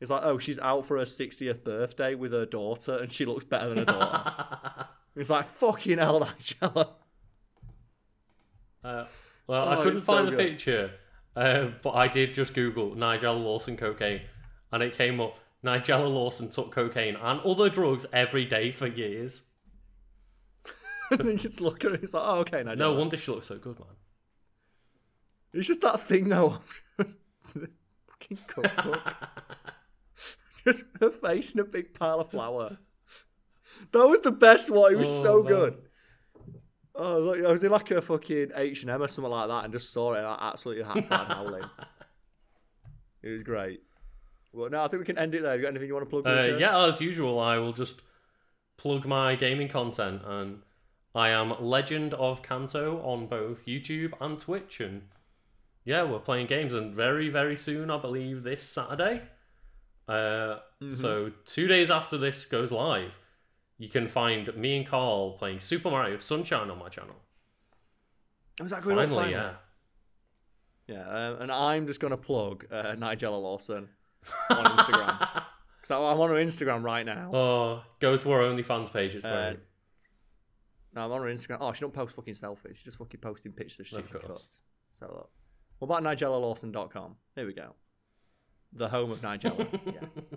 It's 0.00 0.10
like 0.10 0.22
oh 0.22 0.38
she's 0.38 0.58
out 0.60 0.86
for 0.86 0.98
her 0.98 1.04
sixtieth 1.04 1.64
birthday 1.64 2.14
with 2.14 2.32
her 2.32 2.46
daughter, 2.46 2.96
and 2.98 3.10
she 3.10 3.24
looks 3.24 3.44
better 3.44 3.68
than 3.68 3.78
her 3.78 3.84
daughter. 3.84 4.86
it's 5.16 5.30
like 5.30 5.46
fucking 5.46 5.98
hell, 5.98 6.20
Nigella. 6.38 6.90
Uh, 8.84 9.04
well, 9.48 9.68
oh, 9.68 9.70
I 9.70 9.76
couldn't 9.82 9.98
find 9.98 10.26
so 10.26 10.30
the 10.30 10.30
good. 10.30 10.38
picture, 10.38 10.90
uh, 11.34 11.68
but 11.82 11.94
I 11.94 12.06
did 12.06 12.32
just 12.32 12.54
Google 12.54 12.94
Nigella 12.94 13.42
Lawson 13.42 13.76
cocaine, 13.76 14.20
and 14.70 14.82
it 14.82 14.96
came 14.96 15.20
up. 15.20 15.38
Nigella 15.64 16.08
Lawson 16.08 16.50
took 16.50 16.70
cocaine 16.70 17.16
and 17.16 17.40
other 17.40 17.68
drugs 17.68 18.06
every 18.12 18.44
day 18.44 18.70
for 18.70 18.86
years. 18.86 19.48
and 21.10 21.20
then 21.20 21.36
just 21.36 21.60
look 21.60 21.84
at 21.84 21.90
it. 21.90 22.04
It's 22.04 22.14
like, 22.14 22.22
oh, 22.24 22.38
okay, 22.40 22.62
now. 22.62 22.74
No 22.74 22.92
wonder 22.92 23.16
she 23.16 23.32
looks 23.32 23.48
so 23.48 23.58
good, 23.58 23.76
man. 23.76 23.88
It's 25.52 25.66
just 25.66 25.80
that 25.80 26.00
thing, 26.00 26.28
though. 26.28 26.60
fucking 26.98 28.38
cookbook. 28.46 29.14
just 30.64 30.84
her 31.00 31.10
face 31.10 31.52
in 31.52 31.60
a 31.60 31.64
big 31.64 31.94
pile 31.94 32.20
of 32.20 32.30
flour. 32.30 32.78
That 33.92 34.06
was 34.06 34.20
the 34.20 34.32
best 34.32 34.70
one. 34.70 34.92
It 34.92 34.98
was 34.98 35.08
oh, 35.08 35.22
so 35.22 35.42
man. 35.42 35.52
good. 35.52 35.78
Oh, 36.94 37.18
look, 37.18 37.44
I 37.44 37.50
was 37.50 37.62
in 37.62 37.70
like 37.70 37.90
a 37.92 38.02
fucking 38.02 38.50
H 38.54 38.82
and 38.82 38.90
M 38.90 39.02
or 39.02 39.08
something 39.08 39.30
like 39.30 39.48
that, 39.48 39.64
and 39.64 39.72
just 39.72 39.92
saw 39.92 40.14
it. 40.14 40.18
And 40.18 40.26
I 40.26 40.36
absolutely 40.40 40.84
had 40.84 41.04
started 41.04 41.32
howling. 41.34 41.64
It 43.22 43.30
was 43.30 43.42
great. 43.42 43.82
Well, 44.52 44.70
no, 44.70 44.82
I 44.82 44.88
think 44.88 45.00
we 45.00 45.06
can 45.06 45.18
end 45.18 45.34
it 45.34 45.42
there. 45.42 45.54
You 45.54 45.62
got 45.62 45.68
anything 45.68 45.88
you 45.88 45.94
want 45.94 46.06
to 46.06 46.10
plug? 46.10 46.26
Uh, 46.26 46.56
yeah, 46.56 46.86
as 46.86 47.00
usual, 47.00 47.38
I 47.38 47.58
will 47.58 47.72
just 47.72 48.02
plug 48.76 49.06
my 49.06 49.34
gaming 49.36 49.68
content 49.68 50.22
and 50.24 50.62
I 51.14 51.30
am 51.30 51.54
Legend 51.60 52.14
of 52.14 52.42
Kanto 52.42 53.00
on 53.02 53.26
both 53.26 53.66
YouTube 53.66 54.12
and 54.20 54.38
Twitch, 54.38 54.80
and 54.80 55.02
yeah, 55.88 56.02
we're 56.02 56.18
playing 56.18 56.48
games, 56.48 56.74
and 56.74 56.94
very, 56.94 57.30
very 57.30 57.56
soon, 57.56 57.90
I 57.90 57.96
believe, 57.96 58.42
this 58.42 58.62
Saturday. 58.62 59.22
Uh, 60.06 60.12
mm-hmm. 60.82 60.92
So 60.92 61.32
two 61.46 61.66
days 61.66 61.90
after 61.90 62.18
this 62.18 62.44
goes 62.44 62.70
live, 62.70 63.12
you 63.78 63.88
can 63.88 64.06
find 64.06 64.54
me 64.54 64.76
and 64.76 64.86
Carl 64.86 65.38
playing 65.38 65.60
Super 65.60 65.90
Mario 65.90 66.18
Sunshine 66.18 66.68
on 66.68 66.78
my 66.78 66.90
channel. 66.90 67.16
Oh, 68.60 68.66
is 68.66 68.70
that 68.70 68.82
going 68.82 68.96
finally, 68.96 69.34
on? 69.34 69.40
Finally, 69.40 69.54
yeah. 70.88 70.94
Yeah, 70.94 71.08
uh, 71.08 71.36
and 71.40 71.50
I'm 71.50 71.86
just 71.86 72.00
gonna 72.00 72.18
plug 72.18 72.66
uh, 72.70 72.94
Nigella 72.94 73.40
Lawson 73.40 73.88
on 74.50 74.64
Instagram 74.76 75.18
because 75.80 75.90
I'm 75.90 76.02
on 76.02 76.28
her 76.28 76.36
Instagram 76.36 76.82
right 76.82 77.06
now. 77.06 77.34
Oh, 77.34 77.82
go 77.98 78.14
to 78.14 78.30
our 78.32 78.40
OnlyFans 78.40 78.92
page. 78.92 79.14
It's 79.14 79.24
uh, 79.24 79.54
no, 80.94 81.06
I'm 81.06 81.12
on 81.12 81.22
her 81.22 81.28
Instagram. 81.28 81.58
Oh, 81.62 81.72
she 81.72 81.80
don't 81.80 81.94
post 81.94 82.14
fucking 82.14 82.34
selfies. 82.34 82.74
She's 82.74 82.82
just 82.82 82.98
fucking 82.98 83.20
posting 83.20 83.52
pictures 83.52 83.80
of 83.80 83.86
shit 83.86 84.04
she 84.06 84.18
cuts. 84.18 84.60
So 84.92 85.06
look. 85.06 85.30
What 85.78 85.86
about 85.86 86.02
NigellaLawson.com? 86.02 87.16
Here 87.34 87.46
we 87.46 87.52
go. 87.52 87.74
the 88.72 88.88
home 88.88 89.10
of 89.10 89.20
Nigella. 89.20 89.66
yes. 89.86 90.34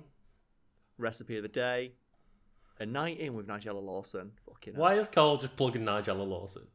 Recipe 0.97 1.38
of 1.38 1.43
the 1.43 1.49
day: 1.49 1.93
a 2.80 2.85
night 2.85 3.19
in 3.19 3.34
with 3.34 3.47
Nigella 3.47 3.84
Lawson. 3.84 4.31
Fucking 4.45 4.76
Why 4.76 4.95
is 4.95 5.07
Cole 5.07 5.38
just 5.38 5.55
plugging 5.55 5.84
Nigella 5.84 6.27
Lawson? 6.27 6.68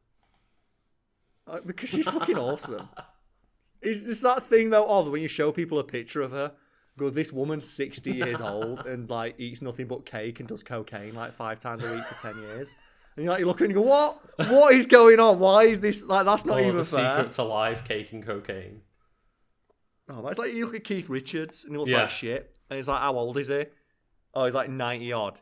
Uh, 1.47 1.59
because 1.65 1.89
she's 1.89 2.07
fucking 2.07 2.37
awesome. 2.37 2.89
It's 3.81 4.03
just 4.05 4.21
that 4.23 4.43
thing 4.43 4.69
though 4.69 4.85
of 4.85 5.09
when 5.09 5.21
you 5.21 5.27
show 5.29 5.51
people 5.51 5.79
a 5.79 5.83
picture 5.83 6.21
of 6.21 6.31
her, 6.31 6.51
go, 6.97 7.09
this 7.09 7.31
woman's 7.31 7.69
sixty 7.69 8.11
years 8.11 8.41
old 8.41 8.79
and 8.85 9.09
like 9.09 9.35
eats 9.37 9.61
nothing 9.61 9.87
but 9.87 10.05
cake 10.05 10.39
and 10.41 10.49
does 10.49 10.63
cocaine 10.63 11.15
like 11.15 11.33
five 11.33 11.59
times 11.59 11.83
a 11.83 11.93
week 11.93 12.05
for 12.05 12.15
ten 12.15 12.37
years. 12.41 12.75
And 13.17 13.23
you're 13.23 13.33
like, 13.33 13.39
you 13.39 13.47
look 13.47 13.61
and 13.61 13.71
you 13.71 13.75
go, 13.75 13.81
what? 13.81 14.19
What 14.47 14.75
is 14.75 14.85
going 14.85 15.19
on? 15.19 15.39
Why 15.39 15.63
is 15.63 15.81
this 15.81 16.05
like? 16.05 16.25
That's 16.25 16.45
not 16.45 16.59
oh, 16.59 16.61
even 16.61 16.77
the 16.77 16.85
fair. 16.85 17.17
secret 17.17 17.31
to 17.33 17.43
life, 17.43 17.83
cake 17.83 18.13
and 18.13 18.23
cocaine. 18.23 18.81
Oh, 20.07 20.25
it's 20.27 20.37
like 20.37 20.53
you 20.53 20.67
look 20.67 20.75
at 20.75 20.83
Keith 20.83 21.09
Richards 21.09 21.65
and 21.65 21.73
he 21.73 21.79
looks 21.79 21.89
yeah. 21.89 22.01
like 22.01 22.09
shit, 22.09 22.55
and 22.69 22.77
he's 22.77 22.87
like, 22.87 23.01
how 23.01 23.15
old 23.17 23.37
is 23.37 23.47
he? 23.47 23.65
Oh, 24.35 24.45
he's 24.45 24.53
like 24.53 24.69
ninety 24.69 25.11
odd. 25.11 25.39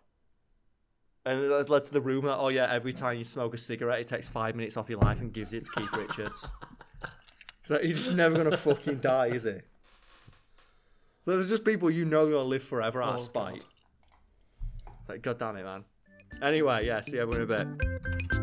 And 1.25 1.41
it 1.41 1.69
led 1.69 1.83
to 1.83 1.91
the 1.91 1.99
rumor, 1.99 2.33
oh 2.37 2.47
yeah, 2.47 2.71
every 2.71 2.93
time 2.93 3.17
you 3.17 3.25
smoke 3.25 3.53
a 3.53 3.57
cigarette, 3.57 3.99
it 3.99 4.07
takes 4.07 4.29
five 4.29 4.55
minutes 4.55 4.77
off 4.77 4.89
your 4.89 4.99
life 4.99 5.19
and 5.19 5.33
gives 5.33 5.51
it 5.51 5.65
to 5.65 5.71
Keith 5.71 5.91
Richards. 5.91 6.53
so 7.63 7.79
he's 7.79 7.97
just 7.97 8.13
never 8.13 8.37
gonna 8.37 8.55
fucking 8.55 8.99
die, 8.99 9.27
is 9.27 9.43
he? 9.43 9.55
So 11.23 11.31
there's 11.31 11.49
just 11.49 11.65
people 11.65 11.91
you 11.91 12.05
know 12.05 12.21
are 12.21 12.31
gonna 12.31 12.43
live 12.43 12.63
forever 12.63 13.03
out 13.03 13.13
oh, 13.13 13.15
of 13.15 13.21
spite. 13.21 13.65
God. 14.85 14.93
It's 15.01 15.09
like, 15.09 15.21
god 15.21 15.39
damn 15.39 15.57
it, 15.57 15.63
man. 15.63 15.83
Anyway, 16.41 16.85
yeah, 16.85 17.01
see 17.01 17.19
everyone 17.19 17.41
in 17.41 17.51
a 17.51 17.55
bit. 17.57 18.34